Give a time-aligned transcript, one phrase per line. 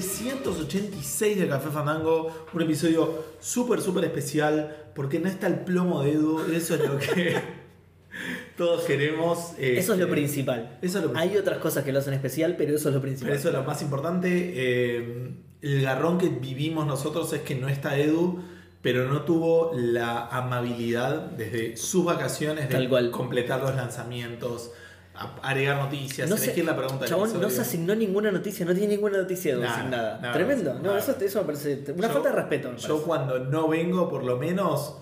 [0.00, 2.46] 386 de Café Fandango.
[2.52, 6.40] Un episodio súper, súper especial porque no está el plomo de Edu.
[6.52, 7.36] Eso es lo que
[8.56, 9.52] todos queremos.
[9.58, 10.78] Eso es lo Este, principal.
[10.82, 13.28] Eso es lo Hay otras cosas que lo hacen especial, pero eso es lo principal.
[13.28, 14.52] Pero eso es lo más importante.
[14.56, 18.42] eh, el garrón que vivimos nosotros es que no está Edu,
[18.80, 23.10] pero no tuvo la amabilidad desde sus vacaciones de Tal cual.
[23.10, 24.70] completar los lanzamientos,
[25.42, 28.72] agregar noticias, no se, elegir la pregunta del chabón, no se asignó ninguna noticia, no
[28.74, 30.18] tiene ninguna noticia de Nada, asignada.
[30.20, 30.74] nada, Tremendo.
[30.74, 30.98] No, nada.
[30.98, 32.76] eso, eso me parece una Yo- falta de respeto.
[32.76, 34.96] Yo cuando no vengo, por lo menos,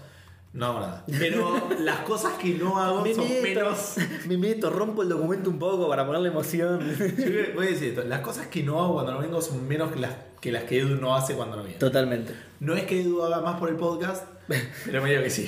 [0.52, 1.04] no hago nada.
[1.18, 3.94] Pero las cosas que no hago me son meto, menos.
[4.26, 6.80] me meto, rompo el documento un poco para ponerle emoción.
[7.16, 9.92] Yo voy a decir esto: las cosas que no hago cuando no vengo son menos
[9.92, 11.78] que las que, las que Edu no hace cuando no viene.
[11.78, 12.32] Totalmente.
[12.60, 14.24] No es que Edu haga más por el podcast,
[14.84, 15.46] pero medio que sí.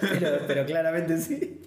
[0.00, 1.60] Pero, pero claramente sí.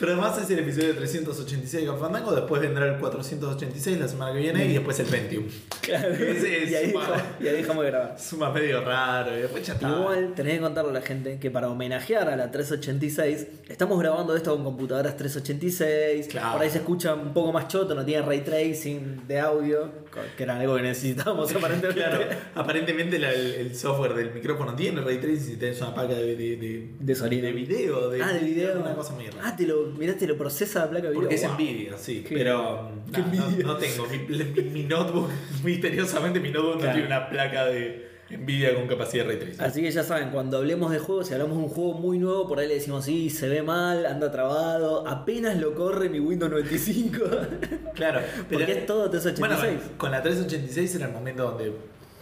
[0.00, 4.38] Pero además es el episodio 386 de Fandango, después vendrá el 486 la semana que
[4.40, 5.44] viene y después el Pentium.
[5.80, 6.08] Claro.
[6.14, 8.20] Ese es y, ahí suma- dejamos, y ahí dejamos de grabar.
[8.20, 9.88] Suma medio raro y después ya está.
[9.88, 14.34] Igual tenés que contarle a la gente que para homenajear a la 386, estamos grabando
[14.36, 16.28] esto con computadoras 386.
[16.28, 16.52] Claro.
[16.52, 19.90] Por ahí se escucha un poco más choto, no tiene ray tracing de audio,
[20.36, 22.00] que era algo que necesitábamos aparentemente.
[22.02, 22.24] Claro,
[22.54, 26.36] aparentemente la- el, el software del micrófono tiene ray tracing si tenés una placa de,
[26.36, 27.46] de, de, De sonido.
[27.46, 28.10] de video.
[28.10, 28.80] De, ah, de video.
[28.80, 29.42] Una cosa muy rara.
[29.48, 31.22] Ah, te lo, mirá, te lo procesa la placa de video.
[31.22, 31.54] Porque es Wow.
[31.54, 32.24] Nvidia, sí.
[32.28, 33.20] Qué- pero qué
[33.64, 34.06] no, tengo.
[34.06, 35.30] Mi, mi- mi notebook,
[35.64, 36.88] misteriosamente, mi notebook Claro.
[36.88, 39.54] no tiene una placa de Nvidia con capacidad de ray.
[39.58, 42.48] Así que ya saben, cuando hablemos de juegos, si hablamos de un juego muy nuevo,
[42.48, 46.50] por ahí le decimos, sí, se ve mal, anda trabado, apenas lo corre mi Windows
[46.50, 47.24] 95.
[47.94, 49.38] Claro, Porque es todo 386.
[49.38, 51.72] Bueno, con la 386 era el momento donde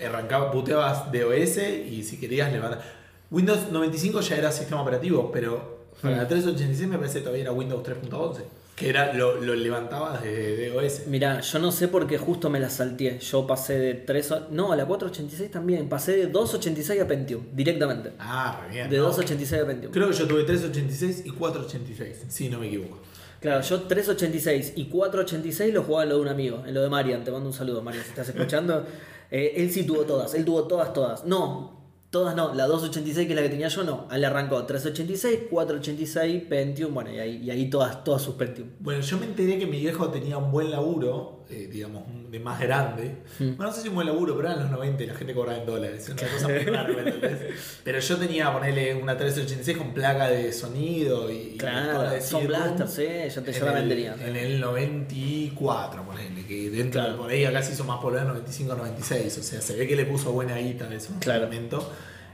[0.04, 2.82] arrancaba, puteabas de OS y si querías levantar.
[3.31, 7.53] Windows 95 ya era sistema operativo, pero para la 386 me parece que todavía era
[7.53, 8.41] Windows 3.11,
[8.80, 11.06] que era lo, lo levantabas desde DOS.
[11.06, 13.18] Mirá, yo no sé por qué justo me la salteé.
[13.18, 14.30] Yo pasé de 3.
[14.32, 15.88] o- No, a la 486 también.
[15.88, 18.12] Pasé de 286 a Pentium, directamente.
[18.19, 18.90] Ah, re bien.
[18.90, 19.04] De no.
[19.04, 19.92] 286 a Pentium.
[19.92, 22.98] Creo que yo tuve 386 y 486, si no me equivoco.
[23.40, 26.88] Claro, yo 386 y 486 lo jugaba en lo de un amigo, en lo de
[26.90, 27.22] Marian.
[27.24, 28.84] Te mando un saludo, Marian, si estás escuchando.
[29.32, 31.24] Eh, él sí tuvo todas, él tuvo todas, todas.
[31.24, 31.79] No,
[32.10, 32.54] todas no.
[32.54, 34.09] La 286, que es la que tenía yo, no.
[34.10, 38.69] Él arrancó 386, 486, Pentium, bueno, y ahí, y ahí todas, todas sus Pentium.
[38.81, 42.61] Bueno, yo me enteré que mi viejo tenía un buen laburo, eh, digamos, de más
[42.61, 43.16] grande.
[43.38, 43.56] Hmm.
[43.56, 45.59] Bueno, no sé si un buen laburo, pero eran los 90 y la gente cobraba
[45.59, 46.09] en dólares.
[46.09, 47.38] Es una cosa muy rara, ¿me entendés?
[47.84, 51.37] Pero yo tenía, ponerle una 386 con placa de sonido y.
[51.55, 54.21] y Claro, de son blasters, eh, ya te- en la el- venderían.
[54.21, 57.12] En el 94, ponele, que dentro Claro.
[57.12, 59.38] de por ahí acá se hizo más popular en 95-96.
[59.38, 61.44] O sea, se ve que le puso buena guita eso en Claro.
[61.47, 61.93] ese momento.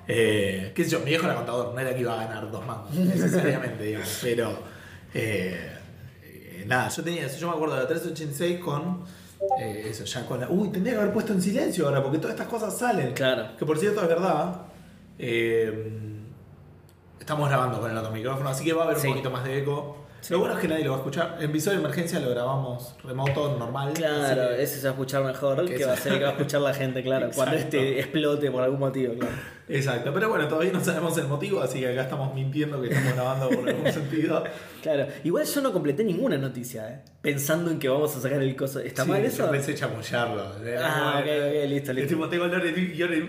[0.09, 2.65] Eh, qué sé yo, mi viejo era contador, no era que iba a ganar dos
[2.65, 4.19] mangos, necesariamente, digamos.
[4.23, 4.59] Pero.
[5.15, 5.73] eh,
[6.67, 7.39] nada, yo tenía eso.
[7.39, 9.05] Yo me acuerdo de la 386 con.
[9.61, 10.49] eh, eso, ya con la.
[10.49, 13.13] Uy, tendría que haber puesto en silencio ahora, porque todas estas cosas salen.
[13.13, 13.49] Claro.
[13.59, 14.63] Que por cierto es verdad.
[15.19, 15.93] eh,
[17.21, 19.07] estamos grabando con el otro micrófono, así que va a haber Sí.
[19.09, 20.06] un poquito más de eco.
[20.31, 21.37] Lo bueno es que nadie lo va a escuchar.
[21.39, 23.93] En episodio de emergencia lo grabamos remoto, normal.
[23.95, 26.31] Claro, que- ese se va a escuchar mejor, Que va a ser el que va
[26.31, 27.31] a escuchar la gente, claro.
[27.35, 29.35] Cuando este explote por algún motivo, claro.
[29.69, 33.15] Exacto, pero bueno, todavía no sabemos el motivo, así que acá estamos mintiendo que estamos
[33.15, 34.45] grabando por algún sentido.
[34.83, 37.01] Claro, igual yo no completé ninguna noticia, ¿eh?
[37.21, 38.79] pensando en que vamos a sacar el coso.
[38.79, 39.51] ¿Está Sí, mal yo eso?
[39.51, 40.43] pensé chamullarlo.
[40.81, 42.09] Ah, ok, ok, listo, listo.
[42.15, 42.73] tipo, tengo Lore,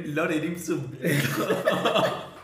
[0.07, 0.38] Lore.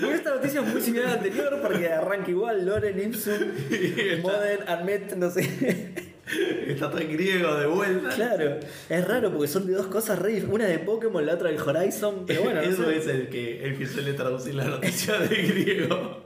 [0.00, 3.38] Bueno, esta noticia es muy similar a la anterior porque arranca igual Loren Ipsum,
[4.22, 5.94] Modern, Admet, no sé.
[6.66, 8.10] Está todo en griego de vuelta.
[8.10, 8.58] claro,
[8.90, 12.24] es raro porque son de dos cosas re Una de Pokémon, la otra del Horizon,
[12.26, 12.98] pero bueno, no Eso sé.
[12.98, 16.24] es el que, el que suele traducir la noticia de griego.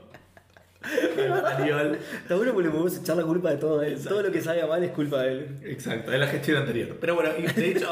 [0.83, 3.93] Está bueno porque le podemos echar la culpa de todo él.
[3.93, 4.09] Exacto.
[4.09, 5.47] Todo lo que salga mal es culpa de él.
[5.63, 6.97] Exacto, es la gestión anterior.
[6.99, 7.89] Pero bueno, de hecho,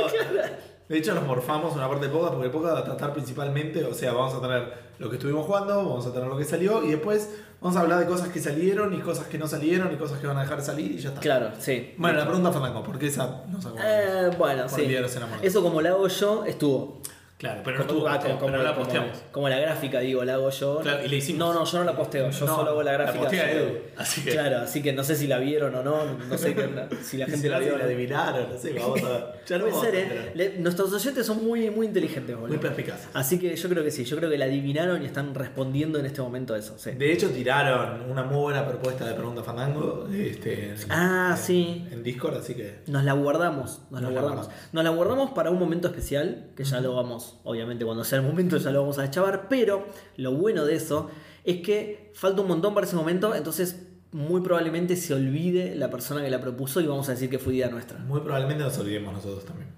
[0.91, 3.93] de hecho nos morfamos una parte de podcast porque podcast va a tratar principalmente, o
[3.93, 6.89] sea, vamos a tener lo que estuvimos jugando, vamos a tener lo que salió y
[6.89, 7.29] después
[7.61, 10.27] vamos a hablar de cosas que salieron y cosas que no salieron y cosas que
[10.27, 11.21] van a dejar de salir y ya está.
[11.21, 11.93] Claro, sí.
[11.97, 14.27] Bueno, la pregunta Fandango, ¿por qué esa no se acuerda?
[14.27, 14.95] Eh, bueno, Por sí.
[15.41, 17.00] Eso como la hago yo, estuvo.
[17.41, 19.17] Claro, pero no Como, estuvo no la posteamos.
[19.31, 20.79] como la gráfica, digo, la hago yo.
[20.81, 21.39] Claro, y la hicimos.
[21.39, 23.19] No, no, yo no la posteo, yo No, solo hago la la gráfica.
[23.23, 26.05] postea yo- Edu, así que- Claro, así que no sé si la vieron o no,
[26.29, 26.69] no sé qué
[27.01, 27.77] si la gente la si vio.
[27.79, 29.23] la adivinaron, no sé, vamos a ver.
[29.47, 30.31] Ya Puede vamos a ser, ¿eh?
[30.35, 32.49] Le- nuestros oyentes son muy, muy inteligentes, boludo.
[32.49, 33.07] Muy perspicaces.
[33.15, 36.05] Así que yo creo que sí, yo creo que la adivinaron y están respondiendo en
[36.05, 36.77] este momento a eso.
[36.77, 36.91] sí.
[36.91, 41.87] De hecho, tiraron una muy buena propuesta de pregunta Fandango este, en, Ah, en- sí.
[41.91, 42.81] en Discord, así que.
[42.85, 44.45] Nos la guardamos, nos, la Nos la guardamos.
[44.47, 44.73] guardamos.
[44.73, 48.25] Nos la guardamos para un momento especial, que ya lo vamos, obviamente cuando sea el
[48.25, 49.87] momento ya lo vamos a chavar, pero
[50.17, 51.09] lo bueno de eso
[51.43, 56.21] es que falta un montón para ese momento, entonces muy probablemente se olvide la persona
[56.21, 57.99] que la propuso y vamos a decir que fue idea nuestra.
[57.99, 59.69] Muy probablemente nos olvidemos nosotros también.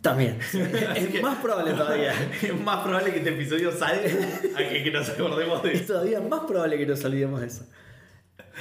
[0.00, 0.38] También.
[0.96, 2.14] es más probable todavía.
[2.42, 4.00] Es más probable que este episodio salga
[4.56, 5.92] a que, que nos acordemos de Es eso.
[5.94, 7.64] todavía más probable que nos olvidemos de eso.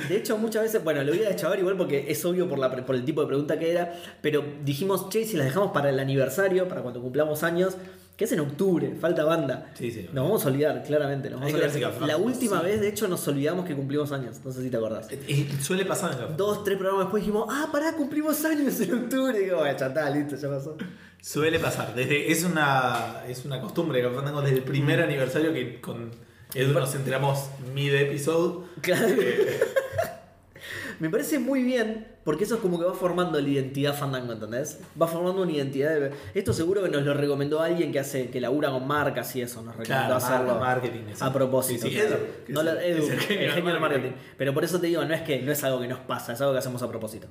[0.08, 2.70] De hecho, muchas veces, bueno, lo voy a deschavar igual porque es obvio por, la,
[2.86, 6.00] por el tipo de pregunta que era, pero dijimos, che, si las dejamos para el
[6.00, 7.76] aniversario, para cuando cumplamos años,
[8.20, 9.72] que es en octubre, falta banda.
[9.76, 10.10] Sí, sí.
[10.12, 11.30] Nos vamos a olvidar, claramente.
[11.30, 12.02] Nos vamos a olvidar.
[12.02, 12.66] La última sí.
[12.66, 14.42] vez, de hecho, nos olvidamos que cumplimos años.
[14.44, 15.08] No sé si te acordás.
[15.26, 18.94] Y suele pasar en la- Dos, tres programas después dijimos, ah, pará, cumplimos años en
[18.94, 19.40] octubre.
[19.40, 20.76] Y digo, ya está, listo, ya pasó.
[21.22, 21.96] Suele pasar.
[21.96, 26.12] Desde, es, una, es una costumbre que tengo desde el primer aniversario que con
[26.54, 28.66] Edu nos enteramos mid-episode.
[28.82, 29.08] Claro.
[31.00, 34.78] Me parece muy bien porque eso es como que va formando la identidad Fandango, ¿entendés?
[35.02, 36.00] Va formando una identidad.
[36.00, 39.42] de- Esto seguro que nos lo recomendó alguien que hace que labura con marcas y
[39.42, 39.64] eso.
[39.64, 41.88] Nos recomendó Claro, hacerlo marketing, a propósito.
[41.88, 42.18] Sí, sí, claro.
[42.50, 43.80] No es el- Edu, es el el genio del marketing.
[43.82, 44.12] marketing.
[44.38, 46.42] Pero por eso te digo, no es que no es algo que nos pasa, es
[46.42, 47.26] algo que hacemos a propósito.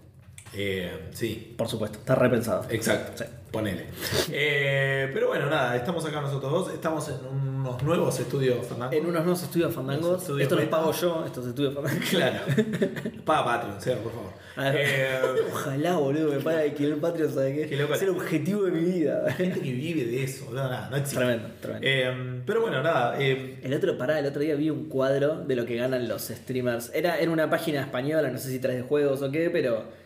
[0.54, 2.64] Eh, sí, Por supuesto, está repensado.
[2.70, 3.12] exacto.
[3.24, 3.24] Sí.
[3.50, 3.86] Ponele.
[4.30, 6.74] Eh, pero bueno, nada, estamos acá nosotros dos.
[6.74, 8.94] Estamos en unos nuevos estudios, Fernando.
[8.94, 10.06] En unos nuevos estudios fandangos.
[10.06, 12.04] Los estudios Esto los pago yo, estos estudios fandangos.
[12.10, 12.40] Claro.
[13.24, 14.32] Paga Patreon, Seba, por favor.
[14.74, 15.18] Eh,
[15.50, 17.76] Ojalá, boludo, me pague alquiler Patreon, ¿sabes qué?
[17.76, 17.94] Loco.
[17.94, 19.32] Es el objetivo de mi vida.
[19.32, 21.16] gente que vive de eso, no, nada, no existe.
[21.16, 21.86] Tremendo, tremendo.
[21.88, 23.16] Eh, pero bueno, nada.
[23.18, 26.22] eh, El otro, pará, el otro día vi un cuadro de lo que ganan los
[26.28, 26.90] streamers.
[26.94, 29.96] Era, era una página española, no sé si traes de juegos o qué, pero.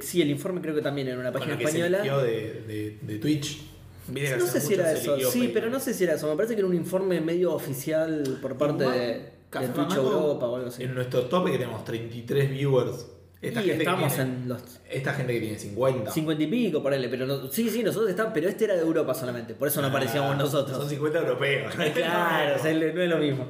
[0.00, 2.02] Sí, el informe creo que también era una página bueno, española.
[2.22, 3.60] de, de, de Twitch.
[4.08, 6.28] No sé si era eso, sí, pero no sé si era eso.
[6.28, 10.68] Me parece que era un informe medio oficial por parte de, Twitch Europa o algo
[10.68, 10.82] así.
[10.82, 13.06] En nuestro tope que tenemos 33 viewers.
[13.40, 16.12] Esta y gente estamos tiene- en los Esta gente que tiene 50.
[16.12, 19.14] 50 y pico, ponele, pero no, sí, sí, nosotros estamos, pero este era de Europa
[19.14, 20.76] solamente, por eso no aparecíamos Ah, nosotros.
[20.78, 21.74] Son 50 europeos.
[21.94, 23.46] Claro, no es lo mismo.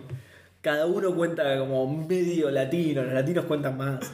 [0.62, 4.12] Cada uno cuenta como medio latino, los latinos cuentan más.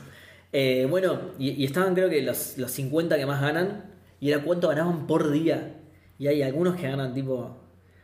[0.53, 3.91] Eh, bueno, y, estaban creo que los, los 50 que más ganan,
[4.21, 5.77] y era cuánto ganaban por día.
[6.19, 7.57] Y hay algunos que ganan tipo...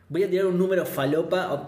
[0.07, 1.67] Voy a tirar un número falopa.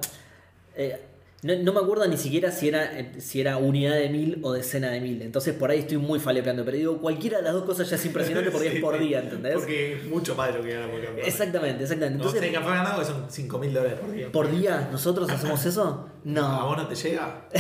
[0.76, 1.02] eh,
[1.44, 4.54] no, no me acuerdo ni siquiera si era, eh, si era unidad de mil o
[4.54, 5.22] decena de mil.
[5.22, 6.66] Entonces por ahí estoy muy falepeando.
[6.66, 9.20] Pero digo, cualquiera de las dos cosas ya es impresionante porque Sí, es por día,
[9.20, 9.54] ¿entendés?
[9.54, 11.28] Porque es mucho más de lo que gana por campeón.
[11.28, 12.18] Exactamente, exactamente.
[12.18, 14.32] No Entonces, sé, café ganado que son 5 mil dólares por día.
[14.32, 16.10] ¿por día nosotros hacemos eso?
[16.24, 16.46] No.
[16.46, 17.48] ¿A vos no te llega?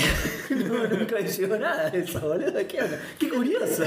[0.49, 2.53] No, nunca me llegó nada de eso, boludo.
[2.67, 2.79] ¿Qué?
[3.19, 3.83] Qué curioso.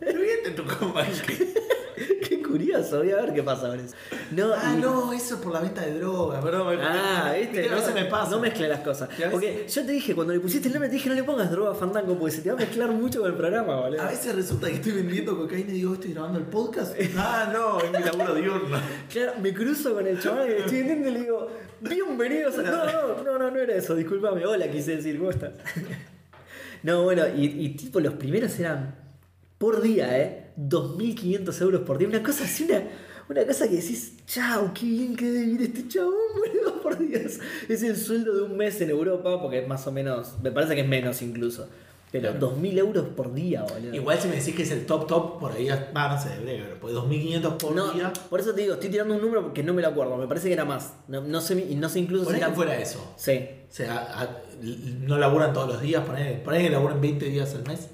[0.00, 1.06] Viste tu compa.
[2.50, 2.98] Curioso.
[2.98, 3.94] Voy a ver qué pasa con eso.
[4.32, 6.78] No, Ah, y- no, eso es por la venta de droga, perdón.
[6.82, 8.30] Ah, viste, a veces me pasa.
[8.32, 9.08] No mezcle las cosas.
[9.30, 11.70] Porque yo te dije, cuando le pusiste el nombre, te dije no le pongas droga
[11.72, 14.02] a Fandango porque se te va a mezclar mucho con el programa, boludo.
[14.02, 16.94] A veces resulta que estoy vendiendo cocaína y digo, estoy grabando el podcast.
[17.16, 18.78] Ah, no, es mi laburo diurno.
[19.10, 21.48] Claro, me cruzo con el chaval que estoy vendiendo y le digo,
[21.80, 22.62] bienvenidos a...
[22.62, 24.44] No, no, no, no, no era eso, discúlpame.
[24.46, 25.52] Hola, quise decir, ¿cómo estás?
[26.82, 28.94] No, bueno, y, y tipo los primeros eran
[29.60, 30.46] por día, ¿eh?
[30.56, 32.08] 2.500 euros por día.
[32.08, 32.82] Una cosa así, una,
[33.28, 37.38] una cosa que decís, chau, qué bien que debe vivir este chabón, boludo, por Dios.
[37.68, 40.80] Es el sueldo de un mes en Europa, porque más o menos, me parece que
[40.80, 41.68] es menos incluso.
[42.10, 42.56] Pero Claro.
[42.56, 43.94] 2.000 euros por día, boludo.
[43.94, 46.78] Igual si me decís que es el top top, por ahí, va, no sé, ver,
[46.80, 48.12] pues 2.500 por No, día.
[48.30, 50.16] por eso te digo, estoy tirando un número porque no me lo acuerdo.
[50.16, 50.94] Me parece que era más.
[51.06, 53.12] No, no sé, no sé incluso Por si ahí era fuera eso.
[53.18, 53.46] Sí.
[53.70, 54.42] O sea, a-
[55.02, 57.90] no laburan todos los días, poner que laburan 20 días al mes.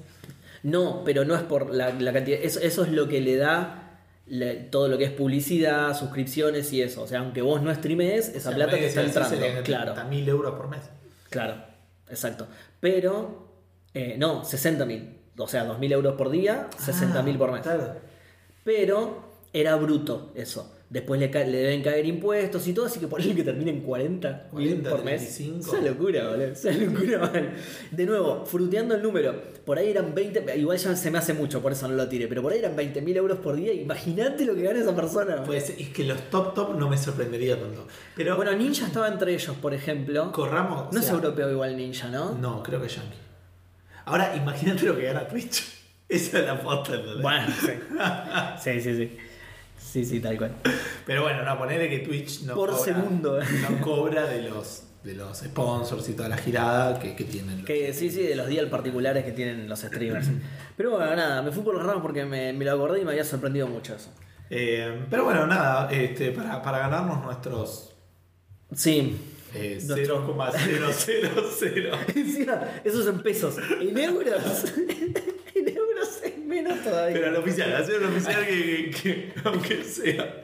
[0.63, 2.39] No, pero no es por la, la cantidad.
[2.41, 6.81] Eso, eso es lo que le da la- todo lo que es publicidad, suscripciones y
[6.81, 7.03] eso.
[7.03, 9.37] O sea, aunque vos no streamees, esa O sea, plata te está entrando.
[9.63, 10.81] Claro, 30.000 euros por mes.
[11.29, 11.55] claro,
[12.09, 12.47] exacto.
[12.79, 13.47] Pero,
[13.93, 15.13] eh, no, 60.000.
[15.39, 17.61] O sea, 2.000 euros por día, 60.000 por mes.
[17.61, 17.95] Ah, Claro.
[18.63, 19.23] Pero
[19.53, 20.75] era bruto eso.
[20.89, 23.81] Después le, le deben caer impuestos y todo, así que por ahí que termine en
[23.81, 25.21] 40, 40, por mes.
[25.35, 25.59] 35.
[25.59, 26.45] Es una locura, boludo.
[26.45, 27.53] Es una locura, mal.
[27.91, 29.35] De nuevo, fruteando el número.
[29.65, 32.27] Por ahí eran 20, igual ya se me hace mucho, por eso no lo tiré.
[32.29, 33.73] Pero por ahí eran 20.000 euros por día.
[33.73, 35.43] Imagínate lo que gana esa persona.
[35.43, 37.85] Pues es que los top top no me sorprendería tanto.
[38.15, 40.31] Pero bueno, Ninja estaba entre ellos, por ejemplo.
[40.31, 40.93] corramos.
[40.93, 42.33] No es europeo igual Ninja, ¿no?
[42.35, 43.17] No, creo que es yankee.
[44.05, 45.65] Ahora, imagínate lo que gana Twitch.
[46.07, 46.95] Esa es la foto.
[46.95, 47.21] ¿entendés?
[47.21, 47.71] Bueno, sí.
[48.79, 49.17] sí, sí, sí.
[49.77, 50.55] Sí, sí, tal cual.
[51.05, 53.39] Pero bueno, no, ponerle que Twitch no Por cobra, segundo.
[53.41, 57.63] no cobra de los, de los sponsors y toda la girada que, que tienen.
[57.63, 60.27] Que sí, sí, de los días particulares que tienen los streamers.
[60.75, 63.11] Pero bueno, nada, me fui por los ramas porque me, me lo acordé y me
[63.11, 64.09] había sorprendido mucho eso.
[64.49, 67.93] Eh, pero bueno, nada, este, para, para ganarnos nuestros
[68.73, 69.15] Sí.
[69.53, 71.91] eh, Nuestro- 0,000.
[72.15, 73.55] Encima, eso es en pesos.
[73.81, 74.65] En euros.
[76.89, 77.13] todavía.
[77.15, 80.43] Pero al oficial, hacer un oficial que, que- que- aunque sea.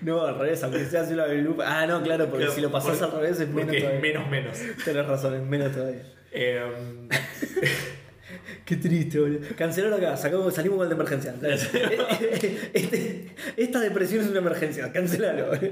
[0.00, 1.64] No, al revés, aunque sea así la lupa.
[1.66, 4.00] Ah, no, claro, porque Claro, si lo pasás por- al revés es menos todavía.
[4.00, 4.58] menos menos.
[4.84, 6.02] Tenés razón, es menos todavía.
[6.32, 6.62] Eh,
[8.64, 9.40] Qué triste, boludo.
[9.56, 11.34] Cancelaron acá, sacamos, salimos mal de emergencia.
[12.72, 15.46] Este- esta depresión es una emergencia, cancelalo.
[15.48, 15.70] boludo.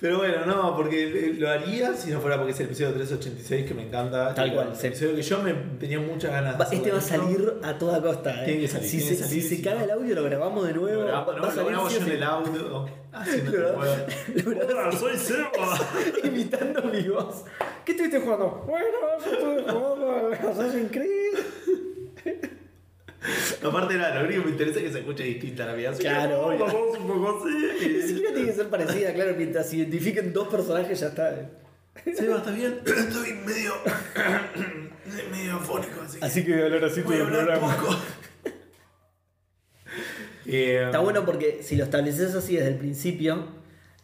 [0.00, 3.74] Pero bueno, no, porque lo haría si no fuera porque es el episodio 386 que
[3.74, 4.32] me encanta.
[4.34, 4.86] Tal cual, El sí.
[4.86, 8.30] episodio que yo me tenía muchas ganas de Este va a salir a toda costa.
[8.42, 8.44] eh.
[8.46, 10.24] Tiene que salir, Si, tiene se, salir, si se si caga no- el audio, lo
[10.24, 11.02] grabamos de nuevo.
[11.02, 11.50] Lo grabo, va no, lo
[11.90, 12.10] sí yo en sí.
[12.12, 12.88] el audio.
[13.10, 13.80] Lo grabo-
[14.70, 15.50] Hola, soy Seba.
[16.24, 17.44] Imitando mi voz.
[17.84, 18.64] ¿Qué estuviste jugando?
[18.66, 18.86] Bueno,
[19.26, 21.19] yo estuve jugando Assassin's Creed.
[23.62, 26.46] Aparte, nada, lo único que me interesa es que se escuche distinta la que, Claro,
[26.46, 26.58] obvio.
[26.66, 28.08] vamos un poco Ni así.
[28.08, 29.34] siquiera tiene que ser parecida, claro.
[29.36, 31.34] Mientras se identifiquen dos personajes, ya está.
[31.34, 31.48] eh.
[32.16, 32.80] Seba, ¿estás bien?
[32.86, 33.74] Estoy medio.
[35.30, 36.24] medio afónico, así que.
[36.24, 37.96] Así que voy a hablar así voy a hablar poco.
[40.46, 43.46] Eh, Está bueno porque si lo estableces así desde el principio,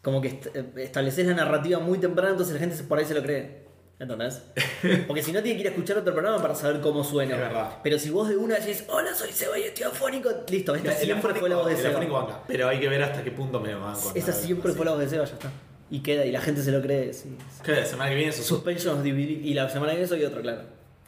[0.01, 3.13] como que est- eh, estableces la narrativa muy temprano, entonces la gente por ahí se
[3.15, 3.66] lo cree.
[3.99, 4.43] ¿Entendés?
[5.07, 7.33] Porque si no tiene que ir a escuchar otro programa para saber cómo suena.
[7.33, 7.77] Es verdad.
[7.83, 10.97] Pero si vos de una decís, hola, soy Seba y estoy afónico, listo, esta El
[10.97, 11.99] siempre afónico- fue la voz de el Seba.
[11.99, 14.85] banca, Pero hay que ver hasta qué punto me lo van con Esa siempre fue
[14.85, 15.49] la voz de Seba, ya está.
[15.89, 17.11] Y queda, y la gente se lo cree.
[17.13, 17.35] Sí.
[17.63, 19.05] Claro, la semana que viene eso Suspension.
[19.07, 20.61] Y la semana que viene soy otro, claro.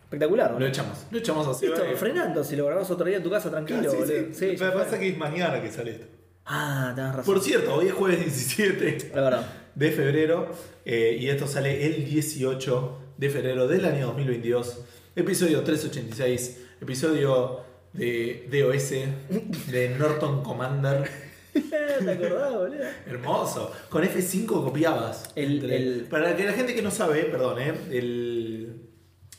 [0.03, 0.69] Espectacular, Lo boludo.
[0.69, 0.97] echamos.
[1.11, 1.67] Lo echamos así.
[1.67, 1.95] Listo, vale.
[1.95, 4.07] frenando, si lo grabamos otro día en tu casa, tranquilo, Sí, boludo.
[4.07, 4.27] sí.
[4.33, 4.71] Sí, Lo fue.
[4.71, 6.07] pasa que es mañana que sale esto.
[6.45, 7.25] Ah, tenés razón.
[7.35, 9.45] Por cierto, hoy es jueves 17 Es verdad.
[9.75, 10.49] De febrero
[10.85, 14.79] eh, y esto sale el 18 de febrero del año 2022.
[15.15, 17.61] Episodio 386, episodio
[17.93, 21.09] de DOS, de Norton Commander.
[21.53, 22.83] ¿Te acordás, boludo?
[23.07, 23.71] Hermoso.
[23.89, 25.31] Con F5 copiabas.
[25.35, 28.81] El- Para que la gente que no sabe, perdón, eh, el,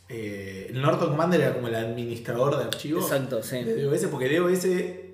[0.08, 3.04] eh, el Norton Commander era como el administrador de archivos.
[3.10, 3.62] Exacto, sí.
[3.62, 4.66] de DOS, porque DOS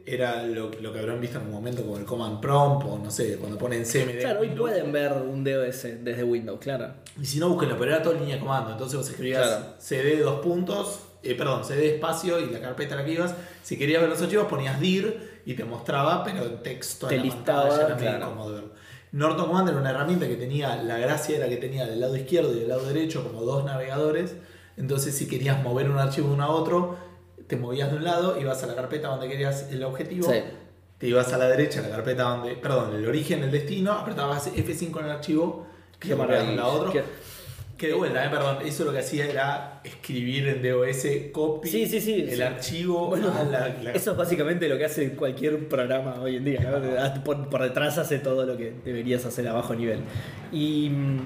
[0.07, 3.11] era lo, lo que habrán visto en un momento como el Command Prompt o no
[3.11, 4.21] sé, cuando ponen CMD.
[4.21, 6.91] Claro, hoy pueden ver un DOS desde Windows, claro.
[7.21, 8.71] Y si no, búsquenlo, pero era todo en línea de comando.
[8.73, 9.65] Entonces vos escribías Claro.
[9.79, 13.35] CD dos puntos, eh, perdón, CD espacio y la carpeta a la que ibas.
[13.63, 17.21] Si querías ver los archivos, ponías DIR y te mostraba, pero en texto Te en
[17.21, 18.53] la listaba, pantalla, era claro.
[18.53, 18.71] verlo.
[19.13, 22.53] Norton Commander era una herramienta que tenía, la gracia era que tenía del lado izquierdo
[22.55, 24.35] y del lado derecho como dos navegadores.
[24.77, 26.97] Entonces, si querías mover un archivo de uno a otro,
[27.47, 30.31] te movías de un lado, ibas a la carpeta donde querías el objetivo.
[30.31, 30.41] Sí.
[30.99, 34.99] Te ibas a la derecha, la carpeta donde, perdón, el origen, el destino, apretabas F5
[35.01, 35.67] en el archivo,
[36.01, 36.57] que de un maravilla.
[36.57, 36.93] lado a otro.
[36.93, 37.03] Qué-
[37.77, 41.85] Que de vuelta, eh, perdón, eso lo que hacía era escribir en DOS copy Sí,
[41.87, 45.69] sí, sí, el archivo Bueno, a la, la- Eso es básicamente lo que hace cualquier
[45.69, 46.61] programa hoy en día.
[46.63, 47.23] ¿no?
[47.23, 49.99] Por, por detrás hace todo lo que deberías hacer a bajo nivel.
[50.53, 51.19] Y mm,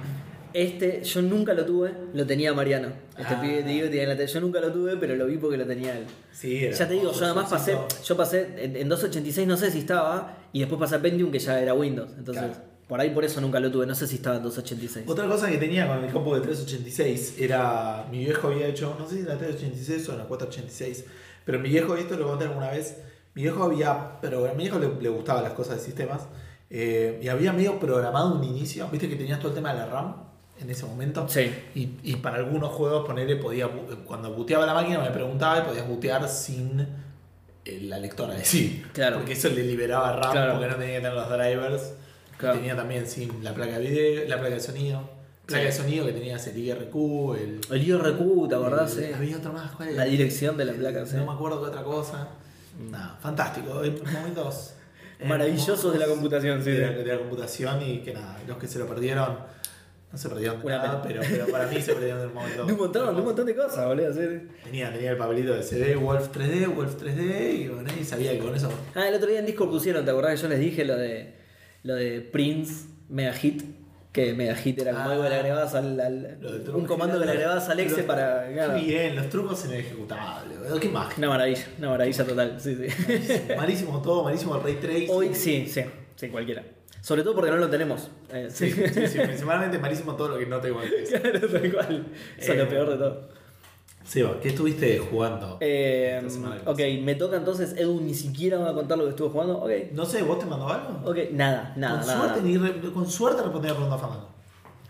[0.53, 2.89] este, yo nunca lo tuve, lo tenía Mariano.
[3.19, 3.41] Este Ah.
[3.41, 4.29] pibe te digo, tenía en la tele.
[4.33, 6.05] Yo nunca lo tuve, pero lo vi porque lo tenía él.
[6.33, 9.71] Sí, era Ya te digo, yo además pasé, yo pasé en, en 286 no sé
[9.71, 12.11] si estaba, y después pasé a Pentium que ya era Windows.
[12.19, 12.61] Entonces, Claro.
[12.89, 15.07] por ahí por eso nunca lo tuve, no sé si estaba en 286.
[15.09, 18.07] Otra cosa que tenía con el compu de 386 era.
[18.11, 21.05] Mi viejo había hecho, no sé si en la 386 o en la 486,
[21.45, 22.97] pero mi viejo, esto lo conté alguna vez.
[23.35, 24.19] Mi viejo había.
[24.21, 26.23] Pero a mi viejo le, le gustaban las cosas de sistemas.
[26.73, 28.89] eh, y había medio programado un inicio.
[28.93, 30.15] Viste que tenías todo el tema de la RAM
[30.61, 31.27] en ese momento.
[31.29, 31.53] Sí.
[31.75, 33.69] Y, y para algunos juegos, ponerle, podía.
[34.07, 36.81] Cuando booteaba la máquina me preguntaba y podías bootear sin
[37.65, 38.85] eh, la lectora de sí.
[38.93, 39.17] Claro.
[39.19, 40.53] Porque eso le liberaba RAM Claro.
[40.55, 41.93] porque no tenía que tener los drivers.
[42.37, 42.59] Claro.
[42.59, 45.09] Tenía también sin la placa de video, la placa de sonido.
[45.47, 45.67] Placa Sí.
[45.67, 46.95] de sonido que tenías el IRQ,
[47.37, 47.61] el.
[47.71, 48.97] El IRQ, ¿te acordás?
[48.99, 49.15] el-.
[49.15, 49.99] Había otro más, ¿cuál era?
[49.99, 51.05] La dirección de la placa.
[51.15, 52.29] No me acuerdo qué otra cosa.
[52.79, 53.81] Nada, fantástico.
[53.81, 54.75] Hay momentos.
[55.27, 56.71] Maravillosos de la computación, sí.
[56.71, 56.95] De la, sí.
[56.95, 59.37] de la computación y que nada, los que se lo perdieron.
[60.13, 62.65] No se perdieron de Una nada, pero, pero para mí se perdieron del momento.
[62.67, 64.13] De un montón, de un montón de cosas, boludo.
[64.13, 64.49] sí.
[64.65, 68.39] Tenía, tenía el papelito de CD, Wolf 3D, Wolf 3D, y bueno, y sabía que
[68.41, 68.71] con eso.
[68.97, 71.35] Ah, el otro día en Discord pusieron, ¿te acordás que yo les dije lo de
[71.85, 73.63] lo de Prince Mega Hit?
[74.13, 75.13] Que Mega Hit era como Ah.
[75.13, 76.39] algo que le agregabas al, al-
[76.75, 78.53] un comando que le agregabas al exe para.
[78.53, 78.75] claro.
[78.75, 81.15] Qué bien, los trucos en el ejecutable, boludo, qué magia.
[81.19, 83.43] Una maravilla, una maravilla total, sí, sí.
[83.57, 85.07] Malísimo todo, malísimo el ray tracing.
[85.11, 85.83] Hoy sí, sí,
[86.17, 86.65] sí, cualquiera.
[87.03, 88.11] Sobre todo porque no lo tenemos.
[88.33, 91.09] Eh, Sí, sí, sí, principalmente malísimo todo lo que no tengo antes.
[91.11, 92.07] claro, tal cual.
[92.39, 93.29] Eso es lo Eh, peor de todo.
[94.05, 95.59] Seba, ¿qué estuviste jugando?
[95.61, 96.21] Eh,
[96.65, 97.75] ok, me toca entonces.
[97.77, 99.59] Edu ni siquiera va a contar lo que estuvo jugando.
[99.59, 101.01] Ok, No sé, ¿vos te mandó algo?
[101.09, 102.21] ok, nada, nada, con, nada.
[102.35, 104.29] suerte, ni re- con suerte respondí la pregunta a Fernando.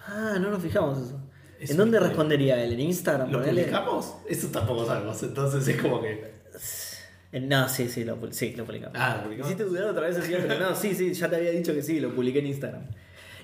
[0.06, 1.20] Ah, no nos fijamos eso.
[1.58, 2.72] Es ¿En dónde respondería él?
[2.72, 3.30] ¿En Instagram?
[3.30, 4.14] ¿Lo publicamos?
[4.26, 6.32] Eso tampoco sabemos, entonces es como que.
[7.32, 8.96] Eh, No, sí, sí, lo, sí, lo publicamos.
[8.98, 9.52] Ah, lo publicamos.
[9.52, 12.00] Hiciste dudar otra vez así, pero no, sí, sí, ya te había dicho que sí,
[12.00, 12.82] lo publiqué en Instagram.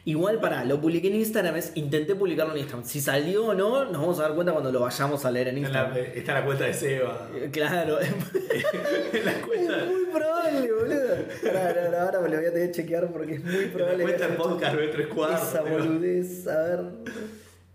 [0.05, 2.87] Igual para, lo publiqué en Instagram, es intenté publicarlo en Instagram.
[2.87, 5.59] Si salió o no, nos vamos a dar cuenta cuando lo vayamos a leer en
[5.59, 5.95] Está en Instagram.
[5.95, 7.29] la, está en la cuenta de Seba.
[7.35, 8.09] Eh, Claro, es
[9.15, 11.17] en la cuenta, muy probable, boludo.
[11.47, 13.73] Ahora, ahora, ahora me lo voy a tener que chequear porque es muy en la
[13.73, 14.77] probable cuenta que hecho podcast
[15.13, 15.49] cuartos.
[15.49, 16.47] esa boludez.
[16.47, 16.81] A ver.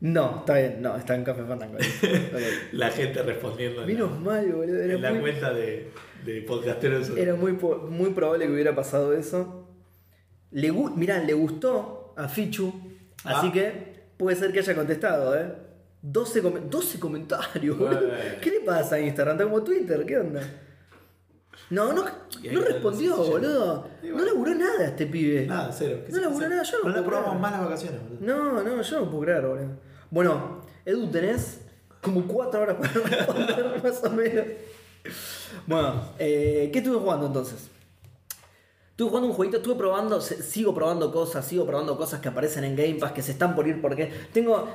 [0.02, 1.78] No, está bien, no, está en Café Fandango.
[2.74, 4.80] La gente respondiendo en la- Menos mal, boludo.
[4.82, 5.92] Era en la muy, cuenta de,
[6.26, 7.10] de podcasteros.
[7.16, 9.68] era muy, muy probable que hubiera pasado eso.
[10.52, 12.74] Le mirá, le gustó a Fichu,
[13.24, 13.52] así Ah.
[13.54, 15.54] que puede ser que haya contestado, ¿eh?
[16.02, 18.10] 12, come- 12 comentarios, boludo.
[18.42, 19.36] ¿Qué le pasa a Instagram?
[19.36, 20.42] Está como Twitter, ¿qué onda?
[21.70, 23.88] No, no, no respondió, boludo.
[24.04, 25.46] No laburó nada este pibe.
[25.46, 26.00] Nada, cero.
[26.06, 28.20] ¿Qué No laburó nada, yo no No le probamos más las vacaciones, boludo.
[28.22, 29.91] No, no, yo no puedo creer, boludo.
[30.12, 31.62] Bueno, Edu, tenés
[32.02, 34.46] como 4 horas para responder, más o menos.
[35.66, 37.70] Bueno, eh, ¿qué estuve jugando entonces?
[38.92, 42.76] Estuve jugando un jueguito, estuve probando, sigo probando cosas, sigo probando cosas que aparecen en
[42.76, 44.68] Game Pass, que se están por ir porque tengo,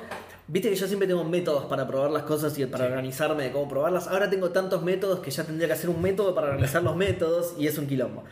[0.48, 3.68] viste que yo siempre tengo métodos para probar las cosas y para organizarme de cómo
[3.68, 4.08] probarlas.
[4.08, 7.54] Ahora tengo tantos métodos que ya tendría que hacer un método para organizar los métodos
[7.58, 8.24] y es un quilombo.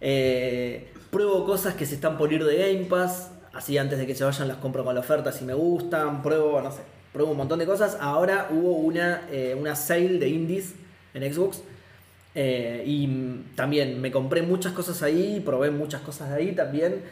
[0.00, 4.14] Eh, pruebo cosas que se están por ir de Game Pass, así antes de que
[4.14, 6.82] se vayan las compro con la oferta si me gustan, pruebo, no sé,
[7.12, 7.96] pruebo un montón de cosas.
[8.00, 10.74] Ahora hubo una, eh, una sale de indies
[11.14, 11.62] en Xbox
[12.34, 17.02] eh, y también me compré muchas cosas ahí, probé muchas cosas de ahí también.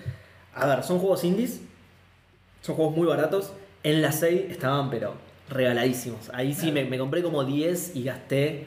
[0.54, 1.61] A ver, son juegos indies,
[2.62, 3.52] son juegos muy baratos.
[3.82, 5.14] En la sale estaban, pero
[5.49, 6.30] regaladísimos.
[6.32, 8.66] Ahí sí me, me compré como 10 y gasté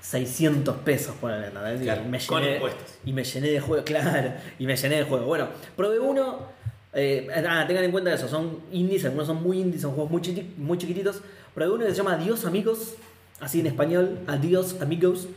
[0.00, 1.80] 600 pesos por el ¿entendés?
[1.80, 2.98] Y Claro, me con impuestos.
[3.04, 4.32] Y me llené de juego, claro.
[4.58, 5.26] Y me llené de juego.
[5.26, 6.57] Bueno, probé uno.
[6.94, 10.20] Eh, ah, tengan en cuenta eso, son indies, algunos son muy indies, son juegos muy,
[10.22, 11.20] chiqui- muy chiquititos.
[11.54, 12.94] Probé uno que se llama Adiós Amigos,
[13.40, 15.28] así en español, Adiós Amigos.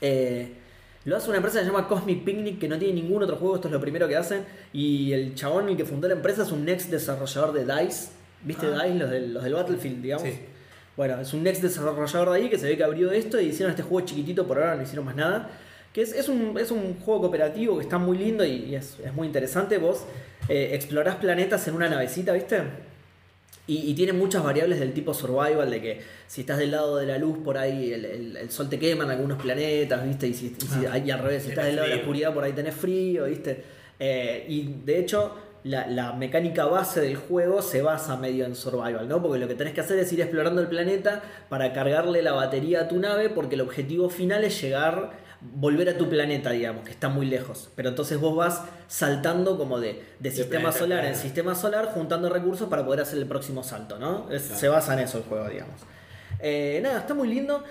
[0.00, 0.52] Eh,
[1.04, 3.54] lo hace una empresa que se llama Cosmic Picnic, que no tiene ningún otro juego,
[3.56, 4.44] esto es lo primero que hacen.
[4.72, 8.08] Y el chabón, el que fundó la empresa, es un next desarrollador de DICE.
[8.42, 8.82] ¿Viste Ah.
[8.84, 8.94] DICE?
[8.98, 10.26] Los del, los del Battlefield, digamos.
[10.28, 10.38] Sí.
[10.96, 13.70] Bueno, es un next desarrollador de ahí que se ve que abrió esto y hicieron
[13.70, 15.50] este juego chiquitito, por ahora no hicieron más nada.
[15.92, 18.98] Que es, es, un, es un juego cooperativo que está muy lindo y, y es,
[19.04, 19.78] es muy interesante.
[19.78, 20.04] Vos
[20.48, 22.60] eh, explorás planetas en una navecita, ¿viste?
[23.68, 27.06] Y, y tiene muchas variables del tipo survival, de que si estás del lado de
[27.06, 30.28] la luz, por ahí el, el- el sol te quema en algunos planetas, ¿viste?
[30.28, 32.32] Y, si, y si- Ah, y al revés, si estás del lado de la oscuridad,
[32.34, 33.64] por ahí tenés frío, ¿viste?
[33.98, 39.08] Eh, y de hecho, la, la mecánica base del juego se basa medio en survival,
[39.08, 39.20] ¿no?
[39.20, 42.82] Porque lo que tenés que hacer es ir explorando el planeta para cargarle la batería
[42.82, 46.90] a tu nave, porque el objetivo final es llegar, volver a tu planeta, digamos, que
[46.90, 47.68] está muy lejos.
[47.76, 52.28] Pero entonces vos vas saltando como de, de sistema planeta solar en sistema solar, juntando
[52.28, 54.30] recursos para poder hacer el próximo salto, ¿no?
[54.30, 54.60] Es- Claro.
[54.60, 55.80] Se basa en eso el juego, digamos.
[56.40, 57.62] Eh, nada, está muy lindo.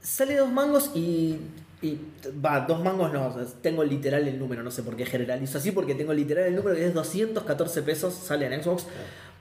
[0.00, 1.38] Sale dos mangos y.
[1.82, 1.98] y-
[2.44, 5.94] Va, dos mangos no, tengo literal el número, no sé por qué generalizo así, porque
[5.94, 8.86] tengo literal el número que es 214 pesos, sale en Xbox.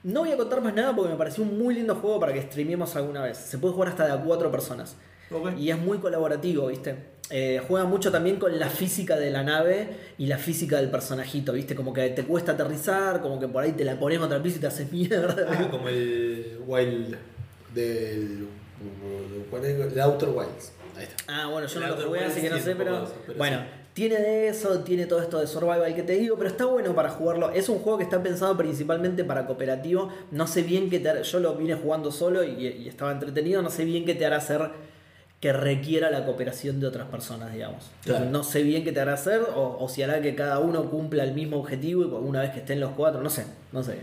[0.04, 2.42] No voy a contar más nada porque me pareció un muy lindo juego para que
[2.42, 3.38] streamemos alguna vez.
[3.38, 4.96] Se puede jugar hasta de a cuatro personas.
[5.32, 5.52] Ok.
[5.58, 7.13] Y es muy colaborativo, ¿viste?
[7.36, 9.88] Eh, juega mucho también con la física de la nave
[10.20, 11.74] y la física del personajito, ¿viste?
[11.74, 14.60] Como que te cuesta aterrizar, como que por ahí te la pones el piso y
[14.60, 15.48] te haces mierda.
[15.50, 17.16] Ah, como el Wild
[17.74, 18.48] del.
[19.50, 19.94] ¿Cuál es?
[19.94, 20.74] El Outer Wilds.
[20.96, 21.24] Ahí está.
[21.28, 23.38] Ah, bueno, yo El no lo jugué, así que no sé, pero, de eso, pero
[23.40, 23.66] bueno, sí.
[23.96, 27.10] tiene de eso, tiene todo esto de survival que te digo, pero está bueno para
[27.10, 27.50] jugarlo.
[27.52, 30.10] Es un juego que está pensado principalmente para cooperativo.
[30.30, 33.64] No sé bien qué te hará- yo lo vine jugando solo y, y estaba entretenido,
[33.64, 34.70] no sé bien qué te hará hacer
[35.44, 37.92] que requiera la cooperación de otras personas, digamos.
[38.06, 38.24] Claro.
[38.30, 41.26] No sé bien qué te hará hacer o, o si hará que cada uno cumpla
[41.26, 43.98] el mismo objetivo y una vez que estén los cuatro, no sé, no sé.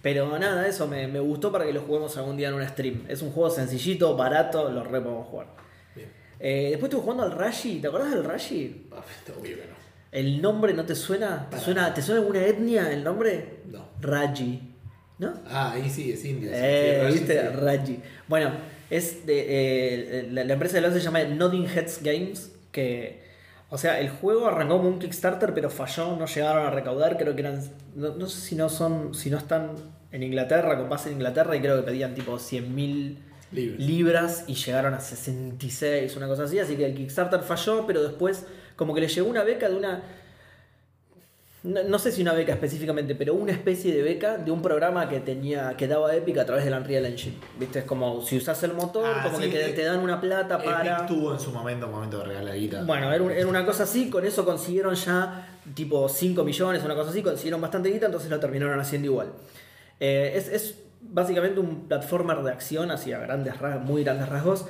[0.00, 3.04] Pero nada, eso me, me gustó para que lo juguemos algún día en un stream.
[3.06, 5.48] Es un juego sencillito, barato, lo re podemos jugar.
[5.94, 6.08] Bien.
[6.40, 8.86] Eh, después estuve jugando al Rashi, ¿te acordás del Rashi?
[8.90, 9.76] Ah, está obvio que no.
[10.10, 11.48] ¿El nombre no te suena?
[11.50, 13.58] ¿Te suena, ¿te suena alguna etnia el nombre?
[13.70, 13.88] No.
[14.00, 14.62] Raji.
[15.18, 15.34] ¿No?
[15.46, 16.48] Ah, ahí sí, es indio.
[16.48, 17.40] sí, Eh, sí, ¿viste?
[17.42, 17.56] sí.
[17.56, 18.00] Raji.
[18.26, 18.52] Bueno,
[18.90, 23.22] es de, eh, la, la empresa de los se llama Nodding Heads Games, que,
[23.70, 27.34] o sea, el juego arrancó como un Kickstarter, pero falló, no llegaron a recaudar, creo
[27.34, 27.62] que eran,
[27.94, 29.72] no, no sé si no son, si no están
[30.10, 33.18] en Inglaterra, con base en Inglaterra, y creo que pedían tipo 100 mil
[33.50, 33.80] Libres.
[33.80, 38.46] libras y llegaron a 66, una cosa así, así que el Kickstarter falló, pero después
[38.76, 40.02] como que le llegó una beca de una...
[41.64, 45.08] No, no sé si una beca específicamente, pero una especie de beca de un programa
[45.08, 47.34] que tenía que daba Epic a través del Unreal Engine.
[47.58, 47.80] ¿Viste?
[47.80, 50.20] Es como si usas el motor, Ah, como sí, que te, eh, te dan una
[50.20, 51.06] plata Epic para...
[51.06, 52.84] tuvo en su momento un momento de regalar guita.
[52.84, 56.94] Bueno, era, un- era una cosa así, con eso consiguieron ya tipo 5 millones, una
[56.94, 59.32] cosa así, consiguieron bastante guita, entonces lo terminaron haciendo igual.
[59.98, 64.66] Eh, es, es básicamente un platformer de acción, así a grandes rasgos, muy grandes rasgos.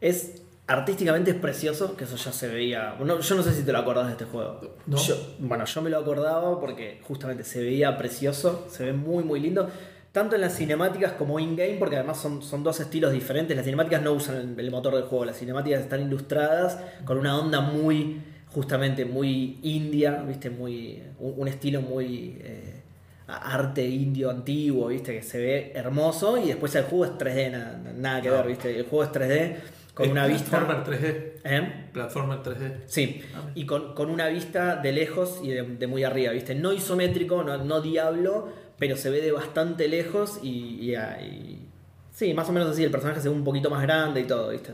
[0.00, 2.94] Es artísticamente es precioso, que eso ya se veía.
[3.02, 4.60] no, yo no sé si te lo acordás de este juego.
[4.86, 4.96] No.
[4.98, 9.40] Yo- bueno, yo me lo acordaba porque justamente se veía precioso, se ve muy, muy
[9.40, 9.68] lindo.
[10.12, 13.56] Tanto en las cinemáticas como in-game, porque además son, son dos estilos diferentes.
[13.56, 17.38] Las cinemáticas no usan el, el motor del juego, las cinemáticas están ilustradas con una
[17.38, 20.50] onda muy, justamente muy india, ¿viste?
[20.50, 22.82] Muy, un, un estilo muy eh,
[23.26, 25.12] arte indio antiguo, ¿viste?
[25.14, 28.76] Que se ve hermoso y después el juego es 3D, nada, nada que ver, ¿viste?
[28.78, 29.56] El juego es 3D
[29.98, 30.58] con una vista...
[30.64, 31.32] Platformer 3D.
[31.44, 31.72] ¿Eh?
[31.92, 32.72] Platformer 3D.
[32.86, 33.50] Sí, Ah.
[33.54, 36.54] y con, con una vista de lejos y de, de muy arriba, ¿viste?
[36.54, 40.48] No isométrico, no, no diablo, pero se ve de bastante lejos y,
[40.80, 41.64] y- y-
[42.12, 44.48] Sí, más o menos así, el personaje se ve un poquito más grande y todo,
[44.50, 44.72] ¿viste?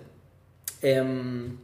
[0.82, 1.56] Em,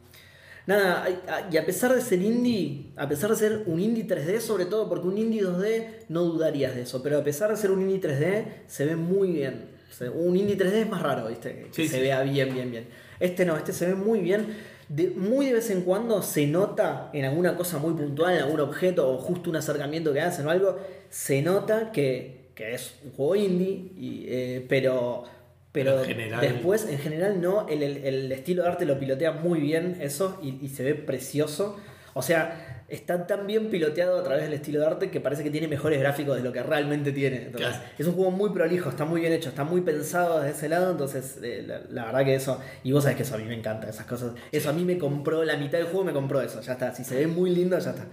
[0.66, 1.06] nada,
[1.50, 4.88] y a pesar de ser indie, a pesar de ser un indie 3D sobre todo,
[4.88, 8.00] porque un indie 2D no dudarías de eso, pero a pesar de ser un indie
[8.00, 9.70] 3D, se ve muy bien.
[10.14, 11.54] Un indie 3D es más raro, ¿viste?
[11.54, 12.00] Que, que Sí, se sí.
[12.02, 12.86] vea bien, bien, bien.
[13.20, 14.56] Este no, este se ve muy bien.
[14.88, 18.58] De, muy de vez en cuando se nota en alguna cosa muy puntual, en algún
[18.60, 20.78] objeto o justo un acercamiento que hacen o algo,
[21.10, 25.22] se nota que, que es un juego indie, y, eh, pero,
[25.70, 28.98] pero Pero en general- después en general no, el, el- el estilo de arte lo
[28.98, 31.76] pilotea muy bien eso y, y se ve precioso.
[32.14, 35.50] O sea, está tan bien piloteado a través del estilo de arte que parece que
[35.50, 37.36] tiene mejores gráficos de lo que realmente tiene.
[37.46, 37.84] Entonces, Claro.
[37.98, 40.90] es un juego muy prolijo, está muy bien hecho, está muy pensado desde ese lado,
[40.90, 43.54] entonces eh, la, la verdad que eso, y vos sabés que eso a mí me
[43.54, 46.60] encanta, esas cosas, eso a mí me compró, la mitad del juego me compró eso,
[46.60, 48.06] ya está, si se ve muy lindo, ya está.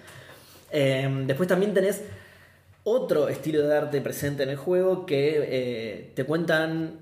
[0.71, 2.03] Eh, después también tenés
[2.83, 6.99] otro estilo de arte presente en el juego que eh, te cuentan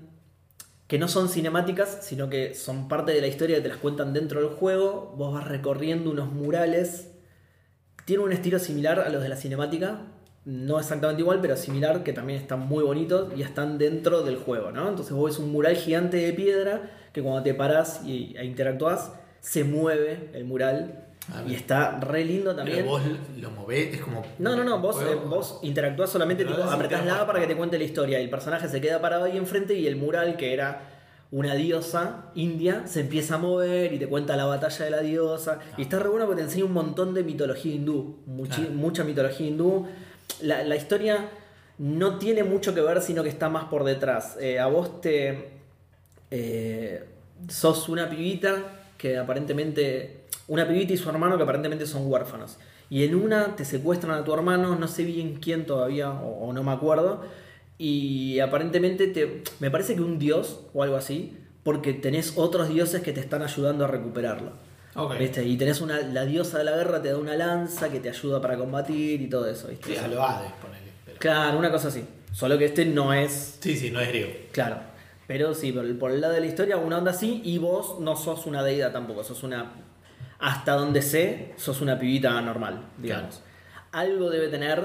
[0.88, 4.12] que no son cinemáticas, sino que son parte de la historia que te las cuentan
[4.12, 5.14] dentro del juego.
[5.16, 7.08] Vos vas recorriendo unos murales.
[8.06, 9.98] Tiene un estilo similar a los de la cinemática.
[10.44, 14.70] No exactamente igual, pero similar, que también están muy bonitos y están dentro del juego,
[14.70, 14.88] ¿no?
[14.88, 19.10] Entonces vos ves un mural gigante de piedra que cuando te parás y, e interactúas,
[19.40, 21.02] se mueve el mural.
[21.48, 22.78] Y está re lindo también.
[22.78, 23.02] Pero vos
[23.38, 24.22] lo movés, es como.
[24.38, 27.56] No, no, no, vos, eh, vos interactúas solamente, tipo, apretás la A para que te
[27.56, 28.20] cuente la historia.
[28.20, 30.95] Y el personaje se queda parado ahí enfrente y el mural, que era
[31.36, 35.60] una diosa india, se empieza a mover y te cuenta la batalla de la diosa.
[35.76, 39.86] Y está re bueno porque te enseña un montón de mitología hindú, mucha mitología hindú.
[40.40, 41.28] La, la historia
[41.78, 44.38] no tiene mucho que ver, sino que está más por detrás.
[44.40, 45.50] Eh, a vos te...
[46.30, 47.04] eh,
[47.48, 48.54] sos una pibita
[48.96, 50.22] que aparentemente...
[50.48, 52.56] Una pibita y su hermano que aparentemente son huérfanos.
[52.88, 56.52] Y en una te secuestran a tu hermano, no sé bien quién todavía, o, o
[56.54, 57.24] no me acuerdo.
[57.78, 63.02] Y aparentemente te, me parece que un dios o algo así, porque tenés otros dioses
[63.02, 64.52] que te están ayudando a recuperarlo.
[64.94, 65.18] Ok.
[65.18, 65.44] ¿Viste?
[65.44, 68.40] Y tenés una, la diosa de la guerra te da una lanza que te ayuda
[68.40, 69.68] para combatir y todo eso.
[69.68, 69.90] ¿viste?
[69.92, 70.90] Sí, a lo Hades, ponele.
[71.04, 72.02] pero- Claro, una cosa así.
[72.32, 74.30] Solo que este no es Sí, sí, no es griego.
[74.52, 74.78] Claro.
[75.26, 77.98] Pero sí, por el, por el lado de la historia, una onda así, y vos
[78.00, 79.72] no sos una deidad tampoco, sos una.
[80.38, 83.42] Hasta donde sé, sos una pibita normal, digamos.
[83.92, 84.82] Algo debe tener,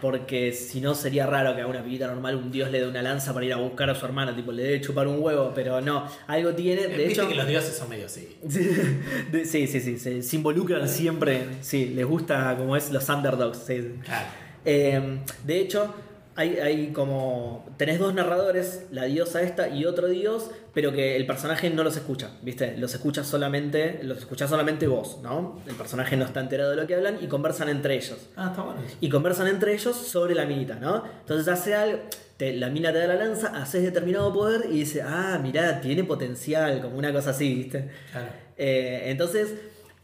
[0.00, 3.02] porque si no sería raro que a una pibita normal un dios le dé una
[3.02, 5.80] lanza para ir a buscar a su hermana, tipo, le debe chupar un huevo, pero
[5.80, 6.82] no, algo tiene.
[6.82, 8.36] De Viste hecho, que los dioses son medio así.
[8.48, 13.58] Sí, sí, sí, sí, se, se involucran siempre, sí, les gusta como es los underdogs.
[13.66, 13.94] sí.
[14.04, 14.26] Claro.
[14.64, 15.94] Eh, de hecho,
[16.38, 17.66] hay, hay como.
[17.76, 21.96] Tenés dos narradores, la diosa esta y otro dios, pero que el personaje no los
[21.96, 22.76] escucha, ¿viste?
[22.78, 24.00] Los escucha solamente.
[24.02, 25.60] Los escucha solamente vos, ¿no?
[25.66, 28.18] El personaje no está enterado de lo que hablan y conversan entre ellos.
[28.36, 28.80] Ah, está bueno.
[29.00, 31.04] Y conversan entre ellos sobre la minita, ¿no?
[31.20, 31.98] Entonces hace algo.
[32.38, 36.04] te- la mina te da la lanza, haces determinado poder y dice, ah, mirá, tiene
[36.04, 37.90] potencial, como una cosa así, ¿viste?
[38.12, 38.28] Claro.
[38.56, 39.54] Eh, entonces,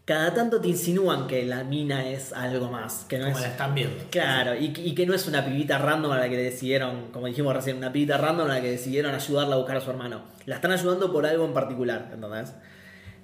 [0.04, 3.48] cada tanto te insinúan que la mina es algo más, que no Como es la
[3.50, 4.04] están viendo.
[4.10, 7.54] Claro, y, y que no es una pibita random a la que decidieron, como dijimos
[7.54, 10.22] recién, una pibita random a la que decidieron ayudarla a buscar a su hermano.
[10.44, 12.52] La están ayudando por algo en particular, ¿entendés?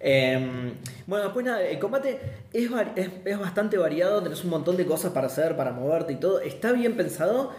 [0.03, 0.73] Eh,
[1.07, 2.19] bueno, después nada, el combate
[2.55, 6.17] es, es, es bastante variado, tenés un montón de cosas para hacer, para moverte y
[6.17, 6.41] todo.
[6.41, 7.53] Está bien pensado,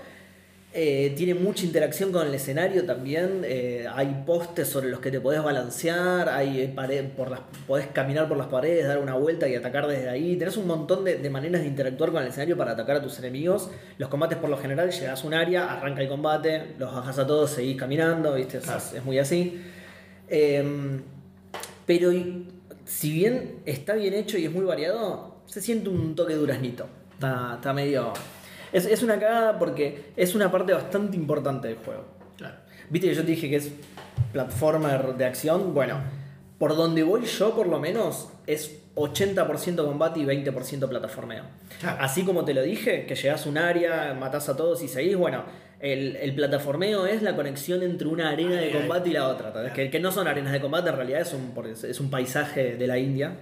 [0.73, 3.41] eh, tiene mucha interacción con el escenario también.
[3.43, 7.87] eh, hay postes sobre los que te podés balancear, hay eh, pared, por las, podés
[7.87, 10.37] caminar por las paredes, dar una vuelta y atacar desde ahí.
[10.37, 13.19] Tenés un montón de, de maneras de interactuar con el escenario para atacar a tus
[13.19, 13.69] enemigos.
[13.97, 17.27] Los combates por lo general, llegas a un área, arranca el combate, los bajas a
[17.27, 18.59] todos, seguís caminando, ¿viste?
[18.59, 19.61] Es- muy así.
[20.29, 21.01] Em,
[21.85, 22.11] pero
[22.85, 26.87] si bien está bien hecho y es muy variado, se siente un toque duraznito.
[27.15, 28.13] Está, está medio.
[28.73, 32.05] Es, es una cagada porque es una parte bastante importante del juego.
[32.37, 32.55] Claro.
[32.89, 33.71] Viste que yo te dije que es
[34.31, 35.73] platformer de acción.
[35.73, 36.01] Bueno,
[36.57, 41.43] por donde voy yo, por lo menos, es 80% combate y 20% plataformeo.
[41.79, 41.97] Claro.
[42.01, 45.15] Así como te lo dije, que llegás a un área, matás a todos y seguís,
[45.15, 45.43] bueno,
[45.79, 49.73] el, el plataformeo es la conexión entre una arena de combate y la otra.
[49.73, 51.53] Que, que no son arenas de combate, en realidad es un,
[51.83, 53.37] es un paisaje de la India.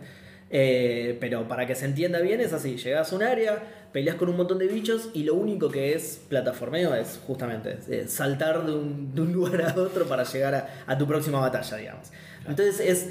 [0.52, 4.30] Eh, pero para que se entienda bien es así, llegás a un área, peleas con
[4.30, 8.74] un montón de bichos y lo único que es plataformeo es justamente eh, saltar de
[8.74, 12.08] un, de un lugar a otro para llegar a, a tu próxima batalla, digamos.
[12.48, 13.10] Entonces es,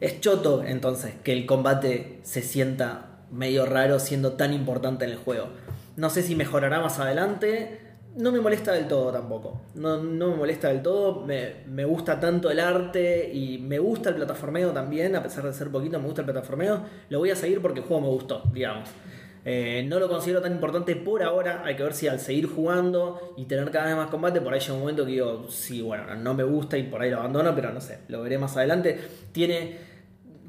[0.00, 5.16] es choto entonces que el combate se sienta medio raro siendo tan importante en el
[5.16, 5.48] juego.
[5.96, 7.80] No sé si mejorará más adelante,
[8.16, 9.60] no me molesta del todo tampoco.
[9.74, 11.24] No, no me molesta del todo.
[11.26, 15.52] Me, me gusta tanto el arte y me gusta el plataformeo también, a pesar de
[15.52, 16.82] ser poquito, me gusta el plataformeo.
[17.10, 18.88] Lo voy a seguir porque el juego me gustó, digamos.
[19.44, 21.62] Eh, no lo considero tan importante por ahora.
[21.64, 24.60] Hay que ver si al seguir jugando y tener cada vez más combate, por ahí
[24.60, 27.54] llega un momento que digo, sí, bueno, no me gusta y por ahí lo abandono,
[27.54, 28.98] pero no sé, lo veré más adelante.
[29.30, 29.78] Tiene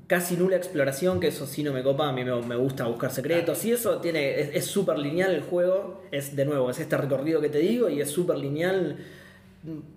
[0.07, 3.11] casi nula exploración, que eso sí no me copa, a mí me, me gusta buscar
[3.11, 7.41] secretos y eso tiene es súper lineal el juego, es de nuevo, es este recorrido
[7.41, 8.97] que te digo y es súper lineal.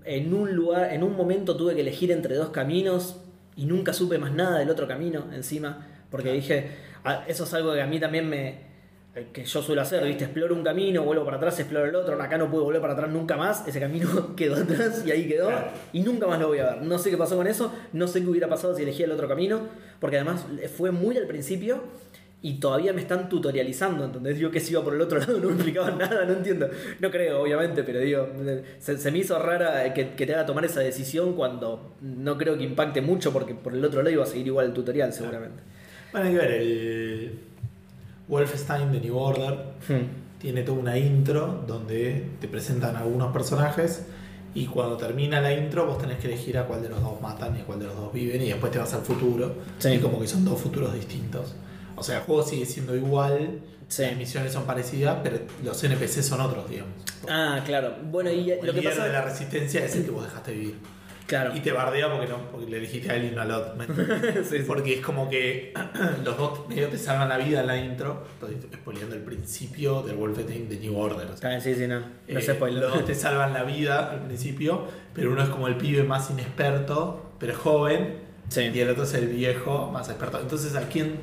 [0.05, 3.20] En un lugar, en un momento tuve que elegir entre dos caminos
[3.57, 6.70] y nunca supe más nada del otro camino encima, porque dije,
[7.05, 8.69] ah, eso es algo que a mí también me,
[9.33, 10.25] que yo suelo hacer, ¿viste?
[10.25, 13.11] Exploro un camino, vuelvo para atrás, exploro el otro, acá no puedo volver para atrás
[13.11, 15.51] nunca más, ese camino quedó atrás y ahí quedó,
[15.92, 16.83] y nunca más lo voy a ver.
[16.83, 19.27] No sé qué pasó con eso, no sé qué hubiera pasado si elegía el otro
[19.27, 19.62] camino,
[19.99, 20.46] porque además
[20.77, 21.83] fue muy al principio
[22.42, 25.49] y todavía me están tutorializando, entonces Digo que si iba por el otro lado no
[25.49, 26.70] me explicaban nada, no entiendo.
[27.01, 28.29] No creo, obviamente, pero digo,
[28.79, 32.62] se, me hizo rara que, que, te haga tomar esa decisión cuando no creo que
[32.62, 35.62] impacte mucho, porque por el otro lado iba a seguir igual el tutorial seguramente.
[36.12, 37.38] Bueno, hay que ver, el
[38.31, 40.38] Wolfenstein de New Order hmm.
[40.38, 44.07] tiene toda una intro donde te presentan algunos personajes
[44.55, 47.57] y cuando termina la intro vos tenés que elegir a cuál de los dos matan
[47.57, 49.55] y a cuál de los dos viven y después te vas al futuro.
[49.85, 51.55] Y como que son dos futuros distintos.
[51.97, 53.61] O sea, el juego sigue siendo igual,
[53.99, 56.95] las misiones son parecidas, pero los NPC son otros, digamos.
[57.29, 57.95] Ah, claro.
[58.11, 60.77] Bueno, y lo que pasa de la resistencia es el que vos dejaste vivir.
[61.55, 63.75] Y te bardea porque, no, porque le dijiste a él y no al otro.
[64.66, 65.73] Porque es como que
[66.25, 68.25] los dos medio te salvan la vida en la intro.
[68.43, 71.29] Estoy spoileando el principio del Wolfenstein de New Order.
[71.61, 72.01] sí, sí, no.
[72.01, 75.77] No eh, Los dos te salvan la vida al principio, pero uno es como el
[75.77, 78.31] pibe más inexperto, pero joven.
[78.57, 80.40] Y el otro es el viejo más experto.
[80.40, 81.21] Entonces, ¿a quién,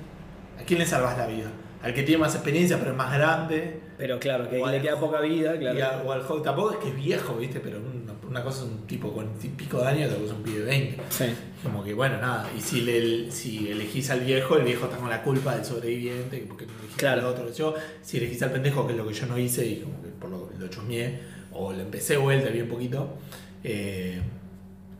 [0.60, 1.52] ¿a quién le salvas la vida?
[1.84, 3.82] Al que tiene más experiencia, pero es más grande.
[3.98, 6.08] Pero claro, que le queda poca vida, claro.
[6.08, 7.60] o al joven, tampoco es que es viejo, ¿viste?
[7.60, 7.80] Pero
[8.28, 10.66] una cosa es un tipo con pico de años, otra cosa es un pibe de
[10.66, 11.04] 20.
[11.10, 11.26] Sí.
[11.64, 12.48] Como que, bueno, nada.
[12.56, 16.46] Y si, le, si elegís al viejo, el viejo está con la culpa del sobreviviente,
[16.48, 17.22] porque no elegís claro.
[17.22, 17.52] al otro.
[17.52, 20.10] Yo, si elegís al pendejo, que es lo que yo no hice y como que
[20.10, 21.20] por lo, lo chusmeé,
[21.52, 23.18] o le empecé vuelta bien poquito,
[23.64, 24.22] eh,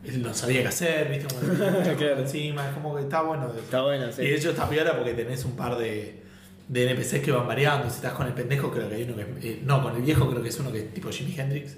[0.04, 1.32] él no sabía qué hacer, ¿viste?
[1.32, 2.20] Como claro.
[2.20, 3.52] encima, es como que está bueno.
[3.54, 4.22] Está bueno, sí.
[4.22, 6.22] Y de hecho está piola porque tenés un par de
[6.68, 7.88] de NPCs que van variando.
[7.88, 9.48] Si estás con el pendejo, creo que hay uno que.
[9.48, 11.76] Eh, no, con el viejo, creo que es uno que es tipo Jimi Hendrix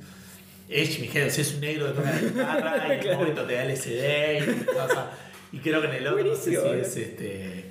[0.70, 3.55] es Jimi Hendrix, es un negro que toca la guitarra y en un momento te
[3.55, 3.90] da LSD
[5.53, 7.70] y, y creo que en el otro no sé si es este.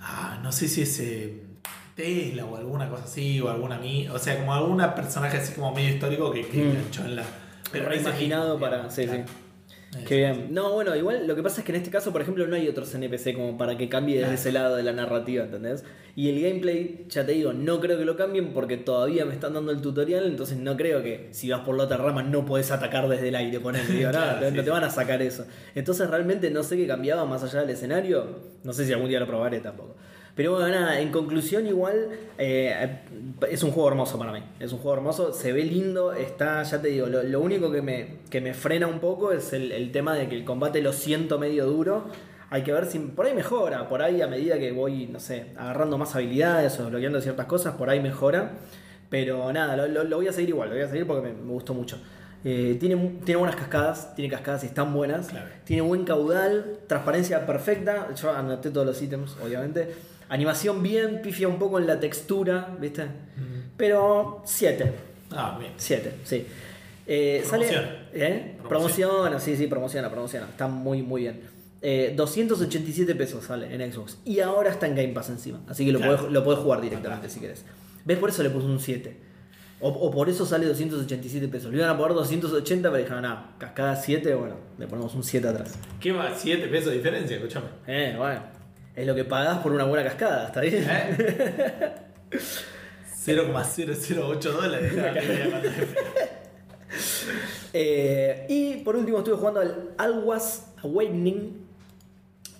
[0.00, 1.42] Ah, no sé si es eh,
[1.94, 3.80] Tesla o alguna cosa así, o alguna
[4.12, 6.70] o sea, como alguna personaje así como medio histórico que, que mm.
[6.70, 7.24] enganchó en la.
[7.70, 8.90] Pero imaginado para.
[8.90, 9.22] Sí, sí.
[10.06, 10.54] Qué bien.
[10.54, 12.68] No, bueno, igual lo que pasa es que en este caso, por ejemplo, no hay
[12.68, 15.84] otros NPC como para que cambie desde ese lado de la narrativa, ¿entendés?
[16.14, 19.54] Y el gameplay, ya te digo, no creo que lo cambien porque todavía me están
[19.54, 22.70] dando el tutorial, entonces no creo que si vas por la otra rama no puedes
[22.70, 25.44] atacar desde el aire, con Digo, no, no te van a sacar eso.
[25.74, 28.26] Entonces realmente no sé qué cambiaba más allá del escenario.
[28.62, 29.96] No sé si algún día lo probaré tampoco.
[30.34, 33.00] Pero bueno, nada, en conclusión igual eh,
[33.50, 34.42] es un juego hermoso para mí.
[34.60, 38.18] Es un juego hermoso, se ve lindo, está, ya te digo, lo, único que me,
[38.30, 41.66] que me frena un poco es el, tema de que el combate lo siento medio
[41.66, 42.06] duro.
[42.48, 45.52] Hay que ver si por ahí mejora, por ahí a medida que voy, no sé,
[45.56, 48.52] agarrando más habilidades o bloqueando ciertas cosas, por ahí mejora.
[49.08, 52.00] Pero nada, lo, voy a seguir igual, lo voy a seguir porque me, gustó mucho.
[52.44, 55.28] Eh, tiene, tiene buenas cascadas, tiene cascadas y están buenas.
[55.64, 58.14] Tiene buen caudal, transparencia perfecta.
[58.14, 59.94] Yo anoté todos los ítems, obviamente.
[60.30, 63.04] Animación bien, pifia un poco en la textura, ¿viste?
[63.76, 64.92] Pero 7.
[65.32, 65.72] Ah, bien.
[65.76, 66.46] 7, sí.
[67.04, 67.82] Eh, promociona.
[67.82, 68.56] Sale, ¿eh?
[68.68, 70.46] Promociona, sí, sí, promociona, promociona.
[70.48, 71.40] Está muy, muy bien.
[72.14, 74.18] 287 eh, pesos sale en Xbox.
[74.24, 75.62] Y ahora está en Game Pass encima.
[75.66, 77.64] Así que lo, puedes, lo jugar directamente si querés.
[78.04, 78.18] ¿Ves?
[78.18, 79.16] Por eso le puse un 7.
[79.80, 81.72] O, por eso sale 287 pesos.
[81.72, 85.48] Le iban a pagar 280, pero dijeron, no, cascada 7, bueno, le ponemos un 7
[85.48, 85.76] atrás.
[85.98, 86.38] ¿Qué más?
[86.38, 87.66] 7 pesos de diferencia, escúchame.
[87.88, 88.59] Eh, bueno.
[88.96, 90.84] Es lo que pagás por una buena cascada, ¿está bien?
[93.24, 94.52] 0,008 ¿Eh?
[94.52, 94.92] dólares.
[97.72, 101.66] eh, y por último estuve jugando al Alwas Awakening.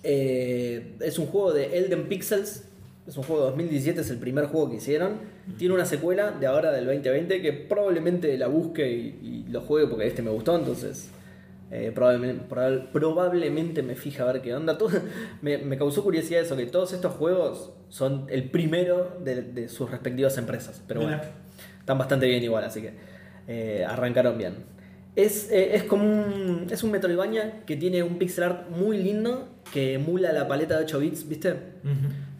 [0.03, 2.63] Eh, es un juego de Elden Pixels.
[3.07, 5.17] Es un juego de 2017, es el primer juego que hicieron.
[5.57, 9.87] Tiene una secuela de ahora del 2020 que probablemente la busque y, y lo juegue
[9.87, 11.09] porque este me gustó, entonces
[11.73, 12.43] eh, probablemente,
[12.91, 14.77] probablemente me fija a ver qué onda.
[14.77, 14.89] Todo,
[15.41, 20.83] me, causó curiosidad eso, que todos estos juegos son el primero de, sus respectivas empresas.
[20.85, 21.21] Pero bueno,
[21.79, 22.93] están bastante bien igual, así que
[23.47, 24.55] eh, arrancaron bien.
[25.15, 29.47] Es, eh, es como un, es un Metroidvania que tiene un pixel art muy lindo
[29.73, 31.55] que emula la paleta de 8 bits, ¿viste?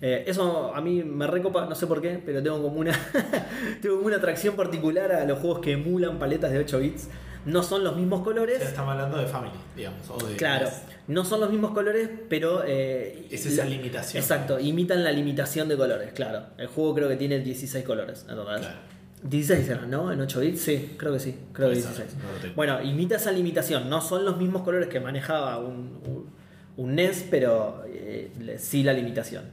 [0.01, 2.91] Eso a mí me recopa, no sé por qué, pero tengo como una
[3.81, 7.07] tengo como una atracción particular a los juegos que emulan paletas de 8 bits.
[7.45, 8.59] No son los mismos colores.
[8.59, 10.07] Ya estamos hablando de Family, digamos.
[10.09, 10.69] O de Claro,
[11.07, 12.63] no son los mismos colores, pero...
[12.65, 14.21] eh, Es esa la- limitación.
[14.21, 16.43] Exacto, imitan la limitación de colores, claro.
[16.57, 18.59] El juego creo que tiene 16 colores, total.
[18.59, 18.77] Claro.
[19.23, 20.11] 16 eran, ¿no?
[20.11, 22.23] En 8 bits, sí, creo que sí, creo que Puede ser, 16.
[22.23, 22.55] no lo tengo.
[22.55, 26.29] Bueno, imita esa limitación, no son los mismos colores que manejaba un, un,
[26.77, 29.43] un NES, pero eh, sí la limitación.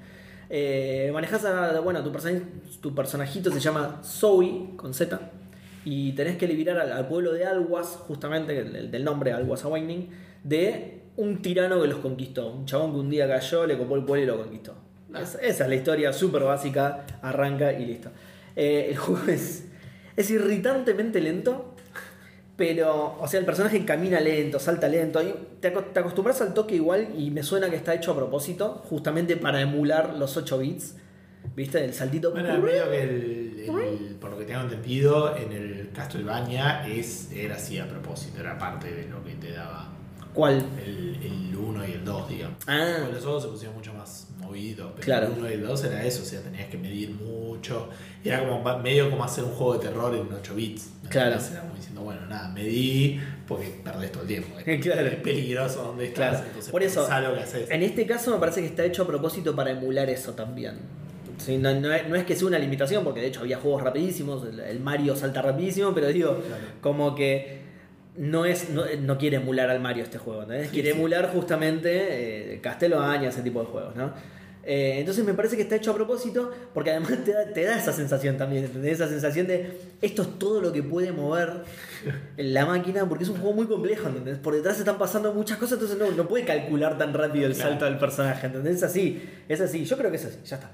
[0.51, 2.42] Eh, manejas a, bueno, tu, person-
[2.81, 5.20] tu personajito se llama Zoe, con Z,
[5.85, 9.64] y tenés que liberar al, al pueblo de Alwas, justamente, el, el del nombre, Alwas
[9.64, 10.09] Awakening,
[10.45, 14.05] de un tirano que los conquistó, un chabón que un día cayó, le copó el
[14.05, 14.75] pueblo y lo conquistó.
[15.12, 15.21] Ah.
[15.23, 18.11] Es- esa es la historia súper básica, arranca y listo.
[18.55, 19.64] Eh, el juego es,
[20.17, 21.75] es irritantemente lento,
[22.57, 26.55] pero, o sea, el personaje camina lento, salta lento, y te, aco- te acostumbras al
[26.55, 30.59] toque igual y me suena que está hecho a propósito, justamente para emular los 8
[30.59, 30.97] bits,
[31.55, 31.85] ¿viste?
[31.85, 32.33] El saltito...
[32.33, 37.57] Bueno, medio que el, el- por lo que tengo entendido, en el Castlevania es, era
[37.57, 39.88] así a propósito, era parte de lo que te daba
[40.35, 40.64] ¿Cuál?
[40.85, 42.59] el, el 1 y el 2, digamos.
[42.66, 42.97] Ah.
[43.01, 45.27] Porque los otros se pusieron mucho más movidos, pero Claro.
[45.27, 47.88] el 1 y el 2 era eso, o sea, tenías que medir mucho.
[48.25, 50.90] Era como medio como hacer un juego de terror en 8 bits.
[51.03, 51.33] ¿me Claro.
[51.33, 51.53] entendés?
[51.53, 54.51] Era como diciendo, bueno, nada, medí porque perdés todo el tiempo.
[54.83, 55.07] Claro.
[55.09, 56.47] es peligroso donde estás, Claro.
[56.47, 57.71] entonces Por eso, lo que haces.
[57.71, 60.79] En este caso me parece que está hecho a propósito para emular eso también.
[61.38, 63.83] Sí, no, no es, no es que sea una limitación, porque de hecho había juegos
[63.83, 66.62] rapidísimos, el, el Mario salta rapidísimo, pero digo, Claro.
[66.81, 67.59] como que
[68.16, 70.68] no es no, no quiere emular al Mario este juego, ¿entendés?
[70.68, 70.98] Sí, quiere sí.
[70.98, 74.12] emular justamente eh, Castlevania, ese tipo de juegos, ¿no?
[74.70, 77.79] Eh, entonces me parece que está hecho a propósito, porque además te da, te da
[77.79, 78.94] esa sensación también, ¿entendés?
[78.94, 81.62] Esa sensación de esto es todo lo que puede mover
[82.37, 84.37] la máquina, porque es un juego muy complejo, ¿entendés?
[84.38, 87.70] Por detrás están pasando muchas cosas, entonces no, no puede calcular tan rápido el Claro.
[87.70, 88.77] salto del personaje, ¿entendés?
[88.77, 90.70] Es así, es así, yo creo que es así, ya está.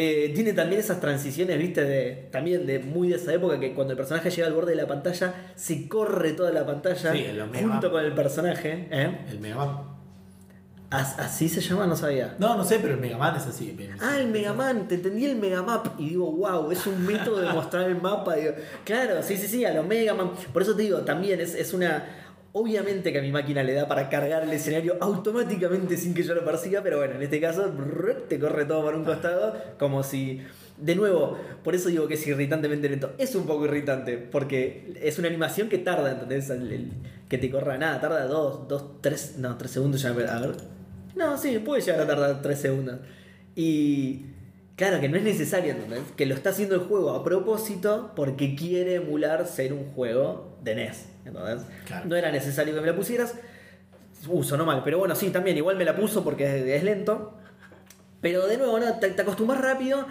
[0.00, 3.94] Eh, tiene también esas transiciones, viste, de, también de muy de esa época que cuando
[3.94, 7.26] el personaje llega al borde de la pantalla, se corre toda la pantalla Sí,
[7.60, 8.86] junto con el personaje.
[8.92, 9.18] ¿eh?
[9.28, 9.78] El Mega Man.
[10.90, 11.86] As- ¿Así se llama?
[11.88, 12.36] No sabía.
[12.38, 13.76] No, no sé, pero el Mega Man es así.
[14.00, 17.88] Ah, el Megaman, te entendí el Megamap y digo, wow, es un método de mostrar
[17.90, 18.36] el mapa.
[18.36, 18.52] Digo,
[18.84, 20.30] claro, sí, sí, sí, a los Megaman.
[20.52, 22.04] Por eso te digo, también es, es una.
[22.52, 26.34] Obviamente que a mi máquina le da para cargar el escenario automáticamente sin que yo
[26.34, 27.70] lo persiga, pero bueno, en este caso
[28.26, 30.40] te corre todo por un costado, como si.
[30.78, 33.12] De nuevo, por eso digo que es irritantemente lento.
[33.18, 36.50] Es un poco irritante, porque es una animación que tarda, ¿entendés?
[37.28, 40.10] Que te corra nada, tarda dos, dos, tres, no, tres segundos ya.
[40.10, 40.52] A ver.
[41.16, 43.00] No, sí, puede llegar a tardar tres segundos.
[43.56, 44.26] Y
[44.76, 46.00] claro que no es necesario, ¿entendés?
[46.16, 50.74] Que lo está haciendo el juego a propósito porque quiere emular ser un juego de
[50.74, 51.06] NES.
[51.86, 52.06] Claro.
[52.06, 53.34] No era necesario que me la pusieras.
[54.26, 57.34] Uh, sonó mal, pero bueno, sí, también igual me la puso porque es, lento.
[58.20, 58.98] Pero de nuevo, ¿no?
[58.98, 60.06] te, te acostumbras rápido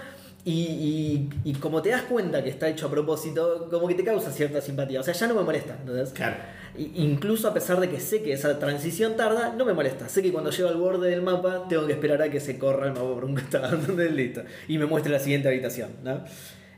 [0.46, 4.06] y, y- y como te das cuenta que está hecho a propósito, como que te
[4.06, 5.02] causa cierta simpatía.
[5.02, 5.78] O sea, ya no me molesta.
[6.14, 6.38] Claro.
[6.78, 10.08] Incluso a pesar de que sé que esa transición tarda, no me molesta.
[10.08, 12.86] Sé que cuando llego al borde del mapa tengo que esperar a que se corra
[12.88, 13.76] el mapa por un costado.
[13.80, 14.42] Entonces, listo.
[14.70, 15.90] Y me muestre la siguiente habitación.
[16.04, 16.24] ¿no?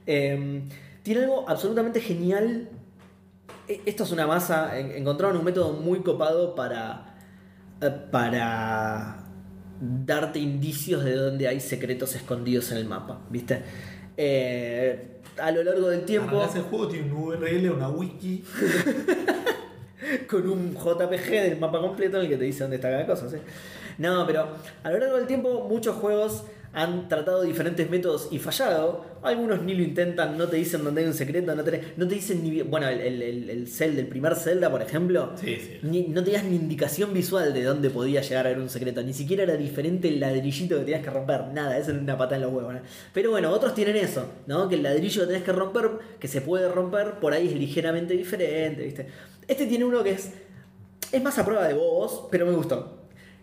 [0.08, 0.64] Eh,
[1.04, 2.70] tiene algo absolutamente genial.
[3.70, 4.78] E- Esto es una masa.
[4.78, 7.16] en- Encontraron un método muy copado para.
[7.82, 9.24] eh, para
[9.82, 13.22] darte indicios de dónde hay secretos escondidos en el mapa.
[13.30, 13.62] ¿Viste?
[14.18, 16.36] Eh, a lo largo del tiempo.
[16.38, 18.44] Arrancás el juego tiene un URL, una wiki.
[20.30, 23.30] con un JPG del mapa completo en el que te dice dónde está cada cosa.
[23.30, 23.38] ¿sí?
[23.98, 24.48] No, pero
[24.84, 29.04] a lo largo del tiempo muchos juegos han tratado diferentes métodos y fallado.
[29.24, 32.16] Algunos ni lo intentan, no te dicen dónde hay un secreto, no te, no te
[32.16, 32.62] dicen ni...
[32.62, 35.80] Bueno, el, el, el, el Zelda, el primer Zelda, por ejemplo, Sí, sí.
[35.82, 39.02] ni- no tenías ni indicación visual de dónde podía llegar a haber un secreto.
[39.04, 41.48] Ni siquiera era diferente el ladrillito que tenías que romper.
[41.54, 42.74] Nada, eso era una patada en los huevos.
[42.76, 42.80] ¿no?
[43.14, 44.70] Pero bueno, otros tienen eso, ¿no?
[44.70, 48.14] Que el ladrillo que tenés que romper, que se puede romper, por ahí es ligeramente
[48.14, 49.08] diferente, ¿viste?
[49.48, 50.32] Este tiene uno que es.
[51.12, 52.99] Es más a prueba de vos, pero me gustó.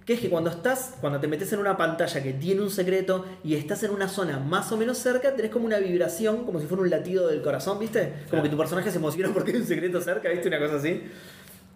[0.07, 3.25] Que es que cuando estás, cuando te metes en una pantalla que tiene un secreto
[3.43, 6.67] y estás en una zona más o menos cerca, tenés como una vibración, como si
[6.67, 8.01] fuera un latido del corazón, ¿viste?
[8.11, 8.43] Como Claro.
[8.45, 10.47] que tu personaje se emociona porque hay un secreto cerca, ¿viste?
[10.47, 11.03] Una cosa así.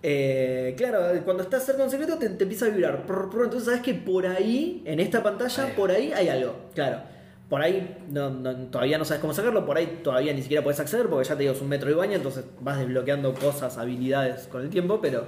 [0.03, 3.05] Eh, claro, cuando estás cerca de un secreto te, te empieza a vibrar.
[3.07, 5.73] Entonces sabes que por ahí, en esta pantalla, Ahí.
[5.77, 6.55] por ahí hay algo.
[6.75, 7.03] Claro.
[7.49, 10.79] Por ahí no- no- todavía no sabes cómo sacarlo, por ahí todavía ni siquiera puedes
[10.79, 14.47] acceder porque ya te digo, es un metro y baño, entonces vas desbloqueando cosas, habilidades
[14.47, 15.27] con el tiempo, pero,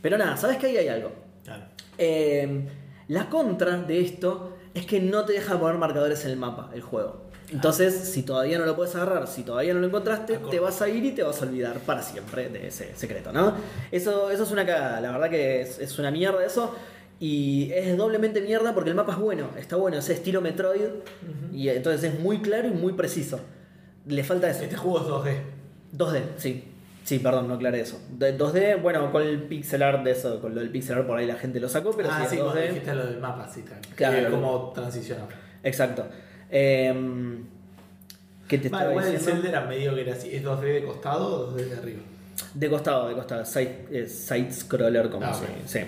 [0.00, 1.12] pero nada, sabes que ahí hay algo.
[1.44, 1.64] Claro.
[1.98, 2.66] Eh,
[3.08, 6.82] la contra de esto es que no te deja poner marcadores en el mapa, el
[6.82, 7.28] juego.
[7.50, 10.88] Entonces, si todavía no lo puedes agarrar, si todavía no lo encontraste, te vas a
[10.88, 13.54] ir y te vas a olvidar para siempre de ese secreto, ¿no?
[13.90, 16.74] Eso, eso es una cagada, la verdad que es, es una mierda eso.
[17.20, 20.90] Y es doblemente mierda porque el mapa es bueno, está bueno, es estilo Metroid.
[21.52, 23.40] Y entonces es muy claro y muy preciso.
[24.06, 24.62] Le falta eso.
[24.62, 25.40] Este juego es 2D.
[25.96, 26.64] 2D, sí.
[27.08, 27.98] Sí, perdón, no aclaré eso.
[28.10, 31.16] De- 2D, bueno, con el pixel art de eso, con lo del pixel art por
[31.18, 32.68] ahí la gente lo sacó, pero ah, sí, sí, es cuando 2D.
[32.68, 33.76] dijiste lo del mapa, sí, está.
[33.94, 34.28] Claro.
[34.28, 35.28] Eh, cómo transicionar.
[35.62, 36.06] Exacto.
[36.50, 37.44] Em,
[38.46, 39.20] ¿Qué te Vale, estaba igual el?
[39.20, 40.34] Zelda era medio que era así.
[40.36, 42.00] ¿Es 2D de costado o 2D de arriba?
[42.52, 43.42] De costado, de costado.
[43.46, 45.50] Side, eh, side scroller, como Ah, se ok.
[45.64, 45.78] sí.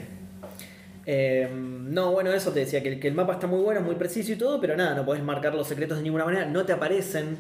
[1.07, 3.87] Eh, no, bueno, eso te decía, que, el- que el mapa está muy bueno, es
[3.87, 6.65] muy preciso y todo, pero nada, no podés marcar los secretos de ninguna manera, no
[6.65, 7.37] te aparecen,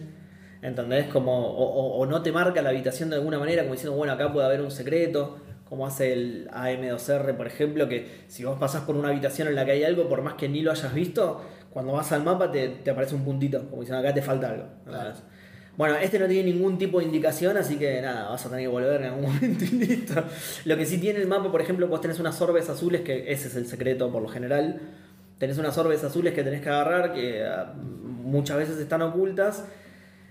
[0.63, 1.07] ¿entendés?
[1.07, 4.13] Como, o, o- o no te marca la habitación de alguna manera, como diciendo, bueno,
[4.13, 5.39] acá puede haber un secreto,
[5.69, 9.65] como hace el AM2R, por ejemplo, que si vos pasás por una habitación en la
[9.65, 11.41] que hay algo, por más que ni lo hayas visto,
[11.71, 14.65] cuando vas al mapa te, te aparece un puntito, como diciendo, acá te falta algo.
[14.85, 15.13] Claro.
[15.77, 18.69] Bueno, este no tiene ningún tipo de indicación, así que nada, vas a tener que
[18.69, 20.15] volver en algún momento y listo.
[20.65, 23.49] Lo que sí tiene el mapa, por ejemplo, vos tenés unas orbes azules, que ese
[23.49, 24.81] es el secreto por lo general.
[25.39, 29.65] Tenés unas orbes azules que tenés que agarrar, que ah, muchas veces están ocultas.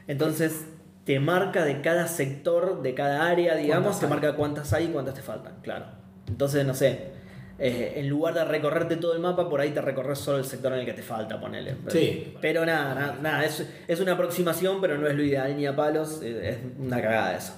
[0.09, 0.65] Entonces
[1.05, 4.09] te marca de cada sector, de cada área, digamos, ¿Cuántas te hay?
[4.09, 5.85] marca cuántas hay y cuántas te faltan, claro.
[6.27, 7.11] Entonces, no sé,
[7.59, 10.73] eh, en lugar de recorrerte todo el mapa, por ahí te recorres solo el sector
[10.73, 11.75] en el que te falta, ponele.
[11.89, 12.33] Sí.
[12.41, 15.75] Pero nada, nada, nada, es, es una aproximación, pero no es lo ideal ni a
[15.75, 17.53] palos, eh, es una cagada eso.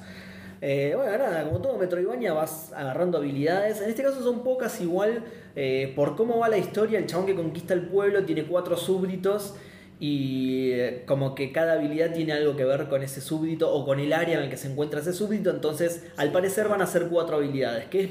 [0.61, 3.81] Eh, bueno, nada, como todo Metroidvania vas agarrando habilidades.
[3.81, 5.23] En este caso son pocas igual.
[5.55, 9.55] eh, por cómo va la historia, el chabón que conquista el pueblo tiene cuatro súbditos.
[10.03, 13.99] Y eh, como que cada habilidad tiene algo que ver con ese súbdito o con
[13.99, 15.51] el área en el que se encuentra ese súbdito.
[15.51, 18.09] Entonces, al parecer van a ser cuatro habilidades, que es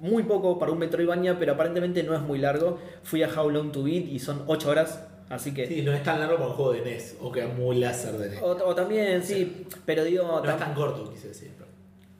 [0.00, 2.78] muy poco para un Metroidvania, pero aparentemente no es muy largo.
[3.02, 5.66] Fui a How Long to Beat y son 8 horas, así que...
[5.66, 7.16] Sí, no es tan largo como el juego de NES.
[7.22, 8.42] O que es muy láser de NES.
[8.42, 10.24] O, o también, sí, pero digo...
[10.24, 11.52] No tam- es tan corto, quise decir.
[11.56, 11.70] pero-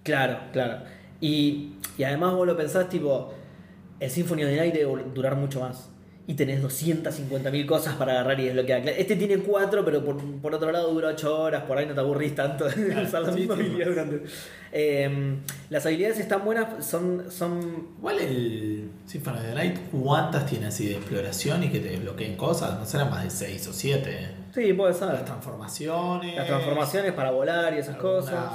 [0.04, 0.78] Claro, claro.
[1.20, 3.34] Y, y además vos lo pensás, tipo,
[4.00, 5.90] el Symphony of the Night debe durar mucho más.
[6.24, 8.88] Y tenés 250.000 cosas para agarrar y desbloquear.
[8.90, 12.00] Este tiene 4, pero por, por otro lado dura 8 horas, por ahí no te
[12.00, 14.22] aburrís tanto de Claro, usar la misma habilidad durante.
[14.70, 15.36] Eh,
[15.68, 17.30] las habilidades están buenas, son.
[17.30, 21.88] son Igual el Symphony of the Night, ¿cuántas tiene así de exploración y que te
[21.88, 22.78] desbloqueen cosas?
[22.78, 24.28] No serán más de 6 o 7.
[24.54, 25.08] sí, puede ser.
[25.08, 26.36] Las transformaciones.
[26.36, 28.52] Las transformaciones para volar y esas alguna- cosas.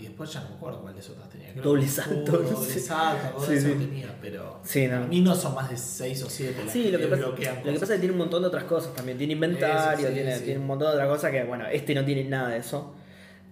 [0.00, 1.31] Y después ya no me acuerdo cuáles otras tenía.
[1.60, 2.80] Doble salto, escudo, no Doble sé.
[2.80, 3.68] salto, Sí, sí.
[3.72, 4.60] tenía, pero.
[4.64, 4.96] Sí, no.
[4.96, 7.34] A mí no son más de 6 o 7 las Sí, lo que, pasa, lo
[7.34, 9.18] que pasa es que tiene un montón de otras cosas también.
[9.18, 12.24] Tiene inventario, Eso, tiene, tiene un montón de otras cosas que, bueno, este no tiene
[12.24, 12.94] nada de eso.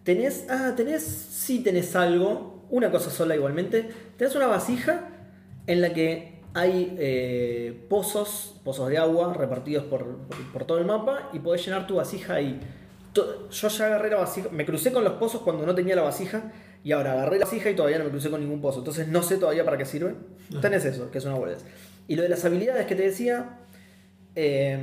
[0.04, 3.90] Tenés, ah, tenés, sí tenés algo, una cosa sola igualmente.
[4.16, 5.08] Tenés una vasija
[5.66, 10.84] en la que hay eh, pozos, pozos de agua repartidos por, por- por todo el
[10.84, 12.58] mapa y podés llenar tu vasija ahí.
[13.14, 16.52] Yo ya agarré la vasija, me crucé con los pozos cuando no tenía la vasija
[16.84, 18.78] y ahora agarré la vasija y todavía no me crucé con ningún pozo.
[18.78, 20.14] Entonces no sé todavía para qué sirve.
[20.60, 21.64] Tenés eso, que es una boludez.
[22.08, 23.58] Y lo de las habilidades que te decía,
[24.34, 24.78] eh,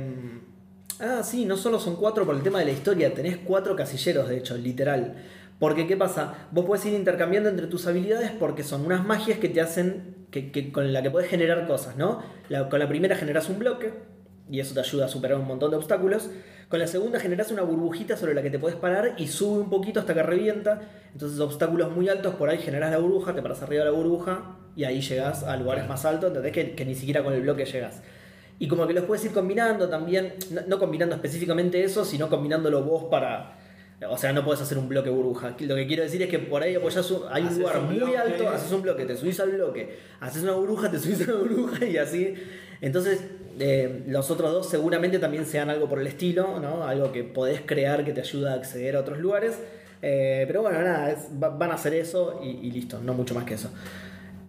[1.00, 4.28] ah, sí, no solo son cuatro por el tema de la historia, tenés cuatro casilleros,
[4.28, 5.16] de hecho, literal.
[5.58, 6.46] Porque, ¿qué pasa?
[6.52, 10.52] Vos podés ir intercambiando entre tus habilidades porque son unas magias que te hacen, que,
[10.52, 12.22] que- con la que podés generar cosas, ¿no?
[12.48, 13.92] La- con la primera generas un bloque
[14.50, 16.30] y eso te ayuda a superar un montón de obstáculos.
[16.68, 19.70] Con la segunda generas una burbujita sobre la que te podés parar y sube un
[19.70, 20.80] poquito hasta que revienta.
[21.12, 24.56] Entonces, obstáculos muy altos, por ahí generas la burbuja, te paras arriba de la burbuja
[24.76, 26.52] y ahí llegas a lugares más altos, ¿entendés?
[26.52, 28.02] Que, que ni siquiera con el bloque llegas.
[28.58, 32.82] Y como que los puedes ir combinando también, no, no combinando específicamente eso, sino combinándolo
[32.82, 33.56] vos para...
[34.10, 35.56] O sea, no puedes hacer un bloque burbuja.
[35.58, 37.86] Lo que quiero decir es que por ahí apoyás un- hay un Haces lugar un
[37.86, 41.32] muy alto, haces un bloque, te subís al bloque, haces una burbuja, te subís a
[41.32, 42.34] la burbuja y así.
[42.80, 43.20] Entonces,
[43.60, 46.84] eh, los otros dos seguramente también sean algo por el estilo, ¿no?
[46.84, 49.58] Algo que podés crear que te ayuda a acceder a otros lugares.
[50.02, 53.34] Eh, pero bueno, nada, es- va- van a hacer eso y, y listo, no mucho
[53.34, 53.70] más que eso.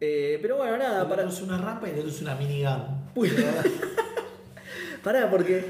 [0.02, 2.82] Eh, pero bueno, nada, Para para, es una rampa y el otro es una minigun.
[3.16, 3.32] Uy.
[5.04, 5.64] Pará, porque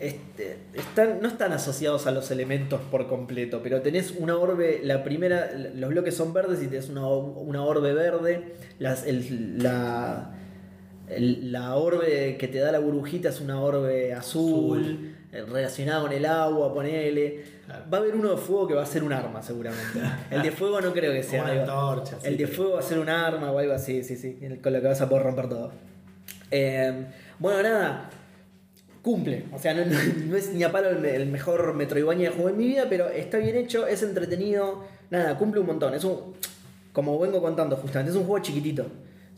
[0.00, 5.02] este, están, no están asociados a los elementos por completo, pero tenés una orbe, la
[5.04, 10.34] primera, los bloques son verdes y tenés una, una orbe verde, las, el- la,
[11.10, 15.14] el- la orbe que te da la burbujita es una orbe azul, Azul.
[15.32, 17.44] eh, relacionada con el agua, ponele.
[17.66, 17.84] Claro.
[17.92, 20.00] Va a haber uno de fuego que va a ser un arma, seguramente.
[20.30, 21.42] El de fuego no creo que sea.
[21.44, 22.26] Una antorcha, sí.
[22.28, 24.80] el de fuego va a ser un arma o algo así, sí, sí, con lo
[24.80, 25.72] que vas a poder romper todo.
[26.50, 27.04] Eh,
[27.38, 28.08] bueno, nada,
[29.02, 29.44] cumple.
[29.52, 32.52] O sea, no, no- no es ni a palo el, el mejor Metroidvania que jugué
[32.52, 34.84] en mi vida, pero está bien hecho, es entretenido.
[35.10, 35.94] Nada, cumple un montón.
[35.94, 36.34] Es un,
[36.92, 38.86] como vengo contando justamente, es un juego chiquitito.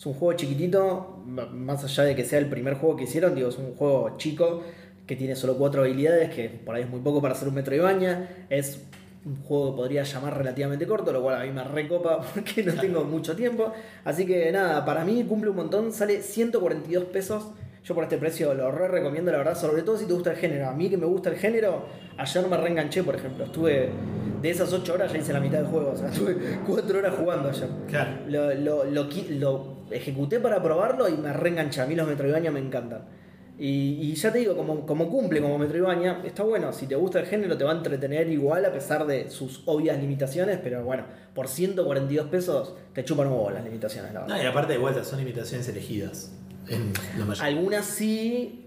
[0.00, 3.50] Es un juego chiquitito, más allá de que sea el primer juego que hicieron, digo,
[3.50, 4.62] es un juego chico
[5.06, 8.46] que tiene solo cuatro habilidades, que por ahí es muy poco para hacer un Metroidvania.
[8.48, 8.80] Es
[9.26, 12.80] un juego que podría llamar relativamente corto, lo cual a mí me recopa porque no
[12.80, 13.74] tengo mucho tiempo.
[14.02, 17.48] Así que nada, para mí cumple un montón, sale 142 pesos.
[17.82, 20.36] Yo por este precio lo re recomiendo, la verdad, sobre todo si te gusta el
[20.36, 20.68] género.
[20.68, 21.86] A mí que me gusta el género,
[22.18, 23.44] ayer me reenganché, por ejemplo.
[23.44, 23.90] Estuve
[24.42, 25.92] de esas 8 horas, ya hice la mitad del juego.
[25.92, 27.68] O sea, estuve 4 horas jugando ayer.
[27.88, 28.10] Claro.
[28.28, 31.80] Lo, lo, lo, ejecuté para probarlo y me reenganché.
[31.80, 33.02] A mí los Metroidvania me encantan.
[33.58, 36.72] Y, y ya te digo, como, como cumple como Metroidvania, está bueno.
[36.74, 39.98] Si te gusta el género, te va a entretener igual a pesar de sus obvias
[39.98, 40.58] limitaciones.
[40.62, 41.04] Pero bueno,
[41.34, 44.36] por 142 pesos te chupan un huevo las limitaciones, la verdad.
[44.36, 46.32] No, y aparte de vuelta, son imitaciones elegidas.
[47.40, 48.66] Algunas sí.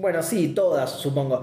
[0.00, 1.42] Bueno, sí, todas, supongo.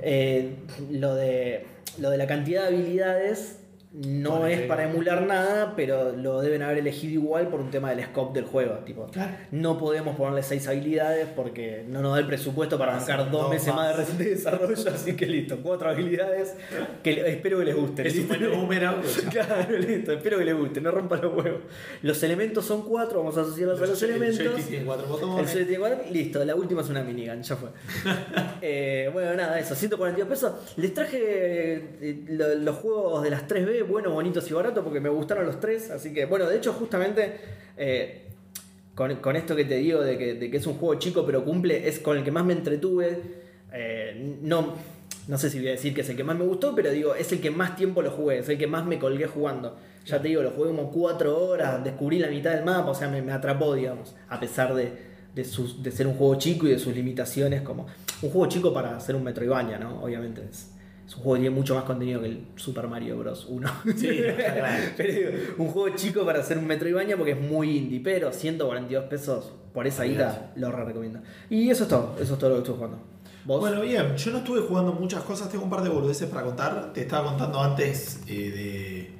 [0.00, 0.56] Eh,
[0.90, 1.66] lo, de,
[1.98, 3.58] lo de la cantidad de habilidades
[3.92, 8.04] no es para emular nada, pero lo deben haber elegido igual por un tema del
[8.04, 8.74] scope del juego.
[8.84, 9.32] Tipo, Claro.
[9.50, 13.74] no podemos ponerle seis habilidades porque no nos da el presupuesto para bancar dos meses
[13.74, 14.18] más de, más.
[14.18, 16.54] de desarrollo, así que listo, cuatro habilidades
[17.02, 18.06] que espero que les guste.
[18.08, 18.96] Es un número.
[19.00, 21.60] pues, Claro, listo, espero que les guste, no rompan los huevos.
[22.02, 24.66] Los elementos son cuatro, vamos a asociarlos a los El elementos.
[24.66, 25.50] tiene cuatro El botones.
[25.50, 27.70] 74, listo, la última es una minigun, ya fue.
[28.60, 30.52] Eh, bueno, nada, eso, 142 pesos.
[30.76, 35.08] Les traje eh, lo- los juegos de las 3B, buenos, bonitos y baratos, porque me
[35.08, 35.90] gustaron los tres.
[35.90, 37.34] Así que, bueno, de hecho, justamente
[37.76, 38.26] eh,
[38.94, 41.44] con, con esto que te digo de que, de que es un juego chico pero
[41.44, 43.20] cumple, es con el que más me entretuve.
[43.72, 44.74] Eh, no,
[45.26, 47.14] no sé si voy a decir que es el que más me gustó, pero digo,
[47.14, 49.76] es el que más tiempo lo jugué, es el que más me colgué jugando.
[50.06, 53.08] Ya te digo, lo jugué como 4 horas, descubrí la mitad del mapa, o sea,
[53.08, 54.90] me, me atrapó, digamos, a pesar de,
[55.34, 57.86] de, sus- de ser un juego chico y de sus limitaciones, como
[58.22, 60.02] un juego chico para hacer un Metroidvania, ¿no?
[60.02, 60.70] Obviamente es,
[61.08, 63.46] es un juego que tiene mucho más contenido que el Super Mario Bros.
[63.48, 63.70] 1.
[63.96, 64.82] Sí, está claro.
[64.96, 69.04] Pero digo, un juego chico para hacer un Metroidvania porque es muy indie, pero 142
[69.06, 71.20] pesos por esa ida lo re recomiendo.
[71.48, 72.98] Y eso es todo, eso es todo lo que estuve jugando.
[73.46, 73.60] ¿Vos?
[73.60, 76.92] Bueno, bien, yo no estuve jugando muchas cosas, tengo un par de boludeces para contar.
[76.92, 79.10] Te estaba contando antes eh, de,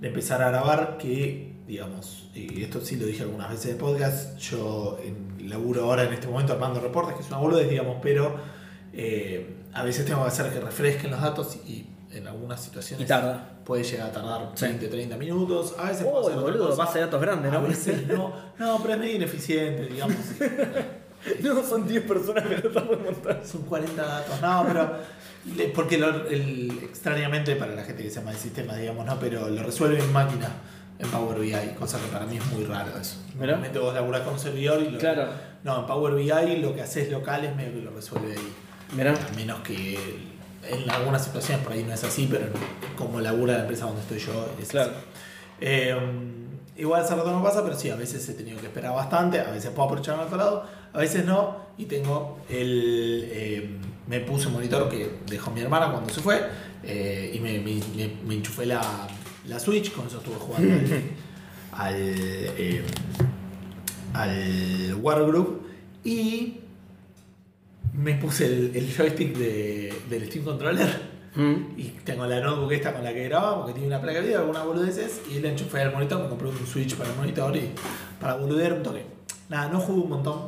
[0.00, 3.76] de empezar a grabar que, digamos, y esto sí lo dije algunas veces en el
[3.78, 7.96] podcast, yo en- laburo ahora en este momento armando reportes, que es una boludez, digamos,
[8.00, 8.36] pero
[8.92, 13.08] eh, a veces tengo que hacer que refresquen los datos y en algunas situaciones Y
[13.08, 13.50] tarda.
[13.64, 14.64] puede llegar a tardar Sí.
[14.66, 17.62] 20, 30 minutos, a veces Oh, boludo, base de datos grande, A ¿no?
[17.62, 20.16] veces no, no, pero es medio ineficiente, digamos.
[21.42, 23.44] no, son 10 personas que lo estamos montando.
[23.46, 24.40] Son 40 datos.
[24.40, 24.90] No, pero.
[25.74, 29.18] Porque lo- el- extrañamente para la gente que se llama de sistema, digamos, ¿no?
[29.20, 30.48] Pero lo resuelve en máquina
[30.98, 33.16] en Power BI, cosa que para mí es muy raro eso.
[33.38, 34.98] Normalmente vos laburás con un servidor y lo.
[34.98, 35.28] Claro.
[35.62, 38.52] No, en Power BI lo que haces local es medio que lo resuelve ahí.
[38.92, 39.98] A menos que
[40.68, 42.46] en algunas situaciones por ahí no es así, pero
[42.96, 44.90] como labura la empresa donde estoy yo, es Claro.
[44.92, 45.04] así.
[45.60, 45.96] Eh,
[46.76, 49.50] igual hace rato no pasa, pero sí, a veces he tenido que esperar bastante, a
[49.50, 53.28] veces puedo aprovechar al otro lado, a veces no, y tengo el...
[53.30, 53.70] eh,
[54.06, 56.40] me puse un monitor que dejó mi hermana cuando se fue,
[56.84, 58.80] eh, y me, me- me- me enchufé la,
[59.46, 61.02] la Switch, con eso estuve jugando al...
[61.72, 62.82] al, eh,
[64.14, 65.62] al Wargroup,
[66.04, 66.60] y
[68.06, 71.16] me puse el, el joystick de- del Steam Controller.
[71.34, 71.54] Mm.
[71.76, 74.40] Y tengo la notebook esta con la que grabamos, que tiene una placa de video,
[74.40, 77.72] algunas boludeces, y le enchufé al monitor, me compré un Switch para el monitor y
[78.20, 79.02] para boludear un toque.
[79.50, 80.38] Nada, no jugué un montón,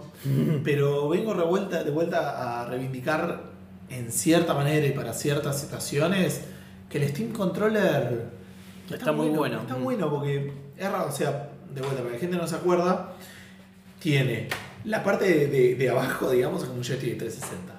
[0.64, 3.42] pero vengo revuelta, de vuelta a reivindicar
[3.90, 6.40] en cierta manera y para ciertas situaciones
[6.88, 8.38] que el Steam Controller
[8.90, 9.60] Está muy bueno.
[9.60, 9.84] Está Mm.
[9.84, 13.12] bueno porque es raro, o sea, de vuelta, para que la gente no se acuerda,
[14.00, 14.48] tiene
[14.88, 17.74] la parte de, de- de abajo, digamos, como un joystick de 360.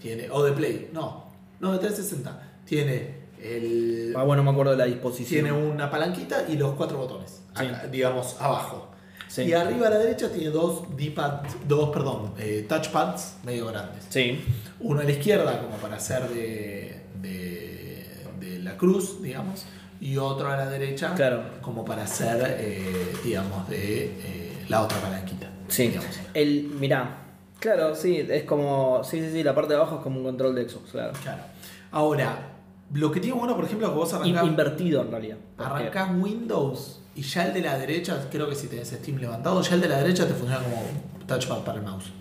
[0.00, 1.24] Tiene, o de Play, no,
[1.60, 2.42] no de 360.
[2.64, 4.14] Tiene el.
[4.16, 5.44] Ah, bueno, me acuerdo de la disposición.
[5.44, 7.66] Tiene una palanquita y los cuatro botones, Sí.
[7.66, 8.86] acá, digamos, abajo.
[9.28, 9.42] Sí.
[9.42, 14.04] Y arriba a la derecha tiene dos D-pad, dos, perdón, eh, touchpads medio grandes.
[14.08, 14.40] Sí.
[14.80, 18.06] Uno a la izquierda como para hacer de, de,
[18.40, 19.64] de la cruz, digamos,
[20.00, 21.42] y otro a la derecha Claro.
[21.60, 25.49] como para hacer, eh, digamos, de eh, la otra palanquita.
[25.70, 25.88] Sí.
[25.88, 26.18] digamos.
[26.34, 27.16] El, mirá.
[27.58, 29.02] Claro, sí, es como.
[29.04, 31.12] Sí, sí, sí, la parte de abajo es como un control de Xbox, claro.
[31.22, 31.42] Claro.
[31.92, 32.50] Ahora,
[32.92, 35.36] lo que tiene bueno, por ejemplo, es que vos arrancás, invertido en realidad.
[35.58, 39.74] arrancás Windows y ya el de la derecha, creo que si tenés Steam levantado, ya
[39.74, 40.82] el de la derecha te funciona como
[41.26, 42.12] touchpad para el mouse.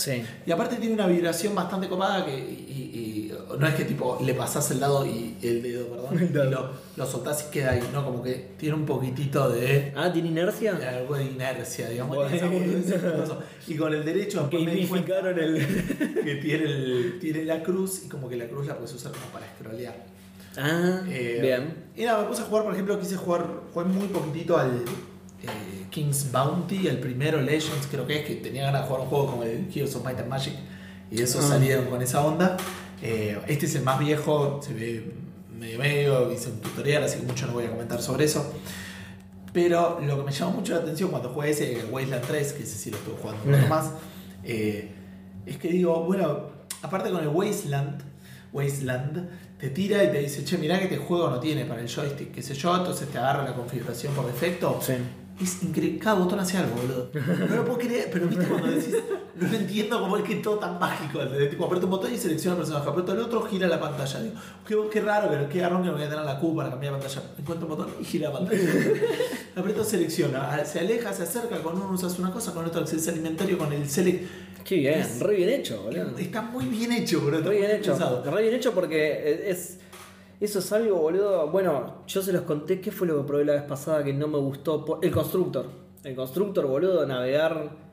[0.00, 0.22] Sí.
[0.46, 4.32] Y aparte tiene una vibración bastante copada que y, y no es que tipo le
[4.34, 6.44] pasás el dado y el dedo, perdón, El dedo.
[6.46, 8.04] y lo, lo soltás y queda ahí, ¿no?
[8.04, 10.72] Como que tiene un poquitito de, Ah, ¿tiene inercia?
[10.74, 12.16] de algo de inercia, digamos.
[13.68, 15.66] Y con el derecho después me el.
[16.24, 19.26] que tiene, el, tiene la cruz y como que la cruz la puedes usar como
[19.26, 19.96] para scrollear.
[20.56, 21.74] Ah, Eh, bien.
[21.96, 24.82] Y nada, me puse a jugar, por ejemplo, quise jugar, jugué muy poquitito al
[25.42, 29.08] eh, King's Bounty, el primero Legends, creo que es, que tenía ganas de jugar un
[29.08, 30.54] juego como el Heroes of Might and Magic,
[31.10, 31.48] y eso Ah.
[31.48, 32.56] salieron con esa onda.
[33.02, 35.12] Eh, este es el más viejo, se ve
[35.58, 38.52] medio medio, hice un tutorial, así que mucho no voy a comentar sobre eso.
[39.52, 42.76] Pero lo que me llamó mucho la atención cuando jugué ese Wasteland 3, que ese
[42.78, 43.90] sí lo estuve jugando un poco más,
[44.44, 44.90] eh,
[45.44, 46.50] es que digo, bueno,
[46.82, 48.00] aparte con el Wasteland,
[48.52, 49.28] Wasteland
[49.58, 52.32] te tira y te dice, che, mirá que este juego no tiene para el joystick,
[52.32, 54.78] qué sé yo, entonces te agarra la configuración por defecto.
[54.80, 54.94] Sí.
[55.42, 57.10] Es increíble, cada botón hace algo, boludo.
[57.48, 58.94] No lo puedo creer, pero viste cuando decís,
[59.36, 61.22] no lo entiendo cómo es que es todo tan mágico.
[61.22, 61.48] ¿entendés?
[61.50, 64.20] Tipo, un botón y selecciona el personaje, aprieto el otro, gira la pantalla.
[64.20, 64.34] Digo,
[64.66, 66.92] qué, qué raro, pero qué garrón que me voy a tener la Q para cambiar
[66.92, 67.22] la pantalla.
[67.38, 68.62] Encuentro un botón y gira la pantalla.
[69.56, 73.56] aprieto, selecciona, se aleja, se acerca, con uno usas una cosa, con otro acceso alimentario,
[73.56, 74.28] con el select.
[74.62, 76.18] Qué bien, Es- re bien hecho, boludo.
[76.18, 77.48] Está muy bien hecho, boludo.
[77.48, 77.92] Re bien hecho.
[77.92, 78.22] pensado.
[78.30, 79.78] Re bien hecho porque es.
[80.40, 81.48] Eso es algo, boludo.
[81.48, 82.80] Bueno, yo se los conté.
[82.80, 84.98] ¿Qué fue lo que probé la vez pasada que no me gustó?
[85.02, 85.66] El constructor.
[86.02, 87.90] El constructor, boludo, navegar.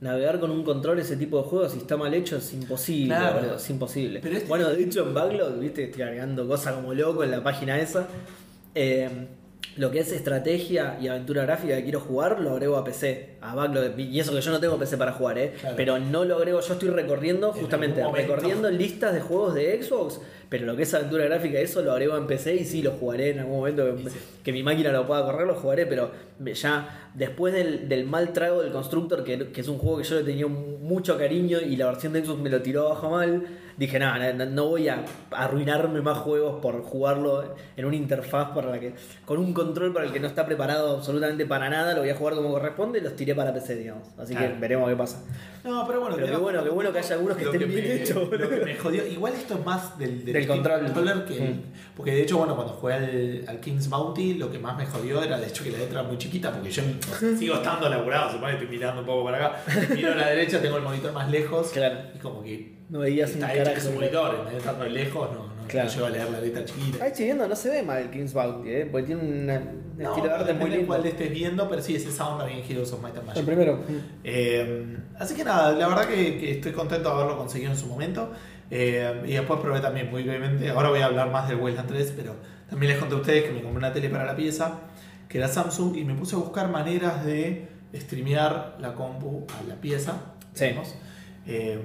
[0.00, 3.38] Navegar con un control ese tipo de juegos, si está mal hecho, es imposible, Claro.
[3.40, 4.20] boludo, es imposible.
[4.20, 7.42] Pero este- Bueno, de hecho en Backlog, viste, estoy agregando cosas como loco en la
[7.42, 8.06] página esa.
[8.74, 9.08] Eh,
[9.76, 13.54] lo que es estrategia y aventura gráfica que quiero jugar, lo agrego a PC, a
[13.54, 13.98] Backlog.
[13.98, 15.54] Y eso que yo no tengo PC para jugar, ¿eh?
[15.60, 15.76] Claro.
[15.76, 20.20] Pero no lo agrego, yo estoy recorriendo, En justamente, recorriendo listas de juegos de Xbox,
[20.48, 23.30] pero lo que es aventura gráfica, eso lo agrego en PC y sí lo jugaré
[23.30, 24.18] en algún momento que, Y sí.
[24.42, 26.10] que mi máquina lo pueda correr, lo jugaré, pero
[26.54, 30.16] ya después del, del mal trago del Constructor, que, que es un juego que yo
[30.16, 33.44] le tenía mucho cariño y la versión de Xbox me lo tiró abajo mal,
[33.76, 38.70] dije, nada, no, no voy a arruinarme más juegos por jugarlo en una interfaz para
[38.70, 42.00] la que, con un control para el que no está preparado absolutamente para nada, lo
[42.00, 44.08] voy a jugar como corresponde y los tiré para PC, digamos.
[44.18, 44.54] Así Claro.
[44.54, 45.22] que veremos qué pasa.
[45.64, 48.16] No, pero bueno, Pero qué bueno, qué bueno que haya algunos que estén bien hechos,
[48.16, 48.64] Lo que boludo.
[48.66, 49.06] me jodió.
[49.06, 50.80] Igual esto es más del, Del control.
[50.84, 51.62] controller que Mm.
[51.96, 55.22] Porque de hecho, bueno, cuando jugué al, al King's Bounty, lo que más me jodió
[55.22, 56.82] era de hecho que la letra era muy chiquita, porque yo
[57.38, 59.62] sigo estando laburado, se supone que estoy mirando un poco para acá.
[59.94, 61.68] Miro a la derecha, tengo el monitor más lejos.
[61.68, 61.98] Claro.
[62.14, 65.68] Y como que No veías un está hecho que un monitor, estar lejos, no, no,
[65.68, 65.88] Claro.
[65.88, 67.04] no llego a leer la letra chiquita.
[67.04, 68.88] Ahí estoy viendo, no se ve mal el King's Bounty, ¿eh?
[68.90, 69.50] porque tiene un
[69.96, 70.86] un No, estilo de arte muy lindo.
[70.88, 73.40] cuál estés viendo, pero sí, ese sound también Heroes of Might and Magic.
[73.40, 73.78] El primero.
[74.24, 77.86] Eh, así que nada, la verdad que, que estoy contento de haberlo conseguido en su
[77.86, 78.30] momento.
[78.70, 82.12] Eh, y después probé también muy brevemente, ahora voy a hablar más del Wasteland 3,
[82.16, 82.34] pero
[82.68, 84.80] también les conté a ustedes que me compré una tele para la pieza,
[85.28, 89.76] que era Samsung, y me puse a buscar maneras de streamear la compu a la
[89.76, 90.14] pieza.
[90.54, 90.66] Sí.
[91.46, 91.78] Eh,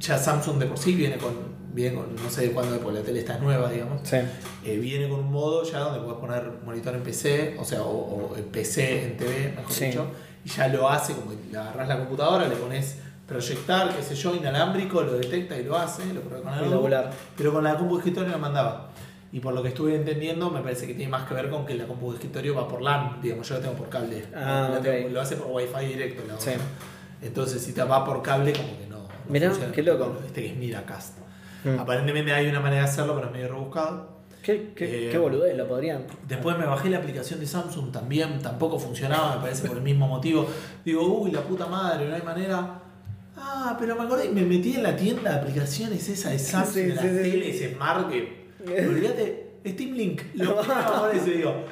[0.00, 1.34] ya Samsung de por sí viene con,
[1.74, 4.00] viene con no sé de cuándo, porque la tele está nueva, digamos.
[4.04, 4.16] Sí.
[4.64, 7.90] Eh, viene con un modo ya donde puedes poner monitor en PC, o sea, o,
[8.30, 9.86] o en PC en TV, mejor Sí.
[9.86, 10.06] dicho,
[10.44, 14.34] y ya lo hace, como que agarras la computadora, le pones proyectar, qué sé yo,
[14.34, 17.10] inalámbrico, lo detecta y lo hace, lo prueba con labular.
[17.36, 18.90] pero con la compu de escritorio no mandaba.
[19.32, 21.74] Y por lo que estuve entendiendo, me parece que tiene más que ver con que
[21.74, 24.78] la compu de escritorio va por LAN, digamos, yo la tengo por cable, Ah, La
[24.78, 24.82] ok.
[24.84, 26.22] tengo- lo hace por Wi-Fi directo.
[26.28, 26.50] La Sí.
[27.22, 28.98] Entonces, si te va por cable, como que no.
[28.98, 29.72] no Mirá, funciona.
[29.72, 30.18] qué loco.
[30.26, 31.18] Este que es Miracast.
[31.64, 31.78] Mm.
[31.78, 34.14] Aparentemente hay una manera de hacerlo, pero es medio rebuscado.
[34.42, 36.04] ¿Qué, qué, Eh, qué boludez, lo podrían.
[36.28, 40.06] Después me bajé la aplicación de Samsung, también tampoco funcionaba, me parece por el mismo
[40.06, 40.46] motivo.
[40.84, 42.80] Digo, uy, la puta madre, no hay manera.
[43.36, 46.80] Ah, pero me acordé, me metí en la tienda de aplicaciones esa de Samsung, Sí,
[46.82, 47.30] de las sí, sí.
[47.30, 48.44] teles, Smart, que.
[48.86, 51.64] Olvídate, Steam Link, lo por eso, digo.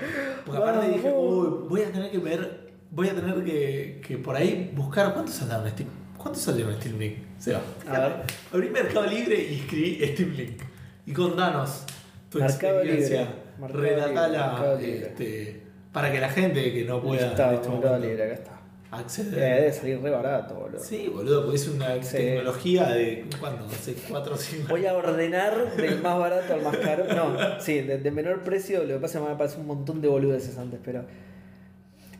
[0.47, 4.34] Porque aparte dije, uy, voy a tener que ver, voy a tener que, que por
[4.34, 5.88] ahí buscar cuánto saldrá un Steam.
[6.23, 7.16] ¿Cuánto salió un Steam Link?
[7.39, 7.61] Se va.
[7.89, 8.12] A ver.
[8.53, 10.62] Abrí Mercado Libre y escribí Steam Link.
[11.07, 11.85] Y contanos
[12.31, 13.20] tu Mercado experiencia.
[13.20, 15.07] Libre, Mercado Mercado Libre.
[15.09, 15.62] este,
[15.93, 18.51] para que la gente que no pueda Está, en este Mercado momento Libre, acá está.
[18.53, 19.35] Eh, acceder.
[19.61, 20.79] debe salir re barato, boludo.
[20.79, 22.16] Sí, boludo, porque es una Sí.
[22.18, 23.25] tecnología de.
[23.41, 23.64] ¿Cuándo?
[23.66, 27.05] Hace 4 o 5 Voy a ordenar del más barato al más caro.
[27.14, 28.81] No, sí, de, de menor precio.
[28.85, 31.05] Lo que pasa es que me parece un montón de boludeces antes, pero.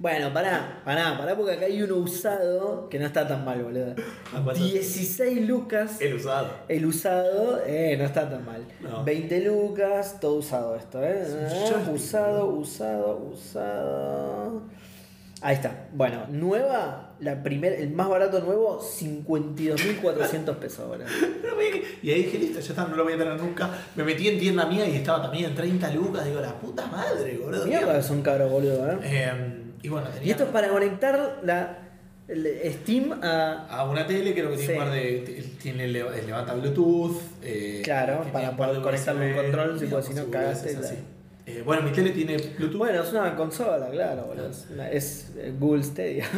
[0.03, 3.95] Bueno, pará, pará, pará, porque acá hay uno usado que no está tan mal, boludo.
[4.35, 4.61] ¿A cuánto?
[4.65, 6.01] 16 lucas.
[6.01, 6.49] El usado.
[6.67, 8.65] El usado, eh, no está tan mal.
[8.81, 9.05] No.
[9.05, 11.23] 20 lucas, todo usado esto, eh.
[11.25, 14.63] Ah, joystick, usado, usado, usado.
[15.41, 15.87] Ahí está.
[15.93, 22.59] Bueno, nueva, la primer, el más barato nuevo, 52.400 pesos, me- y ahí dije, listo,
[22.59, 23.71] ya está, no lo voy a tener nunca.
[23.95, 26.25] Me metí en tienda mía y estaba también en 30 lucas.
[26.25, 27.65] Digo, la puta madre, boludo.
[27.67, 28.99] Mierda, es un cabro, boludo, eh.
[29.05, 31.79] Eh, y bueno, tenía Y esto es para conectar la
[32.29, 33.67] el Steam a.
[33.69, 34.79] a una tele, creo que tiene Sí.
[34.79, 35.45] un par de.
[35.61, 37.17] Tiene el, el levanta Bluetooth.
[37.43, 40.79] eh, Claro, que para poder conectarle un control, si, si no cagaste.
[41.45, 42.79] Eh, bueno, mi tele tiene Bluetooth.
[42.79, 44.49] Bueno, es una consola, claro, boludo.
[44.49, 46.27] Es, es, eh, Google Stadia.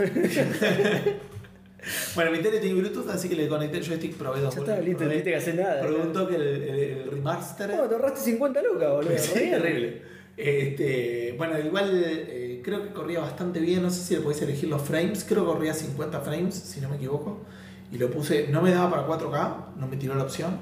[2.14, 4.80] Bueno, mi tele tiene Bluetooth, así que le conecté el joystick, probé dos ya está,
[4.80, 5.80] listo, no tienes que hacer nada.
[5.80, 5.96] claro.
[6.12, 7.68] toque el, el- el remaster.
[7.68, 9.10] No, te ahorraste 50 lucas, boludo.
[9.18, 10.00] Sí, terrible.
[10.34, 13.82] Este, bueno, igual eh, creo que corría bastante bien.
[13.82, 15.24] No sé si le podéis elegir los frames.
[15.28, 17.40] Creo que corría 50 frames, si no me equivoco.
[17.92, 20.56] Y lo puse, no me daba para 4K, no me tiró la opción.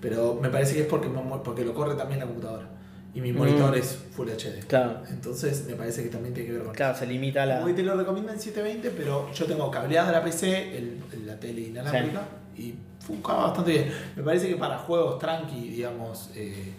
[0.00, 1.08] Pero me parece que es porque,
[1.44, 2.68] porque lo corre también la computadora.
[3.14, 3.78] y mi monitor Mm.
[3.80, 4.64] es Full HD.
[4.68, 5.00] Claro.
[5.10, 7.64] Entonces me parece que también tiene que ver con Claro, se limita a la.
[7.64, 11.62] Que te lo recomiendan en 720, pero yo tengo cableada la PC, el, la tele
[11.62, 12.22] inalámbrica
[12.56, 13.90] y funciona bastante bien.
[14.14, 16.72] Me parece que para juegos tranqui, digamos, eh,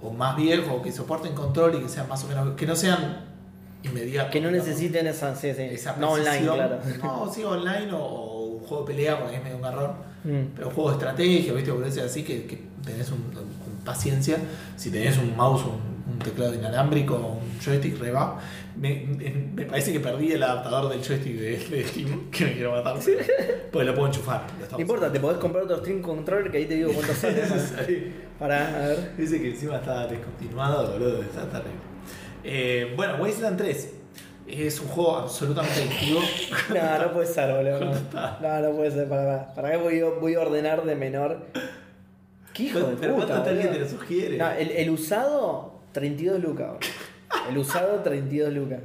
[0.00, 3.24] o más viejos, que soporten control y que sean más o menos, que no sean
[4.30, 5.34] Que no digamos, necesiten esa.
[5.36, 5.62] Sí, sí.
[5.62, 6.78] esa no online, claro.
[7.02, 9.92] No, sí, online o, o un juego de pelea, porque es medio un garrón.
[10.24, 10.54] Mm.
[10.56, 11.72] Pero juego de estrategia, ¿viste?
[11.72, 14.38] Por eso así que, que tenés un, un- paciencia.
[14.76, 18.40] Si tenés un mouse, un, un teclado inalámbrico, un joystick, re va.
[18.76, 22.52] Me, me- me parece que perdí el adaptador del joystick de, de Steam, que me
[22.54, 22.96] quiero matar.
[23.70, 24.46] Porque lo puedo enchufar.
[24.58, 27.42] lo No importa, te podés comprar otro Stream Controller que ahí te digo cuánto sale.
[27.86, 28.12] Sí.
[28.38, 29.12] Para, a ver.
[29.18, 31.93] Dice que encima está descontinuado, boludo, está terrible.
[32.44, 33.92] Eh, bueno, Wasteland 3
[34.46, 36.20] es un juego absolutamente adictivo.
[36.74, 37.80] No, no puede ser, boludo.
[38.40, 39.54] No, no puede ser, para para.
[39.54, 41.46] Para qué voy, a- voy a ordenar de menor.
[42.52, 44.36] ¿Qué hijo de Pero puta, ¿cuánto alguien te lo sugiere?
[44.38, 46.68] No, el, el usado, 32 lucas.
[47.48, 48.80] El usado, 32 lucas.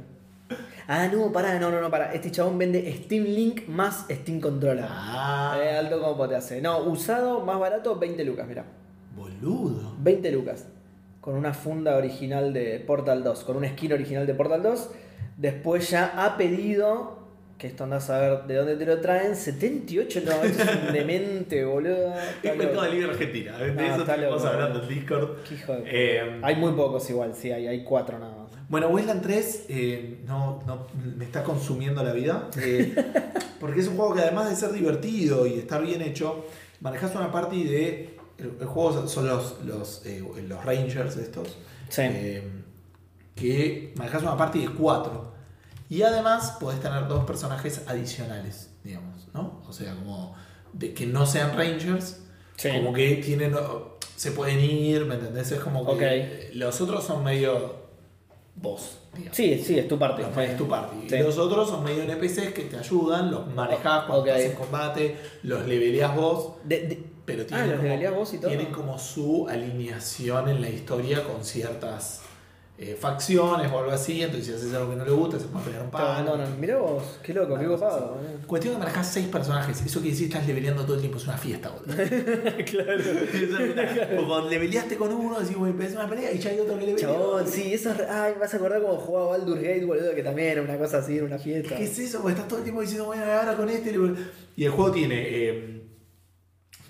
[0.88, 2.12] Ah, no, pará, no, no, no, pará.
[2.12, 4.84] Este chabón vende Steam Link más Steam Controller.
[4.88, 6.60] Ah, Eh, alto como te hace.
[6.60, 8.64] No, usado, más barato, 20 lucas, mira.
[9.14, 9.94] boludo.
[10.00, 10.66] 20 lucas.
[11.20, 13.44] Con una funda original de Portal 2.
[13.44, 14.90] Con una skin original de Portal 2.
[15.36, 17.18] Después ya ha pedido.
[17.58, 19.36] Que esto andás a ver de dónde te lo traen.
[19.36, 20.20] 78.
[20.24, 22.14] No, esto es un demente, boludo.
[22.42, 22.88] Es Mercado.
[22.90, 23.58] Libre Argentina.
[23.58, 25.36] De No, eso está estamos hablando en Discord.
[25.46, 28.50] Qué hijo de- Eh, Hay muy pocos igual, sí, hay, hay cuatro nada más.
[28.70, 32.48] Bueno, Wasteland 3 eh, no, no- me está consumiendo la vida.
[32.62, 32.94] eh,
[33.60, 36.46] porque es un juego que además de ser divertido y estar bien hecho,
[36.80, 38.19] manejas una party de.
[38.40, 41.56] El, el juego son los, los, eh, los Rangers estos.
[41.88, 42.02] Sí.
[42.04, 42.50] eh,
[43.34, 45.32] que manejas una party de cuatro.
[45.88, 49.62] Y además podés tener dos personajes adicionales, digamos, ¿no?
[49.68, 50.34] O sea, como
[50.72, 52.20] de que no sean Rangers,
[52.56, 52.68] Sí.
[52.72, 53.54] como que tienen.
[54.16, 55.50] Se pueden ir, ¿me entendés?
[55.52, 56.50] Es como que.
[56.54, 57.80] Los otros son medio.
[58.54, 59.34] Vos, digamos.
[59.36, 60.20] Sí, sí, es tu parte.
[60.22, 61.08] Los es tu party.
[61.08, 61.16] Sí.
[61.16, 65.16] Y los otros son medio NPCs que te ayudan, los manejás cuando estás en combate,
[65.44, 68.48] los leveleás vos, De- de- pero Ah, tienen, como, leveleás vos y todo.
[68.48, 72.22] tienen como su alineación en la historia con ciertas
[72.82, 74.22] eh, facciones o algo así.
[74.22, 76.06] Entonces, si haces algo que no le gusta, se puede pegar un palo.
[76.08, 76.58] abandonan.
[76.58, 78.16] Mirá vos, qué loco, qué copado.
[78.46, 79.82] Cuestión que manejás seis personajes.
[79.84, 81.18] Eso que estás leveleando todo el tiempo.
[81.18, 81.94] Es una fiesta, boludo.
[82.64, 83.02] claro.
[83.04, 86.86] Porque cuando leveleaste con uno, decís, bueno, empezás una pelea y ya hay otro que
[86.86, 87.06] levelea.
[87.08, 88.00] Chabón, sí, eso es.
[88.08, 90.98] Ay, me vas a acordar como jugaba Baldur Gate, boludo, que también era una cosa
[90.98, 91.76] así, era una fiesta.
[91.76, 92.20] ¿Qué es eso?
[92.22, 93.94] Porque estás todo el tiempo diciendo, bueno, ahora con este.
[94.56, 95.79] Y el juego tiene eh,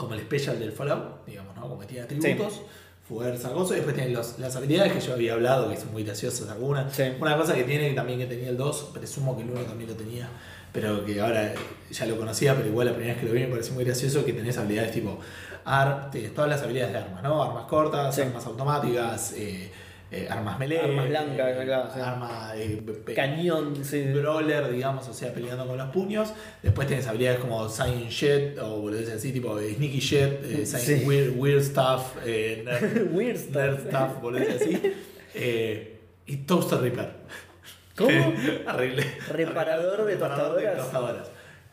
[0.01, 1.63] como el special del Fallout, digamos, ¿no?
[1.69, 2.61] Como tiene atributos,
[3.09, 3.73] fuerza, cosas.
[3.73, 6.93] Y después tiene los- las habilidades que yo había hablado, que son muy graciosas algunas.
[6.95, 7.05] Sí.
[7.21, 9.97] Una cosa que tiene también que tenía el 2, presumo que el 1 también lo
[9.97, 10.29] tenía,
[10.73, 11.53] pero que ahora
[11.91, 14.25] ya lo conocía, pero igual la primera vez que lo vi me pareció muy gracioso
[14.25, 15.19] que tenés habilidades tipo.
[15.65, 17.43] Ar, tienes todas las habilidades de armas, ¿no?
[17.43, 18.23] Armas cortas, Sí.
[18.23, 19.71] armas automáticas, eh,
[20.13, 22.01] eh, armas melee, Armas blancas, eh, claro, sí.
[22.01, 24.03] arma eh, pe- Cañón, sí.
[24.13, 26.33] brawler, digamos, o sea, peleando con los puños.
[26.63, 31.05] Después tienes habilidades como Sign Shit o boludeces así, tipo eh, Sneaky Shit, eh, Sí.
[31.07, 33.55] weird, weird Stuff, nerd, Weird stuff.
[33.57, 34.93] nerd Stuff, boludeces así.
[36.27, 37.11] Y Toaster Repair.
[37.97, 38.35] ¿Cómo?
[38.67, 39.05] Arregle.
[39.29, 40.77] Reparador de Reparador de tostadoras.
[40.77, 41.31] tostadoras.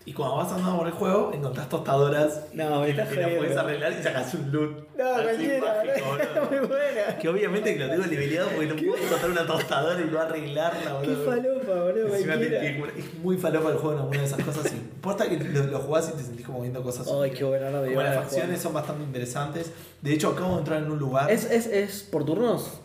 [0.08, 3.58] Y cuando vas andando por el juego, encontrás tostadoras No, me estás y las puedes
[3.58, 4.78] arreglar y sacas un loot.
[4.98, 6.06] No, cualquiera, boludo.
[6.06, 6.46] boludo.
[6.50, 7.18] muy buena.
[7.20, 11.02] Que obviamente que lo tengo leveleado porque no puedo encontrar una tostadora y no arreglarla,
[11.02, 11.26] Qué boludo.
[11.26, 14.64] falopa, boludo, que- es muy falopa el juego en alguna de esas cosas.
[14.70, 14.76] Sí.
[14.78, 17.06] Importa que lo, lo jugás y te sentís como viendo cosas.
[17.22, 19.74] Ay, qué bueno, no me Como las facciones son bastante interesantes.
[20.02, 21.30] De hecho, acabo de entrar en un lugar.
[21.30, 22.80] ¿Es, es, ¿Es por turnos?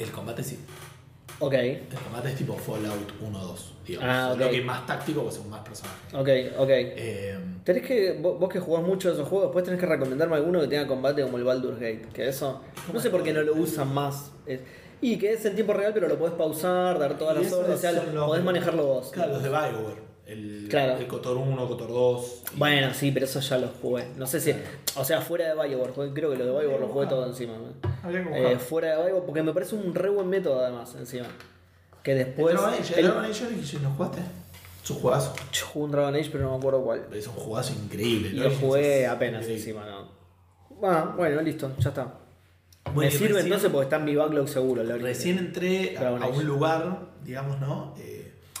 [0.00, 0.58] El combate sí.
[1.46, 3.56] Ok, El combate es tipo Fallout 1-2.
[3.86, 4.08] Digamos.
[4.10, 4.40] Ah, ok.
[4.40, 6.14] Lo que es más táctico porque son más personajes.
[6.14, 6.68] ok, ok.
[6.70, 10.36] Eh, Tenés que, vos, vos que jugás mucho de esos juegos, después tenés que recomendarme
[10.36, 12.08] alguno que tenga combate como el Baldur's Gate.
[12.12, 12.60] Que eso,
[12.92, 14.30] no sé por qué no lo usan más.
[14.46, 14.60] Es-
[15.00, 17.76] y que es en tiempo real, pero lo podés pausar, dar todas y las órdenes,
[17.76, 19.10] o sea, podés manejarlo vos.
[19.10, 20.13] Claro, los de Bioware.
[20.26, 20.96] El, Claro.
[20.96, 22.42] el Cotor 1, Cotor 2.
[22.54, 24.06] y- Bueno, sí, pero eso ya lo jugué.
[24.16, 24.54] No sé si.
[24.96, 25.92] O sea, fuera de Bioware.
[26.14, 27.52] Creo que lo de Bioware lo jugué todo encima.
[27.54, 27.90] ¿no?
[28.02, 31.26] Habría que Eh, fuera de Bioware, porque me parece un re buen método además, encima.
[32.02, 32.54] Que después.
[32.54, 34.20] el Dragon Age, el- el Dragon Age Origins, ¿no jugaste?
[34.82, 35.34] Es un jugazo.
[35.52, 37.02] Yo jugué un Dragon Age, pero no me acuerdo cuál.
[37.12, 38.28] Es un jugazo increíble.
[38.28, 39.62] Y lo jugué es apenas increíble.
[39.80, 40.08] encima, ¿no?
[40.86, 42.14] Ah, bueno, listo, ya está.
[42.92, 44.82] Bueno, me sirve recién- entonces porque está en mi backlog seguro.
[44.84, 44.96] la.
[44.98, 47.94] Recién entré a, a un lugar, digamos, ¿no?
[47.98, 48.13] Eh,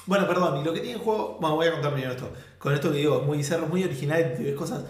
[0.06, 2.30] bueno, perdón, y lo que tiene el juego, bueno, voy a contar primero esto.
[2.58, 4.84] Con esto que digo, es muy bizarro, muy original, te ves cosas,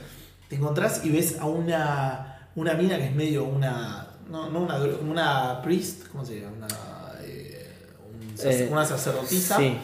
[0.49, 4.77] te encontrás y ves a una, una mina que es medio una, no, no una,
[4.79, 6.57] una priest, ¿cómo se llama?
[6.57, 6.69] Una,
[7.23, 7.73] eh,
[8.13, 9.57] un Eh, una sacerdotisa.
[9.57, 9.79] Sí,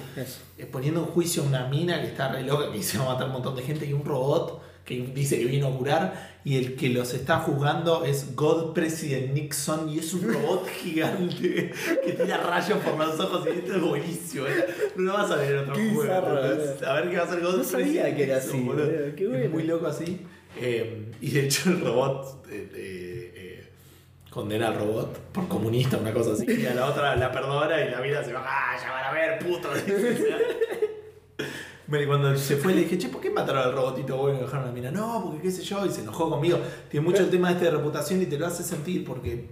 [0.59, 3.09] eh, poniendo en juicio a una mina que está re loca, que se va a
[3.09, 6.41] matar a un montón de gente, y un robot que dice que vino a curar
[6.45, 11.73] y el que los está juzgando es God President Nixon y es un robot gigante
[12.05, 14.47] que tira rayos por los ojos y esto es buenísimo.
[14.47, 14.67] ¿eh?
[14.97, 16.13] No lo vas a ver en otro Qué juego.
[16.13, 19.15] A ver qué va a hacer God No sabía President que era Nixon, así, boludo.
[19.17, 19.45] qué bueno.
[19.45, 20.27] Es muy loco así.
[20.61, 23.69] Eh, y de hecho el robot eh,
[24.31, 26.47] condena al robot por comunista, una cosa así.
[26.49, 29.13] Y a la otra la perdona y la vida se va, ah, ya van a
[29.13, 29.69] ver, puto.
[31.91, 34.43] Bueno, y cuando se fue le dije, che, ¿por qué mataron al robotito bueno y
[34.43, 34.91] dejaron a la mina?
[34.93, 36.59] No, porque qué sé yo, y se enojó conmigo.
[36.89, 39.47] Tiene mucho el tema este de reputación y te lo hace sentir porque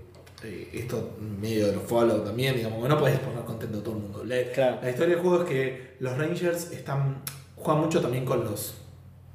[0.45, 3.97] eh, esto medio de los follow también, digamos, que no puedes poner contento a todo
[3.97, 4.25] el mundo.
[4.25, 4.79] La, Claro.
[4.83, 7.23] la historia del juego es que los Rangers están
[7.57, 8.75] juegan mucho también con los,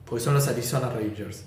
[0.06, 1.44] porque son los Arizona Rangers.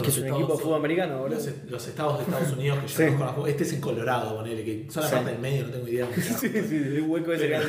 [0.00, 1.34] Que es un estados- equipo de fútbol americano, boludo.
[1.38, 3.04] los, los estados de Estados Unidos que yo Sí.
[3.10, 3.46] no conozco.
[3.48, 5.14] Este es en Colorado, ponele, que son la Sí.
[5.16, 6.08] parte del medio, no tengo idea.
[6.16, 7.66] Sí, sí, el hueco ese hace.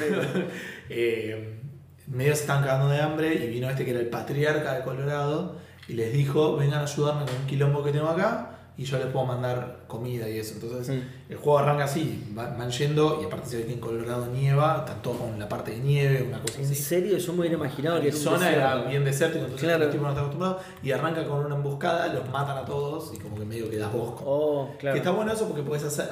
[0.89, 1.59] eh,
[2.07, 5.55] medio se estaban cagando de hambre y vino este que era el patriarca de Colorado
[5.87, 9.05] y les dijo, vengan a ayudarme con un quilombo que tengo acá y yo les
[9.07, 10.55] puedo mandar comida y eso.
[10.55, 11.31] Entonces Mm.
[11.31, 14.77] el juego arranca así, va- van yendo y aparte se ve que en Colorado nieva,
[14.79, 16.75] están todos con la parte de nieve, una cosa En así.
[16.75, 19.83] serio, yo me hubiera imaginado que Arizona era bien desértico, entonces Claro.
[19.85, 23.19] el tipo no está acostumbrado y arranca con una emboscada, los matan a todos y
[23.19, 24.93] como que medio quedas vos con- Oh, claro.
[24.95, 26.09] que está bueno eso porque puedes hacer.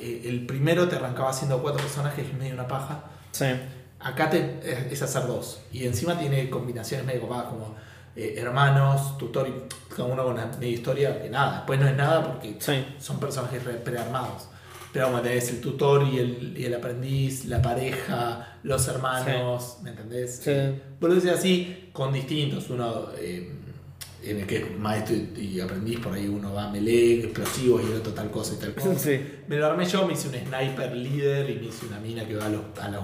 [0.00, 3.04] eh, El primero te arrancaba haciendo cuatro personajes y medio una paja.
[3.32, 3.46] Sí.
[4.04, 5.60] Acá te, es, es hacer dos.
[5.72, 7.74] Y encima tiene combinaciones medio copadas como
[8.16, 9.54] eh, hermanos, tutor y
[9.94, 11.56] cada uno con una media historia que nada.
[11.56, 12.84] Después no es nada porque Sí.
[12.98, 14.48] son personajes re- prearmados.
[14.92, 19.90] Pero como tenés el tutor y el, y el aprendiz, la pareja, los hermanos, ¿me
[19.90, 20.36] entendés?
[20.44, 20.50] Sí.
[20.52, 22.70] A decir así, con distintos.
[22.70, 23.50] Uno eh,
[24.22, 27.82] en el que es maestro y, y aprendiz, por ahí uno va a melee, explosivos
[27.82, 28.94] y el otro tal cosa y tal cosa.
[28.98, 29.20] Sí.
[29.48, 32.36] Me lo armé yo, me hice un sniper líder y me hice una mina que
[32.36, 33.02] va a, los, a, los-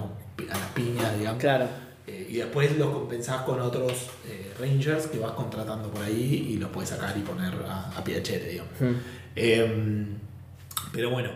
[0.49, 1.39] a las piñas, digamos.
[1.39, 1.67] Claro.
[2.07, 6.57] Eh, y después los compensás con otros eh, rangers que vas contratando por ahí y
[6.57, 8.73] los puedes sacar y poner a, a piachere, digamos.
[8.79, 8.95] Hmm.
[9.35, 10.05] Eh,
[10.91, 11.29] pero bueno,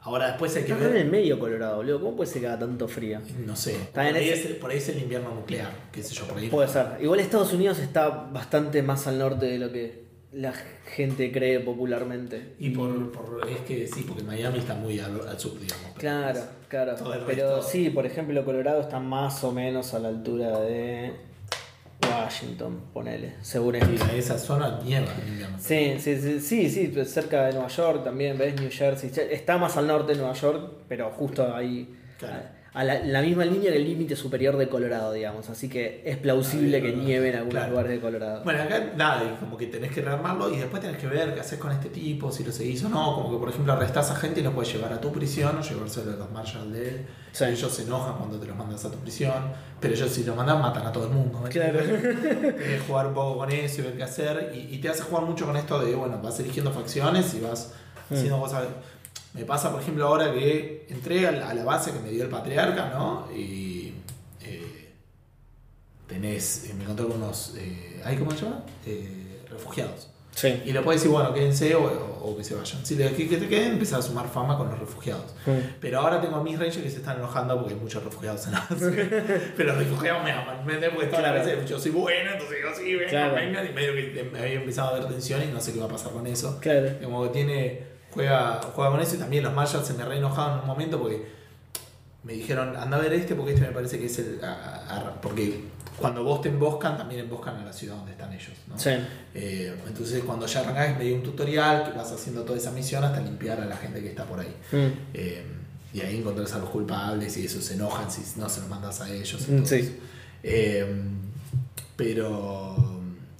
[0.00, 2.00] ahora después hay que Está en el medio Colorado, boludo.
[2.00, 3.20] ¿Cómo puede ser que haga tanto frío?
[3.44, 6.38] No sé, por ahí, es, por ahí es el invierno nuclear, qué sé yo, por
[6.38, 6.48] ahí.
[6.48, 6.86] Puede ser.
[7.00, 10.52] Igual Estados Unidos está bastante más al norte de lo que la
[10.94, 12.54] gente cree popularmente.
[12.58, 15.92] Y por, por- es que sí, porque Miami está muy al, al sur, digamos.
[15.98, 16.94] Claro, claro.
[17.26, 21.12] Pero sí, por ejemplo, Colorado está más o menos a la altura de
[22.08, 24.04] Washington, ponele, según esto.
[24.06, 25.06] Sí, esa zona nieva.
[25.58, 29.10] Sí, sí, sí, sí, sí, pues cerca de Nueva York también, ves New Jersey.
[29.30, 32.42] Está más al norte de Nueva York, pero justo ahí, Claro.
[32.74, 35.48] a, la, la misma línea que el límite superior de Colorado, digamos.
[35.50, 37.70] Así que es plausible que nieve en algunos Claro.
[37.70, 38.44] lugares de Colorado.
[38.44, 41.58] Bueno, acá nada, como que tenés que rearmarlo y después tenés que ver qué haces
[41.58, 43.14] con este tipo, si lo seguís o no.
[43.14, 45.60] Como que, por ejemplo, arrestás a gente y los puedes llevar a tu prisión o
[45.62, 47.06] llevárselo a los marshals de él.
[47.32, 47.44] Sí.
[47.44, 49.34] Ellos se enojan cuando te los mandas a tu prisión,
[49.80, 51.40] pero ellos si los mandan matan a todo el mundo.
[51.40, 51.78] ¿me Claro.
[51.80, 54.52] Tenés que jugar un poco con eso y ver qué hacer.
[54.54, 57.72] Y, y te hace jugar mucho con esto de, bueno, vas eligiendo facciones y vas
[58.10, 58.64] haciendo cosas.
[59.36, 62.22] Me pasa, por ejemplo, ahora que entré a la, a la base que me dio
[62.24, 63.28] el patriarca, ¿no?
[63.34, 63.92] Y
[64.40, 64.88] eh,
[66.06, 68.62] tenés, eh, me encontré con unos, eh, ¿ay, ¿cómo se llama?
[68.86, 70.10] Eh, refugiados.
[70.34, 70.62] Sí.
[70.66, 72.84] Y le puedes decir, bueno, quédense o, o- o que se vayan.
[72.84, 75.34] Si le decís que te queden, empezás a sumar fama con los refugiados.
[75.80, 78.52] Pero ahora tengo a mis rangers que se están enojando porque hay muchos refugiados en
[78.52, 78.90] la base.
[79.56, 80.74] Pero los refugiados me aman, ¿me?
[80.90, 83.34] Porque toda la vez yo soy bueno, entonces digo, sí, vengan, Claro.
[83.36, 83.66] vengan.
[83.66, 85.90] Y medio que me había empezado a ver tensión y no sé qué va a
[85.90, 86.58] pasar con eso.
[86.60, 86.90] Claro.
[87.02, 87.82] Como que tiene,
[88.16, 90.98] juega, juega con eso y también los mayas se me re enojaron en un momento
[90.98, 91.24] porque
[92.24, 94.40] me dijeron, anda a ver este porque este me parece que es el...
[94.42, 94.52] a-
[94.88, 98.50] a- a- porque cuando vos te emboscan, también emboscan a la ciudad donde están ellos.
[98.68, 98.78] ¿no?
[98.78, 98.90] Sí.
[99.34, 103.02] Eh, entonces cuando ya arrancás me dio un tutorial que vas haciendo toda esa misión
[103.04, 104.54] hasta limpiar a la gente que está por ahí.
[104.72, 104.86] Mm.
[105.14, 105.42] Eh,
[105.94, 109.00] y ahí encontrás a los culpables y eso se enojan si no se los mandas
[109.00, 109.48] a ellos.
[109.48, 109.98] Mm, sí.
[110.42, 110.86] Eh,
[111.96, 112.76] pero,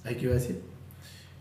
[0.03, 0.59] ¿hay que iba a decir?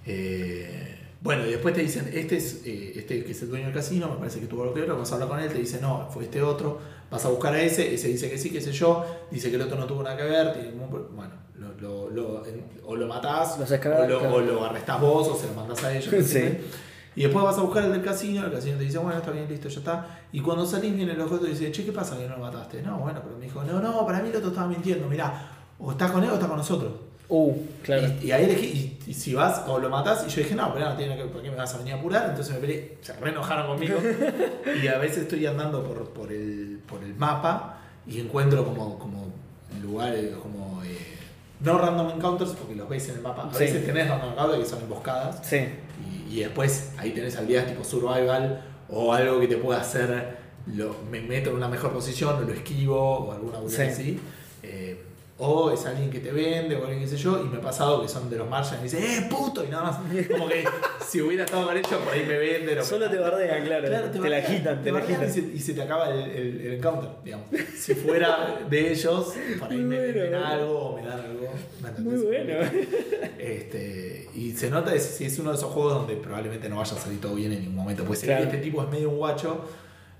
[0.04, 0.95] Eh,
[1.26, 4.08] bueno, y después te dicen, este es eh, este que es el dueño del casino,
[4.08, 6.08] me parece que tuvo lo que ver, vas a hablar con él, te dice, no,
[6.10, 6.78] fue este otro,
[7.10, 9.62] vas a buscar a ese, ese dice que sí, que sé yo, dice que el
[9.62, 12.42] otro no tuvo nada que ver, tiene ningún pro- bueno, lo, lo- lo-
[12.86, 14.34] o lo matás, Los o lo, claro.
[14.34, 16.14] o lo arrestás vos, o se lo mandás a ellos.
[16.26, 16.58] Sí.
[17.16, 19.48] Y después vas a buscar el del casino, el casino te dice, bueno, está bien,
[19.48, 20.20] listo, ya está.
[20.32, 22.82] Y cuando salís viene el objeto y dice, che, ¿qué pasa que no lo mataste?
[22.82, 25.92] No, bueno, pero me dijo, no, no, para mí el otro estaba mintiendo, mirá, o
[25.92, 26.92] está con él o está con nosotros.
[27.28, 27.52] Uh,
[27.82, 28.06] claro.
[28.22, 28.66] Y, y ahí elegí,
[29.06, 31.24] y, y si vas o lo matás, y yo dije, no, pero no tiene que
[31.24, 32.28] ¿por qué me vas a venir a apurar?
[32.30, 33.98] Entonces me peleé, se re enojaron conmigo.
[34.82, 39.26] y a veces estoy andando por, por, el, por el mapa y encuentro como, como
[39.82, 40.82] lugares, como.
[40.84, 40.96] eh,
[41.60, 43.48] no random encounters porque los ves en el mapa.
[43.48, 43.60] A Sí.
[43.64, 45.40] veces tenés random encounters que son emboscadas.
[45.42, 45.66] Sí.
[46.30, 50.94] Y, y después ahí tenés habilidades tipo survival o algo que te pueda hacer, lo,
[51.10, 53.90] me meto en una mejor posición o lo esquivo o alguna cosa Sí.
[53.90, 54.20] así.
[54.62, 55.02] Eh,
[55.38, 58.00] o es alguien que te vende, o alguien que sé yo, y me ha pasado
[58.00, 59.62] que son de los margens y dice, ¡eh, puto!
[59.64, 59.98] Y nada más.
[60.30, 60.64] Como que
[61.06, 62.78] si hubiera estado mal hecho, por ahí me venden.
[62.78, 63.86] o- Solo te bardean, claro.
[63.86, 65.44] Claro, te, la agitan, te la bardean agitan.
[65.46, 67.46] Y se, y se te acaba el, el- el encounter, digamos.
[67.76, 70.46] Si fuera de ellos, por ahí me venden bueno.
[70.46, 71.48] algo o me dan algo.
[71.98, 72.54] Muy bueno.
[73.38, 76.96] Este, y se nota es- si es uno de esos juegos donde probablemente no vaya
[76.96, 78.04] a salir todo bien en ningún momento.
[78.04, 78.44] Pues Claro.
[78.44, 79.64] este tipo es medio un guacho,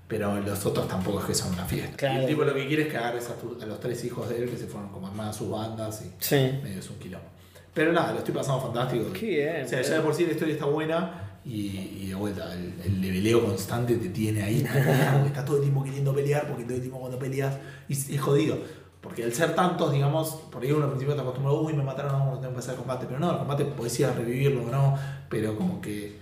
[0.07, 1.95] pero los otros tampoco es que son una fiesta.
[1.97, 2.19] Claro.
[2.19, 4.49] Y el tipo lo que quiere es que agarres a, los tres hijos de él
[4.49, 6.35] que se fueron como armadas sus bandas y Sí.
[6.63, 7.27] medio es un quilombo.
[7.73, 9.05] Pero nada, lo estoy pasando fantástico.
[9.13, 9.65] Qué bien.
[9.65, 12.73] O sea, ya de por sí la historia está buena y, y de vuelta, el,
[12.83, 14.65] el leveleo constante te tiene ahí.
[14.65, 14.79] porque
[15.27, 17.55] Está todo el tiempo queriendo pelear porque todo el tiempo cuando peleas
[17.87, 18.57] y es jodido.
[19.01, 22.15] Porque al ser tantos, digamos, por ahí uno al principio te acostumbrado, uy, me mataron
[22.15, 23.05] a uno, tengo que empezar el combate.
[23.07, 24.97] Pero no, el combate podés ir a revivirlo o no,
[25.29, 26.17] pero como que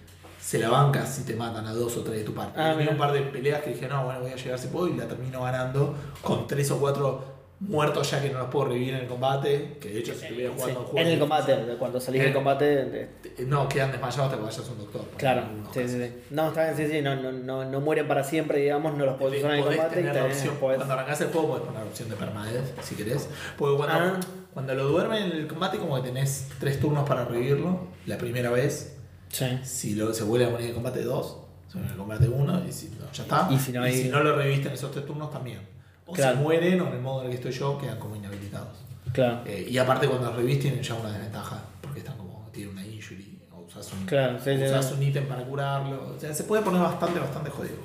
[0.45, 2.59] se la banca si te matan a dos o tres de tu parte.
[2.61, 4.87] Ah, Tenía un par de peleas que dije, no, bueno, voy a llegar si puedo
[4.87, 8.93] y la termino ganando con tres o cuatro muertos ya que no los puedo revivir
[8.93, 9.77] en el combate.
[9.81, 12.21] Que de hecho, si estuviera Sí, jugando un juego En el difícil, combate, cuando salís
[12.21, 12.65] del Eh, combate.
[12.65, 13.09] de-
[13.47, 15.01] no, quedan desmayados hasta que vayas a un doctor.
[15.17, 15.41] Claro,
[15.73, 16.13] sí, sí, sí.
[16.29, 19.15] No, está bien, sí, sí, no, no, no, no mueren para siempre, digamos, no los
[19.17, 21.79] podés usar en el combate y tener la opción, Cuando arrancás el juego podés poner
[21.81, 23.29] la opción de permadez, si querés.
[23.57, 24.19] Porque cuando, Ah.
[24.53, 27.79] cuando lo duermen en el combate, como que tenés tres turnos para revivirlo.
[28.05, 28.94] La primera vez,
[29.37, 29.59] Sí.
[29.63, 32.27] si lo, se vuelve a poner en el combate 2, se vuelve en el combate
[32.29, 33.47] 1 y si no, ya está.
[33.51, 35.59] Y si no hay- lo reviviste en esos tres turnos también.
[36.05, 36.37] O Claro.
[36.37, 38.77] se mueren o en el modo en el que estoy yo quedan como inhabilitados.
[39.11, 39.41] Claro.
[39.45, 42.85] Eh, y aparte cuando los revivís tienen ya una desventaja, porque están como, tienen una
[42.85, 46.13] injury, o usás un, Claro, sí, un ítem para curarlo.
[46.15, 47.75] O sea, se puede poner bastante, bastante jodido.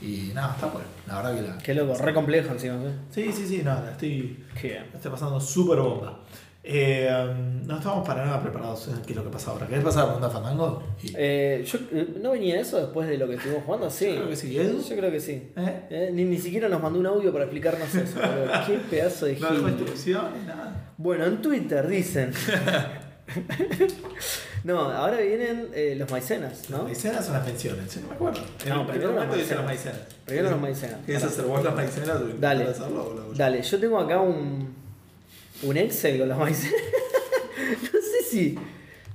[0.00, 0.88] Y nada, está bueno.
[1.06, 1.58] La verdad que la.
[1.58, 2.76] Qué loco, re complejo encima.
[3.10, 3.24] ¿sí?
[3.26, 4.86] Sí, sí, sí, nada, estoy, Qué bien.
[4.90, 6.20] la estoy pasando súper bomba.
[6.62, 7.10] Eh,
[7.64, 9.66] no estamos para nada preparados en qué es lo que pasa ahora.
[9.66, 10.82] ¿Querés pasar a la pregunta Fandango?
[11.02, 13.88] Y- Eh, yo, eh, ¿No venía eso después de lo que estuvimos jugando?
[13.88, 14.08] Sí.
[14.08, 14.58] Yo creo que sí.
[14.58, 14.82] ¿Edu?
[14.86, 15.52] Yo creo que sí.
[15.56, 16.10] ¿Eh?
[16.12, 18.16] Ni, ni siquiera nos mandó un audio para explicarnos eso.
[18.16, 18.52] boludo.
[18.66, 19.68] Qué pedazo de No gil.
[19.68, 20.92] instrucciones, nada.
[20.98, 22.32] Bueno, en Twitter dicen.
[24.64, 26.78] no, ahora vienen los maicenas, ¿no?
[26.78, 28.40] Las maicenas son las menciones, yo no me acuerdo.
[28.68, 30.00] No, primero dicen las maicenas.
[30.26, 30.96] Primero los maicenas.
[31.06, 32.64] ¿Quieres hacer vos las maicenas o Dale.
[32.64, 33.34] hacerlo o?
[33.34, 34.74] Dale, yo tengo acá un,
[35.62, 36.74] un Excel con los maicenas.
[37.92, 38.58] no sé si.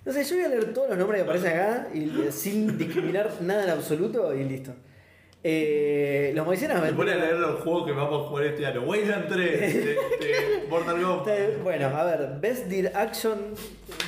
[0.05, 3.31] No sé, yo voy a leer todos los nombres que aparecen acá y, sin discriminar
[3.41, 4.71] nada en absoluto y listo.
[5.47, 8.81] Eh, los maicenas Me pone a leer los juegos que vamos a jugar este año.
[8.81, 11.63] Wayland 3 de, de Mortal Kombat.
[11.63, 13.53] Bueno, a ver, Best Action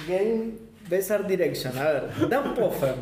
[0.08, 0.54] Game,
[0.90, 1.78] Best Art Direction.
[1.78, 2.96] A ver, Dan Poffer.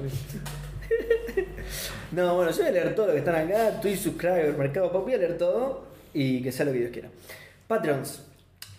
[2.12, 3.80] no, bueno, yo voy a leer todo lo que están acá.
[3.82, 7.10] Twitch, Subscriber, Mercado Pop, voy a leer todo y que sea lo que Dios quiera.
[7.68, 8.35] Patreons.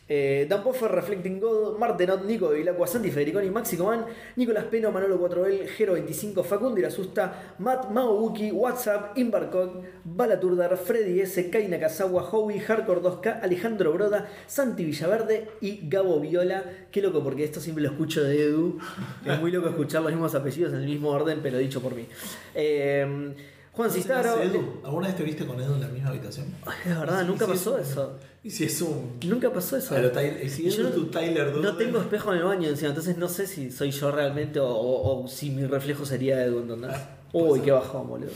[0.08, 4.04] Eh, Dan Poffer, Reflecting God, Martenot, Nico Vilacua, Santi Federiconi, Maxi Coman,
[4.36, 11.66] Nicolás Peno, Manolo 4L, Gero25, Facundo Irasusta, Matt Maubuki, WhatsApp, Imbarcock, Balaturdar, Freddy S, Kai
[11.66, 16.62] Nakazawa, Howie, Hardcore 2K, Alejandro Broda, Santi Villaverde y Gabo Viola.
[16.92, 18.78] Qué loco, porque esto siempre lo escucho de Edu.
[19.24, 22.06] Es muy loco escuchar los mismos apellidos en el mismo orden, pero dicho por mí.
[22.54, 23.34] Eh,
[23.72, 24.40] Juan ¿No se Cistaro.
[24.40, 24.80] Edu?
[24.84, 26.46] ¿Alguna vez te viste con Edu en la misma habitación?
[26.64, 28.18] Ay, Es verdad, ¿Y nunca si pasó eso.
[28.46, 29.18] ¿Y si es un.
[29.26, 29.94] Nunca pasó eso.
[30.42, 31.62] ¿Y si es Yo no- tu Tyler Durden?
[31.62, 34.68] No tengo espejo en el baño encima, entonces no sé si soy yo realmente o,
[34.68, 36.92] o- o si mi reflejo sería Edu, ¿entendés?
[36.94, 38.30] Ah, Uy, qué bajón, boludo.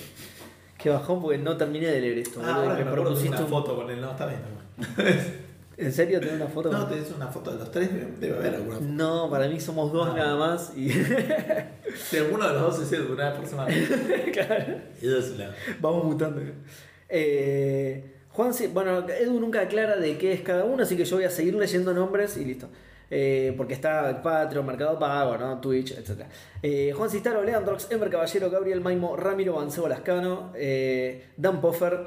[0.77, 2.57] Qué bajón porque no terminé de leer esto, Ah, boludo.
[2.57, 4.01] y ahora me que me propusiste una un- foto con él.
[4.01, 4.41] No, está bien.
[5.77, 6.71] ¿En serio tenés una foto?
[6.73, 7.89] No, tenés una foto de los tres.
[8.21, 8.87] Debe haber alguna foto.
[8.91, 10.17] No, para mí somos dos Ah.
[10.17, 10.91] nada más y
[12.11, 13.67] Si alguno de los dos es Edu, una persona.
[14.33, 15.55] claro, Edu es la.
[15.81, 16.43] vamos mutando.
[17.09, 18.10] Eh,
[18.41, 21.31] Juan, bueno, Edu nunca aclara de qué es cada uno, así que yo voy a
[21.31, 22.69] seguir leyendo nombres y listo.
[23.11, 25.61] Eh, porque está Patreon, Mercado Pago, ¿no?
[25.61, 26.23] Twitch, etc.
[26.63, 32.01] Eh, Juan Cistaro, Leandrox, Emer Caballero, Gabriel Maimo, Ramiro Bancebo Lascano, eh, Dan Poffer,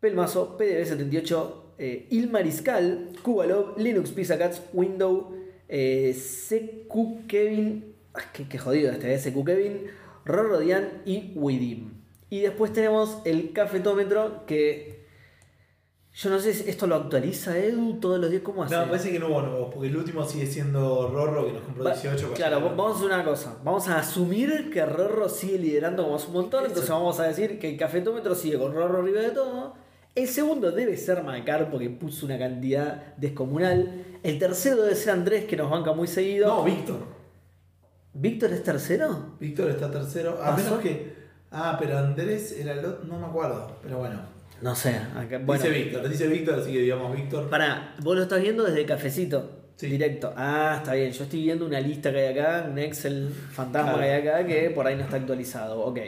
[0.00, 5.36] Pelmazo, PDB78, eh, Ilmariscal, Cubalov, Linux Pizza Cats, Window,
[5.68, 7.94] eh, CQ Kevin,
[8.32, 9.86] qué, qué jodido este, eh, CQ Kevin,
[10.24, 11.92] Rorro Dian y Widim.
[12.28, 14.99] Y después tenemos el cafetómetro que
[16.22, 18.74] yo no sé si esto lo actualiza Edu todos los días, ¿cómo hace?
[18.76, 21.84] No, parece que no hubo nuevos, porque el último sigue siendo Rorro que nos compró
[21.84, 22.24] Va- 18.
[22.24, 22.76] para claro, llegar.
[22.76, 23.56] vamos a hacer una cosa.
[23.64, 26.60] Vamos a asumir que Rorro sigue liderando como hace un montón.
[26.60, 26.68] Eso.
[26.68, 29.74] Entonces vamos a decir que el cafetómetro sigue con Rorro arriba de todo.
[30.14, 34.04] El segundo debe ser Macar porque puso una cantidad descomunal.
[34.22, 36.48] El tercero debe ser Andrés que nos banca muy seguido.
[36.48, 36.98] No, Víctor.
[38.12, 39.36] ¿Víctor es tercero?
[39.40, 40.32] Víctor está tercero.
[40.42, 40.64] A ¿Pasó?
[40.64, 41.14] menos que.
[41.52, 43.04] Ah, pero Andrés era el otro.
[43.06, 43.76] No me acuerdo.
[43.82, 44.20] Pero bueno.
[44.62, 44.90] No sé.
[45.16, 46.08] acá- bueno, Dice Víctor.
[46.08, 47.48] Dice Víctor, así que digamos Víctor.
[47.48, 49.58] Pará, vos lo estás viendo desde cafecito.
[49.76, 49.86] Sí.
[49.86, 50.32] Directo.
[50.36, 51.10] Ah, está bien.
[51.12, 53.98] Yo estoy viendo una lista que hay acá, un Excel fantasma Claro.
[54.06, 55.80] que hay acá que por ahí no está actualizado.
[55.80, 55.98] Ok.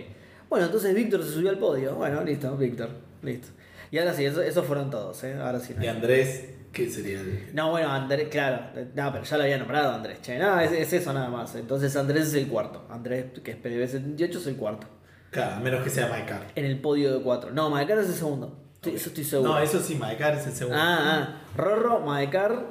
[0.51, 1.95] Bueno, entonces Víctor se subió al podio.
[1.95, 2.91] Bueno, listo, Víctor.
[3.23, 3.49] Listo.
[3.91, 5.35] Y ahora sí, eso- esos fueron todos, ¿eh?
[5.41, 5.73] Ahora sí.
[5.77, 7.55] no Y Andrés ¿Qué sería el.?
[7.55, 8.61] No, bueno, Andrés, claro.
[8.95, 10.23] No, pero ya lo había nombrado Andrés.
[10.23, 10.39] Che.
[10.39, 11.55] No, es, es eso nada más.
[11.55, 12.87] Entonces Andrés es el cuarto.
[12.91, 14.87] Andrés, que es PDB 78, es el cuarto.
[15.33, 16.47] Claro, a menos que sea Maekar.
[16.55, 17.51] En el podio de cuatro.
[17.51, 18.57] No, Maecar es el segundo.
[18.85, 19.53] Eso estoy seguro.
[19.55, 20.79] No, eso sí, Maekar es el segundo.
[20.81, 21.41] Ah, ah.
[21.57, 22.67] Rorro, Maecar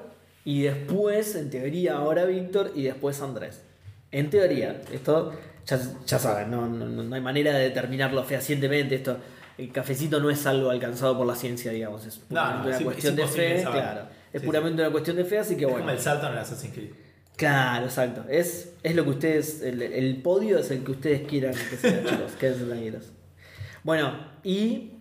[0.45, 3.61] y después, en teoría, ahora Víctor y después Andrés.
[4.11, 5.33] En teoría, esto
[5.65, 8.95] ya, ya saben, no, no, no hay manera de determinarlo fehacientemente.
[8.95, 9.17] Esto,
[9.57, 12.05] el cafecito no es algo alcanzado por la ciencia, digamos.
[12.05, 13.63] Es puramente no, una cuestión es de fe.
[13.63, 13.81] saber.
[13.81, 14.01] Claro,
[14.33, 15.85] es Sí, puramente una cuestión de fe, así que es bueno.
[15.85, 16.91] como el salto en el Assassin's Creed.
[17.41, 18.23] Claro, exacto.
[18.29, 19.63] Es, es lo que ustedes.
[19.63, 22.33] El, el podio es el que ustedes quieran que sea, chicos.
[22.39, 23.05] Quédense tranquilos.
[23.83, 24.13] Bueno,
[24.43, 24.91] y.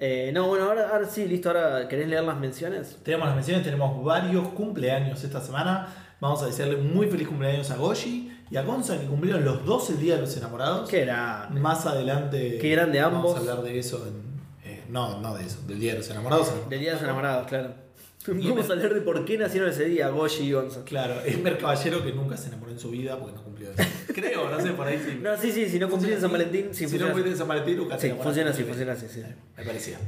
[0.00, 1.50] eh, no, bueno, ahora, ahora sí, listo.
[1.50, 2.98] Ahora, ¿querés leer las menciones?
[3.04, 5.86] Tenemos las menciones, tenemos varios cumpleaños esta semana.
[6.20, 9.88] Vamos a desearle muy feliz cumpleaños a Goshi y a Gonza, que cumplieron los dos
[9.90, 10.90] el Día de los Enamorados.
[10.90, 11.60] Qué grande.
[11.60, 13.22] Más adelante Qué grande ambos.
[13.22, 14.04] vamos a hablar de eso.
[14.08, 16.68] En, eh, no, no de eso, del Día de los Enamorados.
[16.68, 17.83] Del Día de los Enamorados, claro.
[18.26, 20.84] Vamos a hablar de por qué nacieron ese día, Goshi y Gonzo.
[20.84, 23.82] Claro, es Mer Caballero que nunca se enamoró en su vida porque no cumplió eso.
[24.14, 25.18] Creo, no sé, por ahí sí.
[25.22, 27.32] No, sí, sí, si no cumplís en San Valentín, sí, si no funciona fuiste así.
[27.32, 28.24] en San Valentín, nunca te Sí, enamoraste.
[28.42, 29.22] funciona así, funciona así, sí.
[29.58, 29.98] Me parecía.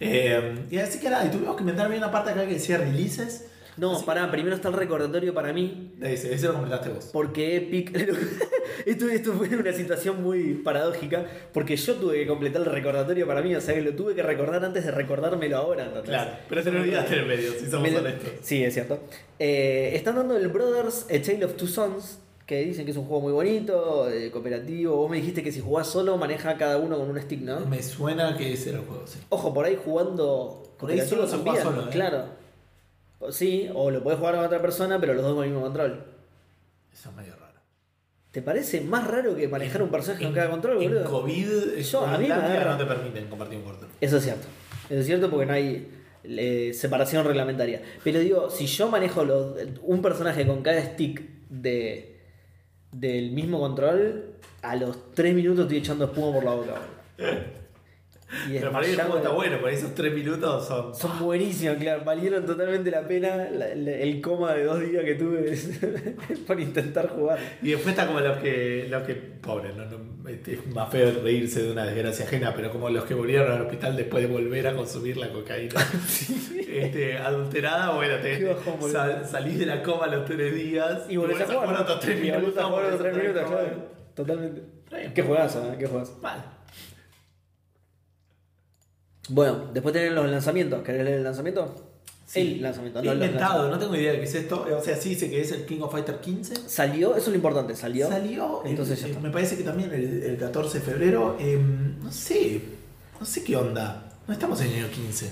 [0.00, 2.78] Eh, y así que nada, y tuvimos que inventar bien una parte acá que decía
[2.78, 3.46] releases.
[3.76, 7.10] No, Así- pará, primero está el recordatorio para mí, Ese, ese lo comentaste vos.
[7.12, 7.90] porque Epic.
[8.86, 13.42] esto, esto fue una situación muy paradójica, porque yo tuve que completar el recordatorio para
[13.42, 15.92] mí, o sea que lo tuve que recordar antes de recordármelo ahora.
[16.04, 18.30] Claro, pero te lo olvidaste en el medio, si somos Me- honestos.
[18.42, 19.00] Sí, es cierto.
[19.38, 23.06] Eh, están dando el Brothers A Tale of Two Sons, que dicen que es un
[23.06, 24.96] juego muy bonito, eh, cooperativo.
[24.96, 27.60] Vos me dijiste que si jugás solo maneja cada uno con un stick, ¿no?
[27.66, 29.18] Me suena que ese era el juego, sí.
[29.30, 31.90] Ojo, por ahí jugando Por ahí solo se juega solo, ¿eh?
[31.90, 32.43] Claro.
[33.30, 36.04] Sí, o lo podés jugar con otra persona, pero los dos con el mismo control.
[36.92, 37.44] Eso es medio raro.
[38.30, 41.10] ¿Te parece más raro que manejar un personaje con cada control, En boludo?
[41.10, 43.86] COVID, Yo, a mí me agarra- no te permiten compartir un corto.
[44.00, 44.46] Eso es cierto.
[44.90, 45.88] Eso es cierto porque no hay
[46.24, 47.82] eh, separación reglamentaria.
[48.02, 52.18] Pero digo, si yo manejo los- un personaje con cada stick de,
[52.92, 54.30] del mismo control,
[54.62, 56.72] a los 3 minutos estoy echando espuma por la boca.
[57.18, 57.34] boludo.
[58.48, 60.94] Y Pero para mí el juego está bueno, por esos tres minutos son.
[60.94, 62.02] Son buenísimos, claro.
[62.04, 65.56] Valieron totalmente la pena la- la- el coma de dos días que tuve
[66.46, 67.38] por intentar jugar.
[67.62, 68.86] Y después está como los que.
[68.90, 72.70] Los que pobre, no, no, este, es más feo reírse de una desgracia ajena, pero
[72.72, 75.74] como los que volvieron al hospital después de volver a consumir la cocaína
[76.68, 81.40] este, adulterada, bueno, te bajón, sal- salís de la coma los tres días Y volvés
[81.42, 81.82] a jugar.
[81.82, 82.54] otros tres minutos.
[84.14, 84.62] Totalmente.
[85.14, 85.76] Qué juegazo, ¿eh?
[85.78, 86.18] Qué juegazo.
[86.22, 86.44] Mal.
[89.28, 90.82] Bueno, después tienen los lanzamientos.
[90.82, 91.74] ¿Querés leer el lanzamiento?
[92.26, 92.40] Sí.
[92.56, 94.66] El lanzamiento, no inventado, no tengo idea de qué es esto.
[94.76, 96.68] O sea, sí dice que es el King of Fighter 15.
[96.68, 98.08] Salió, eso es lo importante, salió.
[98.08, 99.20] Salió, el- Entonces ya eh, está.
[99.22, 101.36] me parece que también el, el 14 de febrero.
[101.38, 101.58] eh,
[102.02, 102.60] no sé,
[103.20, 104.10] no sé qué onda.
[104.26, 105.30] No estamos en el año 15.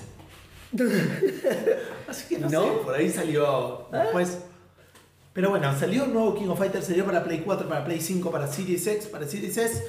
[2.07, 2.63] Así que no, ¿No?
[2.63, 4.39] sé, por ahí salió después.
[5.33, 8.29] Pero bueno, salió un nuevo King of Fighters, salió para Play 4, para Play 5,
[8.31, 9.83] para Series X, para Series S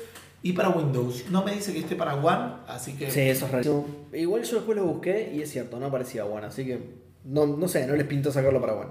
[0.45, 1.25] y para Windows.
[1.31, 3.87] No me dice que esté para One, así que Sí, eso es rarísimo.
[4.13, 6.79] Igual yo después lo busqué y es cierto, no aparecía One, así que
[7.25, 8.91] no, no sé, no les pinto sacarlo para One.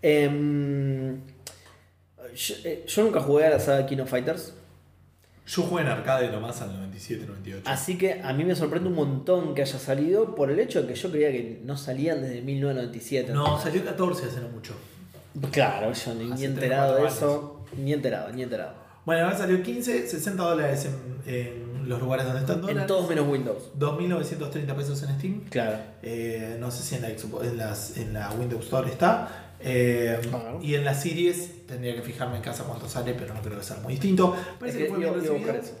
[0.00, 1.20] Em,
[2.34, 4.54] yo, eh, yo nunca jugué a la saga King of Fighters,
[5.46, 7.70] yo jugué en arcade nomás al 97, 98.
[7.70, 10.88] así que a mí me sorprende un montón que haya salido por el hecho de
[10.88, 13.32] que yo creía que no salían desde 1997.
[13.34, 14.74] No, salió 14 hace no mucho.
[15.52, 18.85] Claro, yo ni, ni enterado de eso, ni enterado, ni enterado.
[19.06, 20.86] Bueno, ahora salió 15, 60 dólares
[21.26, 22.82] en, en los lugares donde están dólares.
[22.82, 23.70] En todos menos Windows.
[23.78, 25.40] 2.930 pesos en Steam.
[25.48, 25.78] Claro.
[26.02, 29.52] Eh, no sé si en la, Xbox- en, las- en la Windows Store está.
[29.60, 30.58] Eh, Claro.
[30.62, 33.64] Y en la Series tendría que fijarme en casa cuánto sale, pero no creo que
[33.64, 34.34] sea muy distinto.
[34.58, 35.72] Parece Es que que fue bien buscar eso.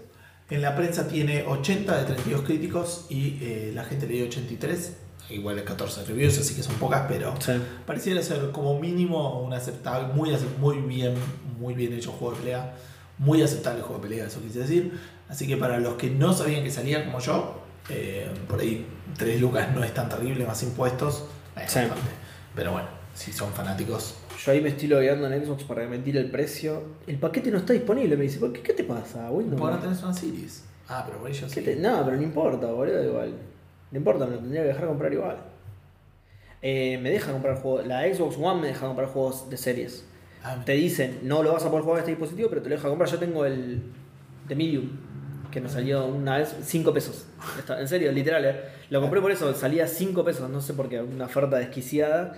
[0.48, 4.92] En la prensa tiene 80 de 32 críticos y eh, la gente le dio 83.
[5.30, 7.50] Igual es 14 reviews, así que son pocas, pero Sí.
[7.84, 10.30] pareciera ser como mínimo un aceptable, muy,
[10.60, 11.14] muy bien,
[11.58, 12.74] muy bien hecho juego de pelea.
[13.18, 14.92] Muy aceptable juego de pelea, eso quise decir.
[15.28, 18.86] Así que para los que no sabían que salía como yo, eh, por ahí
[19.16, 21.24] 3 lucas no es tan terrible, más impuestos.
[21.56, 21.78] es Sí.
[21.80, 22.10] bastante.
[22.54, 24.16] Pero bueno, si son fanáticos.
[24.44, 26.82] Yo ahí me estoy logueando en Xbox para que me tire el precio.
[27.06, 28.38] El paquete no está disponible, me dice.
[28.38, 29.60] ¿Por qué, ¿Qué te pasa, Windows?
[29.60, 30.64] Ahora tenés una series.
[30.88, 31.64] Ah, pero por ellos ¿Qué sí.
[31.64, 33.32] te- No, pero no importa, boludo, igual.
[33.90, 35.36] No importa, me lo tendría que dejar comprar igual.
[36.62, 37.86] Eh, me deja comprar juegos.
[37.86, 40.04] La Xbox One me deja comprar juegos de series.
[40.64, 42.88] Te dicen, no lo vas a poder jugar a este dispositivo, pero te lo deja
[42.88, 43.08] comprar.
[43.10, 43.82] Yo tengo el
[44.48, 44.90] The Medium,
[45.50, 47.26] que me salió una vez 5 pesos.
[47.58, 48.60] Está- En serio, literal, eh.
[48.90, 52.34] Lo compré por eso, salía 5 pesos, no sé por qué, una oferta desquiciada.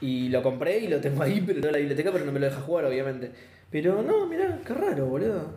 [0.00, 2.40] Y lo compré y lo tengo ahí, pero no en la biblioteca, pero no me
[2.40, 3.32] lo deja jugar, obviamente.
[3.70, 5.50] Pero no, mirá, qué raro, boludo.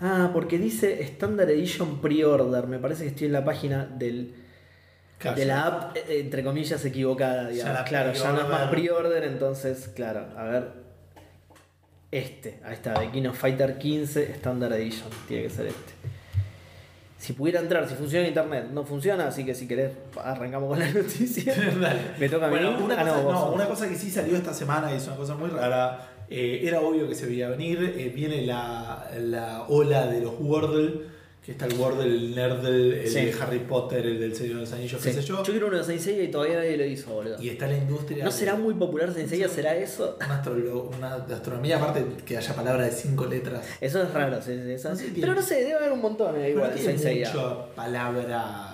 [0.00, 2.66] Ah, porque dice Standard Edition Pre-Order.
[2.66, 4.34] Me parece que estoy en la página del.
[5.18, 7.74] Claro, de ya- la app, eh, entre comillas, equivocada, digamos.
[7.74, 10.81] la claro, ya no es más pre-order, entonces, claro, a ver.
[12.12, 15.92] Este, ahí está, de King of Fighter 15 Standard Edition, tiene que ser este.
[17.16, 20.90] Si pudiera entrar, si funciona internet, no funciona, así que si querés, arrancamos con la
[20.90, 21.54] noticia.
[22.18, 22.56] Me toca a mí.
[22.56, 23.32] Bueno, una, Ah, cosa, no, vos.
[23.32, 26.08] no, una cosa que sí salió esta semana y es una cosa muy rara.
[26.28, 27.94] eh, era obvio que se veía venir.
[27.96, 31.12] eh, viene la, la ola de los Wordle.
[31.44, 33.24] Que está el Wordle, el Nerdle, el Sí.
[33.24, 35.08] de Harry Potter, el del Señor de los Anillos, Sí.
[35.08, 35.42] qué sé yo.
[35.42, 37.42] Yo quiero uno de Saint Seiya y todavía nadie lo hizo, boludo.
[37.42, 38.22] Y está la industria.
[38.24, 39.48] ¿No de- será muy popular Saint Seiya?
[39.48, 40.16] ¿Será eso?
[40.20, 43.66] Una, una astronomía, aparte que haya palabra de cinco letras.
[43.80, 44.90] Eso es raro, sí, sí, eso.
[44.90, 47.74] No sé, Pero no sé, debe haber un montón eh, Pero igual no tiene mucha
[47.74, 48.71] palabra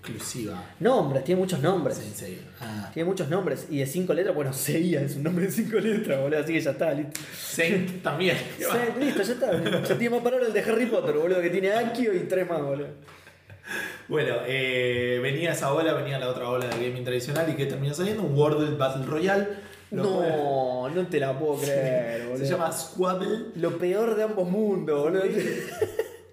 [0.00, 0.62] exclusiva.
[0.80, 1.98] Nombres, tiene muchos nombres.
[1.98, 2.38] Saint Seiya.
[2.60, 2.90] Ah.
[2.92, 3.66] Tiene muchos nombres.
[3.70, 6.40] Y de cinco letras, bueno, Seiya es un nombre de cinco letras, boludo.
[6.40, 7.20] Así que ya está, listo.
[7.38, 8.36] Saint también.
[8.58, 8.64] Sí,
[8.98, 9.82] listo, ya está.
[9.84, 12.62] Ya tiene más palabras el de Harry Potter, boludo, que tiene Akio y tres más,
[12.62, 12.88] boludo.
[14.08, 17.94] Bueno, eh, venía esa ola, venía la otra ola de gaming tradicional y que terminó
[17.94, 19.46] saliendo un World Battle Royale.
[19.92, 22.38] Lo cual No, no te la puedo creer, boludo.
[22.44, 23.28] se llama Squabble.
[23.56, 25.22] Lo peor de ambos mundos, boludo.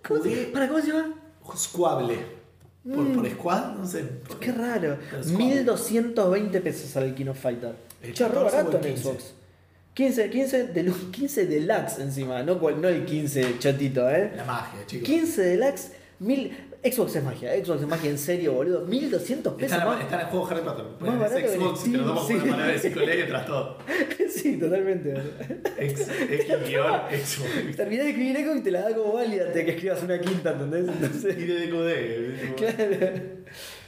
[0.08, 1.14] ¿Cómo se, para, ¿cómo se llama?
[1.56, 2.37] Squabble.
[2.84, 4.04] Por, por squad, no sé.
[4.04, 4.40] por- Mm.
[4.40, 4.98] Qué raro.
[5.10, 7.76] Pero es como- 1220 pesos King of Fighter.
[8.02, 9.04] El Che, re 14 o barato en 15.
[9.04, 9.34] Xbox.
[9.94, 14.32] 15, 15, de, 15 deluxe encima, no, no el 15 chatito, ¿eh?
[14.36, 15.06] La magia, chicos.
[15.08, 16.52] 15 deluxe, 1000.
[16.84, 18.82] Xbox es magia, Xbox es magia en serio, boludo.
[18.86, 20.86] 1200 pesos Está está en el juego Harry Potter.
[21.00, 22.34] Más barato que Xbox y Steam, tomas con sí.
[22.34, 23.78] una palabra de letras, todo.
[24.30, 25.14] sí, totalmente.
[25.78, 27.76] X, Xbox.
[27.76, 30.86] Terminás de escribir Xbox y te la da como válida que escribas una quinta, ¿entendés?
[30.86, 31.38] Y Entonces.
[31.38, 32.54] de decodé.
[32.56, 33.38] claro.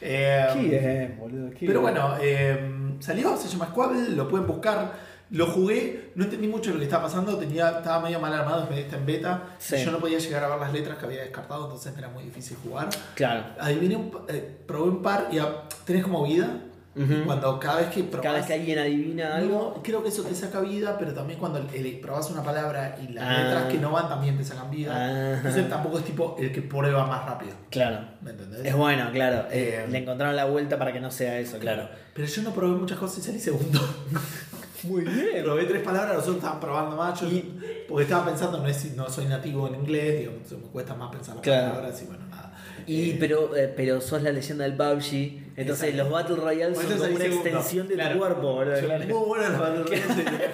[0.02, 1.52] Eh, Qué bien, boludo.
[1.52, 2.58] qué Pero bueno, eh,
[3.00, 5.09] salió, se llama Squabble, lo pueden buscar.
[5.32, 8.98] Lo jugué, no entendí mucho lo que estaba pasando, tenía, estaba medio mal armado, está
[8.98, 9.44] en beta.
[9.60, 9.76] Sí.
[9.76, 12.10] y Yo no podía llegar a ver las letras que había descartado, entonces me era
[12.10, 12.90] muy difícil jugar.
[13.14, 13.44] Claro.
[13.60, 16.62] Adiviné un, eh, probé un par y ah, tenés como vida.
[16.96, 17.24] Ujú.
[17.26, 19.74] Cuando cada vez que probás, Cada vez que alguien adivina algo.
[19.78, 21.62] No, creo que eso te saca vida, pero también cuando
[22.02, 23.44] probás una palabra y las Ah.
[23.44, 24.92] letras que no van también te sacan vida.
[24.96, 25.34] Ah.
[25.38, 27.54] Entonces tampoco es tipo el que prueba más rápido.
[27.70, 28.00] Claro.
[28.22, 28.66] ¿Me entendés?
[28.66, 29.46] Es bueno, claro.
[29.52, 31.88] Eh, Eh, le encontraron la vuelta para que no sea eso, claro.
[32.16, 33.80] Pero yo no probé muchas cosas y salí segundo.
[34.84, 35.44] Muy bien.
[35.44, 37.16] Probé tres palabras, los otros estaban probando.
[37.22, 40.34] Yo, Y- porque estaba pensando, no, es, no soy nativo en inglés, digo,
[40.64, 41.74] me cuesta más pensar las Claro.
[41.76, 42.46] palabras y bueno, nada.
[42.88, 45.50] Y, Eh, pero, eh, pero sos la leyenda del PUBG.
[45.56, 45.98] Entonces Exacto.
[45.98, 47.46] los Battle Royale por son como una segundo.
[47.46, 48.12] extensión de Claro.
[48.14, 49.06] tu cuerpo, Claro.
[49.06, 50.50] Muy bueno los Battle Royale,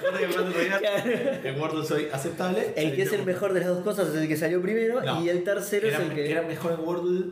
[1.50, 2.74] el Wordle soy aceptable.
[2.76, 5.24] El que es el mejor de las dos cosas es el que salió primero No.
[5.24, 6.32] y el tercero era, es el que...
[6.32, 7.26] era mejor en Wordle,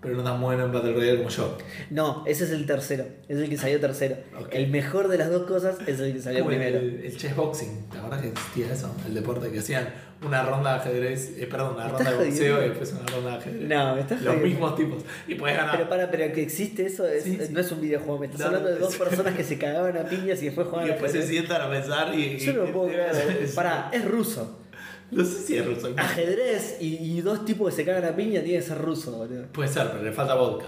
[0.00, 1.58] pero no tan bueno en Battle Royale como yo.
[1.90, 3.04] No, ese es el tercero.
[3.28, 4.16] Es el que salió tercero.
[4.52, 6.78] El mejor de las dos cosas es el que salió Como primero.
[6.78, 8.94] El, el chess boxing, ¿te acuerdas que existía eso?
[9.06, 9.88] El deporte que hacían
[10.24, 12.64] una ronda de ajedrez, eh, perdón, una ¿Me ronda de boxeo jodiendo?
[12.64, 13.68] y después una ronda de ajedrez.
[13.68, 14.46] No, me estás Los jodiendo.
[14.48, 15.02] mismos tipos.
[15.26, 15.76] Y puedes ganar.
[15.76, 17.52] Pero para, pero que existe eso es- Sí, sí.
[17.52, 20.04] no es un videojuego, me estás No, hablando de dos personas que se cagaban a
[20.04, 22.38] piñas y después y jugaban después se sientan a pensar y.
[22.38, 23.50] Yo no lo y- puedo creer.
[23.54, 24.60] Pará, es ruso.
[25.10, 25.92] No sé si es ruso.
[25.96, 29.46] Ajedrez y, y dos tipos que se cagan a piña tiene que ser ruso, boludo.
[29.52, 30.66] Puede ser, pero le falta vodka.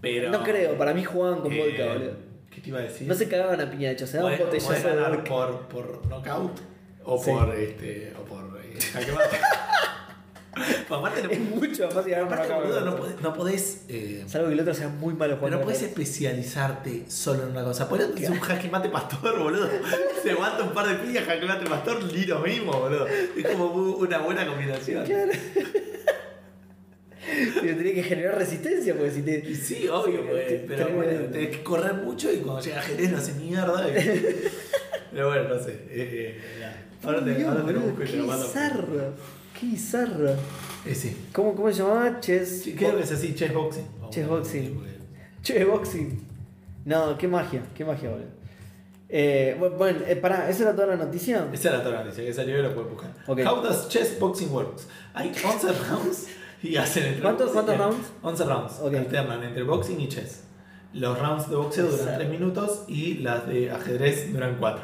[0.00, 2.12] Pero, No creo, para mí jugaban con eh, vodka, boludo.
[2.50, 3.06] ¿Qué te iba a decir?
[3.06, 5.28] No se cagaban a piña, de hecho, se daban Podés- podés botellazo de ganar vodka.
[5.30, 6.60] por, por knockout
[7.04, 7.30] o Sí.
[7.30, 8.12] por este.
[8.18, 9.36] o por eh, jaque mate.
[10.88, 13.20] Pues aparte, no, Es mucho más aparte, acá, boludo, no podés.
[13.22, 15.58] No podés eh, Salvo que el otro sea muy malo Pero jugando.
[15.58, 15.98] no puedes ajedrez.
[16.08, 17.88] especializarte solo en una cosa.
[17.88, 19.68] Por eso es un jaque mate pastor, boludo.
[20.22, 23.06] Se aguanta un par de pillas, jaque mate pastor, ni lo mismo, boludo.
[23.06, 25.04] Es como una buena combinación.
[25.06, 25.32] Claro.
[27.60, 29.54] Pero tenés que generar resistencia, porque si te.
[29.54, 33.32] Sí, obvio, pues, pero bueno, tenés que correr mucho y cuando llega Jerez no hace
[33.34, 33.88] mierda.
[33.88, 33.94] y-
[35.12, 35.72] Pero bueno, no sé.
[35.90, 36.40] eh, eh,
[37.02, 38.46] ahora te, ahora te lo boludo, busco y te qué lo mando.
[39.62, 40.30] Qué bizarro.
[40.84, 41.16] Eh, sí.
[41.32, 42.18] ¿Cómo, ¿Cómo se llamaba?
[42.18, 42.62] Chess.
[42.64, 43.86] Sí, Creo que es así, chess boxing.
[44.10, 44.74] Chess boxing.
[44.74, 44.98] Porque-
[45.42, 46.20] Che, boxing.
[46.84, 48.26] No, qué magia, qué magia, boludo.
[49.08, 51.46] Eh, bu- bueno, eh, pará, ¿esa era toda la noticia?
[51.52, 53.12] Esa era toda la noticia que salió y lo pueden buscar.
[53.28, 53.38] Ok.
[53.46, 54.88] How does chess boxing works?
[55.14, 56.26] Hay 11 rounds
[56.62, 58.06] y hacen entre ¿Cuántos- cuántos rounds?
[58.22, 58.72] 11 rounds.
[58.80, 58.94] Ok.
[58.94, 60.40] Alternan entre boxing y chess.
[60.92, 62.18] Los rounds de boxeo duran Exacto.
[62.18, 64.82] 3 minutos y las de ajedrez duran 4.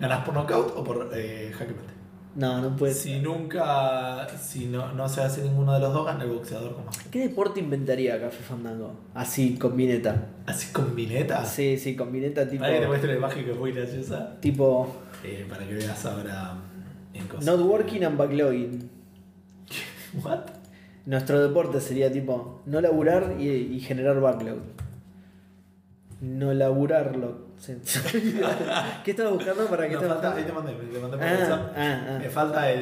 [0.00, 1.95] Ganas por knockout o por eh, jaque mate.
[2.36, 3.14] No, no puede ser.
[3.14, 6.84] Si nunca, si no, no se hace ninguno de los dos, gana el boxeador con
[6.84, 6.98] más.
[7.10, 8.92] ¿Qué deporte inventaría Café Fandango?
[9.14, 10.28] Así, con vineta.
[10.44, 11.44] Así con vineta.
[11.46, 12.60] Sí, sí, con vineta tipo.
[12.60, 14.38] Para que te muestre la imagen que es muy graciosa.
[14.40, 14.94] Tipo.
[15.24, 17.46] Eh, para que veas ahora mm, en cosas.
[17.46, 18.90] Not working and backlogging.
[20.22, 20.40] What?
[21.06, 24.58] Nuestro deporte sería tipo no laburar y, y generar backlog.
[26.20, 27.46] No laburarlo.
[29.04, 31.36] ¿Qué estabas buscando para que No, te falta, ahí te mandé, te mandé por Ah,
[31.38, 31.72] WhatsApp.
[31.76, 32.18] ah, ah.
[32.20, 32.80] Me falta el,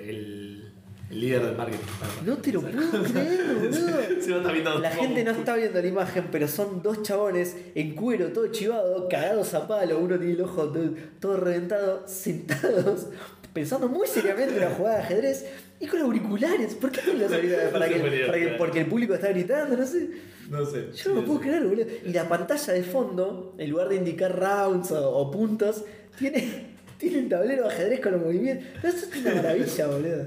[0.00, 0.72] el,
[1.10, 1.84] El líder del marketing.
[2.24, 4.78] No te lo puedo creer, boludo.
[4.80, 9.08] La gente no está viendo la imagen, pero son dos chabones en cuero, todo chivado,
[9.08, 13.08] cagados a palo, uno tiene el ojo todo, todo reventado, sentados,
[13.52, 15.46] pensando muy seriamente en la jugada de ajedrez
[15.80, 16.74] y con auriculares.
[16.74, 17.70] ¿Por qué con los auriculares?
[17.70, 18.58] ¿Para No que, se podía para que- creer.
[18.58, 20.08] porque el público está gritando, no sé.
[20.50, 20.86] No sé.
[20.92, 21.86] Yo no lo puedo creer, boludo.
[22.04, 25.84] Y la pantalla de fondo, en lugar de indicar rounds o, o puntos,
[26.18, 26.66] tiene,
[26.98, 28.66] tiene un tablero de ajedrez con los movimientos.
[28.82, 30.26] No, Eso es una maravilla, boludo.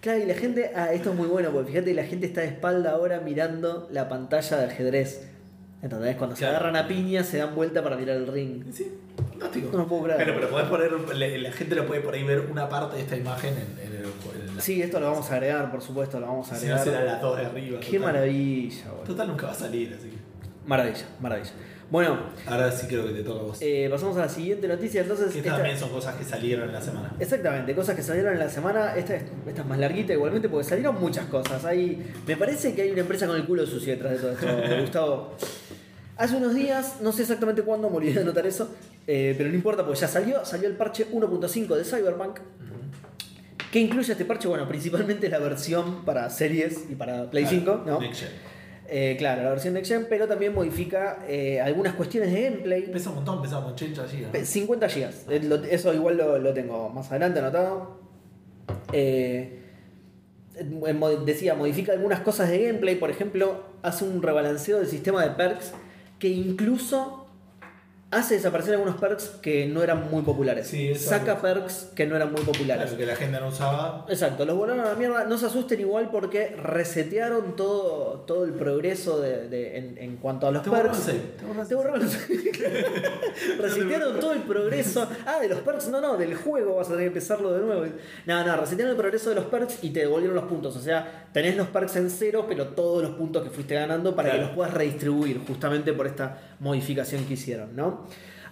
[0.00, 2.48] Claro, y la gente, ah, esto es muy bueno, porque fíjate, la gente está de
[2.48, 5.28] espalda ahora mirando la pantalla de ajedrez.
[5.80, 6.16] ¿Entendés?
[6.16, 6.56] Cuando se Claro.
[6.58, 8.64] agarran a piña, se dan vuelta para mirar el ring.
[8.72, 8.88] Sí,
[9.32, 9.68] fantástico.
[9.72, 10.18] No lo puedo creer.
[10.18, 13.02] Pero, pero podés poner, le- la gente lo puede por ahí ver una parte de
[13.02, 14.04] esta imagen en, en el.
[14.04, 16.78] en la- Sí, esto lo vamos a agregar, por supuesto, lo vamos a Si no
[16.78, 17.04] será agregar.
[17.14, 17.80] las dos de arriba.
[17.80, 18.00] Qué total.
[18.12, 19.04] maravilla, boludo.
[19.04, 20.16] Total nunca va a salir, así que.
[20.66, 21.50] Maravilla, maravilla.
[21.90, 23.58] Bueno, Ahora sí creo que te toca a vos.
[23.60, 25.02] eh, pasamos a la siguiente noticia.
[25.02, 27.12] Entonces, que esta- estas también son cosas que salieron en la semana.
[27.20, 28.94] Exactamente, cosas que salieron en la semana.
[28.96, 31.62] Esta, es- esta es más larguita igualmente porque salieron muchas cosas.
[31.66, 34.46] Hay, me parece que hay una empresa con el culo sucio detrás de todo esto,
[34.80, 35.34] Gustavo.
[36.16, 38.70] Hace unos días, no sé exactamente cuándo, me olvidé de anotar eso,
[39.06, 42.40] eh, pero no importa porque ya salió, salió el parche 1.5 de Cyberpunk.
[43.72, 44.48] ¿Qué incluye este parche?
[44.48, 48.00] Bueno, principalmente la versión para series y para Play 5, ¿no?
[48.94, 52.82] Eh, claro, la versión Next Gen, pero también modifica eh, algunas cuestiones de gameplay.
[52.92, 54.44] Pesa un montón, pesa con 80 GB.
[54.44, 55.66] 50 GB.
[55.70, 58.02] Eso igual lo, lo tengo más adelante anotado.
[58.92, 59.60] Eh,
[61.24, 62.96] decía, modifica algunas cosas de gameplay.
[62.96, 65.72] Por ejemplo, hace un rebalanceo del sistema de perks
[66.22, 67.21] que incluso
[68.12, 70.68] hace desaparecer algunos perks que no eran muy populares.
[70.68, 72.84] Sí, eso- Saca perks que no eran muy populares.
[72.84, 74.06] Claro, que la gente no usaba.
[74.08, 75.24] Exacto, los volaron a la mierda.
[75.24, 80.46] No se asusten igual porque resetearon todo, todo el progreso de, de- en, en cuanto
[80.46, 80.98] a los Te perks.
[81.42, 82.00] borraron Te borraron.
[83.58, 85.08] Resetearon todo el progreso.
[85.26, 87.84] Ah, de los perks, no, no, del juego vas a tener que empezarlo de nuevo.
[88.26, 90.76] No, no, resetearon el progreso de los perks y te devolvieron los puntos.
[90.76, 94.30] O sea, tenés los perks en cero, pero todos los puntos que fuiste ganando para
[94.30, 94.46] que Claro.
[94.48, 98.01] los puedas redistribuir, justamente por esta modificación que hicieron, ¿no?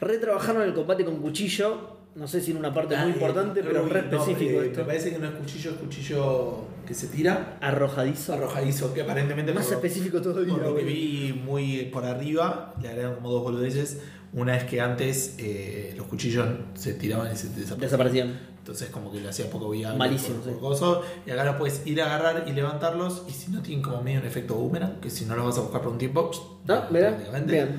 [0.00, 1.98] Retrabajaron el combate con cuchillo.
[2.14, 4.66] No sé si en una parte muy importante, eh, pero uy, re no, específico eh,
[4.66, 4.80] esto.
[4.80, 7.56] Me parece que no es cuchillo, es cuchillo que se tira.
[7.60, 8.32] Arrojadizo.
[8.34, 9.52] Arrojadizo, que aparentemente.
[9.52, 10.54] Más por- específico todavía.
[10.54, 14.00] Por lo que vi muy por arriba, le agregan como dos boludeces.
[14.32, 17.80] Una es que antes eh, los cuchillos se tiraban y se desaparecían.
[17.80, 18.38] Desaparición.
[18.58, 19.98] Entonces como que le hacía poco viable.
[19.98, 20.50] Malísimo, por- sí.
[20.50, 21.02] por coso.
[21.26, 23.24] Y acá los puedes ir a agarrar y levantarlos.
[23.28, 25.60] Y si no tienen como medio un efecto boomerang, que si no los vas a
[25.60, 26.30] buscar por un tiempo.
[26.66, 26.82] ¿No?
[26.90, 27.16] Bien,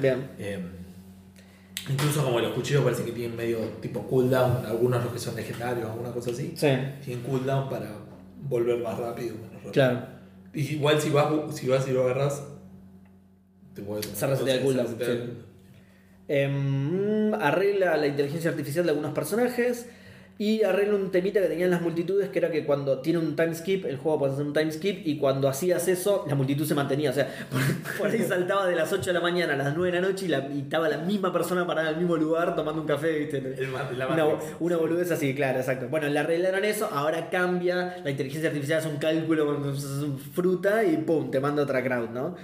[0.02, 0.30] bien.
[0.40, 0.66] Eh,
[1.90, 4.66] incluso como los cuchillos parece que tienen medio tipo cooldown.
[4.66, 6.54] Algunos los que son legendarios, alguna cosa así.
[6.56, 6.68] Sí,
[7.04, 7.92] Tienen cooldown para
[8.44, 9.36] volver más rápido.
[9.36, 9.72] menos rápido.
[9.72, 10.06] claro.
[10.54, 12.44] Y igual si vas, si vas y lo agarras,
[13.74, 14.06] te puedes.
[14.06, 14.66] Se resetea el sí.
[14.66, 15.52] cooldown.
[16.28, 19.88] Em, arregla la inteligencia artificial de algunos personajes
[20.44, 23.54] y arregla un temita que tenían las multitudes que era que cuando tiene un time
[23.54, 26.74] skip, el juego puede hacer un time skip y cuando hacías eso, la multitud se
[26.74, 27.12] mantenía.
[27.12, 27.62] O sea, por,
[28.00, 30.26] por ahí saltaba de las 8 de la mañana a las 9 de la noche
[30.26, 33.20] y, la, y estaba la misma persona parada en el mismo lugar tomando un café,
[33.20, 33.38] ¿viste?
[33.38, 34.26] El ma- la Una,
[34.60, 35.90] una boludez así, claro, exacto.
[35.90, 39.78] Bueno, le arreglaron eso, ahora cambia, la inteligencia artificial hace un cálculo con
[40.18, 42.36] fruta y pum, te manda otra crowd, ¿no?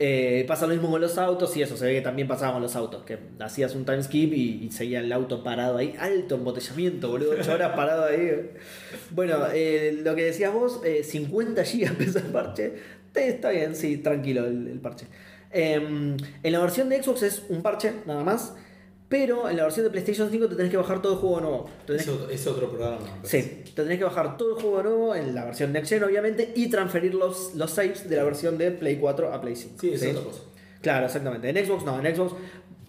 [0.00, 2.62] Eh, pasa lo mismo con los autos y eso, se ve que también pasaba con
[2.62, 6.36] los autos, que hacías un time skip y, y seguía el auto parado ahí, alto
[6.36, 8.50] embotellamiento, boludo, 8 horas parado ahí.
[9.10, 12.74] Bueno, eh, lo que decías vos, eh, 50 GB pesa el parche,
[13.12, 15.06] está bien, sí, tranquilo el, el parche.
[15.50, 18.54] Em, en la versión de Xbox es un parche, nada más.
[19.08, 21.70] Pero en la versión de PlayStation 5 te tenés que bajar todo el juego nuevo.
[21.86, 22.98] Te tenés Es otro, es otro programa.
[23.22, 26.52] Sí, te tenés que bajar todo el juego nuevo en la versión Next Gen, obviamente,
[26.54, 29.76] y transferir los, los saves de la versión de Play 4 a Play 5.
[29.80, 30.42] Sí, es otra cosa.
[30.82, 31.48] Claro, exactamente.
[31.48, 32.34] En Xbox no, en Xbox,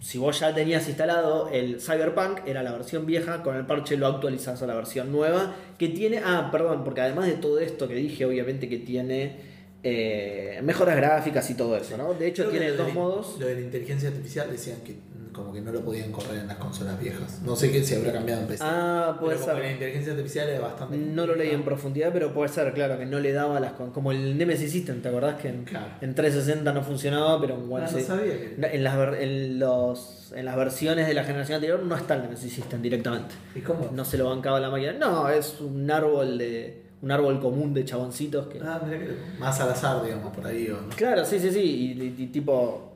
[0.02, 4.06] si vos ya tenías instalado el Cyberpunk, era la versión vieja, con el parche lo
[4.06, 6.20] actualizás a la versión nueva, que tiene.
[6.22, 9.36] Ah, perdón, porque además de todo esto que dije, obviamente que tiene
[9.82, 12.12] eh, mejoras gráficas y todo eso, ¿no?
[12.14, 13.36] De hecho, Creo tiene de dos la- modos.
[13.40, 14.94] Lo de la inteligencia artificial decían que
[15.32, 17.40] como que no lo podían correr en las consolas viejas.
[17.44, 18.64] No sé qué si habrá cambiado en PC.
[18.66, 19.62] Ah, puede Pero como ser.
[19.62, 20.96] que la inteligencia artificial es bastante.
[20.96, 23.72] No lo leí en profundidad, pero puede ser, claro, que no le daba las.
[23.72, 25.86] Como el Nemesis System, ¿te acordás que en, Claro.
[26.00, 28.04] en 360 no funcionaba, pero en One Ah, no sí.
[28.04, 32.14] sabía que- En las, en, los, en las versiones de la generación anterior no está
[32.14, 33.34] el Nemesis System directamente.
[33.54, 33.90] ¿Y cómo?
[33.92, 34.92] No se lo bancaba la máquina.
[34.92, 36.82] No, es un árbol de.
[37.02, 38.58] un árbol común de chaboncitos que.
[38.62, 39.08] Ah, mira que
[39.38, 40.68] más al azar, digamos, por ahí.
[40.68, 40.88] O no.
[40.96, 41.60] Claro, sí, sí, sí.
[41.60, 42.89] Y, y- y tipo.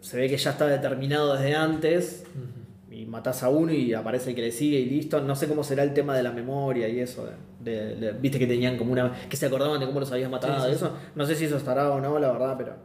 [0.00, 2.24] Se ve que ya está determinado desde antes.
[2.90, 5.20] Y matás a uno y aparece el que le sigue y listo.
[5.20, 7.28] No sé cómo será el tema de la memoria y eso.
[7.60, 9.12] de- de- Viste que tenían como una.
[9.28, 10.96] que se acordaban de cómo los habías matado Sí, eso.
[11.14, 12.76] No sé si eso estará o no, la verdad, pero.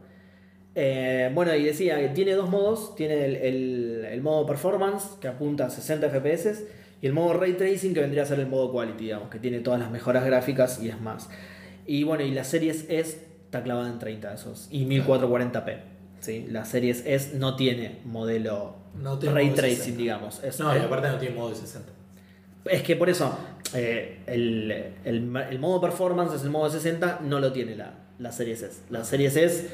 [0.74, 2.94] Eh, bueno, y decía que tiene dos modos.
[2.96, 6.66] Tiene el, el- el modo performance, que apunta a 60 FPS.
[7.00, 9.60] Y el modo ray tracing, que vendría a ser el modo quality, digamos, que tiene
[9.60, 11.28] todas las mejoras gráficas y es más.
[11.86, 14.68] Y bueno, y la Series S está clavada en 30 esos.
[14.70, 15.93] Y 1440p.
[16.24, 16.46] ¿Sí?
[16.50, 19.98] La Series S no tiene modelo No tiene ray tracing, 60.
[19.98, 20.42] digamos.
[20.44, 21.90] Es, No, y aparte no tiene modo de 60.
[22.66, 23.36] es que por eso,
[23.74, 24.70] eh, el,
[25.04, 28.80] el- el modo performance es el modo 60, no lo tiene la, la Series S.
[28.90, 29.68] La Series S,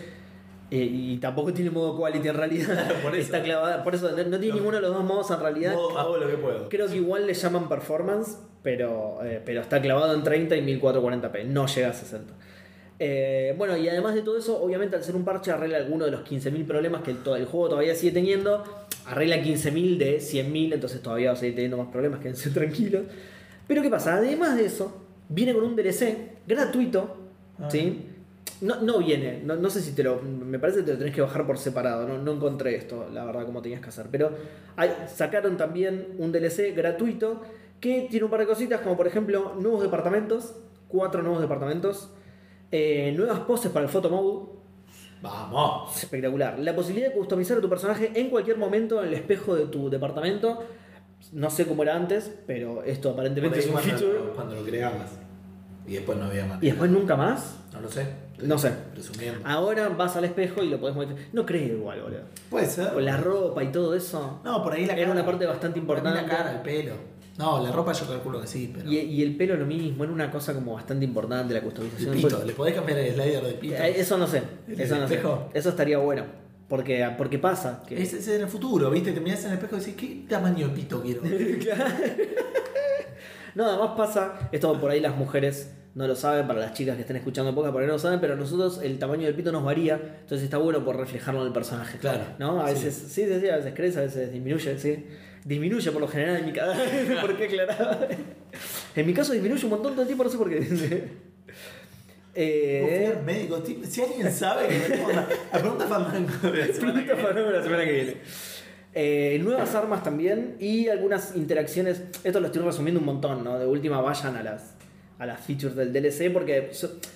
[0.72, 3.22] eh, y tampoco tiene modo quality en realidad, Por eso.
[3.22, 3.82] está clavada.
[3.84, 4.54] Por eso no, no tiene No.
[4.54, 5.74] ninguno de los dos modos en realidad.
[5.74, 6.68] Modo, hago lo que puedo.
[6.68, 11.44] Creo que igual le llaman performance, pero, eh, pero está clavado en 30 y 1440p,
[11.46, 12.34] no llega a 60.
[13.02, 16.10] Eh, bueno, y además de todo eso, obviamente al ser un parche arregla alguno de
[16.10, 18.62] los 15.000 problemas que el, to- el juego todavía sigue teniendo.
[19.06, 23.04] Arregla 15.000 de 100.000, entonces todavía va a seguir teniendo más problemas, quédense tranquilos.
[23.66, 24.16] Pero ¿qué pasa?
[24.16, 25.00] Además de eso,
[25.30, 26.14] viene con un DLC
[26.46, 27.16] gratuito,
[27.58, 27.68] Ah.
[27.70, 28.06] ¿sí?
[28.62, 30.20] No, no viene, no, no sé si te lo.
[30.20, 32.06] Me parece que te lo tenés que bajar por separado.
[32.06, 34.06] No, no encontré esto, la verdad, como tenías que hacer.
[34.10, 34.30] Pero
[34.76, 37.40] hay- sacaron también un DLC gratuito
[37.80, 40.54] que tiene un par de cositas, como por ejemplo nuevos departamentos,
[40.88, 42.10] cuatro nuevos departamentos,
[42.72, 44.60] eh, nuevas poses para el photo mode.
[45.22, 45.96] Vamos.
[45.96, 46.58] Espectacular.
[46.58, 49.90] La posibilidad de customizar a tu personaje en cualquier momento en el espejo de tu
[49.90, 50.64] departamento.
[51.32, 54.18] No sé cómo era antes, pero esto aparentemente es un cuando, feature.
[54.34, 55.10] cuando lo creabas.
[55.86, 56.62] Y después no había más.
[56.62, 57.56] Y después nunca más.
[57.72, 58.06] No lo sé.
[58.42, 58.72] No sé.
[58.92, 59.40] Presumiendo.
[59.46, 61.22] Ahora vas al espejo y lo podés modificar.
[61.32, 62.20] No creo igual, boludo.
[62.48, 62.92] Puede ser.
[62.94, 64.40] Con la ropa y todo eso.
[64.44, 65.12] No, por ahí la Era cara.
[65.12, 66.22] una parte bastante importante.
[66.22, 66.94] La cara, el pelo.
[67.40, 68.90] No, la ropa yo calculo que sí, pero.
[68.90, 72.14] Y, y el pelo lo mismo, era una cosa como bastante importante la el customización.
[72.16, 73.74] pito, ¿le podés cambiar el slider de pito?
[73.74, 74.42] Eh, Eso no sé.
[74.68, 75.14] ¿El Eso no sé.
[75.14, 75.48] espejo?
[75.54, 76.24] Eso estaría bueno.
[76.68, 77.82] Porque, porque pasa.
[77.88, 78.00] Que...
[78.00, 79.10] Es en el futuro, ¿viste?
[79.12, 81.22] Te miras en el espejo y decís, ¿qué tamaño de pito quiero?
[83.54, 87.00] No, además pasa, esto por ahí las mujeres no lo saben, para las chicas que
[87.00, 89.64] estén escuchando poca por ahí no lo saben, pero nosotros el tamaño del pito nos
[89.64, 91.98] varía, entonces está bueno por reflejarlo en el personaje.
[91.98, 92.22] Claro.
[92.38, 92.60] ¿No?
[92.62, 92.74] A Sí.
[92.74, 95.04] veces, sí, sí, sí, a veces crece, a veces disminuye, sí.
[95.44, 96.78] Disminuye por lo general en mi caso.
[97.20, 98.08] ¿Por qué aclarar?
[98.96, 101.08] En mi caso disminuye un montón todo el tiempo, no sé por qué.
[102.34, 107.32] Eh, médico, si alguien sabe que ponga- La pregunta Fandango de la semana que Pregunta
[107.32, 107.50] viene.
[107.50, 108.16] la semana que viene.
[108.94, 112.02] Eh, nuevas armas también y algunas interacciones.
[112.22, 113.58] Esto lo estoy resumiendo un montón, ¿no?
[113.58, 114.74] De última vayan a las,
[115.20, 116.70] a las features del DLC porque,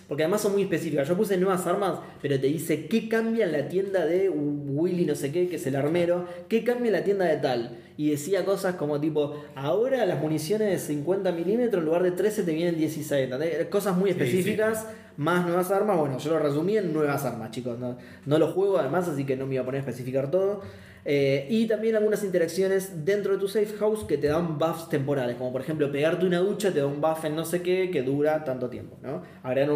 [0.06, 1.08] porque además son muy específicas.
[1.08, 5.14] Yo puse nuevas armas, pero te dice qué cambia en la tienda de Willy no
[5.14, 7.78] sé qué, que es el armero, qué cambia en la tienda de tal.
[7.96, 12.42] Y decía cosas como tipo, ahora las municiones de 50 milímetros en lugar de 13
[12.42, 13.24] te vienen 16.
[13.24, 13.66] ¿entendés?
[13.68, 14.86] Cosas muy Sí, específicas,
[15.16, 15.96] más nuevas armas.
[15.96, 17.78] Bueno, yo lo resumí en nuevas armas, chicos.
[17.78, 20.60] No, no lo juego además, así que no me iba a poner a especificar todo.
[21.06, 25.36] Eh, y también algunas interacciones dentro de tu safe house que te dan buffs temporales,
[25.36, 28.02] como por ejemplo pegarte una ducha te da un buff en no sé qué que
[28.02, 28.96] dura tanto tiempo.
[29.02, 29.22] ¿no?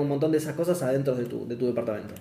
[0.01, 2.15] Un montón de esas cosas adentro de tu, de tu departamento.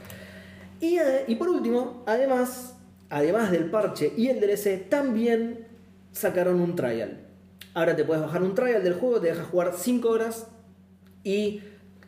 [0.82, 2.76] Y, eh, y por último, además,
[3.10, 5.66] además del parche y el DLC, también
[6.12, 7.22] sacaron un trial.
[7.74, 10.48] Ahora te puedes bajar un trial del juego, te deja jugar 5 horas
[11.24, 11.62] y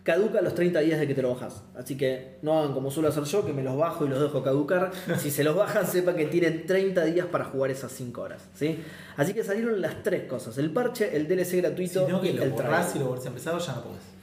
[0.03, 1.63] caduca a los 30 días de que te lo bajas.
[1.77, 4.43] Así que no hagan como suelo hacer yo, que me los bajo y los dejo
[4.43, 4.91] caducar.
[5.19, 8.41] Si se los bajan, sepan que tienen 30 días para jugar esas 5 horas.
[8.53, 8.79] ¿sí?
[9.17, 12.33] Así que salieron las tres cosas: el parche, el DLC gratuito Si no, que y
[12.33, 14.19] lo el borrás y lo volvés a empezar o ya no podés.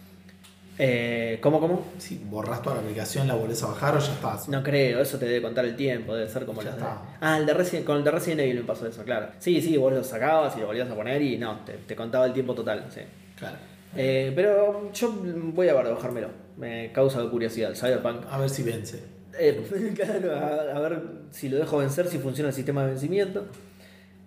[0.79, 1.87] Eh, ¿Cómo, cómo?
[1.99, 4.39] Si borrás toda la aplicación, la volvés a bajar o ya está.
[4.49, 6.87] No creo, eso te debe contar el tiempo, debe ser como Ya los de...
[7.21, 9.29] Ah, el de Resident, con el de Resident Evil me pasó eso, claro.
[9.39, 12.27] Sí, sí, vos lo sacabas y lo volvías a poner y no, te, te contaba
[12.27, 13.01] el tiempo total, sí.
[13.39, 13.57] Claro.
[13.95, 18.27] Eh, pero yo voy a ver de bajármelo, me causa curiosidad el Cyberpunk.
[18.31, 19.03] A ver si vence.
[19.39, 19.63] Eh,
[19.95, 23.47] claro, a, a ver si lo dejo vencer, si funciona el sistema de vencimiento.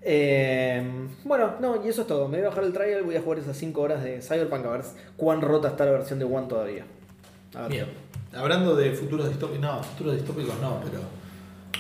[0.01, 0.81] Eh,
[1.23, 2.27] bueno, no, y eso es todo.
[2.27, 4.69] Me voy a bajar el trial, voy a jugar esas 5 horas de Cyberpunk a
[4.69, 4.81] ver
[5.17, 6.85] cuán rota está la versión de One todavía.
[7.53, 7.69] A ver.
[7.69, 7.85] Bien.
[8.33, 11.01] Hablando de futuros distópicos, no, futuros distópicos no, pero.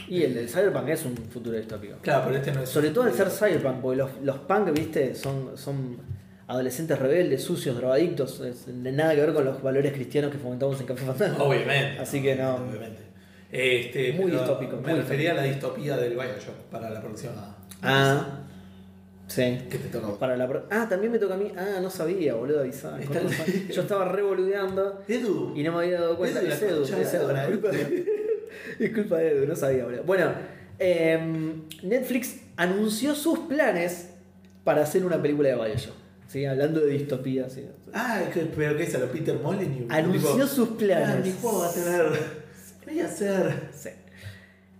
[0.07, 1.97] Y el del Cyberpunk es un futuro distópico.
[2.01, 2.69] Claro, pero este no es.
[2.69, 5.97] Sobre todo al ser cyberpunk, porque los, los punk, viste, son, son
[6.49, 10.87] adolescentes rebeldes, sucios, drogadictos, es- nada que ver con los valores cristianos que fomentamos en
[10.87, 11.43] Café Fantasma.
[11.43, 11.99] Obviamente.
[11.99, 12.55] Así que no.
[12.55, 13.03] Obviamente.
[13.51, 17.55] Este, Muy distópico, Me muy refería a la distopía del Bioshock para la próxima.
[17.83, 18.39] Ah,
[19.27, 19.59] sí.
[19.69, 20.17] Que te toca.
[20.19, 21.51] Para la ah, también me toca a mí.
[21.55, 22.99] Ah, no sabía, boludo, avisar.
[23.71, 25.53] Yo estaba revoludeando Edu.
[25.55, 26.41] y no me había dado cuenta.
[26.41, 28.05] Edu, Es Edu, es Edu, la es culpa de-
[28.79, 30.03] es culpa de Edu, no sabía, boludo.
[30.03, 30.31] Bueno,
[30.79, 34.09] em, Netflix anunció sus planes
[34.63, 35.95] para hacer una película de Bioshock.
[36.29, 36.45] ¿Sí?
[36.45, 37.65] Hablando de distopía, sí.
[37.93, 38.21] Ah,
[38.55, 39.89] pero ¿qué es a lo Peter Molyneux?
[39.91, 41.09] Anunció Tipo, sus planes.
[41.09, 42.05] Ah, mi juego va a tener.
[42.79, 43.53] ¿Qué voy a hacer?
[43.73, 43.89] Sí.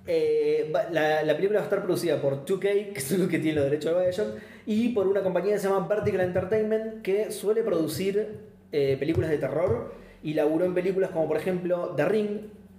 [0.08, 3.56] Eh, la, la película va a estar producida por 2K, que son los que tienen
[3.62, 7.62] los derechos de Bioshock, y por una compañía que se llama Vertical Entertainment, que suele
[7.64, 8.38] producir
[8.72, 9.94] eh, películas de terror
[10.24, 12.30] y laburó en películas como por ejemplo The Ring,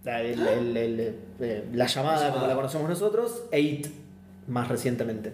[0.04, 3.86] la, el- el- el- eh, la llamada como la conocemos nosotros, Eight,
[4.48, 5.32] más recientemente.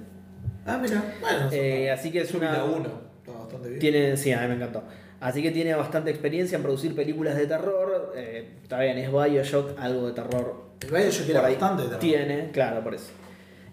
[0.67, 1.03] Ah, mira.
[1.21, 2.65] Bueno, Eh, así que es una...
[2.65, 3.06] uno.
[3.47, 3.81] Bastante bien.
[3.81, 4.82] Tiene, sí, a mí me encantó.
[5.20, 8.12] Así que tiene bastante experiencia en producir películas de terror.
[8.14, 10.66] Eh, está bien, es Bioshock, algo de terror.
[10.82, 12.01] El Bioshock era bastante de terror.
[12.01, 13.10] Tiene, claro, por eso.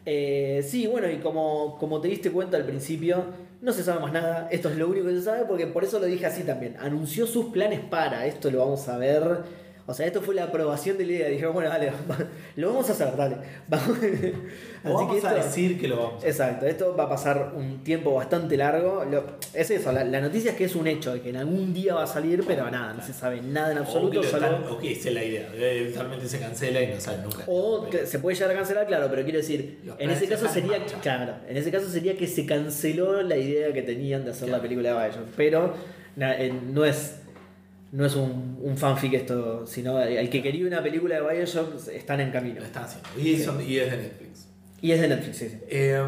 [0.06, 3.26] Eh, sí, bueno, y como, como te diste cuenta al principio,
[3.62, 4.48] no se sabe más nada.
[4.52, 6.78] Esto es lo único que se sabe, porque por eso lo dije así también.
[6.80, 9.24] Anunció sus planes para, esto lo vamos a ver.
[9.86, 11.28] O sea, esto fue la aprobación de la idea.
[11.28, 11.92] Dijeron, bueno, dale,
[12.56, 13.36] lo vamos a hacer, dale.
[13.70, 13.98] Vamos,
[14.84, 16.30] vamos a esto- decir que lo vamos a hacer.
[16.30, 19.06] Exacto, esto va a pasar un tiempo bastante largo.
[19.06, 19.24] Lo-
[19.54, 21.94] es eso, la, la noticia es que es un hecho, de que en algún día
[21.96, 24.20] va a salir, pero nada, no se sabe nada en absoluto.
[24.20, 24.22] o
[24.80, 25.50] que esa es la idea.
[25.56, 27.44] Eventualmente se cancela y no sale nunca.
[27.48, 30.48] O que se puede llegar a cancelar, claro, pero quiero decir, Los en ese caso
[30.50, 31.00] sería, marcha.
[31.02, 34.62] claro, en ese caso sería que se canceló la idea que tenían de hacer la
[34.62, 35.74] película de Bioshock, pero
[36.18, 37.20] na- eh, no es
[37.94, 42.20] no es un, un fanfic esto, sino el que quería una película de Bioshock están
[42.20, 42.60] en camino.
[42.60, 43.08] Lo están haciendo.
[43.18, 44.48] Y, son- y es de Netflix.
[44.82, 45.58] Y es de Netflix, sí, sí.
[45.70, 46.02] Eh,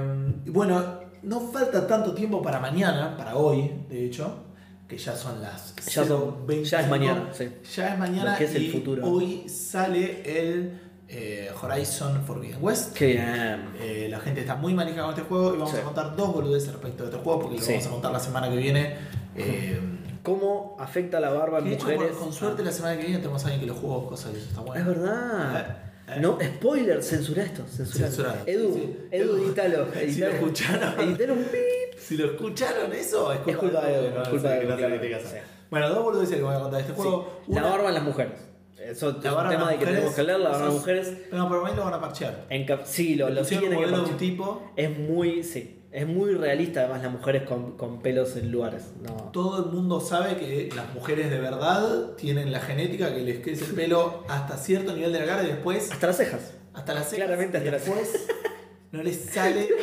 [0.48, 4.44] bueno, no falta tanto tiempo para mañana, para hoy, de hecho,
[4.88, 6.64] que ya son las Ya son- 0:25.
[6.64, 7.50] ya es mañana, sí.
[7.76, 9.06] Ya es mañana Lo que es el y futuro.
[9.08, 12.94] hoy sale el eh, Horizon Forbidden West.
[12.98, 13.60] Qué bien.
[13.80, 15.78] Eh, la gente está muy manija con este juego y vamos Sí.
[15.78, 17.72] a contar dos boludeces respecto de este juego porque lo Sí.
[17.74, 18.96] vamos a contar la semana que viene.
[19.36, 19.80] Eh,
[20.26, 22.12] ¿Cómo afecta la barba en que hecho, mujeres?
[22.16, 24.38] con, con suerte la semana que viene tenemos a alguien que lo jugó, cosa que
[24.40, 24.82] eso está bueno.
[24.82, 25.60] Es verdad.
[25.60, 26.20] Eh, eh.
[26.20, 28.08] No, spoiler, censura esto, censura.
[28.08, 28.38] Censurado.
[28.46, 28.98] Edu, Sí.
[29.12, 29.88] Edu, editalo.
[30.10, 31.00] Si lo escucharon.
[31.00, 32.00] Editalo un pip.
[32.00, 34.60] Si lo escucharon eso, es culpa, de Edu, culpa de
[35.00, 35.42] que.
[35.72, 37.42] Bueno, dos boludeces que voy a contar este juego.
[37.48, 38.34] La Una- barba en las mujeres.
[38.78, 40.66] Eso es la un tema las de que mujeres, tenemos que hablar, la barba en
[40.66, 41.14] las mujeres.
[41.32, 42.46] No, pero mí lo van a parchear.
[42.50, 44.18] En cap- sí, lo, lo tienen que de un parchear.
[44.18, 44.72] tipo.
[44.76, 48.84] Es muy, sí, es muy realista además las mujeres con, con pelos en lugares.
[49.02, 49.32] No.
[49.32, 53.66] Todo el mundo sabe que las mujeres de verdad tienen la genética que les crece
[53.66, 56.54] el pelo hasta cierto nivel de la cara y después Hasta las cejas.
[56.74, 57.26] hasta las cejas.
[57.26, 58.28] Claramente hasta las después
[58.92, 59.68] no les sale.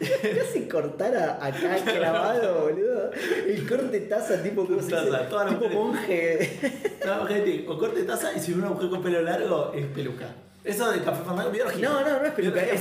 [0.00, 3.10] Casi cortar a- acá clavado, boludo.
[3.46, 4.96] El corte taza tipo, ¿cómo se dice?
[5.10, 6.58] Taza, todas las tipo monje.
[7.06, 10.26] No, gente, o corte taza y si una mujer con pelo largo es peluca.
[10.64, 11.88] Eso de Café Fandango, biología.
[11.88, 12.62] No, no, no es peluca.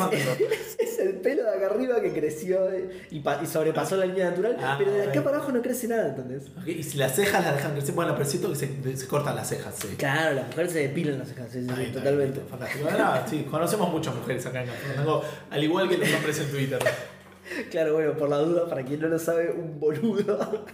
[0.79, 2.69] Es, el pelo de acá arriba que creció
[3.09, 4.55] y, y sobrepasó la línea natural.
[4.59, 6.43] Ah, pero de acá para abajo no crece nada, ¿entendés?
[6.65, 9.49] Y si las cejas las dejan crecer, bueno, pero siento que se, se cortan las
[9.49, 9.95] cejas, sí.
[9.97, 12.39] Claro, las mujeres se depilan las cejas, sí, está, totalmente.
[12.39, 12.89] está, Fantástico.
[13.29, 16.79] Sí, conocemos muchas mujeres acá en Café Fandango, al igual que los hombres en Twitter.
[17.69, 20.65] Claro, bueno, por la duda, para quien no lo sabe, un boludo.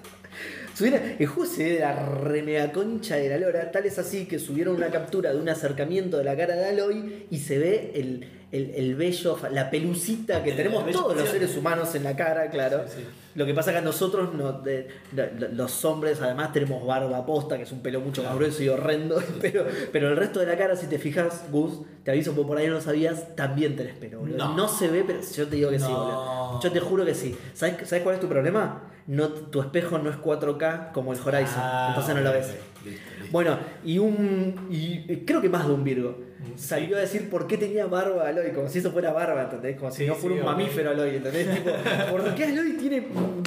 [0.78, 4.26] Subieron, el juego se ve de la remega concha de la lora, tal es así
[4.28, 7.94] que subieron una captura de un acercamiento de la cara de Aloy y se ve
[7.96, 12.16] el, el, el vello, la pelucita que El tenemos todos los seres humanos en la
[12.16, 12.84] cara, claro.
[12.88, 13.06] Sí, sí.
[13.34, 17.56] Lo que pasa que a nosotros, no, de- de- los hombres, además tenemos barba posta,
[17.58, 20.58] que es un pelo mucho más grueso y horrendo, pero, pero el resto de la
[20.58, 23.96] cara, si te fijas, Gus, te aviso porque por ahí no lo sabías, también tenés
[23.96, 24.38] pelo, boludo.
[24.38, 24.56] No.
[24.56, 26.60] No, se ve, pero yo te digo que sí, boludo.
[26.62, 27.36] Yo te juro que sí.
[27.54, 28.92] ¿Sabes, ¿Sabes cuál es tu problema?
[29.08, 32.48] No, tu espejo no es 4K como el Horizon, Ah, entonces no lo ves.
[32.86, 33.32] Listo, listo.
[33.32, 34.68] Bueno, y un.
[34.70, 36.28] Y creo que más de un Virgo.
[36.56, 39.78] Salió a decir por qué tenía barba Aloy, como si eso fuera barba, ¿entendés?
[39.78, 40.52] Como si Sí, no fuera sí, un ok.
[40.54, 41.56] mamífero Aloy, ¿entendés?
[41.56, 41.72] Tipo,
[42.12, 43.44] ¿por qué Aloy tiene mm,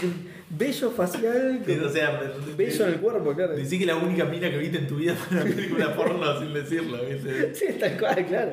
[0.51, 1.61] vello facial?
[1.67, 2.21] Que, o sea,
[2.57, 3.55] vello en el cuerpo, claro.
[3.55, 6.53] Decí que la única mina que viste en tu vida fue una película porno sin
[6.53, 7.55] decirlo, ¿viste?
[7.55, 8.53] Sí, tal cual, claro.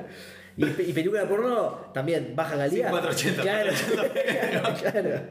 [0.58, 2.90] Y, y película porno también, baja calidad.
[2.90, 3.72] 480, Claro,
[4.82, 5.22] claro.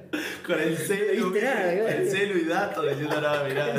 [0.46, 1.88] Con el celu, viste nada, claro.
[1.88, 3.74] el celu y datos diciendo nada, mirá.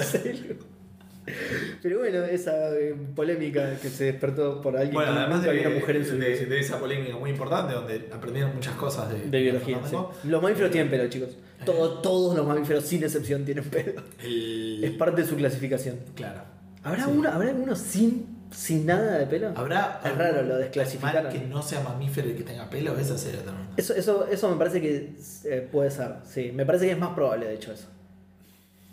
[1.81, 5.97] Pero bueno, esa eh, polémica que se despertó por alguien Bueno, además de, una mujer
[5.97, 9.79] en su de, de esa polémica muy importante donde aprendieron muchas cosas de, De biología,
[9.89, 9.95] sí.
[10.23, 11.31] Los mamíferos tienen pelo, chicos.
[11.31, 11.63] Eh.
[11.65, 14.01] Todo- todos los mamíferos, sin excepción, tienen pelo.
[14.23, 14.81] El...
[14.85, 15.99] Es parte de su clasificación.
[16.15, 16.41] Claro.
[16.83, 17.11] ¿Habrá, Sí.
[17.13, 19.51] uno, ¿habrá alguno sin, sin nada de pelo?
[19.55, 21.31] ¿Habrá Es raro, lo desclasificaron.
[21.31, 22.97] que no sea mamífero y que tenga pelo?
[22.97, 23.73] Esa sería pregunta.
[23.77, 25.15] Eso, eso, eso me parece que
[25.45, 26.51] eh, puede ser, sí.
[26.53, 27.87] Me parece que es más probable, de hecho, eso.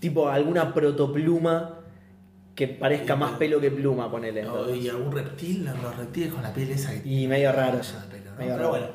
[0.00, 1.80] Tipo alguna protopluma
[2.54, 4.42] que parezca Sí, más pero- pelo que pluma, ponele.
[4.42, 8.06] No, y algún reptil, los reptiles con la piel esa que Y medio raro ya
[8.10, 8.36] pelo, ¿no?
[8.36, 8.68] medio Pero raro.
[8.70, 8.86] bueno.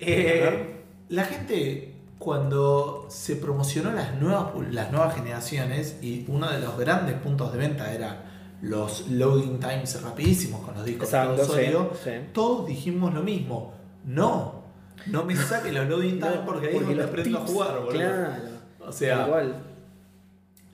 [0.00, 0.76] Eh,
[1.08, 7.14] la gente, cuando se promocionó las nuevas, las nuevas generaciones, y uno de los grandes
[7.16, 8.24] puntos de venta era
[8.62, 12.16] los loading times rapidísimos con los discos Exacto, sólido, sí, sí.
[12.32, 13.74] todos dijimos lo mismo.
[14.04, 14.64] No,
[15.06, 17.90] no me saques los loading times No, porque ahí donde los aprendo a jugar, boludo.
[17.92, 18.32] Claro.
[18.80, 19.54] O sea, Igual.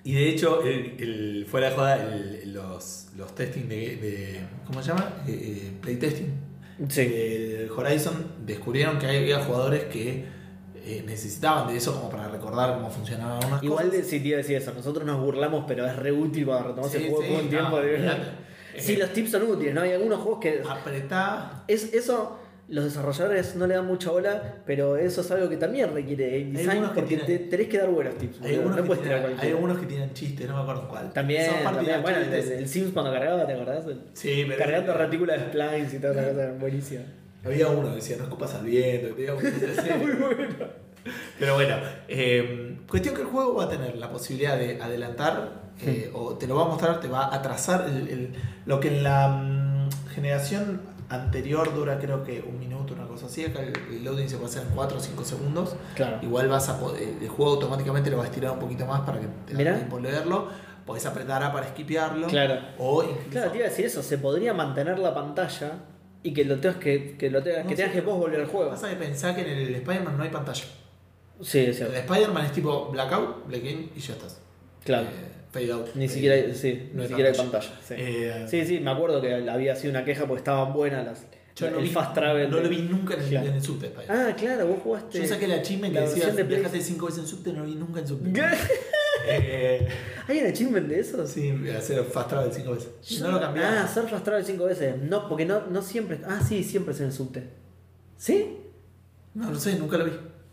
[0.05, 4.83] y de hecho, el, el- fuera de joda, el- los, los testing de, de- ¿Cómo
[4.83, 5.23] se llama?
[5.27, 6.33] Eh, eh, playtesting.
[6.89, 7.03] Sí.
[7.05, 8.15] Eh, Horizon
[8.47, 10.25] descubrieron que había jugadores que
[10.85, 14.11] eh, necesitaban de eso como para recordar cómo funcionaban unas Igual de, cosas.
[14.11, 16.91] sí te iba a decir eso, nosotros nos burlamos, pero es re útil para retomar
[16.91, 17.81] Sí, ese juego sí, el tiempo.
[17.81, 18.11] de-.
[18.79, 19.83] Sí, Eh, los tips son útiles, ¿no?
[19.83, 20.63] Hay algunos juegos que.
[20.69, 21.65] Apretá.
[21.69, 22.39] Es, eso
[22.69, 26.57] los desarrolladores no le dan mucha bola, pero eso es algo que también requiere game
[26.57, 28.41] design porque tienen- te- tenés que dar buenos tips.
[28.43, 31.13] Hay algunos, no que tienen, hay algunos que tienen chistes, no me acuerdo cuál.
[31.13, 31.51] También,
[32.03, 33.85] bueno, el, el Sims cuando cargaba, ¿te acordás?
[34.15, 37.03] Sí, pero- Cargando retículas de splines y toda esa cosa buenísima.
[37.45, 39.15] Había uno que decía, no escupas al viento.
[39.17, 39.25] Muy
[40.13, 40.67] bueno.
[41.39, 41.77] Pero bueno,
[42.09, 46.47] eh, cuestión que el juego va a tener la posibilidad de adelantar, eh, o te
[46.47, 48.33] lo va a mostrar, te va a atrasar el- el-
[48.67, 53.45] lo que en la mm, generación anterior dura creo que un minuto, una cosa así,
[53.47, 55.75] acá el, loading se puede hacer en 4 o 5 segundos.
[55.97, 56.19] Claro.
[56.21, 59.19] Igual vas a poder- el juego automáticamente lo va a estirar un poquito más para
[59.21, 59.75] que te Mirá.
[59.77, 60.49] tiempo de leerlo.
[60.85, 62.27] Podés apretar A para skipearlo.
[62.27, 62.59] Claro.
[62.79, 65.73] O incluso Claro, te iba a decir eso, se podría mantener la pantalla
[66.23, 68.47] y que lo tengas que, que, lo tengas, No que, tengas que vos volver al
[68.47, 68.71] juego.
[68.71, 70.65] pasa que pensar que en el Spider-Man no hay pantalla.
[71.43, 71.93] Sí, es El cierto.
[71.95, 74.41] de Spider-Man es tipo blackout, black in y ya estás.
[74.85, 75.07] Claro.
[75.07, 75.11] Eh,
[75.51, 75.87] fade out.
[75.95, 77.69] Ni siquiera hay, sí, no ni siquiera hay pantalla.
[77.71, 77.87] pantalla.
[77.87, 77.95] Sí.
[77.97, 81.27] Eh, sí, sí, me acuerdo que había sido una queja porque estaban buenas las.
[81.57, 82.49] Yo no el vi, fast travel.
[82.51, 83.47] no de- lo vi nunca en el, Claro.
[83.49, 84.29] en el subte de Spider-Man.
[84.31, 85.19] Ah, claro, vos jugaste.
[85.21, 87.75] Yo saqué la chisme que decía de viajaste cinco veces en subte, no lo vi
[87.75, 88.31] nunca en subte.
[89.27, 89.89] Eh,
[90.29, 91.27] ¿Hay un achievement de eso?
[91.27, 92.89] sí, hacer fast travel cinco veces.
[93.09, 93.75] Y no lo cambiaron.
[93.79, 94.97] Ah, hacer fast travel cinco veces.
[95.03, 96.21] No, porque no, no siempre.
[96.27, 97.45] Ah, sí, siempre es en el subte.
[98.17, 98.57] ¿Sí?
[99.35, 100.13] No, no sé, nunca lo vi.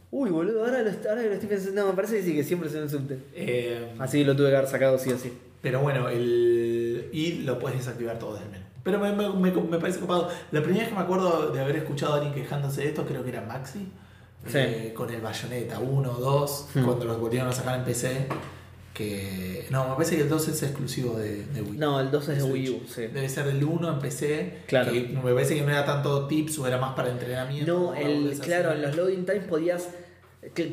[0.10, 1.82] Uy, boludo, ahora, lo, ahora lo estoy pensando.
[1.82, 3.20] No, me parece que sí, que siempre es en el subte.
[3.36, 5.34] Eh, Así lo tuve que haber sacado sí o sí.
[5.62, 7.10] Pero bueno, el...
[7.12, 8.64] y lo puedes desactivar todo desde el menú.
[8.84, 10.30] Pero me, me, me, me parece copado.
[10.52, 13.22] La primera vez que me acuerdo de haber escuchado a alguien quejándose de esto, creo
[13.24, 13.92] que era Maxi.
[14.46, 14.54] Sí.
[14.60, 16.84] eh, con el Bayonetta 1 o 2, Hmm.
[16.86, 18.28] cuando los volvieron a sacar en PC.
[18.98, 19.68] Que.
[19.70, 21.78] No, me parece que el 2 es exclusivo de, de Wii.
[21.78, 22.52] No, el 2 es de.
[22.52, 23.02] Wii U, sí.
[23.02, 24.64] Debe ser el 1 en PC.
[24.66, 24.92] Claro.
[24.92, 27.72] que me parece que no era tanto tips o era más para entrenamiento.
[27.72, 29.90] No, el, claro, en los loading times podías,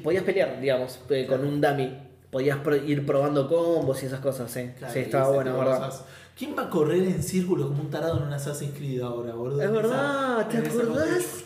[0.02, 1.98] podías pelear, digamos, eh, con un dummy.
[2.30, 4.70] Podías ir probando combos y esas cosas, sí.
[4.78, 5.92] Claro, sí, estaba bueno, ¿verdad?
[6.36, 9.62] ¿Quién va a correr en círculo como un tarado en un Assassin's Creed ahora, boludo?
[9.62, 11.44] Es verdad, ¿te acordás?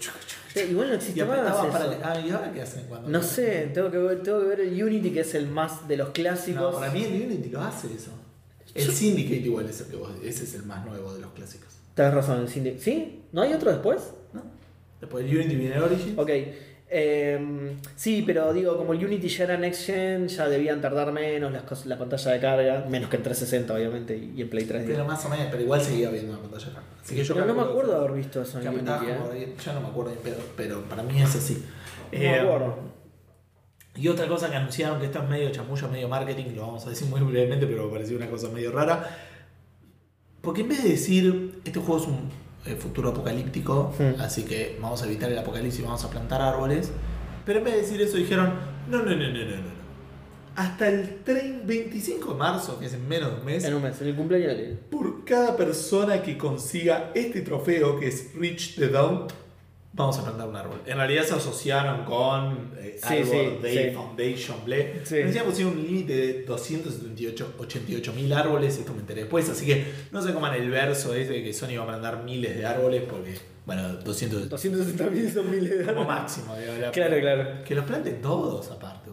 [0.52, 1.98] Sí, igual no Y existe más eso.
[2.02, 3.08] Ah, ¿y ahora qué hacen cuando.?
[3.08, 5.96] No sé, tengo que, ver, tengo que ver el Unity, que es el más de
[5.98, 6.74] los No, clásicos.
[6.74, 8.10] para mí el Unity lo hace eso.
[8.74, 10.10] El Syndicate igual es el que vos.
[10.22, 11.68] Ese es el más nuevo de los clásicos.
[11.94, 12.76] Tenés razón, el cine.
[12.78, 13.22] ¿Sí?
[13.32, 14.12] ¿No hay otro después?
[14.32, 14.42] ¿No?
[15.00, 16.18] Después el Unity viene Origins.
[16.18, 16.30] Ok.
[16.90, 21.52] Em, sí, pero digo, como el Unity ya era Next Gen, ya debían tardar menos
[21.52, 24.84] las cosas, la pantalla de carga, menos que en 360 obviamente y en Play 3.
[24.86, 26.68] Pero más o menos, pero igual seguía viendo la pantalla.
[27.02, 28.90] Así que yo Pero no me acuerdo de haber visto eso en Unity.
[29.34, 29.54] ¿eh?
[29.64, 31.64] Ya no me acuerdo ni pedo, pero para mí es así.
[32.12, 32.98] No me Eh, acuerdo.
[33.96, 36.90] Y otra cosa que anunciaron que esto es medio chamullo, medio marketing, lo vamos a
[36.90, 39.04] decir muy brevemente, pero me pareció una cosa medio rara.
[40.40, 42.30] Porque en vez de decir, este juego es un
[42.76, 44.20] futuro apocalíptico, Hmm.
[44.20, 46.90] así que vamos a evitar el apocalipsis, vamos a plantar árboles,
[47.44, 48.52] pero en vez de decir eso dijeron,
[48.88, 49.56] no, no, no, no, no, no.
[49.56, 49.78] no.
[50.56, 53.82] Hasta el 30 25 de marzo, que es en menos de un mes, En un
[53.82, 58.74] mes, en el cumpleaños de por cada persona que consiga este trofeo, que es Reach
[58.74, 59.26] the Dawn,
[59.98, 60.80] vamos a plantar un árbol.
[60.86, 63.94] En realidad se asociaron con eh, Sí, Arbor sí, Day sí.
[63.94, 64.92] Foundation, ble.
[65.10, 70.22] Encima pusieron un límite de 288 mil árboles, esto me enteré después, así que no
[70.22, 73.34] se coman el verso ese de que Sony va a plantar miles de árboles, porque,
[73.66, 76.08] bueno, 200 260 mil son miles de como árboles.
[76.08, 76.56] máximo.
[76.56, 77.48] digo, la- Claro, claro.
[77.64, 79.10] Que los planten todos aparte.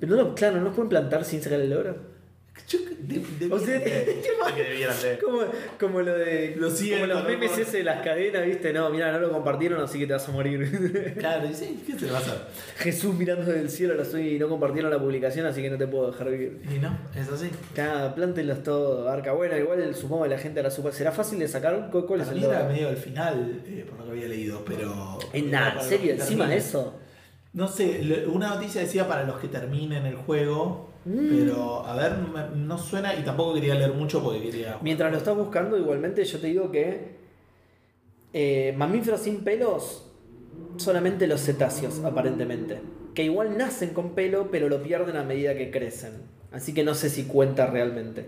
[0.00, 2.17] Pero no, claro, no los pueden plantar sin sacar el logro.
[2.66, 3.80] Yo- de- de- O sea,
[5.24, 5.40] Como,
[5.78, 6.54] como lo de.
[6.56, 9.80] Lo siguen como los memes ese de las cadenas, viste, no, mira, no lo compartieron,
[9.82, 11.14] así que te vas a morir.
[11.18, 12.38] Claro, y sí, ¿qué se le va a hacer?
[12.78, 15.86] Jesús mirando del cielo, lo estoy y no compartieron la publicación, así que no te
[15.86, 16.60] puedo dejar vivir.
[16.74, 17.50] Y no, es así.
[17.74, 19.32] Claro, plántenlos todo, arca.
[19.32, 20.92] Bueno, igual supongo que la gente hará super.
[20.92, 21.88] ¿Será fácil de sacar?
[21.90, 25.18] ¿Cu- ¿Cuál es el era medio el final, eh, por lo que había leído, pero.
[25.32, 26.12] En nada, ¿en serio?
[26.14, 26.98] ¿Encima de eso?
[27.54, 31.28] No sé, una noticia decía para los que terminen el juego, Mm.
[31.44, 32.12] pero a ver,
[32.54, 34.78] no, suena y tampoco quería leer mucho porque quería.
[34.82, 37.16] Mientras lo estás buscando, igualmente yo te digo que
[38.32, 40.04] eh, mamíferos sin pelos,
[40.76, 42.80] solamente los cetáceos, aparentemente.
[43.14, 46.12] Que igual nacen con pelo, pero lo pierden a medida que crecen.
[46.52, 48.26] Así que no sé si cuenta realmente.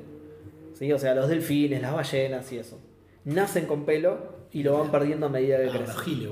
[0.75, 0.91] ¿Sí?
[0.93, 2.79] O sea, los delfines, las ballenas y eso.
[3.25, 6.29] Nacen con pelo y lo van perdiendo a medida que Ah, crecen.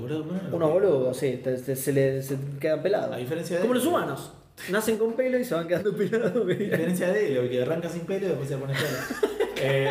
[0.53, 3.13] unos boludos, sí, te- te- se, le, se quedan pelados.
[3.15, 4.33] A diferencia de Como los humanos.
[4.71, 6.45] Nacen con pelo y se van quedando pelados.
[6.45, 9.29] a diferencia de él, el que arranca sin pelo y después se pone pelo.
[9.61, 9.89] Eh,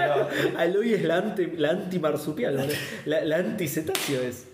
[0.53, 2.73] no, Aloy es la, anti, la antimarsupial, boludo.
[3.05, 4.45] la, la anticetáceo es.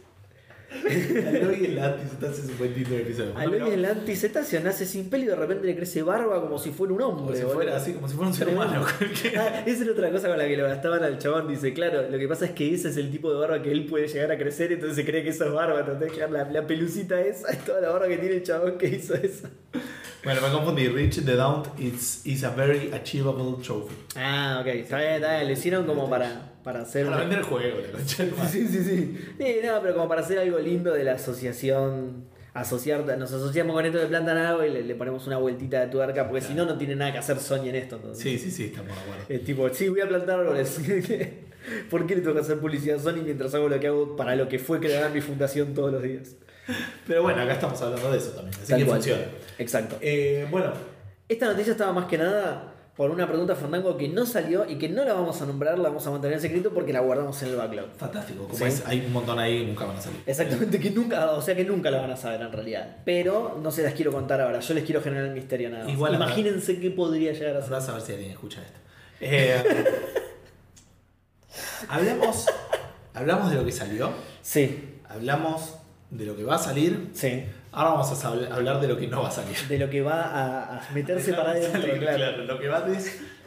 [0.83, 3.37] Aloy es la anticetácea, es un buen título de episodio.
[3.37, 6.57] Aloy No, es la anticetáceo, nace sin pelo y de repente le crece barba como
[6.57, 7.43] si fuera un Como hombre.
[7.45, 7.75] boludo.
[7.75, 8.83] así, como si fuera un ser humano.
[9.37, 11.47] Ah, esa era otra cosa con la que lo gastaban al chabón.
[11.47, 13.85] Dice, claro, lo que pasa es que ese es el tipo de barba que él
[13.85, 15.81] puede llegar a crecer, entonces se cree que eso es barba.
[15.81, 19.13] Entonces, la, la pelucita esa es toda la barba que tiene el chabón que hizo
[19.13, 19.47] eso.
[20.23, 20.87] Bueno, me confundí.
[20.87, 23.93] Reach the Daunt is, is a very achievable trophy.
[24.15, 24.67] Ah, ok.
[24.67, 25.47] Está bien, está bien.
[25.47, 27.05] Lo hicieron como para, para hacer.
[27.05, 28.31] Para vender juego, concha de.
[28.47, 29.17] Sí, sí, sí.
[29.37, 32.31] Sí, no, pero como para hacer algo lindo de la asociación.
[32.53, 35.87] Asociar, nos asociamos con esto de Planta Nado y le, le ponemos una vueltita de
[35.87, 37.95] tuerca, porque si no, no tiene nada que hacer Sony en esto.
[37.95, 38.21] Entonces.
[38.21, 39.23] Sí, sí, sí, estamos de acuerdo.
[39.27, 40.79] Es tipo, sí, voy a plantar árboles.
[41.89, 44.35] ¿Por qué le tengo que hacer publicidad a Sony mientras hago lo que hago para
[44.35, 46.35] lo que fue crear mi fundación todos los días?
[47.07, 48.97] Pero bueno, acá estamos hablando de eso también, así Tal que cual.
[48.97, 49.23] funciona.
[49.57, 49.97] Exacto.
[50.01, 50.71] Eh, bueno,
[51.27, 54.87] Esta noticia estaba más que nada por una pregunta Fandango que no salió y que
[54.87, 57.49] no la vamos a nombrar, la vamos a mantener en secreto porque la guardamos en
[57.49, 57.87] el backlog.
[57.97, 58.43] fantástico.
[58.43, 58.65] Como Sí.
[58.65, 60.21] es, hay un montón ahí y nunca van a salir.
[60.27, 62.97] Exactamente, que nunca, o sea que nunca la van a saber en realidad.
[63.03, 65.93] Pero no se las quiero contar ahora, yo les quiero generar el misterio nada más.
[65.93, 67.71] Igual Imagínense qué podría llegar a ser.
[67.71, 68.79] Vas a ver si alguien escucha esto.
[69.21, 69.63] Eh,
[71.89, 72.45] hablamos,
[73.13, 74.11] hablamos de lo que salió,
[74.41, 75.75] Sí, hablamos
[76.17, 77.09] de lo que va a salir.
[77.13, 77.43] sí.
[77.75, 79.57] Ahora vamos a hablar de lo que no va a salir.
[79.67, 82.43] De lo que va a, a meterse para adentro, Salir, claro.
[82.45, 82.81] Lo que va a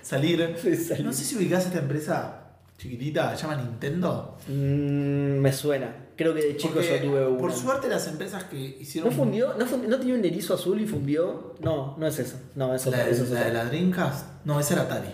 [0.03, 0.57] salir.
[0.61, 1.05] Sí, salir.
[1.05, 2.41] No sé si ubicás esta empresa
[2.77, 4.37] chiquitita, se llama Nintendo.
[4.49, 5.95] Mm, me suena.
[6.17, 7.39] Creo que de chico Porque, yo tuve una.
[7.39, 9.11] Por suerte las empresas que hicieron...
[9.11, 9.55] ¿No fundió?
[9.57, 11.55] ¿No, fundió- ¿No tenía un erizo azul y fundió?
[11.61, 12.37] No, no es eso.
[12.57, 13.49] No, es La, eso es la otra.
[13.49, 15.09] de la Dreamcast, no, esa era Atari.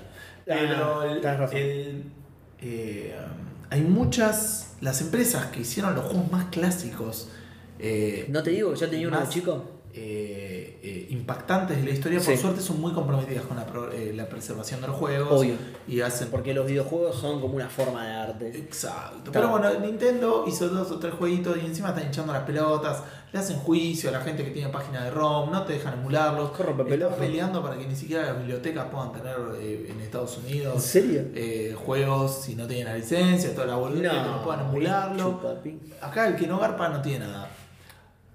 [0.46, 1.56] Pero el- razón.
[1.58, 2.04] el,
[2.62, 3.14] eh,
[3.70, 4.74] hay muchas.
[4.80, 7.28] Las empresas que hicieron los juegos más clásicos.
[7.82, 9.62] Eh, ¿No te digo yo tenía uno chico?
[9.94, 14.12] eh, eh, impactantes de la historia, por suerte son muy comprometidas con la, pro- eh,
[14.14, 15.40] la preservación de los juegos.
[15.40, 15.54] Obvio.
[15.86, 16.28] Y hacen.
[16.30, 18.48] Porque los videojuegos son como una forma de arte.
[18.56, 19.30] Exacto.
[19.32, 23.02] Pero bueno, Nintendo hizo dos o tres jueguitos y encima están hinchando las pelotas,
[23.32, 26.52] le hacen juicio a la gente que tiene página de ROM, no te dejan emularlos.
[26.58, 30.82] Están peleando para que ni siquiera las bibliotecas puedan tener eh, en Estados ¿En Unidos
[30.82, 31.22] serio?
[31.34, 35.38] eh, juegos si no tienen la licencia, toda la boludez, que no puedan emularlo.
[36.00, 37.50] Acá el que no garpa no tiene nada.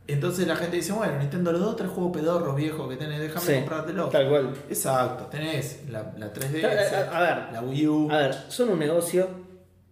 [0.07, 3.45] Entonces la gente dice, bueno, Nintendo los dos, tres juegos pedorros viejos que tenés, déjame
[3.45, 4.07] Sí, comprártelo.
[4.09, 4.53] Tal cual.
[4.69, 6.63] Exacto, tenés la, la 3DS,
[6.93, 7.53] A- a- a ver.
[7.53, 8.11] la Wii U.
[8.11, 9.27] A ver, son un negocio.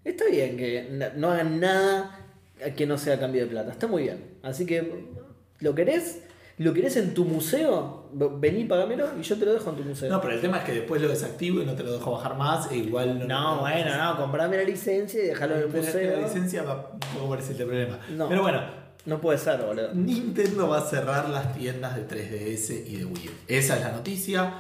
[0.04, 2.20] Está bien que no hagan nada
[2.78, 3.72] que no sea a cambio de plata.
[3.72, 4.36] Está muy bien.
[4.44, 5.06] Así que,
[5.60, 6.22] ¿lo querés?
[6.58, 8.10] ¿Lo querés en tu museo?
[8.14, 10.10] Vení, pagámelo y yo te lo dejo en tu museo.
[10.10, 12.38] No, pero el tema es que después lo desactivo y no te lo dejo bajar
[12.38, 16.12] más, e igual No, bueno, no, comprame la licencia y déjalo en el museo.
[16.22, 16.92] la licencia va
[17.28, 18.00] por ese problema.
[18.16, 18.30] No.
[18.30, 18.62] Pero bueno,
[19.06, 19.94] No puede ser, boludo.
[19.94, 23.32] Nintendo va a cerrar las tiendas de 3DS y de Wii U.
[23.48, 24.54] Esa es la noticia.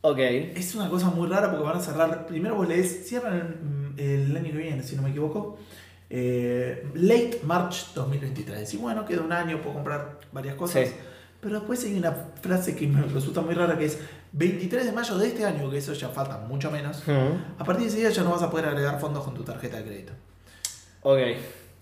[0.00, 0.18] Ok.
[0.18, 2.26] Es una cosa muy rara porque van a cerrar.
[2.26, 5.58] Primero vos lees, cierran el, el año que viene, si no me equivoco.
[6.08, 8.72] eh, late March 2023.
[8.74, 10.88] Y bueno, queda un año, puedo comprar varias cosas.
[10.88, 10.94] Sí.
[11.40, 12.12] Pero después hay una
[12.42, 13.98] frase que me resulta muy rara que es
[14.32, 17.02] 23 de mayo de este año, que eso ya falta mucho menos.
[17.58, 19.76] A partir de ese día ya no vas a poder agregar fondos con tu tarjeta
[19.78, 20.12] de crédito.
[21.02, 21.18] Ok.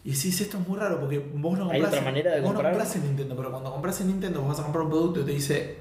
[0.08, 2.48] Y sí, esto es muy raro porque vos no ¿Hay compras, otra manera de vos
[2.48, 2.72] no comprar?
[2.72, 5.24] compras en Nintendo, pero cuando compras en Nintendo vos vas a comprar un producto y
[5.24, 5.76] te dice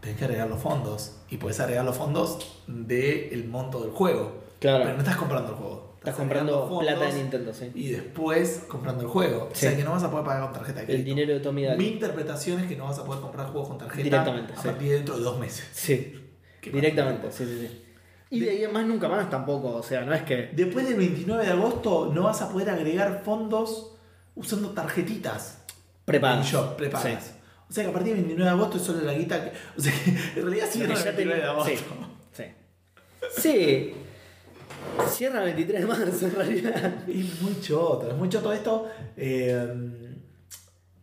[0.00, 1.16] tenés que agregar los fondos.
[1.28, 4.44] Y puedes agregar los fondos del monto del juego.
[4.60, 4.84] Claro.
[4.84, 5.94] Pero no estás comprando el juego.
[5.98, 7.72] Estás comprando plata de Nintendo, sí.
[7.74, 9.48] Y después comprando el juego.
[9.52, 9.66] Sí.
[9.66, 11.64] O sea que no vas a poder pagar con tarjeta de El dinero de Tommy
[11.64, 11.78] Daly.
[11.84, 14.68] Mi interpretación es que no vas a poder comprar juegos con tarjeta Directamente, a sí.
[14.68, 15.66] partir de dentro de dos meses.
[15.72, 16.20] Sí.
[16.62, 17.83] Directamente, sí, sí, sí.
[18.36, 20.50] Y de ahí en más nunca más tampoco, o sea, no es que...
[20.54, 23.96] Después del 29 de agosto no vas a poder agregar fondos
[24.34, 25.62] usando tarjetitas.
[26.04, 26.46] Prepagas.
[26.50, 27.24] shop prepagas.
[27.24, 27.30] Sí.
[27.68, 29.52] O sea que a partir del 29 de agosto es solo la guita que.
[29.76, 31.70] O sea que en realidad sí que el ya 29 de agosto.
[32.32, 32.44] Sí.
[33.32, 33.40] Sí.
[33.40, 33.94] Sí.
[35.08, 36.94] Cierra el 23 de marzo en realidad.
[37.08, 38.88] Es muy choto, es muy choto esto.
[39.16, 39.66] Eh,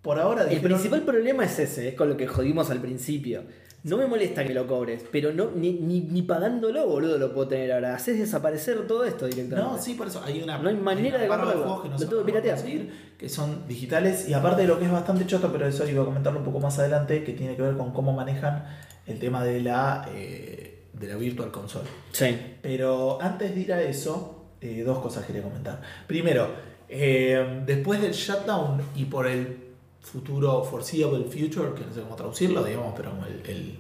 [0.02, 3.44] por ahora El dijeron- principal problema es ese, es con lo que jodimos al principio.
[3.84, 7.48] No me molesta que lo cobres, pero no, ni, ni, ni pagándolo, boludo, lo puedo
[7.48, 7.96] tener ahora.
[7.96, 9.72] Haces desaparecer todo esto directamente.
[9.74, 10.60] No, sí, por eso hay una.
[10.60, 11.82] No hay manera una de comprarlo.
[11.82, 12.56] que no Lo se tengo van que a piratear.
[12.58, 14.30] conseguir, que son digitales.
[14.30, 16.60] Y aparte de lo que es bastante choto, pero eso iba a comentarlo un poco
[16.60, 18.66] más adelante, que tiene que ver con cómo manejan
[19.08, 21.88] el tema de la, eh, de la Virtual Console.
[22.12, 22.38] Sí.
[22.62, 25.82] Pero antes de ir a eso, eh, dos cosas quería comentar.
[26.06, 26.50] Primero,
[26.88, 29.71] eh, después del shutdown y por el
[30.02, 33.12] futuro foreseeable future, que no sé cómo traducirlo, digamos, pero
[33.46, 33.80] el,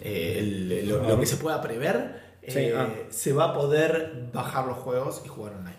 [0.00, 2.88] el- el- lo, lo que se pueda prever, Sí, eh, ah.
[3.10, 5.76] se va a poder bajar los juegos y jugar online.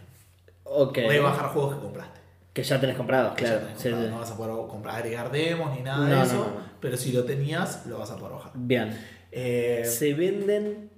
[0.65, 0.99] Ok.
[1.05, 2.19] Puedes bajar juegos que compraste.
[2.53, 3.59] Que ya tenés comprados, claro.
[3.59, 4.05] tenés Sí, comprado.
[4.05, 4.11] sí.
[4.13, 6.61] No vas a poder comprar, agregar demos ni nada No, de eso, no, no.
[6.81, 8.51] pero si lo tenías, lo vas a poder bajar.
[8.55, 8.95] Bien.
[9.31, 10.91] Eh, Se venden,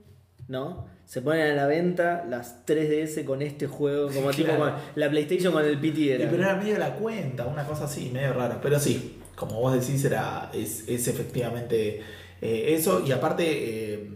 [0.47, 0.87] ¿no?
[1.11, 5.51] Se ponen a la venta las 3DS con este juego, como tipo con la PlayStation
[5.51, 6.29] con el PT Y era.
[6.29, 8.61] pero era medio la cuenta, una cosa así, medio rara.
[8.61, 11.99] Pero sí, como vos decís, era, es, es efectivamente
[12.41, 13.03] eh, eso.
[13.05, 13.43] Y aparte,
[13.93, 14.09] eh,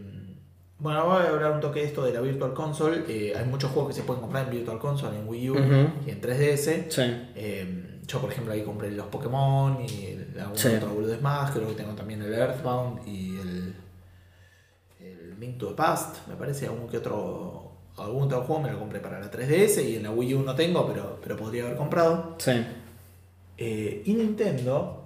[0.79, 3.03] Bueno, voy a hablar un toque de esto de la Virtual Console.
[3.09, 5.55] Eh, hay muchos juegos que se pueden comprar en Virtual Console, en Wii U
[6.07, 6.85] y en 3DS.
[6.89, 7.01] Sí.
[7.35, 10.69] Eh, yo, por ejemplo, ahí compré los Pokémon y algún Sí.
[10.69, 11.51] otro más.
[11.51, 13.74] Creo que tengo también el Earthbound y el, el
[15.45, 16.27] Link to the Past.
[16.27, 17.71] Me parece algún que otro.
[17.97, 20.53] Algún otro juego me lo compré para la 3DS y en la Wii U no
[20.53, 22.35] tengo, pero, pero podría haber comprado.
[22.39, 22.51] Sí.
[23.57, 25.05] Eh, y Nintendo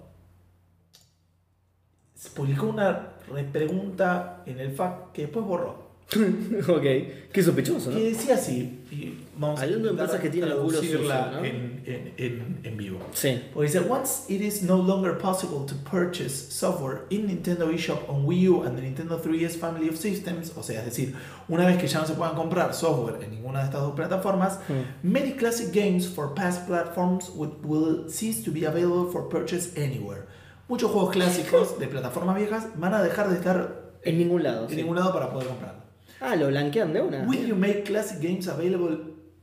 [2.35, 3.09] publicó una
[3.51, 5.88] pregunta en el FAQ que después borró.
[6.67, 6.83] ok.
[7.31, 7.97] Qué sospechoso, ¿no?
[7.97, 8.79] Que decía así.
[8.91, 11.45] Y vamos Hablando de empresas que tienen el culo sucio, ¿no?
[11.45, 12.97] en, en- en- en vivo.
[13.13, 13.43] Sí.
[13.53, 18.25] Porque dice, once it is no longer possible to purchase software in Nintendo eShop on
[18.25, 21.13] Wii U and the Nintendo 3DS family of systems, o sea, es decir,
[21.47, 24.59] una vez que ya no se puedan comprar software en ninguna de estas dos plataformas,
[24.67, 25.07] Mm.
[25.13, 30.23] many classic games for past platforms would, will cease to be available for purchase anywhere.
[30.67, 34.63] Muchos juegos clásicos de plataformas viejas van a dejar de estar En ningún lado.
[34.63, 34.75] en sí.
[34.77, 35.79] ningún lado para poder comprarlo.
[36.21, 37.25] Ah, lo blanquean de una.
[37.27, 38.97] Will you make classic games available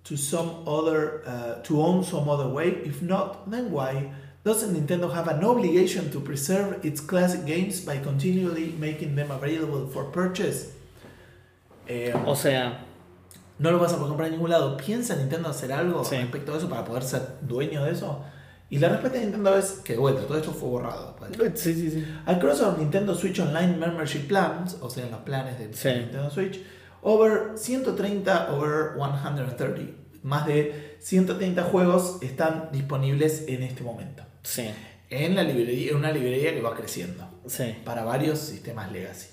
[0.05, 2.69] to some other uh, to own some other way?
[2.85, 4.13] If not, then why?
[4.45, 9.89] Doesn't Nintendo have an obligation to preserve its classic games by continually making them available
[9.89, 10.73] for purchase?
[11.89, 12.79] Eh, O sea,
[13.59, 14.77] no lo vas a poder comprar en ningún lado.
[14.77, 16.17] ¿Piensa Nintendo hacer algo Sí.
[16.17, 18.23] respecto a eso para poder ser dueño de eso?
[18.69, 21.17] Y la respuesta de Nintendo es que, de vuelta, todo esto fue borrado.
[21.29, 21.53] después.
[21.61, 22.05] sí, sí, sí.
[22.27, 25.89] Across our Nintendo Switch Online membership plans, o sea, los planes de Sí.
[26.01, 26.61] Nintendo Switch,
[27.03, 34.25] over 130 over 130, más de 130 juegos están disponibles en este momento.
[34.43, 34.69] Sí.
[35.11, 37.77] En la librería, en una librería que va creciendo Sí.
[37.85, 39.29] para varios sistemas legacy.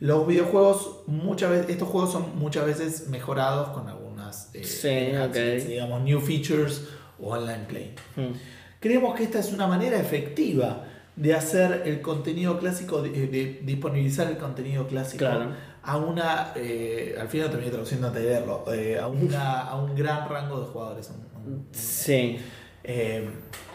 [0.00, 5.64] Los videojuegos, muchas veces, estos juegos son muchas veces mejorados con algunas eh, Sí, enhancements,
[5.64, 5.68] ok.
[5.68, 6.82] digamos, new features
[7.20, 7.94] o online play.
[8.16, 8.32] Mm.
[8.80, 10.84] Creemos que esta es una manera efectiva
[11.16, 15.50] de hacer el contenido clásico, de, de disponibilizar el contenido clásico Claro.
[15.82, 19.96] a una, eh, al final terminé traduciendo antes de leerlo, eh, a, una, a un
[19.96, 21.10] gran rango de jugadores.
[21.10, 22.38] un- un- Sí.
[22.84, 23.28] eh,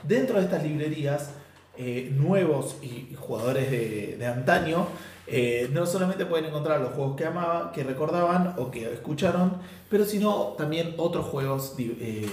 [0.04, 1.32] dentro de estas librerías,
[1.78, 4.88] eh, nuevos y, y jugadores de, de antaño,
[5.28, 9.58] eh, no solamente pueden encontrar los juegos que amaban, que recordaban o que escucharon,
[9.90, 12.28] pero sino también otros juegos, eh,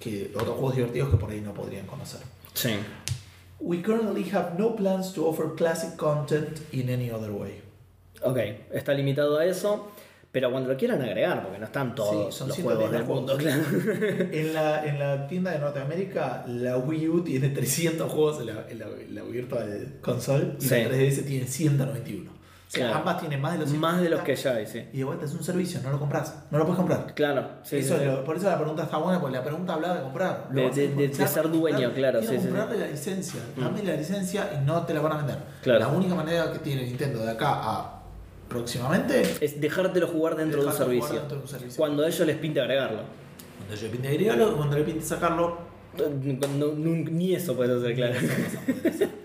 [0.00, 2.20] que, otros juegos divertidos que por ahí no podrían conocer.
[2.54, 2.70] Sí.
[3.58, 7.60] We currently have no plans to offer classic content in any other way.
[8.22, 8.38] Ok,
[8.72, 9.90] está limitado a eso,
[10.32, 13.04] pero cuando lo quieran agregar, porque no están todos Sí, son los 130 juegos del
[13.04, 13.62] mundo, claro.
[14.32, 18.66] En la, en la tienda de Norteamérica, la Wii U tiene 300 juegos en la,
[18.68, 20.68] en la, en la Virtual Console y Sí.
[20.74, 22.30] la 3DS tiene 191.
[22.66, 22.98] O sea, Claro.
[22.98, 24.24] ambas tienen más de los Más de los 190.
[24.24, 24.88] que ya hay, sí.
[24.92, 27.14] Y de vuelta es un servicio, no lo compras, no lo puedes comprar.
[27.14, 28.06] Claro, sí, Eso sí, es sí.
[28.06, 30.48] lo- por eso la pregunta está buena, porque la pregunta hablaba de comprar.
[30.50, 33.60] De- de- de- ser dueño, claro, quiero sí, comprarle la licencia, Mm.
[33.62, 35.36] dame la licencia y no te la van a vender.
[35.62, 35.78] Claro.
[35.78, 38.02] La única manera que tiene Nintendo de acá a
[38.48, 41.14] próximamente Es dejártelo jugar dentro de un servicio.
[41.20, 41.76] dentro de un servicio.
[41.78, 43.02] Cuando a ellos les pinte agregarlo.
[43.58, 46.74] Cuando yo pinte agregarlo, cuando le pinte sacarlo, No- no-
[47.10, 48.14] ni eso puedes hacer, claro.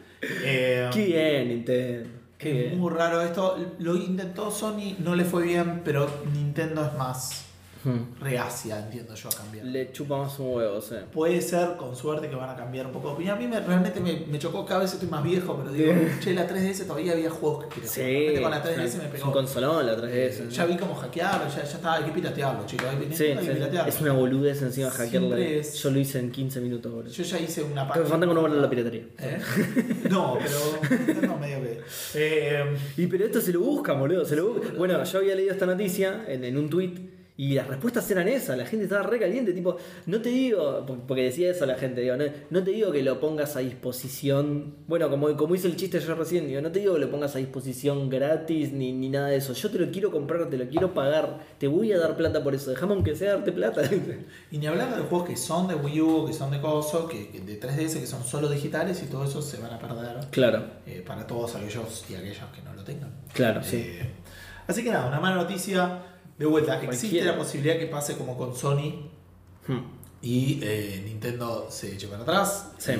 [0.43, 2.09] Eh, Qué bien, Nintendo.
[2.43, 3.57] Es muy raro esto.
[3.79, 7.50] Lo intentó Sony, no le fue bien, pero Nintendo es más
[7.83, 8.13] Hmm.
[8.21, 9.65] reacia, entiendo yo, a cambiar.
[9.65, 10.95] Le chupa más un huevo, sí.
[11.11, 13.37] Puede ser, con suerte, que van a cambiar un poco de opinión.
[13.37, 16.33] A mí me- realmente me, me chocó, cada vez estoy más viejo, pero digo, che,
[16.33, 17.89] la 3DS todavía había juegos que quería.
[17.89, 19.31] Sí, Realmente con la 3DS me es un pegó.
[19.31, 20.39] consolón la 3DS.
[20.43, 22.87] Eh, ya vi cómo hackearlo, ya, ya estaba, hay que piratearlo, chicos.
[22.87, 23.89] Hay, Sí, Nintendo hay que sí, piratearlo.
[23.91, 25.09] es una boludez encima hackearla.
[25.35, 27.11] Siempre es- Yo lo hice en 15 minutos, boludo.
[27.11, 29.03] Yo ya hice una falta que no vuelva la piratería.
[29.19, 29.39] ¿Eh?
[30.09, 31.81] No, pero Nintendo medio que.
[32.15, 32.63] Eh,
[32.97, 34.25] Y pero esto se lo buscan, boludo.
[34.25, 34.77] Se lo buscan.
[34.77, 36.91] Bueno, yo había leído esta noticia en, en un tweet
[37.43, 38.55] y las respuestas eran esas.
[38.55, 39.51] La gente estaba re caliente.
[39.51, 42.91] Tipo, no te digo, por- porque decía eso la gente, digo, no, no te digo
[42.91, 44.75] que lo pongas a disposición.
[44.87, 47.35] Bueno, como, como hice el chiste yo recién, digo, no te digo que lo pongas
[47.35, 49.53] a disposición gratis ni, ni nada de eso.
[49.53, 51.39] Yo te lo quiero comprar, te lo quiero pagar.
[51.57, 52.69] Te voy a dar plata por eso.
[52.69, 53.81] Déjame aunque sea darte plata.
[54.51, 57.29] Y ni hablar de juegos que son de Wii U, que son de Coso, que,
[57.29, 60.63] que de 3DS, que son solo digitales y todo eso se van a perder claro,
[60.85, 63.09] eh, para todos aquellos y aquellos que no lo tengan.
[63.33, 63.77] claro, sí.
[63.77, 64.09] Eh,
[64.67, 66.03] así que nada, una mala noticia.
[66.41, 69.09] De vuelta, existe la posibilidad que pase como con Sony
[69.67, 69.77] Hmm.
[70.23, 72.71] y eh, Nintendo se eche para atrás.
[72.77, 72.93] Sí.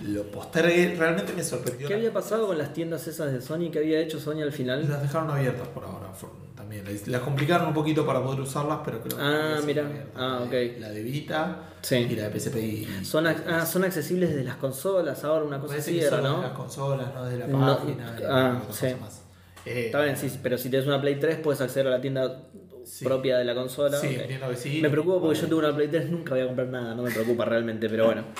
[0.00, 0.96] lo postergue.
[0.98, 1.86] Realmente me sorprendió.
[1.86, 3.70] ¿Qué la- había pasado con las tiendas esas de Sony?
[3.70, 4.86] ¿Qué había hecho Sony al final?
[4.88, 6.08] Las dejaron abiertas por ahora.
[6.56, 9.84] También las complicaron un poquito para poder usarlas, pero creo que Ah, mira.
[10.16, 10.52] Ah, ok.
[10.80, 11.96] La de Vita Sí.
[12.10, 13.04] y la de PSP.
[13.04, 16.42] Son, ah, son accesibles desde las consolas ahora, una cosa así era, ¿no?
[16.42, 18.16] las consolas, no de la No, página.
[18.20, 18.86] y ah, sí.
[19.00, 19.22] más.
[19.64, 22.42] Eh, Está bien, sí, pero si tienes una Play 3 puedes acceder a la tienda
[22.84, 23.04] Sí.
[23.04, 23.98] propia de la consola.
[23.98, 24.80] Sí, entiendo que sí.
[24.82, 27.10] Me preocupa porque yo tengo una Play 3, nunca voy a comprar nada, no me
[27.10, 28.24] preocupa realmente, pero bueno.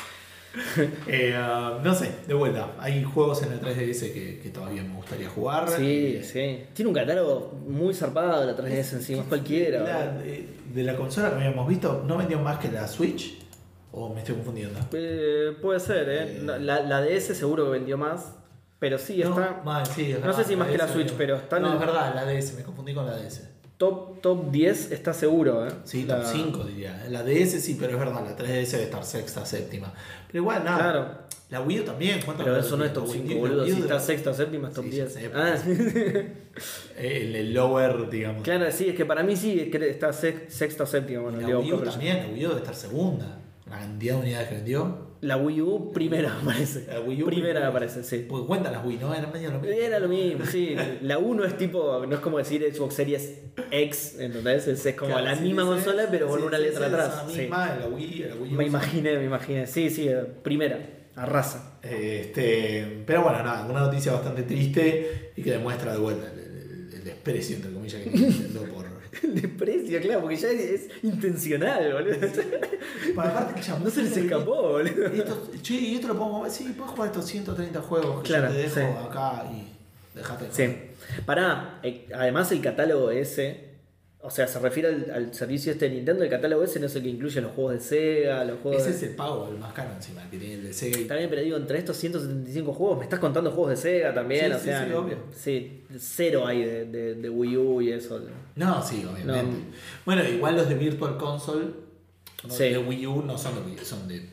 [1.09, 2.69] Eh, ah, no sé, de vuelta.
[2.79, 5.69] Hay juegos en el 3DS que, que todavía me gustaría jugar.
[5.69, 6.65] Sí, Eh, sí.
[6.73, 9.81] Tiene un catálogo muy zarpado la 3DS encima, es cualquiera.
[9.83, 13.37] La- de, de la consola que habíamos visto, ¿no vendió más que la Switch?
[13.91, 14.79] ¿O me estoy confundiendo?
[14.93, 16.23] Eh, puede ser, ¿eh?
[16.37, 16.43] Eh.
[16.61, 18.35] La, la DS seguro que vendió más,
[18.79, 21.13] pero sí, No, está mal, sí, es no verdad, sé si más que la Switch,
[21.19, 23.49] pero está en No, el- es verdad, la DS, me confundí con la DS.
[23.89, 25.71] Top, top 10, está seguro, ¿eh?
[25.85, 27.07] Sí, La- top 5 diría.
[27.11, 29.93] La DS sí, pero es verdad, la 3DS debe estar sexta, séptima.
[30.29, 30.79] Pero igual, nada.
[30.79, 33.45] Claro, La Wii U también, ¿cuánto pero eso no es top la Wii 5, U?
[33.47, 33.65] La boludo.
[33.67, 35.15] Si está debe- sexta, séptima, es top Sí, 10.
[35.15, 35.57] ya sé, ah,
[36.99, 38.43] El, el lower, digamos.
[38.43, 41.23] claro, sí, es que para mí sí, es que está sex- sexta séptima.
[41.23, 43.41] Bueno, la Wii U también, la Wii U debe estar segunda.
[43.69, 45.14] La cantidad de unidades que vendió.
[45.25, 46.87] La Wii U primera me parece.
[46.87, 47.67] La Wii U primera primera.
[47.67, 48.27] me parece, sí.
[48.29, 49.15] Porque cuentan las Wii, ¿no?
[49.15, 49.77] Era medio lo mismo.
[49.77, 50.77] Era lo mismo, sí.
[51.01, 53.41] La 1 es tipo, no es como decir Xbox Series
[53.71, 54.69] X, ¿entendés?
[54.69, 57.25] Es, es como Claro, la sí, misma sí, consola, pero con una letra atrás.
[57.29, 57.41] sí.
[57.41, 58.57] misma, la Wii, la Wii U.
[58.57, 59.67] Me imaginé, me imaginé.
[59.67, 60.11] Sí, sí,
[60.43, 60.79] primera,
[61.17, 61.79] arrasa.
[61.83, 67.57] Este, pero bueno, nada, una noticia bastante triste y que demuestra de vuelta el, desprecio,
[67.57, 68.84] entre comillas, que Nintendo por.
[69.23, 72.17] El desprecio, claro, porque ya es, es intencional, boludo.
[73.15, 75.07] Para aparte que ya No se les escapó, boludo.
[75.07, 76.51] Esto, che, y esto lo mover.
[76.51, 79.07] Sí, puedes jugar estos 130 juegos que Claro, yo te dejo sí.
[79.09, 80.45] acá y dejate.
[80.47, 80.77] de Sí.
[81.27, 83.74] Pará, eh, además el catálogo ese,
[84.27, 86.97] o sea, se refiere al, al servicio este de Nintendo, el catálogo ese no es
[86.97, 88.97] el que incluye los juegos de Sega, los juegos Ese de...
[88.97, 91.17] es el pago, el más caro encima, el que tiene el de Sega y Está
[91.17, 94.53] bien, pero digo, entre estos 175 juegos, me estás contando juegos de Sega también, Sí,
[94.53, 95.19] o sí, sea, sí, obvio.
[95.37, 98.21] sí, cero hay de, de- de Wii U y eso.
[98.57, 99.43] No, sí, obviamente.
[99.43, 99.65] No.
[100.07, 101.67] Bueno, igual los de Virtual Console,
[102.45, 104.29] los de Wii U no son de Wii U, son de.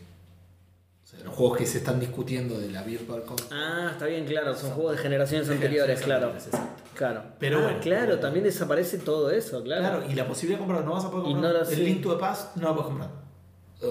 [1.25, 3.49] los juegos que se están discutiendo de la Virtual Console.
[3.53, 6.25] Ah, está bien, claro, son juegos de generaciones De anteriores, generaciones claro.
[6.33, 6.80] anteriores, exacto.
[6.95, 7.23] Claro.
[7.39, 7.79] Pero Ah, bueno.
[7.81, 9.81] claro, también desaparece todo eso, claro.
[9.81, 11.53] Claro, y la posibilidad de comprar, no vas a poder Y comprar.
[11.53, 11.85] no lo el.
[11.85, 13.09] Link to the Past no lo puedes comprar.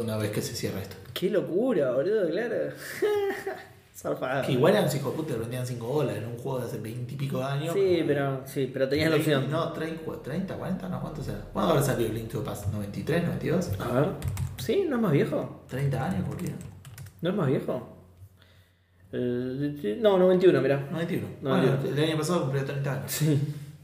[0.03, 0.97] Una vez que se cierra esto.
[1.13, 2.55] Qué locura, boludo, claro.
[3.95, 4.47] Zarpado.
[4.47, 7.17] Que igual eran 5 putas, vendían 5 dólares en un juego de hace 20 y
[7.17, 7.75] pico de años.
[7.75, 9.51] Sí, pero, sí, pero tenías la opción.
[9.51, 11.39] No, 30, 30, 40, no, ¿cuánto será?
[11.53, 12.67] ¿Cuándo habrá salido el Link to the Past?
[12.73, 13.71] ¿93, 92?
[13.79, 14.09] A ver.
[14.59, 14.87] ¿Sí?
[14.89, 15.65] ¿No es más viejo?
[15.69, 16.51] 30 años, ¿por qué?
[17.21, 17.97] ¿No es más viejo?
[19.13, 20.87] Eh, no, 91, mirá.
[20.91, 21.27] 91.
[21.43, 21.89] No, bueno, no.
[21.89, 23.11] el año pasado cumplió 30 años.
[23.13, 23.41] Sí.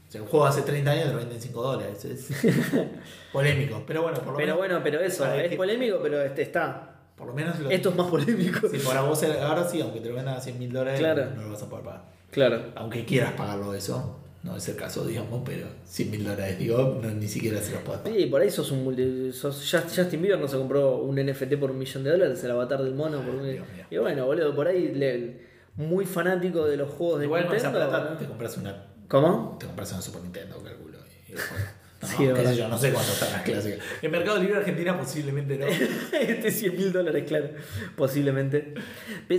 [0.07, 2.05] O sea, un juego hace 30 años te lo venden 5 dólares.
[2.05, 2.29] Es
[3.33, 3.83] polémico.
[3.85, 4.57] Pero bueno, por lo Pero menos.
[4.57, 6.93] bueno, pero eso, es que- polémico, pero este está.
[7.15, 8.67] Por lo menos lo- Esto es más polémico.
[8.69, 11.25] Si para vos ahora sí, aunque te lo vendan a 100 mil dólares, Claro.
[11.35, 12.03] no lo vas a poder pagar.
[12.31, 12.61] Claro.
[12.75, 17.09] Aunque quieras pagarlo eso, no es el caso, digamos, pero 100 mil dólares, digo, no,
[17.11, 18.17] ni siquiera se los puedes pagar.
[18.17, 21.57] Sí, por ahí sos un multi- sos Just- Justin Bieber no se compró un NFT
[21.59, 23.47] por un millón de dólares, el avatar del mono por un.
[23.91, 25.45] Y bueno, boludo, por ahí le-
[25.75, 27.71] muy fanático de los juegos de Igual Nintendo.
[27.77, 29.57] plata te compras una, ¿Cómo?
[29.59, 30.97] te compras una Super Nintendo, calculo.
[31.27, 31.61] y- y después-
[31.99, 33.79] No, Sí, qué sé yo, no sé cuánto están las clásicas.
[34.03, 35.65] En Mercado Libre Argentina posiblemente no.
[36.19, 37.49] este 100 mil dólares, claro,
[37.95, 38.75] posiblemente.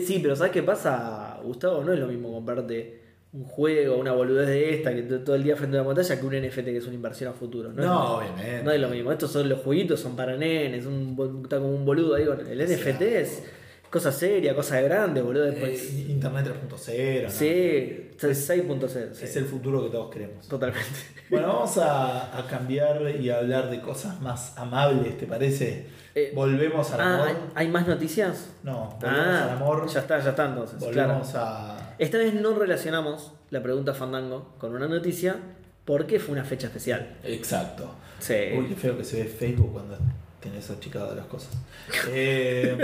[0.05, 1.83] Sí, pero ¿sabes qué pasa, Gustavo?
[1.85, 3.01] No es lo mismo comprarte
[3.33, 6.27] un juego, una boludez de esta, que todo el día frente a la pantalla, que
[6.27, 7.71] un NFT que es una inversión a futuro.
[7.73, 8.63] No, No, obviamente.
[8.65, 9.13] No es lo mismo.
[9.13, 12.25] Estos son los jueguitos, son para nenes, un, está como un boludo ahí.
[12.25, 13.43] con- El NFT es
[13.91, 15.45] cosa seria, cosa grande, boludo.
[15.45, 15.83] Después.
[15.95, 17.23] Eh, Internet 3.0.
[17.25, 17.31] ¿no?
[17.31, 19.13] sí, es 6.0.
[19.13, 19.25] sí.
[19.25, 20.49] Es el futuro que todos queremos.
[20.49, 20.89] Totalmente.
[21.31, 25.85] Bueno, vamos a, a cambiar y a hablar de cosas más amables, ¿te parece?
[26.15, 27.29] Eh, volvemos al Ah, amor.
[27.55, 28.49] ¿hay, más noticias?
[28.63, 29.87] No, volvemos al Ah, amor.
[29.89, 30.79] ya está, ya está entonces.
[30.91, 31.09] claro.
[31.09, 31.88] volvemos a.
[31.99, 35.37] Esta vez no relacionamos la pregunta Fandango con una noticia
[35.85, 37.17] porque fue una fecha especial.
[37.25, 37.95] Exacto.
[38.21, 38.35] Sí.
[38.57, 39.97] Uy, qué feo que se ve Facebook cuando
[40.41, 41.51] tenés achicado las cosas.
[42.11, 42.77] Eh,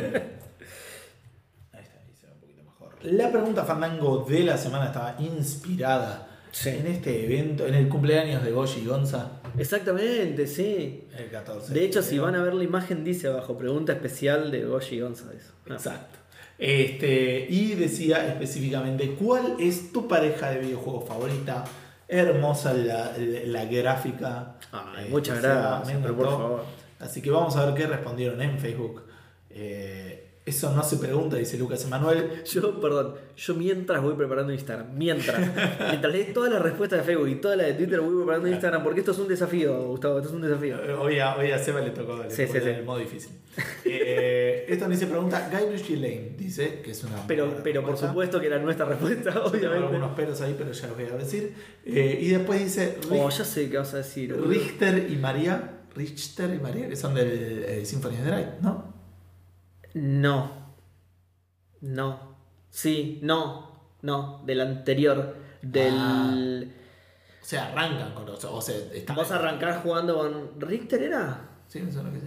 [1.73, 2.95] ahí está, ahí se ve un poquito mejor.
[3.03, 6.69] La pregunta fandango de la semana estaba inspirada Sí.
[6.69, 11.05] en este evento, en el cumpleaños de Goshi y Gonza, Exactamente, sí.
[11.19, 11.75] el 14.
[11.75, 15.53] De hecho, si van a ver la imagen, dice abajo, pregunta especial de Goshi González.
[15.69, 15.75] Ah.
[15.75, 16.19] Exacto.
[16.59, 21.65] Este, y decía específicamente, ¿cuál es tu pareja de videojuegos favorita?
[22.07, 24.57] Hermosa la, la- la gráfica.
[24.73, 26.43] Ay, Eh, muchas sea, gracias, me pero por encantó.
[26.43, 26.65] favor.
[27.01, 29.03] Así que vamos a ver qué respondieron en Facebook.
[29.51, 32.43] Eh, eso no se pregunta, dice Lucas Emanuel.
[32.45, 35.39] Yo, perdón, yo mientras voy preparando Instagram, mientras,
[35.89, 38.83] mientras lees todas las respuestas de Facebook y toda la de Twitter, voy preparando Instagram,
[38.83, 40.77] porque esto es un desafío, Gustavo, esto es un desafío.
[40.85, 42.83] Eh, Hoy a, hoy a Seba le tocó, le Sí, tocó sí, el sí.
[42.83, 43.31] modo difícil.
[43.85, 47.27] Eh, esto dice pregunta Guybrush Lane, dice que es una.
[47.27, 49.77] Pero, pero por supuesto que era nuestra respuesta, Tengo obviamente.
[49.87, 51.55] algunos pelos ahí, pero ya los voy a decir.
[51.87, 54.37] Eh, y después dice Oh, ya sé qué vas a decir.
[54.47, 55.71] Richter y María.
[55.95, 58.94] Richter y María, que son del eh, Symphony of the Night, ¿no?
[59.95, 60.51] No.
[61.81, 62.37] No.
[62.71, 63.81] Sí, no.
[64.03, 64.43] No.
[64.45, 65.37] Del anterior.
[65.63, 65.95] Del.
[65.97, 66.65] Ah.
[67.41, 68.45] O sea, arrancan con los.
[68.45, 69.17] O sea, están.
[69.17, 70.61] ¿Vas a arrancar jugando con.
[70.61, 71.49] ¿Richter era?
[71.69, 72.27] Sí, me suena que sí.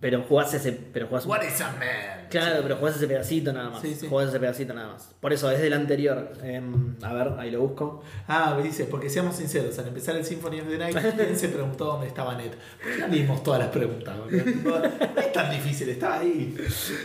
[0.00, 0.72] Pero jugás ese.
[0.72, 2.26] Pero jugás un- What is a man?
[2.30, 3.82] Claro, pero jugás ese pedacito nada más.
[3.82, 4.06] Sí, sí.
[4.08, 5.14] Jugás ese pedacito nada más.
[5.20, 6.32] Por eso es del anterior.
[6.42, 8.02] Em, a ver, ahí lo busco.
[8.28, 11.48] Ah, me dice, porque seamos sinceros, al empezar el Symphony of the Night, ¿quién se
[11.48, 12.50] preguntó dónde estaba Ned?
[12.82, 14.16] ¿Por qué no leímos todas las preguntas?
[14.16, 14.84] No
[15.20, 16.54] es tan difícil, estaba ahí.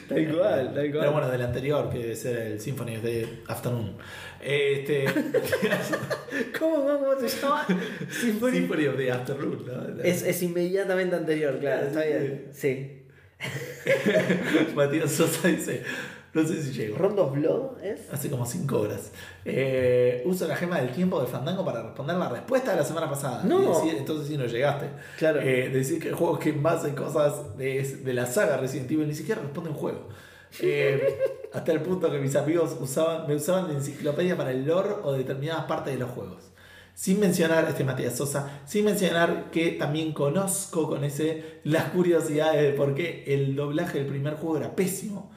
[0.07, 0.91] Tal cual, tal cual.
[0.91, 3.95] Pero bueno, del anterior, que debe ser el Symphony of the Afternoon.
[4.45, 5.05] Este,
[6.59, 7.65] ¿Cómo, cómo, cómo se llama?
[8.09, 8.51] Symphony.
[8.51, 10.03] Symphony of the Afternoon, ¿no?
[10.03, 12.49] Es, es inmediatamente anterior, claro, está bien.
[12.53, 13.01] Sí.
[14.75, 15.81] Matías Sosa dice,
[16.33, 16.97] no sé si llego.
[16.97, 18.01] ¿Rondo of Blood es?
[18.11, 19.11] Hace como 5 horas.
[19.45, 23.09] Eh, uso la gema del tiempo de Fandango para responder la respuesta de la semana
[23.09, 23.43] pasada.
[23.45, 23.59] No.
[23.73, 24.87] Decir- entonces sí no llegaste.
[25.17, 25.41] Claro.
[25.41, 29.15] Eh, decir que el juego que hace cosas de, de la saga Resident Evil ni
[29.15, 30.07] siquiera responde un juego.
[30.61, 31.17] Eh,
[31.53, 35.13] hasta el punto que mis amigos usaban, me usaban de enciclopedia para el lore o
[35.13, 36.51] determinadas partes de los juegos.
[36.93, 42.61] Sin mencionar, este es Matías Sosa, sin mencionar que también conozco con ese las curiosidades
[42.61, 45.29] de por qué el doblaje del primer juego era pésimo.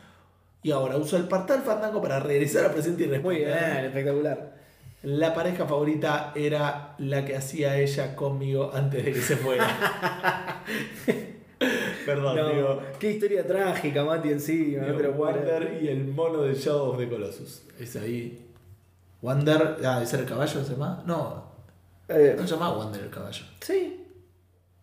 [0.63, 3.47] Y ahora uso el portal Fandango para regresar al presente y Muy responder.
[3.47, 4.59] bien, espectacular.
[5.03, 10.65] La pareja favorita era la que hacía ella conmigo antes de que se fuera.
[12.15, 12.83] Perdón, No, digo.
[12.99, 14.85] qué historia trágica, Mati, encima.
[14.85, 15.63] digo, no te lo puedo creer.
[15.63, 17.63] Wander y el mono de Shadow of the Colossus.
[17.79, 18.47] Es ahí.
[19.23, 21.03] Wander, ah, ¿ese era el caballo se llama?
[21.07, 21.45] No,
[22.09, 23.45] Eh, no se llamaba Wander el caballo.
[23.61, 24.05] sí.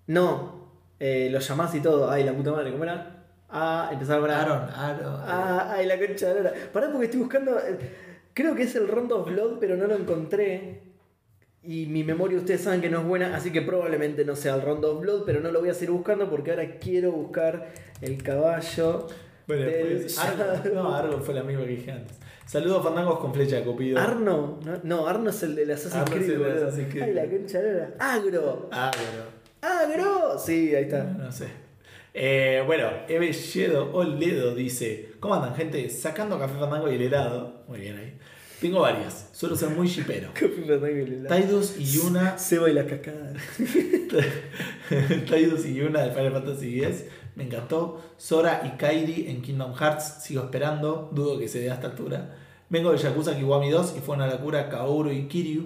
[0.08, 0.54] No.
[1.00, 2.10] Eh, lo llamás y todo.
[2.10, 3.24] Ay, la puta madre, ¿cómo era?
[3.50, 4.42] Ah, empezaba con A.
[4.42, 5.16] Aaron, Aaron.
[5.26, 6.56] Ah, ay, la concha de la lora.
[6.72, 7.58] Pará porque estoy buscando.
[7.60, 7.78] eh,
[8.34, 10.82] Creo que es el Rondo of Blood, pero no lo encontré.
[11.68, 14.62] Y mi memoria, ustedes saben que no es buena, así que probablemente no sea el
[14.62, 17.70] Rondo of Blood, pero no lo voy a seguir buscando porque ahora quiero buscar
[18.02, 19.08] el caballo.
[19.48, 20.18] Bueno, después.
[20.20, 20.44] Argo,
[20.74, 22.18] no, Argo fue la misma que dije antes.
[22.46, 24.00] Saludos fandangos con flecha Cupido.
[24.00, 26.68] Arno, no, no, Arno es el de Assassin's Arno es boludo.
[26.68, 27.04] Assassin's Creed.
[27.04, 27.60] Ay, la concha.
[28.00, 28.70] Agro.
[28.70, 29.24] Bueno.
[29.62, 30.38] Agro.
[30.38, 31.04] Sí, ahí está.
[31.04, 31.48] No sé.
[32.14, 35.90] Eh, bueno, Eve Yedo Oledo dice: ¿Cómo andan, gente?
[35.90, 37.64] Sacando café fandango y el helado.
[37.68, 38.18] Muy bien ahí.
[38.66, 39.30] Tengo varias.
[39.32, 40.30] Suelo ser muy shipero.
[40.34, 42.36] Tidus y Yuna.
[42.40, 43.36] Seba y las cascadas.
[45.30, 47.06] Tidus y Yuna de Final Fantasy X.
[47.36, 48.02] Me encantó.
[48.18, 50.24] Sora y Kairi en Kingdom Hearts.
[50.24, 51.12] Sigo esperando.
[51.14, 52.38] Dudo que se dé a esta altura.
[52.68, 55.66] Vengo de Yakuza Kiwami 2 y fue una locura Kaoru y Kiryu.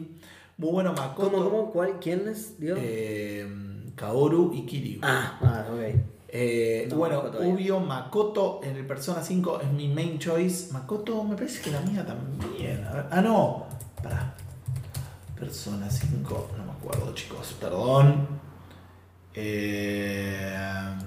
[0.58, 1.32] Muy bueno Makoto.
[1.32, 1.72] ¿Cómo, cómo?
[1.72, 2.00] ¿Cuál?
[2.02, 2.60] ¿Quién es?
[2.60, 2.78] Dios?
[2.82, 3.48] Eh,
[3.96, 5.00] Kaoru y Kiryu.
[5.04, 6.19] ah, ah, ok.
[6.31, 10.72] Eh, No, bueno, obvio, Makoto en el Persona 5 es mi main choice.
[10.72, 12.84] Makoto, me parece que la mía también.
[12.85, 13.65] A ver, ah, no.
[14.03, 14.35] Pará.
[15.38, 18.27] Persona 5, no me acuerdo, chicos, perdón.
[19.34, 20.53] Eh,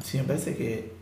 [0.03, 0.93] sí, me parece que.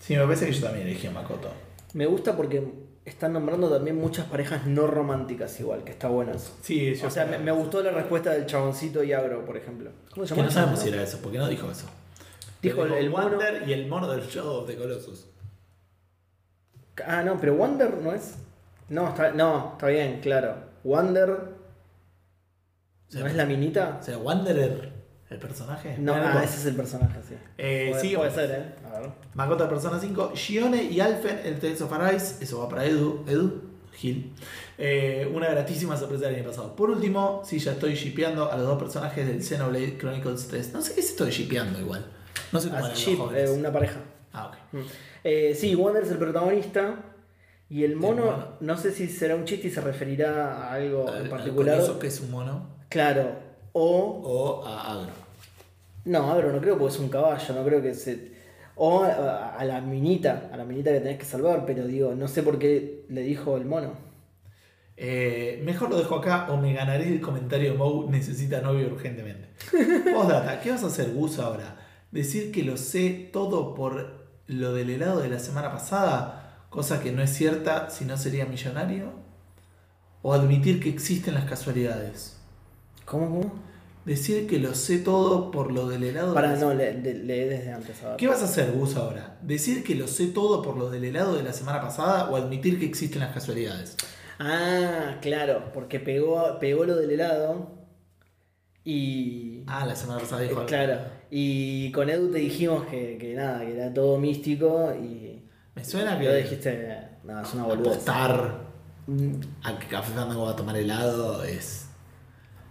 [0.00, 1.48] Sí, me parece que yo también elegí a Makoto.
[1.94, 2.62] Me gusta porque
[3.04, 6.52] están nombrando también muchas parejas no románticas igual, que está bueno eso.
[6.62, 9.90] Sí, O sea, me, me gustó la respuesta del chaboncito y agro, por ejemplo.
[10.12, 10.48] ¿Cómo se Que llama?
[10.48, 11.86] no sabemos si era eso, porque no dijo eso.
[12.64, 15.26] Dijo el- el mono- y el mono del Shadow of the Colossus.
[17.06, 18.34] Ah, no, pero Wander no es.
[18.88, 20.54] No, está, no, está bien, claro.
[20.84, 21.54] Wander.
[23.12, 23.98] ¿No es la minita?
[24.00, 24.92] O sea, Wanderer,
[25.30, 25.96] el personaje.
[25.98, 27.34] No, ah, ese es el personaje, sí.
[27.58, 28.74] Eh, puede, sí, puede ser, ¿eh?
[28.94, 29.10] A ver.
[29.34, 33.62] Makoto Persona 5, Gione y Alfen, el Tales of Arise, eso va para Edu, Edu,
[33.92, 34.32] Gil.
[34.78, 36.74] Eh, una gratísima sorpresa del año pasado.
[36.74, 40.72] Por último, sí, ya estoy shipeando a los dos personajes del Xenoblade Chronicles 3.
[40.72, 42.04] No sé qué se estoy shipeando igual.
[42.54, 43.50] No sé cómo eran Chip, los jóvenes.
[43.50, 44.00] eh, una pareja.
[44.32, 44.56] Ah, ok.
[44.72, 44.86] Mm.
[45.24, 46.96] Eh, sí, Wander es el protagonista.
[47.70, 48.48] Y el mono, mono.
[48.60, 51.76] no sé si será un chiste y se referirá a algo Al- en particular.
[51.76, 52.68] coloso que es un mono.
[52.88, 53.32] Claro.
[53.72, 54.20] O.
[54.24, 55.12] O a Agro.
[56.04, 58.32] No, Agro no creo porque es un caballo, no creo que se.
[58.76, 62.28] O a, a la minita, a la minita que tenés que salvar, pero digo, no
[62.28, 63.92] sé por qué le dijo el mono.
[64.96, 69.48] Eh, mejor lo dejo acá o me ganaré el comentario Mou necesita novio urgentemente.
[70.14, 71.76] Postdata, ¿qué vas a hacer Gus ahora?
[72.14, 76.60] ¿Decir que lo sé todo por lo del helado de la semana pasada?
[76.70, 79.10] Cosa que no es cierta si no sería millonario.
[80.22, 82.38] ¿O admitir que existen las casualidades?
[83.04, 83.52] ¿Cómo, cómo?
[84.04, 87.14] Decir que lo sé todo por lo del helado de Para, la no, lee le,
[87.14, 88.00] lee desde antes.
[88.04, 88.16] A ver.
[88.16, 89.36] ¿Qué vas a hacer Gus ahora?
[89.42, 92.78] ¿Decir que lo sé todo por lo del helado de la semana pasada o admitir
[92.78, 93.96] que existen las casualidades?
[94.38, 97.72] Ah, claro, porque pegó, pegó lo del helado.
[98.84, 99.64] Y.
[99.66, 101.13] Ah, la semana pasada dijo Eh, claro.
[101.30, 105.42] Y con Edu te dijimos que, que nada, que era todo místico y.
[105.74, 107.96] Me suena que vos dijiste, no, es una boludez.
[107.96, 108.64] apostar
[109.06, 111.86] Mm, a que Café Fandango va a tomar helado es.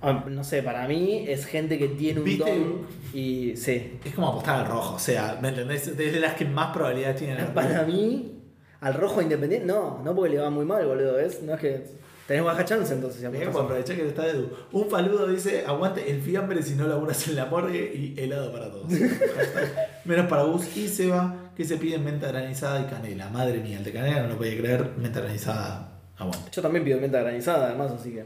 [0.01, 2.43] ah, No sé, para mí es gente que tiene un ¿Viste?
[2.49, 3.55] don y.
[3.57, 3.99] Sí.
[4.03, 5.95] Es como apostar al rojo, o sea, ¿me entendés?
[5.97, 7.38] Desde las que más probabilidades tienen.
[7.38, 8.41] de Para mí,
[8.81, 11.41] al rojo independiente, no, no porque le va muy mal, boludo, ¿ves?
[11.43, 11.84] No es que.
[12.27, 13.19] Tenés baja chance entonces.
[13.21, 14.49] si Mirá apostás cómo a- aprovechar que está Edu.
[14.71, 18.71] Un faludo dice, aguante el fiambre si no laburas en la morgue y helado para
[18.71, 18.87] todos.
[20.05, 23.29] Menos para Gus y Seba, que se piden menta granizada y canela.
[23.29, 24.91] Madre mía, el de canela no lo podía creer.
[24.97, 26.49] Menta granizada, aguante.
[26.51, 28.25] Yo también pido menta granizada, además, así que.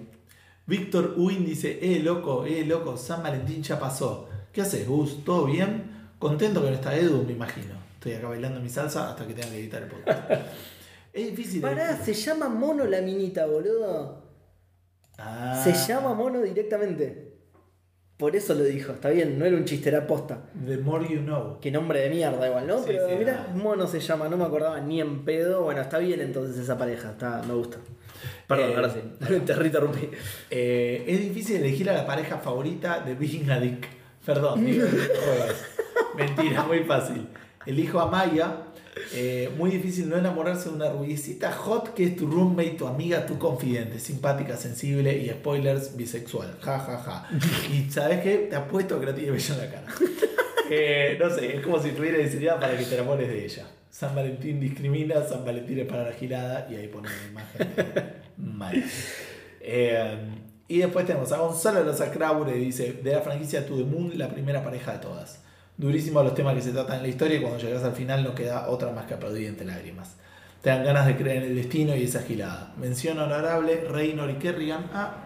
[0.67, 4.27] Víctor Win dice, eh loco, eh loco, San Valentín ya pasó.
[4.51, 5.23] ¿Qué haces, Gus?
[5.23, 6.09] ¿Todo bien?
[6.19, 7.73] Contento que no está Edu, me imagino.
[7.95, 10.29] Estoy acá bailando mi salsa hasta que tenga que editar el podcast.
[11.18, 11.61] es difícil.
[11.61, 14.23] Pará, se llama mono la minita, boludo.
[15.18, 15.60] Ah.
[15.64, 17.27] Se llama mono directamente.
[18.18, 20.41] Por eso lo dijo, está bien, no era un chiste, era posta.
[20.65, 21.60] The more you know.
[21.61, 22.80] Qué nombre de mierda igual, ¿no?
[22.80, 25.61] Sí, Pero sí, mira, mono se llama, no me acordaba ni en pedo.
[25.64, 27.77] Bueno, está bien entonces esa pareja, está, me gusta.
[28.48, 28.99] Perdón, Eh, ahora sí,
[29.45, 30.10] te interrumpí.
[30.49, 33.88] Eh, es difícil elegir a la pareja favorita de Being a Dick.
[34.26, 34.88] Perdón, digo.
[36.15, 37.27] Mentira, muy fácil.
[37.68, 38.64] Elijo a Maya.
[39.13, 43.25] Eh, muy difícil no enamorarse de una rubiecita hot que es tu roommate, tu amiga,
[43.25, 46.57] tu confidente, simpática, sensible y spoilers, bisexual.
[46.61, 47.29] Ja, ja, ja.
[47.73, 48.47] Y sabes qué?
[48.49, 49.87] Te apuesto que no tiene bello en la cara.
[50.69, 53.65] Eh, no sé, es como si estuviera diseñada para que te enamores de ella.
[53.89, 58.03] San Valentín discrimina, San Valentín es para la girada y ahí pone una imagen de
[58.37, 58.83] Maya.
[59.61, 60.17] Eh,
[60.67, 64.17] y después tenemos a Gonzalo de los Acraure, dice, de la franquicia To The Moon,
[64.17, 65.39] la primera pareja de todas.
[65.77, 68.33] Durísimos los temas que se tratan en la historia y cuando llegas al final no
[68.33, 70.15] queda otra más que aplaudir entre lágrimas.
[70.61, 72.73] Te dan ganas de creer en el destino y esa gilada.
[72.77, 74.89] Mención honorable, Reynor y Kerrigan.
[74.91, 75.17] Ah,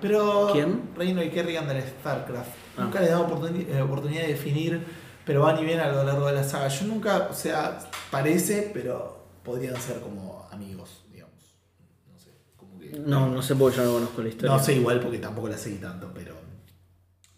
[0.00, 0.50] pero...
[0.52, 0.90] ¿Quién?
[0.94, 2.50] Reynor y Kerrigan del StarCraft.
[2.78, 2.84] Ah.
[2.84, 4.80] Nunca le damos oportuni- eh, oportunidad de definir,
[5.24, 6.68] pero van y vienen a lo largo de la saga.
[6.68, 7.76] Yo nunca, o sea,
[8.12, 11.56] parece, pero podrían ser como amigos, digamos.
[12.08, 12.90] No sé, como que...
[12.90, 14.54] No, no sé porque yo no conozco la historia.
[14.56, 16.35] No sé igual porque tampoco la seguí tanto, pero.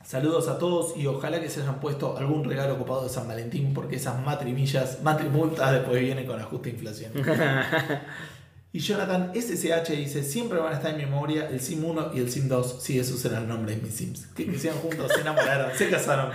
[0.08, 3.74] Saludos a todos y ojalá que se hayan puesto algún regalo copado de San Valentín
[3.74, 7.12] porque esas matrimillas, matrimultas después vienen con la justa inflación.
[8.72, 12.20] y Jonathan SSH dice, siempre van a estar en mi memoria el Sim 1 y
[12.20, 12.78] el Sim 2.
[12.80, 14.28] Sí, esos eran los nombres de mis Sims.
[14.28, 16.30] Que crecieron juntos, se enamoraron, se casaron,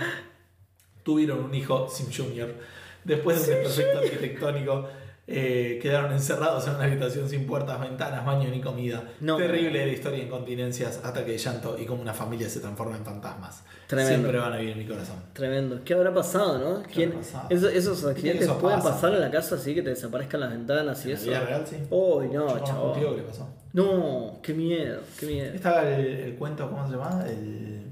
[1.02, 2.54] tuvieron un hijo, Sim Junior.
[3.02, 4.88] Después de un desperfecto arquitectónico,
[5.26, 9.02] eh, quedaron encerrados en una habitación sin puertas, ventanas, baño ni comida.
[9.20, 9.36] No.
[9.38, 13.04] Terrible la historia de incontinencias, ataque de llanto y cómo una familia se transforma en
[13.04, 13.62] fantasmas.
[13.86, 14.18] Tremendo.
[14.28, 15.16] Siempre van a vivir en mi corazón.
[15.32, 15.80] Tremendo.
[15.84, 16.82] ¿Qué habrá pasado, no?
[16.82, 17.46] ¿Quién- habrá pasado?
[17.50, 18.90] eso- esos accidentes eso pueden pasa.
[18.94, 21.30] pasar en la casa así que te desaparezcan las ventanas y ¿En la eso.
[21.30, 21.76] vida real, sí?
[21.90, 23.16] Uy, Yo no, un tío que chaval.
[23.16, 23.48] le pasó.
[23.72, 25.54] No, qué miedo, qué miedo.
[25.54, 27.24] Estaba el, el cuento, ¿cómo se llama?
[27.26, 27.82] El,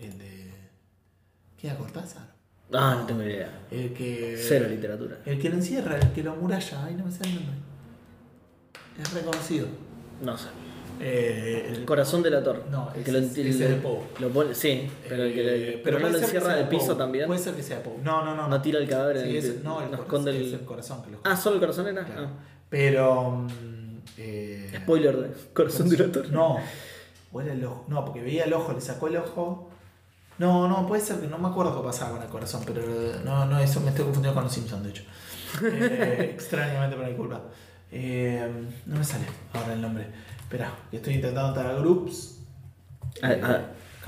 [0.00, 0.52] el de.
[1.60, 2.27] ¿Qué era Cortázar?
[2.72, 3.62] Ah, no tengo idea.
[3.70, 4.36] El que.
[4.38, 5.18] Cero literatura.
[5.24, 6.84] El que lo encierra, el que lo muralla.
[6.84, 7.54] Ay, no me sale el nombre.
[9.00, 9.66] Es reconocido.
[10.22, 10.48] No sé.
[11.00, 12.64] Eh, El el, corazón del ator.
[12.72, 14.00] No, el que lo, es- es Poe.
[14.18, 16.86] lo pone, sí, pero, el que le- Eh, pero no lo encierra en el piso
[16.88, 16.96] Poe.
[16.96, 17.26] también.
[17.28, 17.94] Puede ser que sea Poe.
[18.02, 18.48] No, no, no.
[18.48, 20.52] No tira el cadáver Sí, en el- ese- no, el no corazón, esconde el- es
[20.54, 22.04] el corazón que lo Ah, solo el corazón era.
[22.04, 22.28] Claro.
[22.68, 23.30] Pero.
[23.32, 24.78] mm, eh, Ah.
[24.82, 26.28] Spoiler de corazón del ator.
[26.30, 26.58] No.
[27.32, 27.84] O era el ojo.
[27.88, 29.70] No, porque veía el ojo, le sacó el ojo.
[30.38, 32.82] No, no, puede ser que no me acuerdo qué pasaba con el corazón, pero
[33.24, 35.02] no, no, eso me estoy confundiendo con los Simpsons, de hecho.
[35.64, 37.42] Eh, extrañamente por mi culpa.
[37.90, 38.48] Eh,
[38.86, 40.06] no me sale ahora el nombre.
[40.38, 42.38] Espera, que estoy intentando entrar a groups.
[43.22, 43.60] Ah, ah,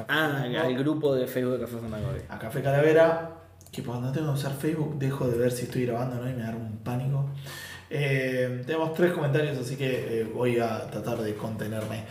[0.08, 2.30] ah, al grupo de Facebook de Café ok.
[2.30, 3.30] a Café Calavera,
[3.72, 6.34] que cuando tengo que usar Facebook dejo de ver si estoy grabando o no y
[6.34, 7.28] me da un pánico.
[7.92, 12.04] Eh, tenemos tres comentarios, así que eh, voy a tratar de contenerme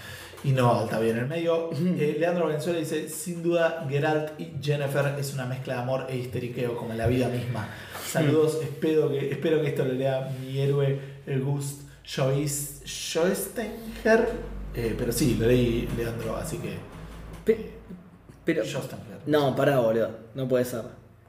[0.44, 1.70] y no está bien en el medio.
[1.74, 6.18] Eh, Leandro Valenzuela dice, sin duda Geralt y Jennifer es una mezcla de amor e
[6.18, 7.68] histeriqueo como en la vida misma.
[8.06, 12.84] Saludos, espero que, espero que esto lo lea mi héroe, el Gust Joyce.
[14.76, 16.74] Eh, pero sí, lo leí Leandro, así que...
[17.44, 17.72] Pe-
[18.46, 18.64] Pero.
[19.26, 20.10] No, pará, boludo.
[20.36, 20.84] No puede ser.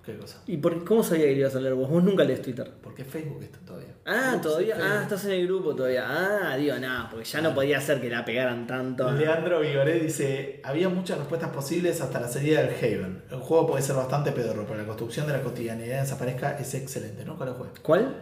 [0.05, 0.43] ¿Qué cosa?
[0.47, 1.89] ¿Y por, cómo sabía que ibas a leer vos?
[1.91, 2.71] Vos nunca lees Twitter.
[2.83, 3.90] Porque Facebook está todavía.
[4.11, 4.77] Ah, Ups, todavía.
[4.81, 6.05] Ah, estás en el grupo todavía.
[6.09, 9.11] Ah, digo, nada, porque ya no podía ser que la pegaran tanto.
[9.13, 13.23] Leandro Vigoré dice: Había muchas respuestas posibles hasta la salida del Haven.
[13.31, 17.25] El juego puede ser bastante pedorro, pero la construcción de la cotidianidad desaparezca es excelente.
[17.25, 17.71] Nunca lo jugué.
[17.83, 18.17] ¿Cuál?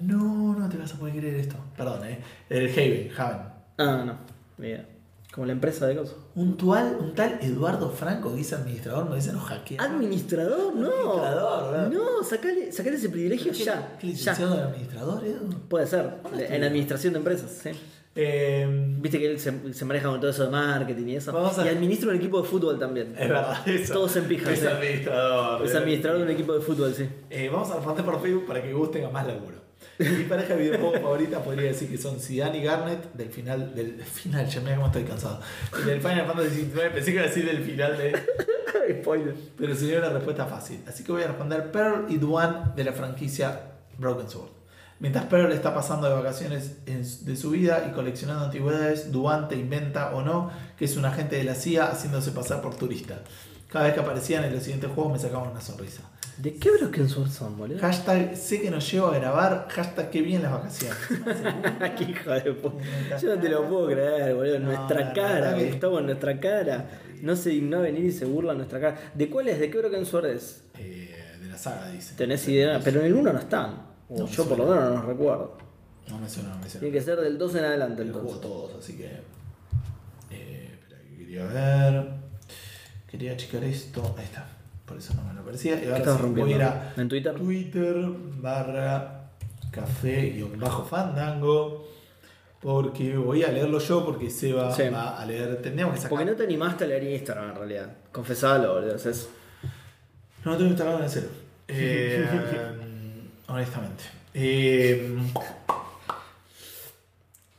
[0.00, 1.56] No, no te vas a poder creer esto.
[1.76, 2.18] Perdón, eh.
[2.48, 3.40] El Haven, Haven.
[3.78, 4.18] Ah, no.
[4.58, 4.84] Mira.
[5.32, 6.16] Como la empresa de cosas.
[6.34, 9.80] Un, tual, un tal Eduardo Franco, que es administrador, me dice: No hackea.
[9.80, 10.74] ¿Administrador?
[10.74, 10.88] No.
[10.88, 11.90] Administrador, ¿verdad?
[11.90, 13.96] No, sacale, sacale ese privilegio ¿Qué- ya.
[14.00, 15.48] ¿Qué licenciado de administrador, Edu?
[15.68, 16.14] Puede ser.
[16.24, 17.70] ¿Dónde En administración de empresas, sí.
[18.16, 18.66] Eh,
[19.00, 21.32] Viste que él se, se maneja con todo eso de marketing y eso.
[21.32, 23.14] Vamos a- Y administra un equipo de fútbol también.
[23.16, 23.92] es verdad, eso.
[23.92, 24.66] Todos en pija, Es sí.
[24.66, 25.64] administrador.
[25.64, 25.76] Es eh.
[25.78, 27.08] administrador de un equipo de fútbol, sí.
[27.30, 29.60] Eh, vamos a responder por Facebook para que Gus tenga más laburo.
[30.16, 34.02] Mi pareja de videojuego favorita podría decir que son Zidane y Garnet del final del
[34.02, 35.40] final, ya cómo estoy cansado.
[35.84, 38.22] Del Final Fantasy XIX, pensé que iba a decir del final de.
[39.02, 39.34] Spoiler.
[39.58, 40.82] Pero sería una respuesta fácil.
[40.88, 44.50] Así que voy a responder Pearl y Duan de la franquicia Broken Sword.
[45.00, 50.14] Mientras Pearl está pasando de vacaciones de su vida y coleccionando antigüedades, Duan te inventa
[50.14, 53.18] o no que es un agente de la CIA haciéndose pasar por turista.
[53.68, 56.02] Cada vez que aparecían en los siguientes juegos me sacaban una sonrisa.
[56.40, 57.78] ¿De qué Broken Sword son, boludo?
[57.80, 59.66] Hashtag sé que nos llevo a grabar.
[59.68, 60.96] Hashtag qué bien las vacaciones.
[61.98, 63.18] qué hijo de puta.
[63.20, 64.58] Yo no te lo puedo creer, boludo.
[64.58, 65.74] No, nuestra cara, que- boludo.
[65.74, 66.88] Estamos en nuestra cara.
[67.20, 68.96] No se digna venir y se burla en nuestra cara.
[69.14, 69.60] ¿De cuál es?
[69.60, 70.64] ¿De qué Broken Sword es?
[70.78, 72.14] Eh, de la saga, dice.
[72.16, 72.80] ¿Tenés idea?
[72.82, 73.82] Pero en el 1 no están.
[74.08, 75.58] No, yo por lo menos no los recuerdo.
[76.08, 76.80] No me suena, no me suena.
[76.80, 79.06] Tiene que ser del 2 en adelante El juego todos, así que.
[80.30, 82.06] Eh, espera, que quería ver.
[83.06, 84.14] Quería checar esto.
[84.18, 84.48] Ahí está.
[84.90, 85.76] Por eso no me lo parecía.
[85.76, 86.54] Y ¿Qué ahora voy a rompiendo?
[86.56, 87.34] ir a ¿En Twitter?
[87.36, 87.94] Twitter
[88.42, 89.30] barra
[89.70, 91.86] café guion bajo fandango.
[92.60, 94.82] Porque voy a leerlo yo porque Seba Sí.
[94.92, 95.62] va a leer.
[95.62, 96.10] Tendríamos que sacar.
[96.10, 97.92] Porque no te animaste a leer Instagram en realidad.
[98.12, 98.96] Confesalo, boludo.
[98.96, 99.28] Es...
[100.44, 101.28] No, no tengo instalado en el cero.
[101.72, 102.26] Eh,
[103.46, 104.02] honestamente.
[104.34, 105.16] Eh,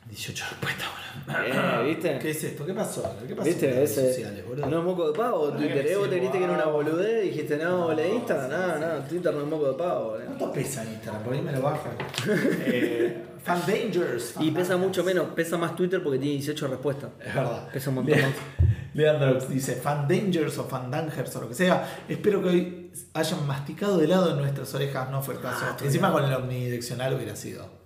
[0.10, 1.01] 18 respuestas, boludo.
[1.28, 2.18] Eh, ¿viste?
[2.20, 2.66] ¿Qué es esto?
[2.66, 3.16] ¿Qué pasó?
[3.28, 3.68] ¿Qué pasó ¿Viste?
[3.68, 4.08] las redes Ese...
[4.14, 4.66] sociales, boludo?
[4.68, 5.86] No es moco de pavo, Ahora Twitter.
[5.86, 5.96] que ¿eh?
[5.98, 8.50] Vos te dijiste que era una boludez y dijiste, no, No, lee Instagram.
[8.50, 10.26] sí, No, sí, no, Twitter no es moco de pavo, boludo.
[10.26, 11.24] ¿Cuánto pesa Instagram?
[11.24, 11.90] Por ahí me lo bajo.
[12.66, 14.36] eh, Fan Dangers.
[14.40, 17.10] Y pesa mucho menos, pesa más Twitter porque tiene 18 respuestas.
[17.26, 17.70] Es verdad.
[17.72, 18.30] Pesa un montón más.
[18.94, 22.04] Leandrox dice Fan Dangers o Fan Dangers o lo que sea.
[22.10, 25.10] Espero que hoy hayan masticado helado en nuestras orejas.
[25.10, 25.64] No fue el caso.
[25.64, 27.81] Ah, Encima con el omnidireccional hubiera sido.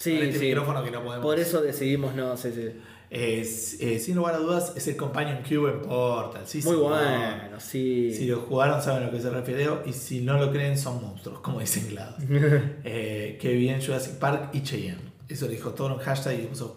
[0.00, 0.46] Sí, este sí.
[0.46, 1.22] micrófono que no podemos.
[1.22, 2.70] Por eso decidimos no, sí, sí.
[3.10, 6.42] Eh, sin lugar a dudas, es el Companion Cube en Portal.
[6.46, 8.14] Sí, Muy bueno, sí.
[8.14, 11.02] Si lo jugaron saben a lo que se refiere y si no lo creen son
[11.02, 12.14] monstruos, como dicen Glad.
[12.84, 15.10] eh, que bien Jurassic Park y Cheyenne.
[15.28, 16.76] Eso lo dijo todo en un hashtag y puso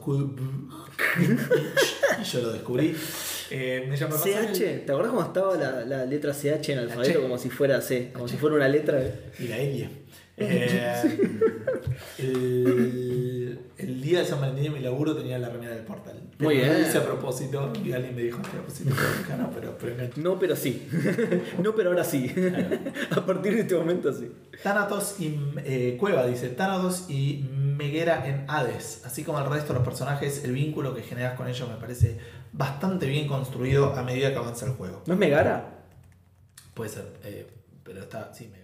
[1.20, 2.96] y yo lo descubrí.
[3.50, 7.22] Eh, me llama CH, ¿te acuerdas cómo estaba la, la letra CH en el alfabeto?
[7.22, 9.02] Como si fuera C, como si fuera una letra.
[9.40, 9.90] y la Elia.
[10.36, 11.14] Eh,
[12.18, 16.20] el, el día de San Valentín en mi laburo tenía la remera del portal.
[16.40, 16.82] Muy lo bien.
[16.82, 18.96] hice a propósito y alguien me dijo a propósito,
[19.28, 20.12] pero no, pero.
[20.18, 20.88] No, pero sí.
[21.64, 22.34] no, pero ahora sí.
[23.12, 24.32] A partir de este momento sí.
[24.64, 29.80] Thanatos y eh, Cueva dice Thanatos y Meguera en Hades, así como el resto de
[29.80, 32.18] los personajes, el vínculo que generas con ellos me parece
[32.52, 35.04] bastante bien construido a medida que avanza el juego.
[35.06, 35.82] ¿No es Megara?
[36.74, 37.48] Puede ser, eh,
[37.84, 38.63] pero está, sí, Megara.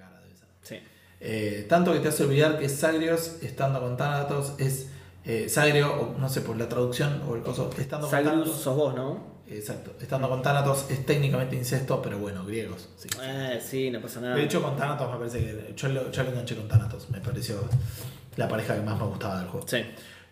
[1.22, 4.88] Eh, tanto que te hace olvidar que Sagrios, estando con Thanatos, es
[5.26, 8.56] eh, Sagrio, o no sé por la traducción o el coso, estando con Thanatos.
[8.56, 9.40] sos vos, ¿no?
[9.48, 12.90] Exacto, estando con Thanatos es técnicamente incesto, pero bueno, griegos.
[12.96, 13.10] sí.
[13.22, 14.36] Eh, sí, no pasa nada.
[14.36, 15.74] De hecho, con Thanatos me parece que.
[15.76, 17.56] Yo lo, yo lo enganché con Thanatos, me pareció
[18.38, 19.68] la pareja que más me gustaba del juego.
[19.68, 19.84] Sí.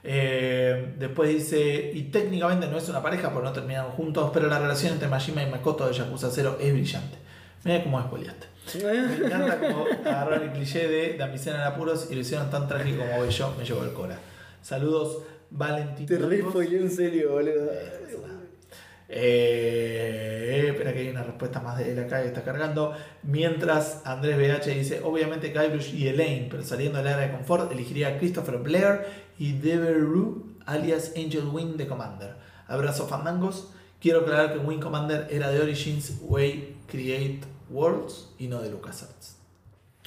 [0.03, 4.59] Eh, después dice, y técnicamente no es una pareja porque no terminaron juntos, pero la
[4.59, 7.17] relación entre Majima y Makoto de Yakuza 0 es brillante.
[7.67, 8.47] Mira cómo spoileaste.
[8.81, 13.03] Me encanta como agarrar el cliché de damisela en apuros y lo hicieron tan trágico
[13.03, 14.17] como bello, me llevó el cora.
[14.61, 16.05] Saludos, Valentín.
[16.05, 17.69] Te re spoileé en serio, boludo.
[19.09, 22.93] Eh, espera que hay una respuesta más de él acá que está cargando.
[23.23, 28.07] Mientras Andrés BH dice, obviamente Guybrush y Elaine, pero saliendo del área de confort, elegiría
[28.07, 29.05] a Christopher Blair
[29.37, 32.35] y Devereaux, alias Angel Wing de Commander.
[32.67, 33.73] Abrazo fandangos.
[33.99, 39.35] Quiero aclarar que Wing Commander era de Origins Way Create Worlds y no de LucasArts.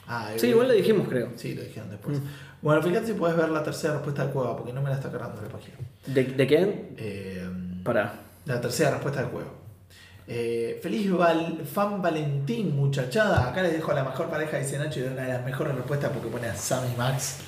[0.06, 1.30] Ah, Sí, eh, igual lo dijimos, creo.
[1.36, 2.18] Sí, lo dijeron después.
[2.62, 5.10] Bueno, fíjate si puedes ver la tercera respuesta del juego, porque no me la está
[5.10, 5.76] cargando la página.
[6.06, 6.94] ¿De, de quién?
[6.98, 7.48] Eh,
[7.84, 8.14] Para.
[8.44, 9.50] la tercera respuesta del juego.
[10.26, 13.48] Eh, feliz Val- fan Valentín, muchachada.
[13.48, 16.10] Acá les dejo a la mejor pareja, dice Nacho, y una de las mejores respuestas
[16.12, 17.38] porque pone a Sam y Max.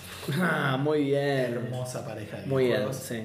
[0.40, 1.54] Ah, muy bien.
[1.54, 3.24] Hermosa pareja de Muy bien, sí.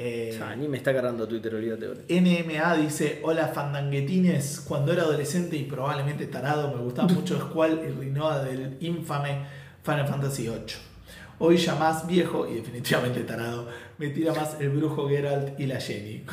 [0.00, 1.88] Eh, Ya, ni me está cargando Twitter, olvídate.
[2.20, 4.60] NMA dice: Hola fandanguetines.
[4.60, 9.40] Cuando era adolescente y probablemente tarado, me gustaba mucho Squall y Rinoa del infame
[9.82, 10.60] Final Fantasy VIII.
[11.40, 13.68] Hoy ya más viejo y definitivamente tarado,
[13.98, 16.24] me tira más el brujo Geralt y la Jenny.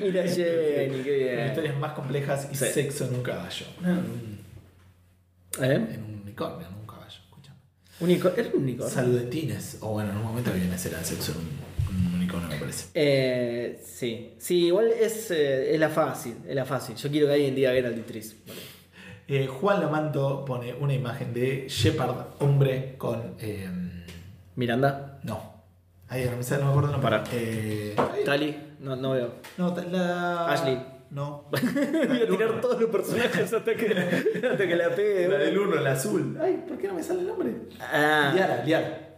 [0.00, 1.46] Y la Jenny, qué Con bien.
[1.48, 2.64] historias más complejas y Sí.
[2.66, 3.66] sexo en un caballo.
[5.60, 5.86] ¿Eh?
[5.94, 7.18] En un unicornio, en un caballo.
[7.24, 7.58] Escúchame.
[8.00, 8.94] Unico- ¿Es un unicornio?
[8.94, 9.78] Saludetines.
[9.80, 11.48] O bueno, en un momento viene a ser el sexo en un,
[12.40, 12.86] me parece.
[12.94, 16.96] Eh, sí, sí, igual es, eh, es la fácil, es la fácil.
[16.96, 18.36] Yo quiero que alguien diga Geralt y Tris.
[19.28, 23.34] Eh, Juan Lamanto pone una imagen de Shepard, hombre, con.
[23.40, 23.68] eh,
[24.56, 25.52] Miranda, no.
[26.08, 27.10] Ahí no me sale, no me acuerdo el nombre.
[27.10, 27.24] Para.
[27.32, 29.34] Eh, Tali, no, no veo.
[29.56, 30.52] no, la.
[30.52, 30.78] Ashley.
[31.10, 31.44] No.
[31.50, 33.86] Voy a tirar todos los personajes hasta que,
[34.50, 35.28] hasta que la pegue.
[35.28, 36.38] La del uno, la azul.
[36.40, 37.52] Ay, ¿por qué no me sale el nombre?
[37.80, 39.11] Ah, Liara, Liara.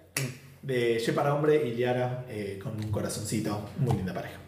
[0.64, 3.68] De Shepard hombre y Liara eh, con un corazoncito.
[3.76, 4.38] Muy linda pareja.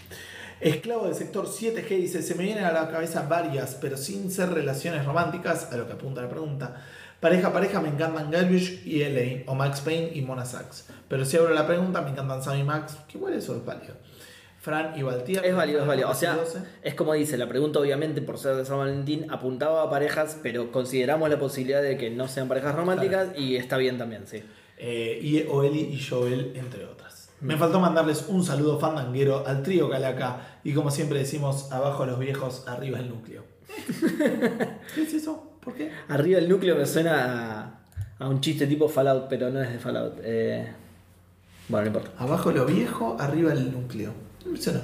[0.60, 4.48] Esclavo del sector 7G dice: Se me vienen a la cabeza varias, pero sin ser
[4.48, 6.82] relaciones románticas, a lo que apunta la pregunta.
[7.20, 10.86] Pareja pareja me encantan Galvish y Elaine, o Max Payne y Mona Sachs.
[11.06, 13.94] Pero si abro la pregunta, me encantan Sam y Max, que igual eso es válido.
[14.58, 15.44] Fran y Valtier.
[15.44, 16.08] Es válido, es válido.
[16.08, 16.60] O sea, 12.
[16.82, 20.72] es como dice, la pregunta obviamente por ser de San Valentín apuntaba a parejas, pero
[20.72, 24.42] consideramos la posibilidad de que no sean parejas románticas y está bien también, sí.
[24.76, 27.30] Eh, y Oeli y Joel, entre otras.
[27.40, 32.18] Me faltó mandarles un saludo fandanguero al trío Calaca y como siempre decimos, abajo los
[32.18, 33.44] viejos, arriba el núcleo.
[34.94, 35.52] ¿Qué es eso?
[35.60, 35.90] ¿Por qué?
[36.08, 37.80] Arriba el núcleo me suena
[38.18, 40.14] a, a un chiste tipo Fallout, pero no es de Fallout.
[40.22, 40.66] Eh,
[41.68, 42.22] bueno, no importa.
[42.22, 44.12] Abajo lo viejo, arriba el núcleo.
[44.54, 44.80] Eso no.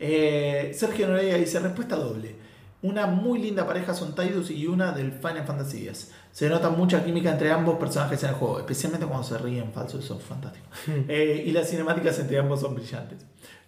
[0.00, 2.34] Eh, Sergio Noriega dice, respuesta doble.
[2.82, 6.12] Una muy linda pareja son Tidus y una del Final Fantasy X.
[6.32, 9.98] Se nota mucha química entre ambos personajes en el juego, especialmente cuando se ríen falso,
[9.98, 10.66] eso es fantástico.
[11.08, 13.18] Eh, y las cinemáticas entre ambos son brillantes.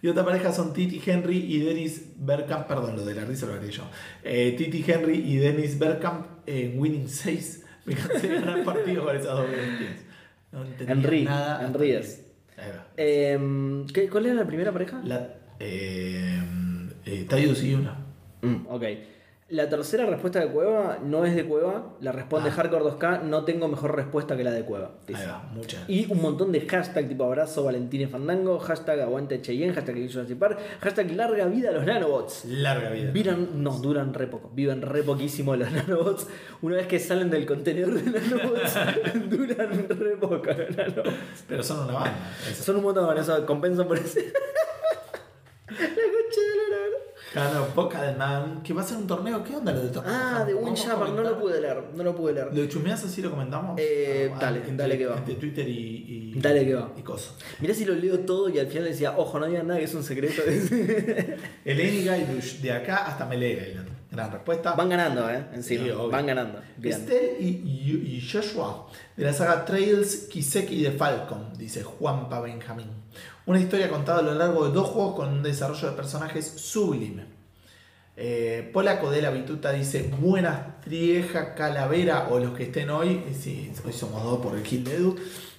[0.01, 3.53] Y otra pareja son Titi Henry y Dennis Bergkamp, perdón, lo de la risa lo
[3.53, 3.83] haré yo.
[4.23, 7.65] Eh, Titi Henry y Dennis Bergkamp en Winning 6.
[7.85, 8.77] Me cansé de ganar con
[9.15, 9.99] esas dos bestias.
[10.51, 11.65] No entendía Henry, nada.
[11.67, 12.25] Henry es.
[12.57, 12.87] Ahí va.
[12.97, 15.01] Eh, ¿qué- ¿Cuál era la primera pareja?
[15.03, 15.29] La,
[15.59, 16.41] eh,
[17.05, 17.25] eh,
[17.63, 17.97] y una.
[18.41, 18.83] Mm, ok.
[19.53, 22.53] La tercera respuesta de Cueva no es de Cueva, la responde Ah.
[22.53, 24.89] Hardcore 2K, no tengo mejor respuesta que la de Cueva.
[25.07, 25.87] Ahí va, muchas.
[25.87, 29.95] Y un montón de hashtag tipo abrazo Valentín y Fandango, hashtag aguante Cheyenne, hashtag
[30.39, 32.45] Park, hashtag larga vida a los nanobots.
[32.45, 33.11] Larga vida.
[33.11, 36.25] Viran, no, duran re poco, viven re poquísimo los nanobots.
[36.63, 38.73] Una vez que salen del contenedor de nanobots,
[39.29, 41.43] duran re poco los nanobots.
[41.47, 42.17] Pero son una banda.
[42.49, 42.63] eso.
[42.63, 44.33] Son un montón, eso compensan por ese.
[45.69, 49.43] La concha de la Ganó Pokémon, que va a ser un torneo.
[49.43, 50.13] ¿Qué onda lo del torneo?
[50.15, 52.53] Ah, de ¿Vamos a Windjammer, no lo pude leer, no lo pude leer.
[52.53, 53.75] ¿Lo chumeás así lo comentamos?
[53.79, 55.17] Eh, Ah, dale, entre- dale que va.
[55.17, 56.31] Entre Twitter y.
[56.35, 56.91] y Dale que va.
[56.97, 57.35] Y cosas.
[57.59, 59.93] Mirá si lo leo todo y al final decía, ojo, no digan nada que es
[59.95, 60.41] un secreto.
[61.65, 63.89] Eleni Gaidush, de acá hasta Melee Island.
[64.13, 64.73] Gran respuesta.
[64.73, 65.43] Van ganando, ¿eh?
[65.53, 66.59] Encima, Sí, van ganando.
[66.81, 68.87] Estelle y, Joshua,
[69.17, 72.87] de la saga Trails, Kiseki de Falcon, dice Juanpa Benjamín.
[73.47, 77.25] Una historia contada a lo largo de dos juegos con un desarrollo de personajes sublime.
[78.15, 83.23] Eh, Polaco de la Bituta dice Buenas Trieja, Calavera o los que estén hoy.
[83.37, 85.15] Sí, hoy somos dos por el kill de Edu.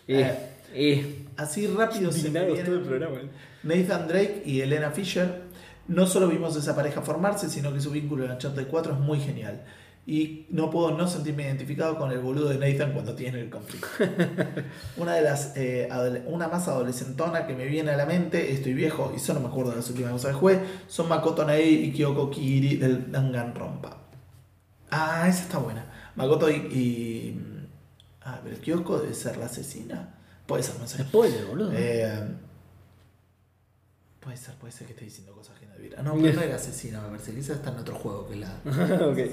[0.06, 0.38] Y, Eh,
[0.76, 3.16] y- así rápido se me Indignados viene- todo el programa.
[3.16, 3.28] ¿eh?
[3.64, 5.42] Nathan Drake y Elena Fisher.
[5.88, 9.20] No solo vimos esa pareja formarse, sino que su vínculo en Uncharted 4 es muy
[9.20, 9.62] genial.
[10.06, 13.88] Y no puedo no sentirme identificado con el boludo de Nathan cuando tiene el conflicto.
[14.98, 15.88] una de las eh,
[16.26, 19.70] una más adolescentona que me viene a la mente, estoy viejo y solo me acuerdo
[19.70, 23.96] de las últimas cosas que jugué, son Makoto Naei y Kyoko Kiri del Danganronpa.
[24.90, 25.86] Ah, esa está buena.
[26.16, 27.40] Makoto y, y-
[28.26, 30.14] Ah, pero Kyoko debe ser la asesina.
[30.46, 31.02] Puede ser, no sé.
[31.02, 31.72] Spoiler, boludo.
[31.74, 32.26] Eh,
[34.20, 35.53] puede ser, puede ser que esté diciendo cosas
[36.02, 38.54] no pero no era asesina, me parece esa está en otro juego que la.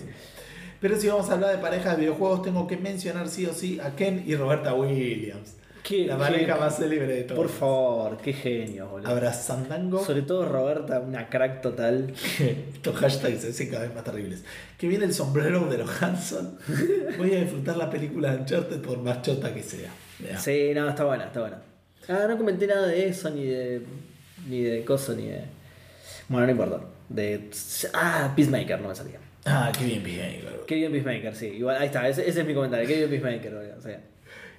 [0.80, 3.80] Pero si vamos a hablar de parejas de videojuegos, tengo que mencionar sí o sí
[3.80, 5.54] a Ken y Roberta Williams.
[5.84, 7.40] Qué- la pareja más célebre de todos.
[7.40, 9.10] Por favor, qué genio, boludo.
[9.10, 10.04] Abrazandango.
[10.04, 12.12] Sobre todo Roberta, una crack total.
[12.74, 14.44] Estos hashtags se cada vez más terribles.
[14.78, 16.58] Que viene el sombrero de los Hanson.
[17.20, 19.92] Voy a disfrutar la película de Uncharted por más chota que sea.
[20.40, 21.62] Sí, no, está buena, está buena.
[22.08, 23.82] Ah, no comenté nada de eso, ni de.
[24.48, 25.44] ni de coso, ni de.
[26.32, 26.80] Bueno, no importa.
[27.10, 27.50] De.
[27.94, 29.20] Ah, Peacemaker, no me salía.
[29.44, 30.66] Ah, qué bien, bárbaro.
[30.66, 31.48] Qué bien Peacemaker, sí.
[31.48, 32.88] Igual, ahí está, ese, ese es mi comentario.
[32.88, 33.78] Qué bien Peacemaker, boludo.
[33.78, 34.00] O sea,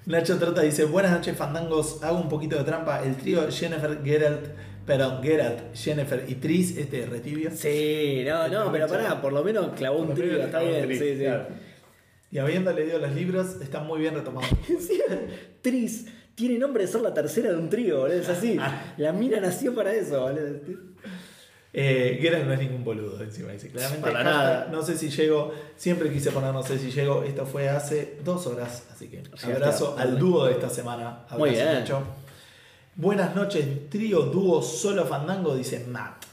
[0.05, 4.49] Nacho Trata dice, buenas noches fandangos, hago un poquito de trampa, el trío Jennifer, Geralt,
[4.85, 7.51] perdón, Geralt, Jennifer y Tris, este retibio.
[7.55, 11.25] Sí, no, no, pero pará, por lo menos clavó un trío, está bien, sí, sí.
[12.33, 14.51] Y habiendo leído los libros, están muy bien retomados.
[14.69, 15.05] Encima,
[15.63, 18.19] Tris tiene nombre de ser la tercera de un trío, boludo.
[18.19, 18.59] Es así.
[18.99, 20.92] La mina nació para eso, boludo.
[21.75, 23.71] Eh, Geralt no es ningún boludo, encima dice.
[23.71, 24.69] Claramente, Para nada.
[24.71, 28.47] no sé si llego, siempre quise poner no sé si llego, esto fue hace dos
[28.47, 31.21] horas, así que abrazo al dúo de esta semana.
[31.29, 31.85] Abrazo, Muy bien.
[32.95, 36.25] Buenas noches, trío, dúo, solo fandango, dice Matt.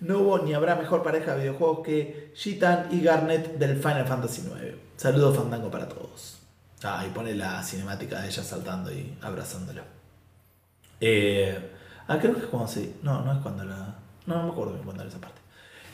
[0.00, 4.42] No hubo ni habrá mejor pareja de videojuegos que Gitan y Garnet del Final Fantasy
[4.42, 4.76] IX.
[4.96, 6.38] Saludos fandango para todos.
[6.82, 9.82] Ah, y pone la cinemática de ella saltando y abrazándolo.
[11.00, 11.56] Eh,
[12.06, 12.94] ah, creo que es cuando se.
[13.02, 13.97] No, no es cuando la.
[14.28, 15.40] No, no me acuerdo bien cuando era esa parte.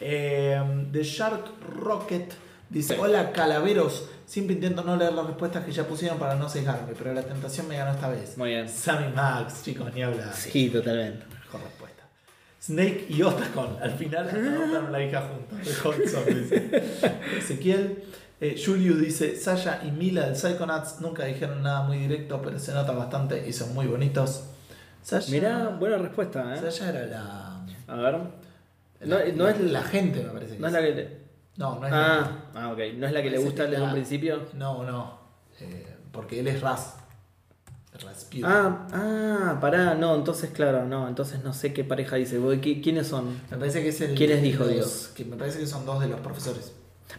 [0.01, 1.44] Eh, The Shark
[1.81, 2.35] Rocket
[2.69, 4.09] dice: Hola calaveros.
[4.27, 7.69] Siempre intento no leer las respuestas que ya pusieron para no sesgarme, pero la tentación
[7.69, 8.36] me ganó esta vez.
[8.36, 8.69] Muy bien.
[8.69, 10.35] Sammy Max, chicos, ni hablar.
[10.35, 11.24] Sí, totalmente.
[11.27, 12.02] Mejor respuesta.
[12.61, 13.77] Snake y Otacon.
[13.81, 16.15] Al final adoptaron la hija juntos.
[17.39, 18.02] Ezequiel.
[18.40, 22.73] Eh, Juliu dice, Sasha y Mila del Psychonauts nunca dijeron nada muy directo, pero se
[22.73, 24.44] nota bastante y son muy bonitos.
[25.02, 26.61] Sasha, Mirá, buena respuesta, ¿eh?
[26.61, 27.43] Sasha era la,
[27.94, 28.18] A ver.
[29.00, 31.24] No, la- no es la gente, me parece que No es la que le...
[31.56, 32.78] No, no es Ah, ah, ok.
[32.96, 34.36] No es la que le gusta que desde un la- principio.
[34.36, 35.18] la- No, no.
[35.60, 36.96] Eh, porque él es Raz.
[37.92, 38.44] Rasputin.
[38.44, 42.38] Ah, ah, pará, no, entonces claro, no, entonces no sé qué pareja dice.
[42.38, 43.40] Voy, ¿qui- ¿Quiénes son?
[43.52, 44.16] Me parece que es el.
[44.16, 45.12] ¿Quiénes dijo los- Dios?
[45.14, 46.72] Que me parece que son dos de los profesores.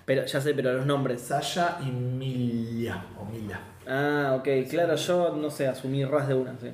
[0.04, 1.22] Pero, ya sé, pero los nombres.
[1.22, 3.06] Sasha y Milia.
[3.18, 3.58] O Mila.
[3.88, 6.68] Ah, ok, claro, yo no sé, asumí ras de una, sí.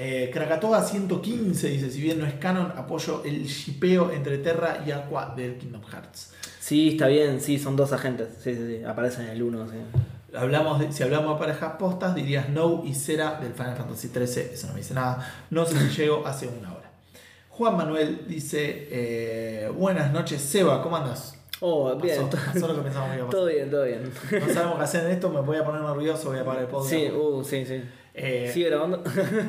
[0.00, 4.92] Eh, Krakatoa 115 dice: Si bien no es canon, apoyo el shipeo entre Terra y
[4.92, 6.34] Aqua del Kingdom Hearts.
[6.60, 8.28] Sí, está bien, sí, son dos agentes.
[8.40, 9.76] Sí, sí, sí, aparecen en el 1, sí.
[10.36, 14.52] Hablamos de, si hablamos de parejas postas, dirías No y Cera del Final Fantasy XIII.
[14.52, 15.46] Eso no me dice nada.
[15.50, 16.92] No sé si llego hace una hora.
[17.48, 21.37] Juan Manuel dice: eh, Buenas noches, Seba, ¿cómo andas?
[21.60, 23.30] Oh, bien, Pasó, lo que pensamos que iba a pasar.
[23.30, 24.02] todo bien, todo bien.
[24.04, 26.68] No sabemos qué hacer en esto, me voy a poner nervioso, voy a apagar el
[26.70, 26.90] podcast.
[26.90, 27.82] Sí, uh, sí, sí.
[28.14, 29.02] Eh, ¿Sigue grabando?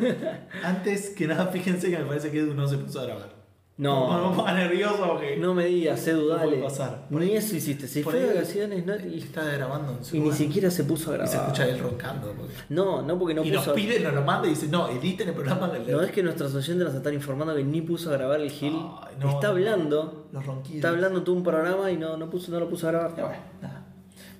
[0.63, 3.38] Antes que nada, fíjense que me parece que Edu no se puso a grabar.
[3.79, 4.09] No.
[4.29, 6.49] No ponga nervioso No me digas, Edu, No dale.
[6.57, 7.07] puede pasar.
[7.09, 7.87] Por Ni ahí- eso hiciste.
[8.03, 11.09] Por fue de vacaciones no, y, está grabando en su y ni siquiera se puso
[11.11, 11.31] a Y grabar.
[11.33, 12.33] se escucha él roncando.
[12.37, 13.73] porque- No, no, porque no y nos puso.
[13.75, 16.53] pide, nos lo manda y dice, no, editen el programa del No es que nuestros
[16.53, 18.73] oyentes nos están informando que ni puso a grabar el Gil.
[19.01, 19.53] Ay, no, está no.
[19.53, 20.27] hablando.
[20.33, 20.75] Los ronquidos.
[20.75, 23.15] Está hablando todo un programa y no, no, puso, no lo puso a grabar.
[23.15, 23.85] Ya, bueno, nada.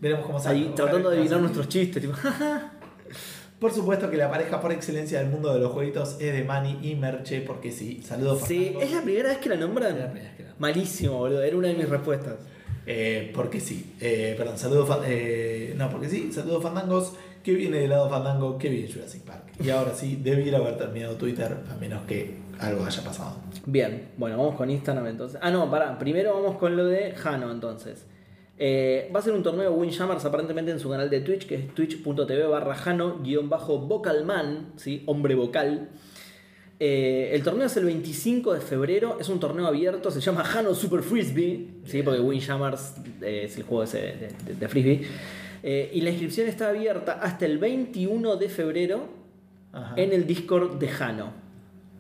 [0.02, 0.60] Veremos cómo sale.
[0.60, 2.02] Ahí tratando de adivinar nuestros chistes.
[2.02, 2.14] Tipo,
[3.60, 6.80] Por supuesto que la pareja por excelencia del mundo de los jueguitos es de Manny
[6.82, 8.02] y Merche, porque sí.
[8.06, 8.82] Saludos, sí, Fernando.
[8.86, 9.94] es la primera vez que la nombran.
[9.94, 11.42] Es la primera vez que la- Malísimo, boludo.
[11.44, 12.36] Era una de mis respuestas.
[12.86, 13.96] Eh, porque sí.
[14.00, 15.00] Eh, perdón, saludos.
[15.06, 16.32] eh, no, porque sí.
[16.32, 17.14] Saludos, fandangos.
[17.44, 19.44] Que viene del lado fandango, que viene Jurassic Park.
[19.64, 23.38] Y ahora sí, debiera haber terminado Twitter, a menos que algo haya pasado.
[23.66, 25.40] Bien, bueno, vamos con Instagram entonces.
[25.42, 25.98] Ah, no, pará.
[25.98, 28.06] Primero vamos con lo de Jano entonces.
[28.62, 31.74] Eh, va a ser un torneo Windjammers aparentemente en su canal de Twitch, que es
[31.74, 35.04] twitch.tv barra Jano-vocalman, ¿sí?
[35.06, 35.90] hombre vocal.
[36.82, 40.74] Eh, el torneo es el 25 de febrero, es un torneo abierto, se llama Jano
[40.74, 42.04] Super Frisbee, ¿sí?
[42.04, 45.02] porque Windjammers eh, es el juego ese de, de- de Frisbee.
[45.62, 49.10] Eh, y la inscripción está abierta hasta el 21 de febrero
[49.74, 49.94] Ajá.
[49.98, 51.34] en el Discord de Jano.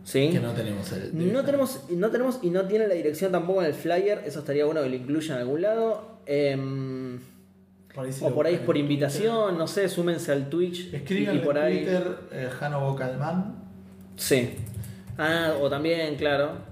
[0.03, 0.29] ¿Sí?
[0.31, 1.31] Que no tenemos el.
[1.33, 4.23] No tenemos, no tenemos y no tiene la dirección tampoco en el flyer.
[4.25, 6.19] Eso estaría bueno que lo incluyan en algún lado.
[6.25, 7.19] Em,
[7.93, 10.93] Por ahí sí o por ahí es por invitación, no sé, súmense al Twitch.
[10.93, 11.77] Escriban y, y por en ahí.
[11.77, 13.55] Twitter eh, Jano Vocalman.
[14.15, 14.51] Sí.
[15.17, 16.67] Ah, o también, claro.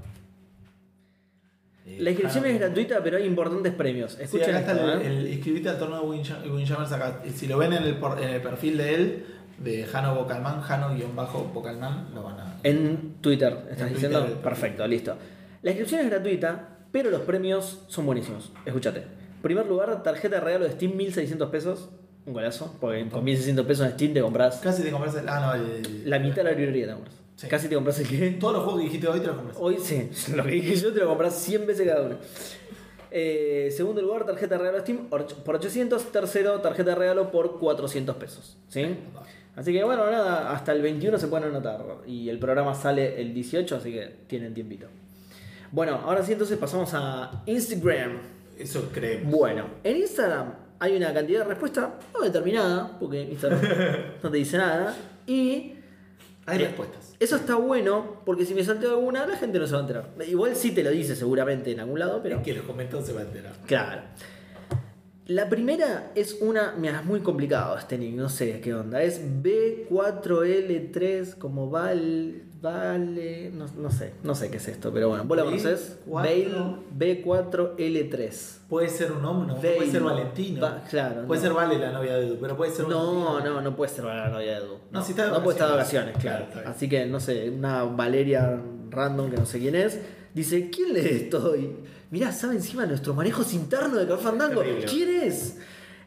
[1.86, 4.14] Eh, La inscripción es gratuita, pero hay importantes premios.
[4.14, 5.08] Sí, Escuchen acá está esto, el, ¿eh?
[5.08, 7.22] el- inscribite al torneo de Windja- Windjammers acá.
[7.34, 9.26] Si lo ven en el, por- en el perfil de él,
[9.60, 12.56] de Jano Vocalman, Jano-Vocalman, lo van a.
[12.63, 14.19] En Twitter, ¿estás En diciendo?
[14.23, 15.15] Twitter, Perfecto, listo.
[15.63, 18.51] La inscripción es gratuita, pero los premios son buenísimos.
[18.65, 19.03] Escúchate.
[19.41, 21.89] Primer lugar, tarjeta de regalo de Steam 1600 pesos.
[22.25, 25.29] Un golazo, porque con 1600 pesos en Steam te compras Casi te compras el.
[25.29, 26.09] Ah, no, el.
[26.09, 26.88] la mitad de la librería.
[26.88, 27.15] Te compras.
[27.35, 27.47] Sí.
[27.47, 28.31] Casi te compras el que.
[28.39, 29.57] Todos los juegos que dijiste hoy te los compras.
[29.59, 32.15] Hoy sí, lo que dije yo te lo compras 100 veces cada uno.
[33.11, 36.11] Eh, segundo lugar, tarjeta de regalo de Steam or- por 800.
[36.11, 38.57] Tercero, tarjeta de regalo por 400 pesos.
[38.67, 38.97] ¿sí?
[39.57, 41.84] Así que bueno, nada, hasta el 21 se pueden anotar.
[42.05, 44.88] Y el programa sale el 18, así que tienen tiempito.
[45.71, 48.19] Bueno, ahora sí, entonces pasamos a Instagram.
[48.57, 49.31] Eso creemos.
[49.35, 53.61] Bueno, en Instagram hay una cantidad de respuestas no determinada, porque Instagram
[54.23, 54.95] no te dice nada.
[55.25, 55.73] Y
[56.45, 57.15] Hay Eh, respuestas.
[57.19, 60.05] eso está bueno, porque si me salteo alguna, la gente no se va a enterar.
[60.27, 62.38] Igual sí te lo dice seguramente en algún lado, pero.
[62.38, 63.53] El que los comentó se va a enterar.
[63.65, 64.03] Claro.
[65.28, 66.74] La primera es una.
[66.78, 69.02] Mira, es muy complicado este nick, no sé qué onda.
[69.04, 72.44] Es B4L3, como Val.
[72.60, 73.52] Vale.
[73.54, 75.99] No, no sé, no sé qué es esto, pero bueno, ¿vos la conoces?
[76.08, 76.78] B4.
[76.98, 78.58] B4L3.
[78.68, 80.62] Puede ser un hombre, no, puede ser Valentino.
[80.62, 81.48] Va- claro, Puede no.
[81.48, 83.54] ser Vale la novia de Edu, pero puede ser No, Valentino.
[83.56, 84.78] no, no puede ser la novia de Edu.
[84.91, 86.18] No, si está de no puede estar de vacaciones.
[86.18, 86.45] claro.
[86.52, 86.70] Claro.
[86.70, 88.60] Así que, no sé, una Valeria
[88.90, 89.99] random que no sé quién es,
[90.34, 91.76] dice, ¿quién lee esto hoy?
[92.09, 94.63] Mirá, sabe encima nuestro manejo interno de Café Fandango.
[94.89, 95.57] ¿Quién es?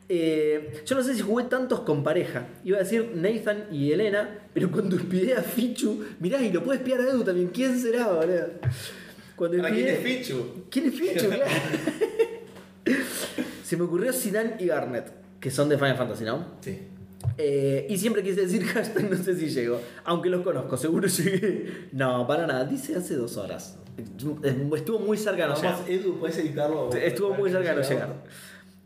[0.09, 2.47] Eh, yo no sé si jugué tantos con pareja.
[2.64, 6.78] Iba a decir Nathan y Elena, pero cuando espié a Fichu, mirá, y lo puede
[6.78, 7.48] espiar a Edu también.
[7.48, 8.48] ¿Quién será, boludo?
[9.36, 10.66] Cuando ¿Para quién es Fichu?
[10.70, 11.27] ¿Quién es Fichu?
[11.31, 11.44] Claro.
[13.64, 16.56] Se me ocurrió Sinan y Garnet, que son de Final Fantasy, ¿no?
[16.60, 16.77] Sí.
[17.39, 19.81] Eh, y siempre quise decir hashtag, no sé si llego.
[20.05, 21.89] Aunque los conozco, seguro llegué.
[21.93, 23.78] No, para nada, dice hace dos horas.
[24.77, 25.78] Estuvo muy cerca de no llegar.
[25.89, 26.90] Edu, puedes editarlo.
[26.94, 28.15] Estuvo muy cerca de no llegar.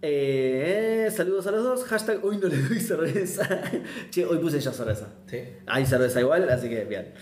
[0.07, 1.85] Eh, saludos a los dos.
[1.85, 3.49] Hashtag hoy no le doy cerveza.
[4.11, 5.09] che, hoy puse ya cerveza.
[5.27, 5.39] Sí.
[5.67, 7.13] Hay cerveza igual, así que bien.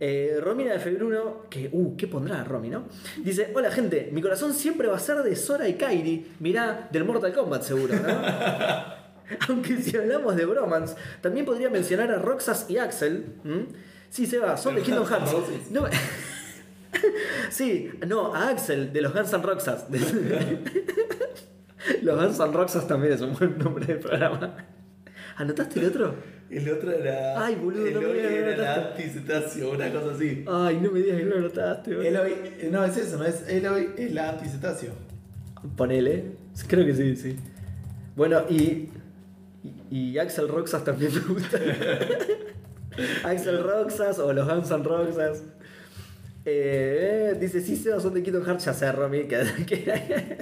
[0.00, 2.84] Eh, Romina de Februno, que, uh, ¿qué pondrá Romy, no?
[3.16, 6.32] Dice: Hola gente, mi corazón siempre va a ser de Sora y Kairi.
[6.40, 8.97] Mirá, del Mortal Kombat seguro, ¿no?
[9.48, 13.26] Aunque si hablamos de bromance, también podría mencionar a Roxas y Axel.
[13.44, 13.66] ¿m?
[14.10, 15.70] Sí, se va, son de Kingdom Hearts.
[15.70, 15.84] No,
[17.50, 19.86] sí, no, a Axel, de los Guns N' Roxas.
[22.02, 24.56] los Guns N' Roxas también es un buen nombre de programa.
[25.36, 26.14] ¿Anotaste el otro?
[26.50, 27.44] El otro era.
[27.44, 29.02] Ay, boludo, el no me digas era la notaste.
[29.02, 30.44] anticetáceo, una cosa así.
[30.48, 32.08] Ay, no me digas que no lo notaste, boludo.
[32.08, 32.34] Eloy,
[32.70, 34.92] no es eso, no es Eloy, es la anticetáceo.
[35.76, 36.24] Ponele.
[36.66, 37.36] Creo que sí, sí.
[38.16, 38.88] Bueno, y.
[39.90, 41.58] Y, Axel Roxas también me gusta.
[43.24, 45.42] Axel Roxas o los Guns N' Roxas.
[46.44, 49.24] Eh, dice, sí, Sebas son de Kingdom Hearts, ya sé, Romy.
[49.24, 50.38] Que, que-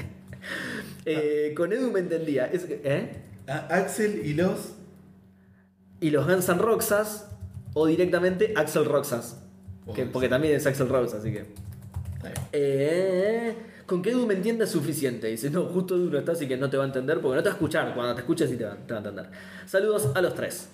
[1.05, 2.47] Eh, con Edu me entendía.
[2.47, 3.23] Es ¿eh?
[3.47, 4.73] A- Axel y los.
[6.01, 7.29] Y los Guns N' Roxas
[7.75, 9.41] o directamente Axel Roxas.
[9.95, 11.45] Que- porque también es Axel Roxas, así que.
[12.53, 13.55] Eh,
[13.87, 15.29] con que Edu me entienda suficiente.
[15.29, 17.43] Dice, no, justo Edu no está, así que no te va a entender, porque no
[17.43, 17.95] te va a escuchar.
[17.95, 19.27] Cuando te escuches sí te va, a entender.
[19.67, 20.69] Saludos a los tres.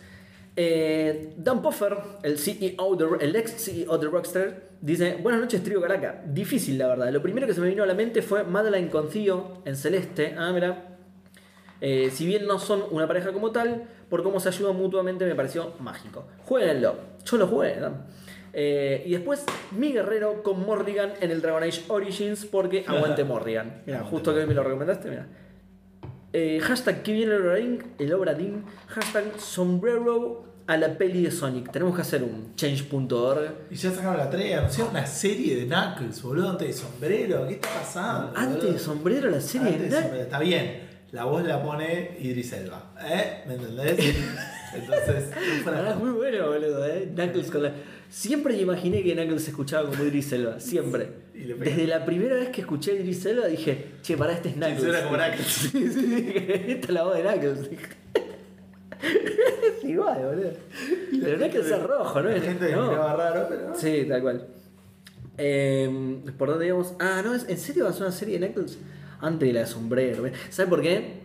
[0.57, 5.81] Eh, Dan Poffer, el CEO de, el ex CEO de Rockstar, dice: Buenas noches, Trio
[5.81, 6.23] Caraca.
[6.27, 7.11] Difícil, la verdad.
[7.11, 10.35] Lo primero que se me vino a la mente fue Madeline con Theo en Celeste.
[10.37, 10.89] Ah, mira.
[11.81, 15.35] Eh, si bien no son una pareja como tal, por cómo se ayudan mutuamente me
[15.35, 16.25] pareció mágico.
[16.45, 16.95] Jueguenlo.
[17.25, 17.77] Yo lo jugué.
[17.81, 17.93] ¿no?
[18.55, 23.83] Eh, y después mi guerrero con Morrigan en el Dragon Age Origins porque aguante Morrigan.
[23.87, 25.27] Mira, justo que hoy me lo recomendaste, mira.
[26.35, 28.65] Eh, hashtag que viene el Obradín, el Obradín.
[28.89, 31.71] Hashtag sombrero a la peli de Sonic.
[31.73, 33.53] Tenemos que hacer un change.org.
[33.71, 37.47] Y ya sacaron la 3, anunciaron una serie de Knuckles, boludo, antes de sombrero.
[37.49, 38.33] ¿Qué está pasando?
[38.37, 38.73] Antes boludo?
[38.73, 40.23] de sombrero la serie Antes de sombrero.
[40.23, 40.81] Está bien,
[41.11, 42.95] la voz la pone Idris Elba.
[43.05, 43.43] ¿Eh?
[43.47, 43.99] ¿Me entendés?
[44.75, 45.31] Entonces,
[45.63, 47.11] fuera- Ah, es muy bueno, boludo, eh.
[47.15, 47.73] Knuckles con la...
[48.13, 51.09] Siempre imaginé que Knuckles se escuchaba como Idris Elba, siempre.
[51.33, 54.81] Desde la primera vez que escuché a Idris Elba dije, che, pará, este es Knuckles.
[54.83, 55.47] suena como Knuckles.
[55.73, 57.71] Sí, sí, dije, esta es la voz de Knuckles.
[59.79, 60.51] es igual, boludo.
[61.23, 62.29] Pero Knuckles es rojo, ¿no?
[62.29, 62.91] La gente no.
[62.91, 63.75] miraba raro, pero.
[63.75, 64.47] Sí, tal cual.
[65.39, 66.93] Eh, ¿Por dónde íbamos?
[67.01, 68.79] Ah, no, ¿en serio va a ser una serie de Knuckles?
[69.23, 70.25] Antes de la de sombrero.
[70.51, 71.22] ¿Sabes por qué?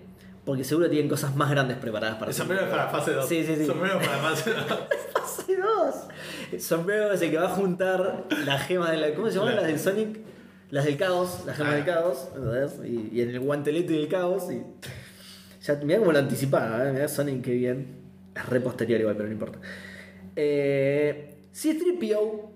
[0.47, 3.27] Porque seguro tienen cosas más grandes preparadas para El sombrero es para fase 2.
[3.27, 3.65] Sí, sí, sí.
[3.67, 4.63] Sombrero es para fase 2.
[5.13, 5.57] Fase
[6.51, 6.61] 2.
[6.63, 9.13] Sombrero es el que va a juntar la gema de la.
[9.13, 10.19] ¿Cómo se llaman La- las del Sonic?
[10.71, 11.75] Las del caos, las gemas Ah.
[11.75, 12.71] del caos, ¿entendés?
[12.85, 14.45] Y, y en el guantelete del caos.
[14.51, 14.63] Y
[15.63, 16.93] ya, mirá cómo lo anticipaba, ¿eh?
[16.93, 17.87] mirá Sonic, qué bien.
[18.33, 19.59] Es re posterior igual, pero no importa.
[20.35, 22.49] Eh, C3PO.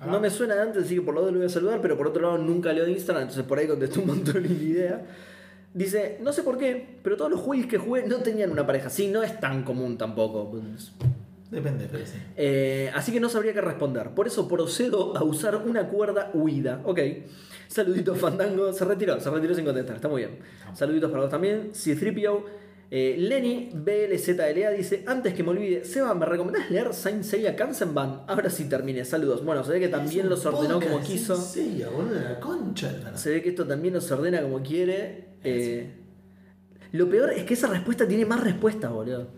[0.00, 0.06] Ah.
[0.06, 1.96] No me suena de antes, así que por lo lado lo voy a saludar, pero
[1.96, 5.02] por otro lado nunca leo Instagram, entonces por ahí contesté un montón ni idea.
[5.74, 8.88] Dice, no sé por qué, pero todos los juegos que jugué no tenían una pareja.
[8.88, 10.56] Sí, no es tan común tampoco.
[11.50, 12.16] Depende, pero sí.
[12.36, 14.10] Eh, así que no sabría qué responder.
[14.10, 16.80] Por eso procedo a usar una cuerda huida.
[16.84, 17.00] Ok.
[17.66, 18.72] Saluditos, Fandango.
[18.72, 19.96] Se retiró, se retiró sin contestar.
[19.96, 20.38] Está muy bien.
[20.74, 21.72] Saluditos para vos también.
[21.72, 22.44] C3PO.
[22.90, 28.22] Eh, Lenny BLZLA dice: Antes que me olvide, Seba, ¿me recomendás leer Saint Seiya Kansenban?
[28.26, 29.04] Ahora sí terminé.
[29.04, 29.44] Saludos.
[29.44, 31.36] Bueno, se ve que también los ordenó como quiso.
[31.36, 33.16] Sí, boludo, la concha.
[33.16, 35.34] Se ve que esto también los ordena como quiere.
[35.42, 35.90] Eh,
[36.92, 39.28] lo peor es que esa respuesta tiene más respuestas, boludo.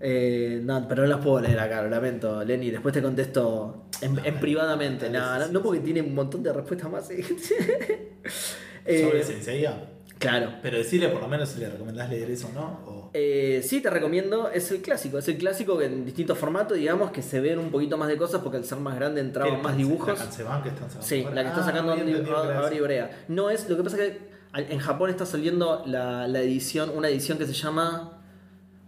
[0.00, 2.70] Eh, no, pero no las puedo leer acá, lo lamento, Lenny.
[2.70, 5.10] Después te contesto en, No, en privadamente.
[5.10, 7.10] No, no, porque tiene un montón de respuestas más.
[7.10, 7.22] Eh,
[9.02, 9.90] Sobre Senseiya.
[10.20, 10.52] Claro.
[10.62, 12.80] Pero decirle por lo menos si le recomendás leer eso o no.
[12.86, 13.10] O...
[13.14, 17.10] Eh, sí, te recomiendo, es el clásico, es el clásico que en distintos formatos, digamos,
[17.10, 19.76] que se ven un poquito más de cosas porque al ser más grande entraban más
[19.76, 20.06] dibujos.
[20.08, 21.06] La Canceban que están sacando.
[21.08, 22.74] Sí, la que está Ah, sacando ahora eso.
[22.76, 23.24] Ibrea.
[23.26, 24.30] No es, lo que pasa es que
[24.72, 28.16] en Japón está saliendo la, la edición, una edición que se llama.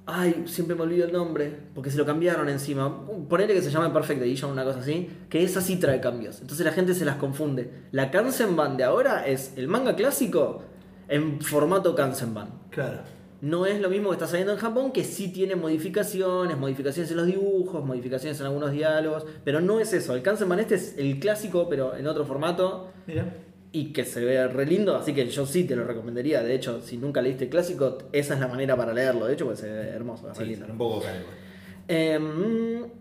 [0.04, 3.06] Ay, siempre me olvido el nombre, porque se lo cambiaron encima.
[3.28, 6.40] Ponele que se llama Perfect Edition, una cosa así, que esa sí trae cambios.
[6.40, 7.70] Entonces la gente se las confunde.
[7.92, 10.64] La Kansenban de ahora es el manga clásico
[11.08, 12.48] en formato Kansenban.
[12.70, 13.00] Claro.
[13.40, 17.16] No es lo mismo que está saliendo en Japón, que sí tiene modificaciones, modificaciones en
[17.16, 20.14] los dibujos, modificaciones en algunos diálogos, pero no es eso.
[20.14, 23.34] El Kansenban este es el clásico, pero en otro formato, Mira.
[23.72, 26.40] y que se ve re lindo, así que yo sí te lo recomendaría.
[26.44, 29.26] De hecho, si nunca leíste el clásico, esa es la manera para leerlo.
[29.26, 30.66] De hecho, pues se ve hermoso, es re Sí, lindo.
[30.70, 31.16] un poco caro.
[31.18, 32.92] igual.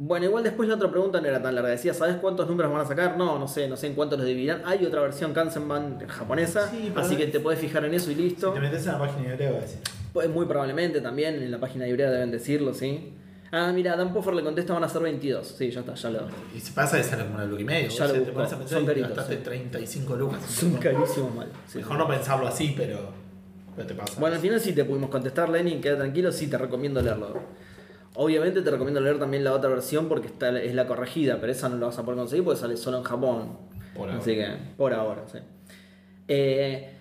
[0.00, 1.70] Bueno, igual después la otra pregunta no era tan larga.
[1.70, 3.16] Decía, ¿sabes cuántos números van a sacar?
[3.16, 4.62] No, no sé, no sé en cuántos los dividirán.
[4.64, 8.50] Hay otra versión Kansenban japonesa, Sí, así que te puedes fijar en eso y listo.
[8.50, 9.78] Si te metes en la página de Hebreo, va a decir.
[10.12, 13.12] Pues muy probablemente también en la página de Ibrea deben decirlo, ¿sí?
[13.50, 15.46] Ah, mira, Dan Poffer le contesta van a ser 22.
[15.58, 16.20] Sí, ya está, ya lo.
[16.54, 17.88] Y si pasa de sale como una luca y medio.
[17.88, 19.42] Ya o sea, lo te pones a pensar Son caritos, gastaste sí.
[19.42, 20.42] 35 lucas.
[20.44, 21.48] Son carísimos mal.
[21.66, 21.78] sí.
[21.78, 22.98] Mejor no pensarlo así, pero.
[23.74, 24.20] Pero te pasa.
[24.20, 27.40] Bueno, al final sí te pudimos contestar, Lenny, queda tranquilo, sí te recomiendo leerlo.
[28.20, 31.68] Obviamente te recomiendo leer también la otra versión porque está, es la corregida, pero esa
[31.68, 33.56] no la vas a poder conseguir porque sale solo en Japón.
[33.96, 35.38] Por Así que, por ahora, sí.
[36.26, 36.94] Eh,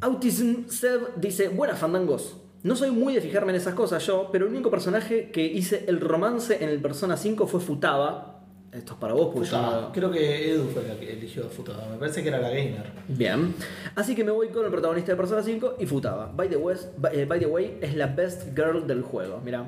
[0.00, 2.36] Autism Seb dice, buenas fandangos.
[2.62, 5.84] No soy muy de fijarme en esas cosas yo, pero el único personaje que hice
[5.88, 8.40] el romance en el Persona 5 fue Futaba.
[8.72, 9.80] Esto es para vos, porque Futaba.
[9.82, 11.86] no- Creo que Edu fue la que eligió a Futaba.
[11.90, 12.90] Me parece que era la gamer.
[13.08, 13.54] Bien.
[13.94, 16.30] Así que me voy con el protagonista de Persona 5 y Futaba.
[16.34, 16.76] By the, by,
[17.18, 19.40] eh, by the way, es la best girl del juego.
[19.44, 19.66] Mira.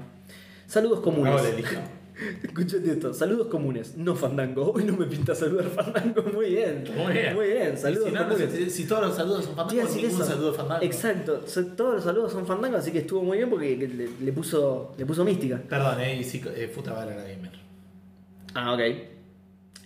[0.72, 1.34] Saludos comunes.
[1.34, 1.64] Bravo, le.
[2.44, 4.72] Escuchate esto, saludos comunes, no Fandango.
[4.72, 6.22] Hoy no me pinta saludar Fandango.
[6.32, 6.84] Muy bien.
[6.96, 7.34] Muy bien.
[7.34, 8.54] Muy bien, saludos si, no, no, comunes.
[8.54, 10.82] si, si todos los saludos son fantásticos, decir ningún saludo fantasma.
[10.82, 11.40] Exacto,
[11.76, 15.04] todos los saludos son Fandango, así que estuvo muy bien porque le, le puso, le
[15.04, 15.60] puso mística.
[15.68, 17.52] Perdón, eh, y sí, eh, Futa Valera Gamer.
[18.54, 18.80] Ah, ok.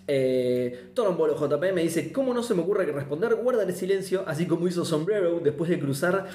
[0.07, 3.35] Eh, Torombolo JP me dice, ¿cómo no se me ocurre que responder?
[3.35, 6.29] Guardaré silencio, así como hizo Sombrero después de cruzar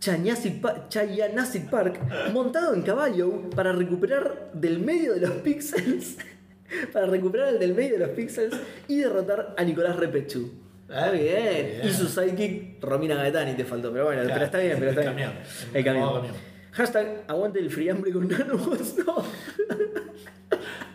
[0.00, 1.98] Chayanassic, Pa- Chayanassic Park
[2.32, 6.16] montado en caballo para recuperar del medio de los píxeles,
[6.92, 8.54] para recuperar el del medio de los píxeles
[8.86, 10.50] y derrotar a Nicolás Repechu.
[10.90, 11.24] Ah, bien.
[11.24, 11.80] bien.
[11.84, 15.02] Y su sidekick Romina Gaetani te faltó, pero bueno, Claro, pero está bien, pero está
[15.02, 15.28] el bien.
[15.30, 15.44] camión,
[15.74, 16.32] el camión.
[16.72, 18.94] Hashtag aguante el friambre con nanobots.
[19.06, 19.24] No.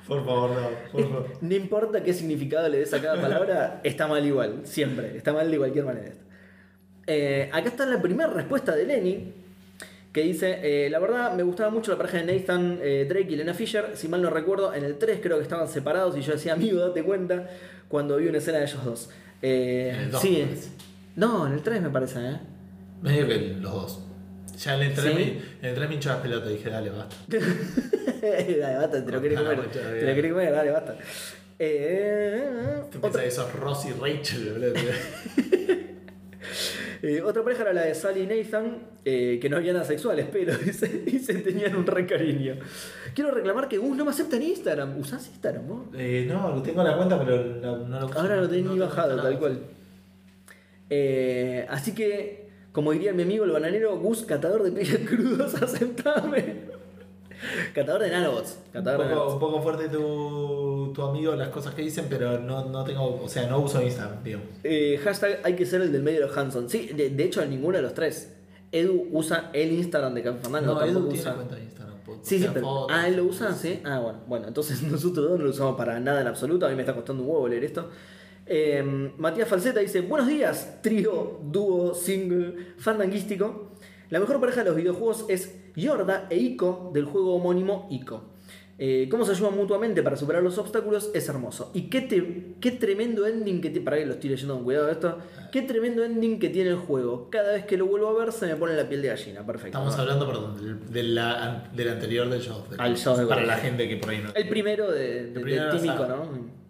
[0.07, 1.27] Por favor, no, por favor.
[1.39, 5.49] No importa qué significado le des a cada palabra, está mal igual, siempre, está mal
[5.49, 6.11] de cualquier manera.
[7.07, 9.33] Eh, acá está la primera respuesta de Lenny,
[10.11, 13.35] que dice, eh, la verdad me gustaba mucho la pareja de Nathan eh, Drake y
[13.35, 16.33] Lena Fisher, si mal no recuerdo, en el 3 creo que estaban separados y yo
[16.33, 17.49] decía, amigo, date cuenta,
[17.87, 19.09] cuando vi una escena de ellos dos.
[19.41, 20.69] Eh, En el dos, sí, me parece.
[21.15, 22.37] no, en el 3 me parece, ¿eh?
[23.01, 23.99] Medio que los dos.
[24.59, 25.13] Ya en el 3 ¿Sí?
[25.13, 27.15] me, en el 3 me hinchó las pelotas y dije, dale, basta.
[28.21, 30.95] dale, basta, te lo querés comer, te lo querés comer, dale, basta.
[31.59, 34.73] Eh, Te otra- que sos Ross y Rachel, boludo.
[37.05, 40.25] Eh, otra pareja era la de Sally y Nathan, eh, que no había nada sexuales,
[40.31, 42.55] pero y se, y se tenían un re cariño.
[43.13, 44.97] Quiero reclamar que Gus no me acepta en Instagram.
[44.97, 45.79] ¿Usás Instagram vos?
[45.97, 48.13] Eh, no, tengo la cuenta, pero no, no lo.
[48.13, 49.59] Ahora lo tenés No bajado, tal cual.
[50.89, 56.55] Eh, así que, como diría mi amigo el bananero, Gus, catador de peces crudos, aceptame.
[57.73, 58.59] catador de nanobots.
[58.67, 59.33] Un Catador de poco, nanobots.
[59.33, 59.99] un poco fuerte tu,
[60.93, 64.23] tu amigo las cosas que dicen, pero no, no tengo, o sea, no uso Instagram,
[64.23, 64.47] digamos.
[64.63, 66.69] Eh, hashtag hay que ser el del medio de los Hanson.
[66.69, 68.35] Sí, de, de hecho, ninguno de los tres.
[68.71, 70.73] Edu usa el Instagram de Café Fandango.
[70.73, 71.35] No, Edu tiene usa.
[71.35, 71.93] cuenta de Instagram.
[72.21, 72.65] Sí, sí, pero.
[72.65, 72.95] fotos.
[72.97, 73.81] Ah, él lo usa, sí.
[73.83, 74.19] Ah, bueno.
[74.27, 76.65] Bueno, entonces nosotros dos no lo usamos para nada en absoluto.
[76.65, 77.89] A mí me está costando un huevo leer esto.
[78.45, 83.71] Eh, Matías Falseta dice: Buenos días, trío, dúo, single, fandanguístico.
[84.09, 88.32] La mejor pareja de los videojuegos es Yorda e Ico del juego homónimo Ico.
[88.85, 91.71] Eh, cómo se ayudan mutuamente para superar los obstáculos es hermoso.
[91.73, 93.85] Y qué, te- qué tremendo ending que tiene.
[93.85, 95.19] Para que lo estoy leyendo con cuidado esto.
[95.53, 97.29] Qué tremendo ending que tiene el juego.
[97.29, 99.45] Cada vez que lo vuelvo a ver se me pone la piel de gallina.
[99.45, 99.77] Perfecto.
[99.77, 102.65] Estamos hablando, perdón, del, de la- del anterior del show.
[102.69, 104.31] del- Al show de Para la gente que por ahí no.
[104.35, 106.15] El primero de, de, primero de de la Team Ico, saga.
[106.17, 106.63] ¿no?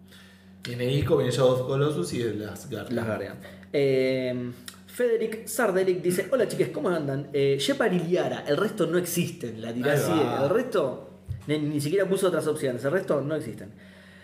[0.68, 2.22] Viene Ico, viene Shadow of Colossus y.
[2.34, 3.38] Las Guardian.
[3.72, 4.52] Eh,
[4.86, 7.28] Federic Sardelic dice: Hola chicas, ¿cómo andan?
[7.32, 9.60] Eh, Shepard y Liara, el resto no existen.
[9.60, 10.10] La tiré así.
[10.12, 10.44] va.
[10.44, 11.13] El resto,
[11.46, 12.84] ni, ni siquiera puso otras opciones.
[12.84, 13.70] El resto no existen.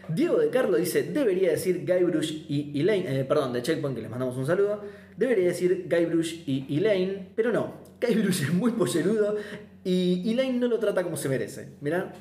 [0.08, 3.20] Diego de Carlo dice: Debería decir Guybrush y Elaine.
[3.20, 4.82] eh, perdón, de Checkpoint, que les mandamos un saludo.
[5.16, 7.74] Debería decir Guybrush y Elaine, pero no.
[8.00, 9.36] Guybrush es muy pollerudo
[9.84, 11.68] y Elaine no lo trata como se merece.
[11.81, 12.12] Mirá.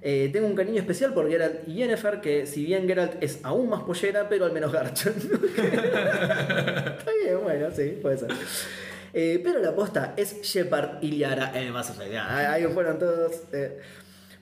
[0.00, 3.68] Eh, tengo un cariño especial por Geralt y Yennefer, que si bien Geralt es aún
[3.68, 5.12] más pollera, pero al menos garchon.
[5.56, 8.28] Está bien, bueno, sí, puede ser.
[9.12, 12.14] Eh, pero la aposta es Shepard y Liara Mass Effect.
[12.16, 13.32] Ah, Ahí fueron todos.
[13.52, 13.78] eh,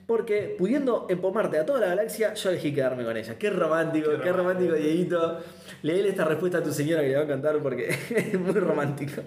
[0.07, 3.37] porque pudiendo empomarte a toda la galaxia, yo elegí quedarme con ella.
[3.37, 4.73] Qué romántico, qué, Qué romántico.
[4.73, 5.39] Dieguito.
[5.83, 9.21] Leele esta respuesta a tu señora que le va a encantar porque es muy romántico.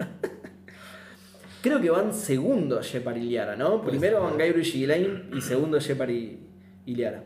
[1.62, 3.82] Creo que van segundo Shepard y Liara, ¿no?
[3.82, 6.38] Primero van Guybrush y Elaine y segundo Shepard y,
[6.86, 7.22] y Liara.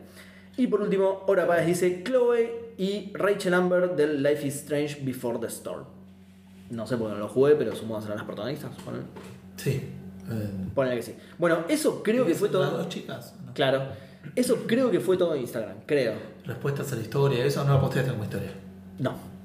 [0.57, 5.39] Y por último, Ora Páez dice Chloe y Rachel Amber del Life is Strange Before
[5.39, 5.85] the Storm.
[6.71, 8.71] No sé por qué no lo jugué, pero supongo que serán las protagonistas.
[8.83, 9.05] Ponele,
[9.55, 9.81] Sí.
[10.29, 11.15] Eh, que sí.
[11.37, 12.79] Bueno, eso creo que fue ¿son las todo.
[12.79, 13.35] dos chicas?
[13.45, 13.53] ¿no?
[13.53, 13.83] Claro,
[14.35, 16.13] eso creo que fue todo en Instagram, creo.
[16.45, 18.51] Respuestas a la historia, eso no lo posteaste como historia.
[18.99, 19.35] No.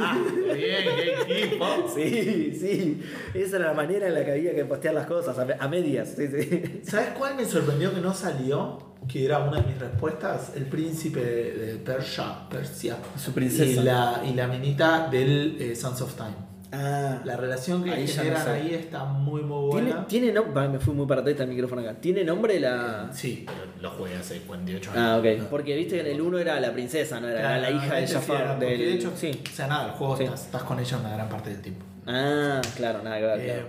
[0.00, 1.66] Ah, bien, qué equipo.
[1.94, 3.02] Sí, sí.
[3.32, 6.14] Esa era la manera en la que había que postear las cosas, a, a medias.
[6.16, 6.80] Sí, sí.
[6.84, 8.90] ¿Sabes cuál me sorprendió que no salió?
[9.08, 12.96] Que era una de mis respuestas, el príncipe de Persia, Persia.
[13.16, 13.80] Su princesa.
[13.80, 16.51] Y la, y la minita del eh, Sons of Time.
[16.74, 20.06] Ah, La relación que Ahí no generan ahí está muy muy ¿Tiene, buena.
[20.06, 20.68] tiene nombre.
[20.68, 21.94] Me fui muy para atrás el micrófono acá.
[22.00, 23.10] ¿Tiene nombre la.?
[23.12, 25.02] Sí, pero lo jugué hace 48 años.
[25.02, 25.48] Ah, ok.
[25.50, 28.14] Porque viste que en el 1 era la princesa, no era, la hija de sí
[28.14, 28.52] Jafar.
[28.58, 28.78] porque del...
[28.78, 29.38] de hecho, sí.
[29.44, 30.24] o sea, nada, el juego Sí.
[30.24, 31.84] estás, estás con ella una gran parte del tiempo.
[32.06, 33.40] Ah, claro, nada que ver.
[33.40, 33.66] Eh, claro.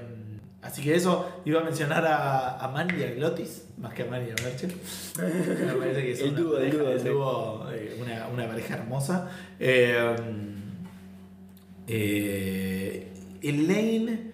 [0.62, 4.06] así que eso, iba a mencionar a, a Manny y a Glotis, más que a
[4.06, 4.72] Manny y a Merchel.
[5.18, 7.08] Me parece que El una dúo, el pareja, dúo, el sí.
[7.10, 9.30] dúo, eh, una, una pareja hermosa.
[9.60, 10.16] Eh,
[11.88, 14.32] eh, Elaine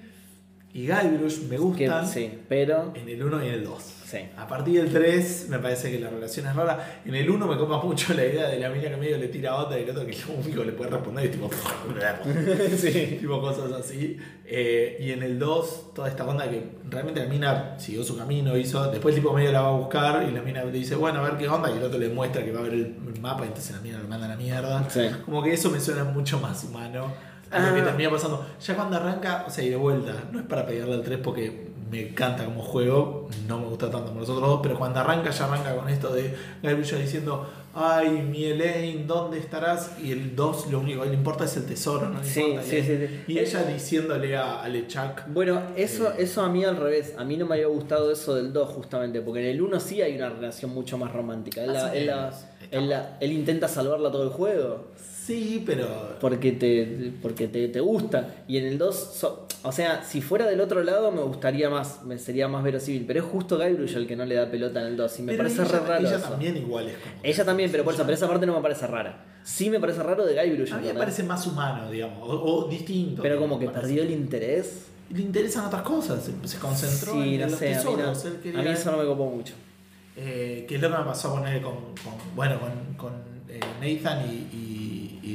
[0.71, 2.93] y Guybrush me Que- gustan sí, pero.
[2.95, 3.95] en el 1 y en el 2.
[4.05, 4.17] Sí.
[4.37, 7.01] A partir del 3 me parece que la relación es rara.
[7.05, 9.55] En el 1 me copa mucho la idea de la mina que medio le tira
[9.55, 11.49] otra y el otro que lo único que le puede responder es tipo...
[12.77, 13.17] sí.
[13.19, 14.17] tipo cosas así.
[14.45, 18.55] Eh, y en el 2, toda esta onda que realmente la mina siguió su camino,
[18.57, 18.89] hizo.
[18.91, 21.37] Después, tipo, medio la va a buscar y la mina le dice, bueno, a ver
[21.37, 21.69] qué onda.
[21.71, 23.99] Y el otro le muestra que va a ver el mapa y entonces la mina
[23.99, 24.87] lo manda a la mierda.
[24.89, 25.01] Sí.
[25.25, 27.11] Como que eso me suena mucho más humano
[27.51, 27.85] lo que Ah.
[27.85, 28.45] termina pasando.
[28.61, 31.69] Ya cuando arranca, o sea, y de vuelta, no es para pegarle al 3 porque
[31.89, 35.31] me encanta como juego, no me gusta tanto como los otros dos, pero cuando arranca,
[35.31, 39.93] ya arranca con esto de Gabriel ya diciendo, ay, mi Elaine, ¿dónde estarás?
[39.99, 42.63] Y el 2 lo único que le importa es el tesoro, no le Sí, importa.
[42.69, 46.77] sí, y, sí, y ella diciéndole a, a LeChuck, Bueno, eso, eso a mí al
[46.77, 47.15] revés.
[47.17, 49.21] A mí no me había gustado eso del 2, justamente.
[49.21, 51.63] Porque en el 1 sí hay una relación mucho más romántica.
[51.63, 52.31] Él, la- él la-
[52.69, 54.89] él la- él intenta salvarla todo el juego.
[54.95, 55.18] sí,
[55.65, 56.17] pero...
[56.19, 58.43] Porque te, porque te, te gusta.
[58.47, 62.03] Y en el 2, so- o sea, si fuera del otro lado me gustaría más,
[62.03, 63.05] me sería más verosímil.
[63.05, 65.19] Pero es justo Guybrush el que no le da pelota en el 2.
[65.19, 66.07] Y me pero parece ella, re raro.
[66.07, 66.29] ella eso.
[66.29, 67.13] también igual es como...
[67.23, 69.25] Ella también, pero por eso, pero esa parte no me parece rara.
[69.43, 70.73] Sí me parece raro de Guybrush.
[70.73, 73.21] A mí me parece más humano, digamos, o, o distinto.
[73.21, 74.85] Pero como que perdió el interés.
[75.11, 78.59] Le interesan otras cosas, se, se concentró Sí, en no los sé, a mí, no-
[78.59, 79.53] a eso no me copó mucho.
[80.15, 83.13] Eh, que es lo que me pasó con él, con, con- bueno, con, con,
[83.47, 84.49] eh, Nathan y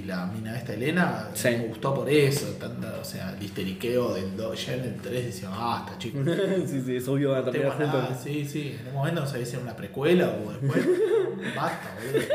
[0.05, 1.29] la mina esta Elena.
[1.35, 1.49] Sí.
[1.49, 5.27] Me gustó por eso, tanta, o sea, el histeriqueo del 2, ya en el 3
[5.27, 6.27] decía, basta chicos.
[6.67, 8.07] sí, sí, es obvio van a terminar tengo nada".
[8.07, 8.23] juntos.
[8.25, 10.87] Sí, sí, en un momento no sabía si era una precuela o después.
[11.57, 12.27] basta, boludo.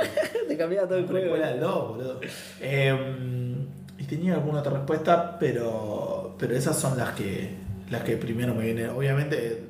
[0.48, 1.22] Te cambiaba todo el juego.
[1.22, 2.20] precuela del 2, boludo.
[2.62, 3.56] Eh,
[3.98, 7.56] y tenía alguna otra respuesta, pero, pero esas son las que,
[7.90, 8.90] las que primero me vienen.
[8.90, 9.64] Obviamente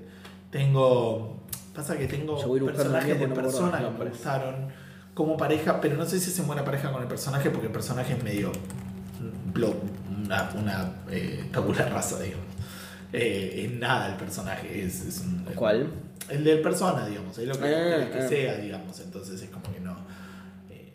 [0.52, 1.38] tengo.
[1.76, 4.70] Pasa que tengo personajes de personas que me gustaron
[5.20, 8.14] como pareja, pero no sé si hacen buena pareja con el personaje porque el personaje
[8.14, 8.54] es medio.
[9.54, 9.76] blo-
[10.24, 12.46] una, una eh, tabula rasa, digamos.
[13.12, 15.88] Eh, es nada el personaje, es, es un- ¿Cuál?
[16.30, 18.30] el del persona, digamos, es lo que, Ah, el que ah.
[18.30, 19.98] sea, digamos, entonces es como que no,
[20.70, 20.94] eh,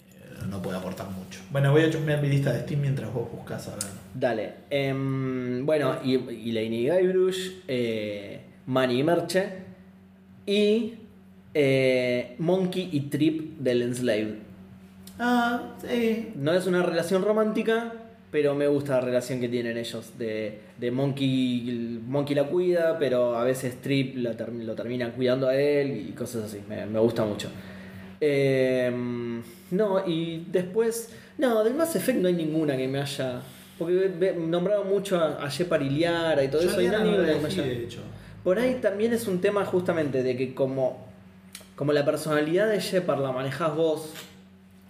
[0.49, 1.41] no puede aportar mucho.
[1.51, 3.85] Bueno, voy a chusmear mi lista de Steam mientras vos buscas a ver.
[4.15, 4.53] Dale.
[4.71, 9.49] Em, bueno, y, y Lainey Guybrush, eh, Manny y Merche
[10.47, 10.95] y
[11.55, 14.35] eh, Monkey y Trip del Enslaved.
[15.19, 16.33] Ah, sí.
[16.37, 17.93] No es una relación romántica,
[18.33, 20.19] pero me gusta la relación que tienen ellos.
[20.19, 25.47] De, de Monkey, Monkey la cuida, pero a veces Trip lo, term- lo termina cuidando
[25.49, 26.59] a él y cosas así.
[26.69, 27.49] Me, me gusta mucho.
[28.21, 31.11] Em, no, y después.
[31.39, 33.41] No, del Mass Effect no hay ninguna que me haya.
[33.79, 36.81] Porque ve- ve- nombraban mucho a, a Shepard y Liara y todo Yo eso.
[36.81, 38.01] Y no no me haya- de hecho.
[38.43, 41.07] Por ahí también es un tema justamente de que como,
[41.77, 44.13] como la personalidad de Shepard la manejas vos.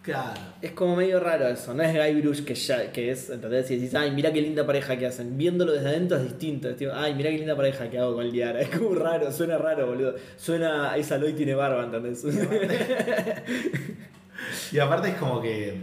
[0.02, 0.38] Claro.
[0.60, 3.66] Es como medio raro eso, no es Guybrush que ya, que es, ¿entendés?
[3.66, 5.38] Si decís, ay, mira qué linda pareja que hacen.
[5.38, 6.68] Viéndolo desde adentro es distinto.
[6.68, 8.60] Es tipo, ay, mira qué linda pareja que hago con Liara.
[8.60, 10.14] Es como raro, suena raro, boludo.
[10.36, 12.22] Suena esa Loy tiene barba, ¿entendés?
[14.72, 15.74] Y aparte es como que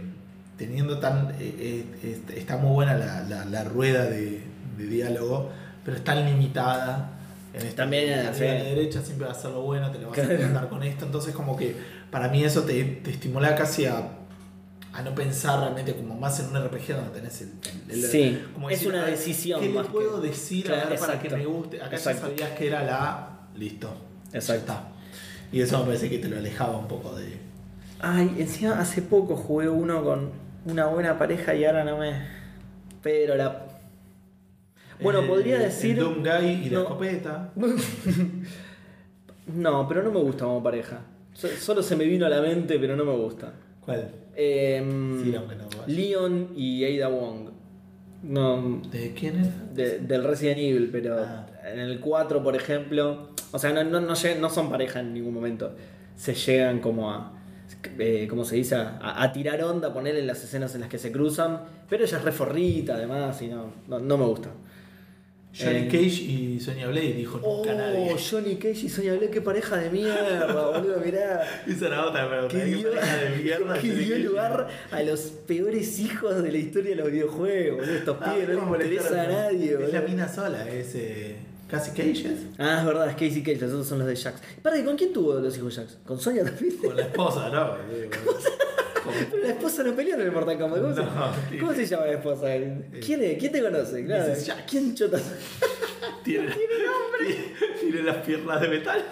[0.56, 1.30] teniendo tan.
[1.40, 4.40] eh, eh, está muy buena la, la- la rueda de,
[4.78, 5.50] de diálogo,
[5.84, 7.10] pero es tan limitada.
[7.54, 10.18] En esta También, a la derecha siempre va a ser lo bueno, te lo vas
[10.18, 11.04] a enfrentar con esto.
[11.04, 11.74] Entonces, como que
[12.10, 14.08] para mí eso te, te estimula casi a,
[14.92, 17.52] a no pensar realmente como más en un RPG donde tenés el.
[17.90, 20.90] el- el- Sí, como es una decisión ¿Qué más le puedo que- decir Claro, a
[20.90, 21.82] ver para que me guste?
[21.82, 23.92] Acá ya sabías que era la listo.
[24.32, 24.74] Exacto.
[25.52, 27.36] Y eso me parece que te lo alejaba un poco de.
[28.00, 30.30] Ay, encima hace poco jugué uno con
[30.64, 32.14] una buena pareja y ahora no me.
[33.02, 33.66] Pero la.
[35.02, 35.98] Bueno, Eh, podría el decir.
[35.98, 36.82] Doom Guy y la No.
[36.82, 37.52] escopeta.
[39.46, 41.00] No, pero no me gusta como pareja.
[41.32, 43.52] So- Solo se me vino a la mente, pero no me gusta.
[43.84, 44.10] ¿Cuál?
[44.36, 45.64] Em, Sí, aunque no.
[45.86, 47.50] Leon y Ada Wong.
[48.22, 49.74] No, ¿De quién es?
[49.74, 51.46] de- del Resident Evil, pero Ah.
[51.72, 53.30] en el 4, por ejemplo.
[53.50, 55.74] O sea, no, no, son pareja en ningún momento.
[56.14, 57.32] Se llegan como a.
[57.98, 58.76] Eh, ¿Cómo se dice?
[58.76, 61.62] A, a tirar onda, poner en las escenas en las que se cruzan.
[61.88, 64.50] Pero ella es reforrita, además, y no, no me gusta.
[65.54, 68.16] Johnny Eh, Cage y Sonya Blade, dijo Oh, nadie.
[68.18, 71.42] Johnny Cage y Sonya Blade, qué pareja de mierda, boludo, mirá.
[71.66, 72.56] Esa era otra pregunta.
[72.56, 73.74] ¿Qué dio, pareja de mierda?
[73.80, 77.94] que Johnny dio lugar a los peores hijos de la historia de los videojuegos, boludo.
[77.96, 81.36] Estos Ah, pibes no ¿cómo les a nadie, Es la mina sola, es eh,
[81.70, 82.34] Cassie Cage.
[82.58, 84.40] Ah, es verdad, es Casey Cage, los otros son los de Jax.
[84.62, 85.98] Para, ¿y con quién tuvo los hijos Jax?
[86.06, 86.76] ¿Con Sonya también?
[86.78, 87.76] Con la esposa, ¿no?
[89.30, 90.80] Pero la esposa no peleó en el Mortal Kombat.
[90.80, 91.60] ¿Cómo, No, se, tío.
[91.60, 92.46] ¿cómo se llama la esposa?
[93.04, 93.38] ¿Quién es?
[93.38, 94.04] ¿Quién te conoce?
[94.04, 94.34] Claro.
[94.68, 95.18] ¿Quién chota?
[96.24, 99.04] Tiene, tiene, tiene las piernas de metal.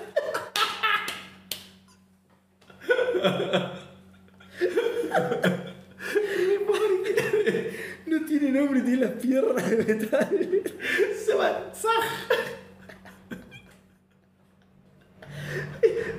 [8.06, 10.28] No tiene nombre tiene las piernas de metal.
[11.24, 12.59] Se Zag.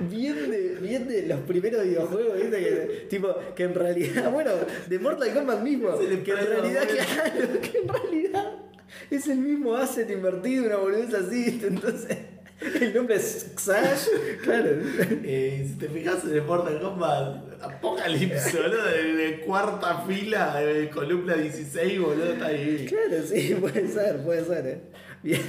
[0.10, 2.58] Bien de, bien de los primeros videojuegos, ¿viste?
[2.58, 4.52] Que, tipo, que en realidad, bueno,
[4.88, 8.54] de Mortal Kombat mismo, que en realidad, claro, que en realidad
[9.10, 12.18] es el mismo asset invertido, una boludez así, entonces
[12.80, 14.08] el nombre es Xash,
[14.44, 14.70] claro.
[15.24, 20.90] Eh, si te fijas en el Mortal Kombat Apocalipsis, boludo, de, de cuarta fila, de
[20.90, 22.86] columna 16, boludo, está ahí.
[22.88, 24.82] Claro, sí, puede ser, puede ser, eh.
[25.24, 25.42] Bien.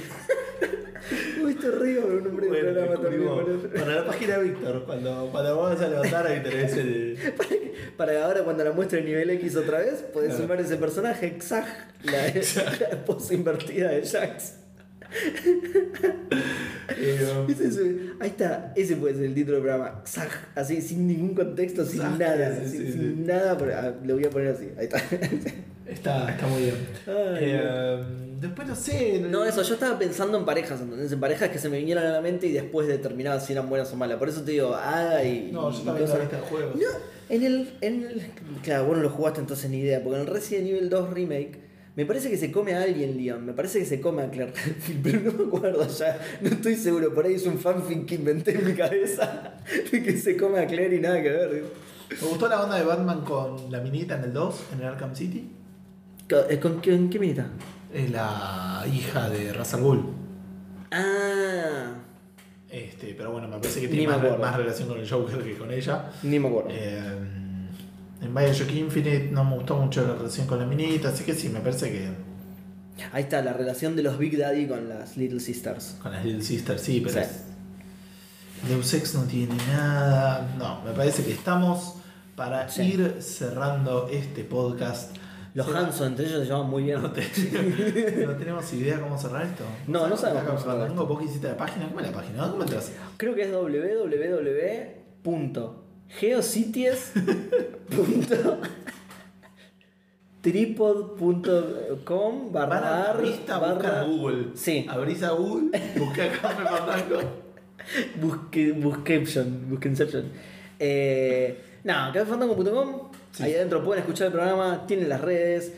[1.49, 3.61] Esto río un nombre de Bueno, programa también, descubrimos.
[3.63, 3.69] boludo.
[3.73, 7.17] Para la página de Víctor, cuando, cuando vamos a levantar ahí tenés el.
[7.37, 10.43] Para, que- para ahora cuando la muestre el nivel X otra vez, podés Claro.
[10.43, 11.65] sumar ese personaje, Xag,
[12.03, 12.27] la,
[12.91, 14.53] la pose invertida de Jax.
[16.97, 17.77] eh, Ese es
[18.19, 20.01] ahí está, ese puede ser el título del programa.
[20.05, 22.55] Xag, así, sin ningún contexto, sin nada.
[22.55, 23.15] sí, sin, sí, sin sí.
[23.25, 24.69] nada, pero, ah, lo voy a poner así.
[24.77, 25.01] Ahí está.
[25.87, 26.75] Está, está muy bien.
[27.07, 28.03] Ay, Eh,
[28.39, 29.19] después no sé.
[29.19, 31.11] No, eso, yo estaba pensando en parejas, ¿entendés?
[31.11, 33.91] En parejas que se me vinieran a la mente y después determinaba si eran buenas
[33.93, 34.17] o malas.
[34.17, 35.49] Por eso te digo, ay.
[35.51, 36.71] No, yo y también viste el juego.
[36.75, 36.81] No,
[37.29, 38.21] en el, en el.
[38.63, 41.63] Claro, vos no lo jugaste entonces ni idea, porque en el Resident Evil 2 Remake.
[41.95, 43.45] Me parece que se come a alguien, Leon.
[43.45, 46.19] Me parece que se come a Claire Redfield, pero no me acuerdo ya.
[46.41, 47.13] No estoy seguro.
[47.13, 49.53] Por ahí es un fanfic que inventé en mi cabeza
[49.91, 51.63] de que se come a Claire y nada que ver.
[52.09, 55.15] Me gustó la onda de Batman con la minita en el 2, en el Arkham
[55.15, 55.47] City.
[56.29, 57.47] Eh, ¿Con qué, minita?
[57.93, 60.03] Es la hija de Ra's al Ghul.
[60.91, 61.93] Ah,
[62.69, 66.11] Este, pero bueno, me parece que tiene más, relación con el Joker que con ella.
[66.23, 66.69] ni me acuerdo.
[66.71, 67.17] Eh,
[68.21, 71.49] en Bioshock Infinite no me gustó mucho la relación con la minita, así que sí,
[71.49, 72.33] me parece que
[73.11, 75.97] Ahí está, la relación de los Big Daddy con las Little Sisters.
[76.01, 77.19] con las Little Sisters sí, pero Sí.
[77.21, 80.55] es- Deus Ex no tiene nada.
[80.57, 81.95] No, me parece que estamos
[82.35, 82.83] para Sí.
[82.93, 85.15] ir cerrando este podcast.
[85.53, 87.01] Los va- Hanson entre ellos se llevan muy bien.
[87.01, 89.63] No, te- no tenemos idea cómo cerrar esto.
[89.87, 92.49] No, no sabemos cómo Acá, cerrar Fandango, Vos hiciste la página, ¿cómo es la página?
[92.49, 92.91] ¿Cómo entras?
[93.17, 93.51] Creo que es
[101.13, 104.47] www.geocities.tripod.com barra Van a la ar- revista, barra- Google.
[104.55, 104.85] Sí.
[104.89, 107.43] Abrís a Google, busca Café Fandango.
[108.21, 110.31] Busque, busqueption, busquenception.
[110.79, 113.11] Eh, no, cafefandango.com.
[113.33, 113.43] Sí.
[113.43, 115.73] Ahí adentro pueden escuchar el programa, tienen las redes,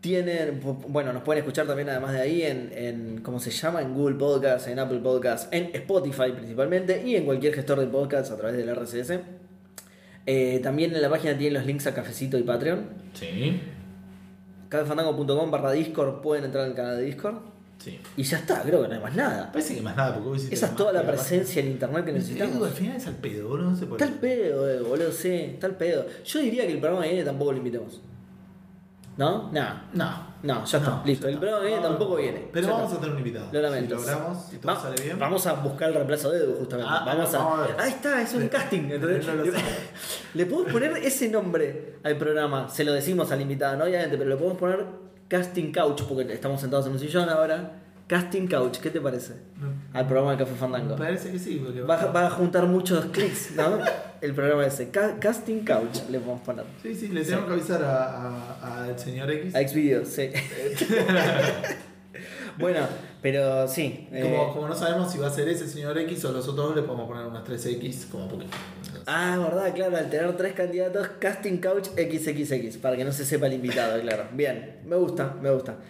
[0.00, 3.82] tienen, bueno, nos pueden escuchar también además de ahí en, en ¿cómo se llama?
[3.82, 8.32] En Google Podcast, en Apple Podcast, en Spotify principalmente y en cualquier gestor de podcast
[8.32, 9.20] a través del RSS.
[10.26, 12.86] Eh, también en la página tienen los links a Cafecito y Patreon.
[13.14, 13.60] Sí.
[14.68, 17.49] Cafefandango.com barra Discord, pueden entrar al canal de Discord.
[17.82, 17.98] Sí.
[18.16, 19.50] Y ya está, creo que no hay más nada.
[19.50, 22.56] Parece que más nada, porque vos Esa es toda la presencia en internet que necesitamos.
[22.56, 25.32] Edu, al final es al pedo, boludo, no sé por el pedo, eh, boludo, sí,
[25.54, 26.04] está el pedo.
[26.24, 28.00] Yo diría que el programa que viene tampoco lo invitemos.
[29.16, 29.50] ¿No?
[29.52, 29.82] No.
[29.94, 30.30] No.
[30.42, 31.26] No, ya está, No, listo.
[31.26, 32.48] ya El programa que viene No, tampoco viene.
[32.50, 32.96] Pero Ya vamos está.
[32.96, 33.46] a tener un invitado.
[33.52, 33.98] Lo lamento.
[33.98, 35.18] Si logramos, si todo Va- sale bien.
[35.18, 36.90] Vamos a buscar el reemplazo de Edu, justamente.
[36.90, 37.82] Ah, vamos, a...
[37.82, 38.88] Ahí está, es un casting.
[38.88, 39.20] lo le,
[40.34, 42.70] le podemos poner ese nombre al programa.
[42.70, 43.84] Se lo decimos al invitado, ¿no?
[43.84, 44.86] Obviamente, pero le podemos poner
[45.30, 47.76] Casting Couch, porque estamos sentados en un sillón ahora.
[48.08, 49.34] Casting Couch, ¿qué te parece?
[49.92, 50.96] Al programa de Café Fandango.
[50.96, 53.78] Me parece que sí, porque Va, va a juntar muchos clics, ¿no?
[54.20, 54.90] El programa ese.
[54.90, 56.64] Ca- casting Couch le podemos poner.
[56.82, 59.54] Sí, sí, le tenemos que avisar a- a- al señor X.
[59.54, 60.30] A Xvideos, sí.
[62.58, 62.80] bueno,
[63.22, 64.08] pero sí.
[64.12, 66.76] eh, Como, no sabemos si va a ser ese señor X o los otros dos,
[66.76, 68.46] le podemos poner unas 3X como porque.
[69.06, 73.46] Ah, verdad, claro, al tener tres candidatos, Casting Couch XXX, para que no se sepa
[73.46, 74.24] el invitado, claro.
[74.32, 75.76] Bien, me gusta, me gusta.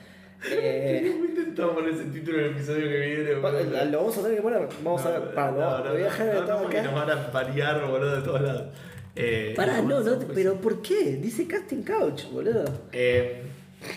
[0.50, 3.34] Eh, intentado poner ese título en el episodio que viene.
[3.34, 3.84] boludo.
[3.90, 4.68] lo vamos a tener que poner.
[4.82, 5.34] Vamos a ver.
[5.34, 6.90] Para, no, lo, no, voy a dejar no, porque acá.
[6.90, 8.62] nos van a variar, boludo, de todos lados.
[9.16, 11.18] Eh, Pará, no, no, pues, pero ¿por qué?
[11.20, 12.64] Dice Casting Couch, boludo.
[12.92, 13.42] Eh,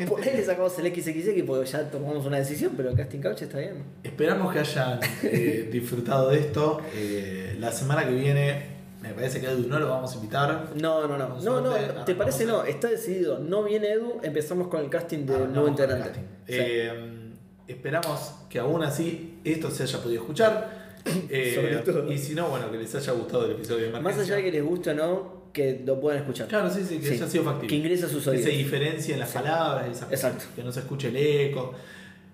[0.08, 3.60] Por ahí le sacamos el XXX porque ya tomamos una decisión, pero Casting Couch está
[3.60, 3.84] bien.
[4.04, 6.80] Esperamos que hayan eh, disfrutado de esto.
[6.96, 8.64] Eh, la semana que viene,
[9.02, 10.70] me parece que a Edu no lo vamos a invitar.
[10.80, 11.40] No, no, no.
[11.42, 11.74] No, no,
[12.06, 12.46] ¿te ah, parece?
[12.46, 13.40] No, está decidido.
[13.40, 16.20] No viene Edu, empezamos con el casting del Ah, nuevo integrante.
[16.48, 16.56] Sí.
[16.58, 17.32] Eh,
[17.68, 20.84] esperamos que aún así esto se haya podido escuchar.
[21.30, 22.10] Eh, Sobre todo.
[22.10, 24.52] Y si no, bueno, que les haya gustado el episodio de Más allá de que
[24.54, 26.48] les guste o no, que lo puedan escuchar.
[26.48, 27.14] Claro, sí, sí, que Sí.
[27.14, 27.68] haya sido factible.
[27.68, 28.46] Que ingrese a sus Que oídos.
[28.46, 30.24] se diferencie en las palabras y esas cosas.
[30.24, 30.46] Exacto.
[30.56, 31.74] Que no se escuche el eco.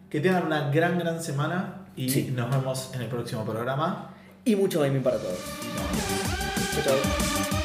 [0.09, 1.85] Que tengan una gran, gran semana.
[1.95, 2.31] Y Sí.
[2.33, 4.15] nos vemos en el próximo programa.
[4.45, 5.38] Y mucho gaming para todos.
[6.73, 7.58] Chao, chao.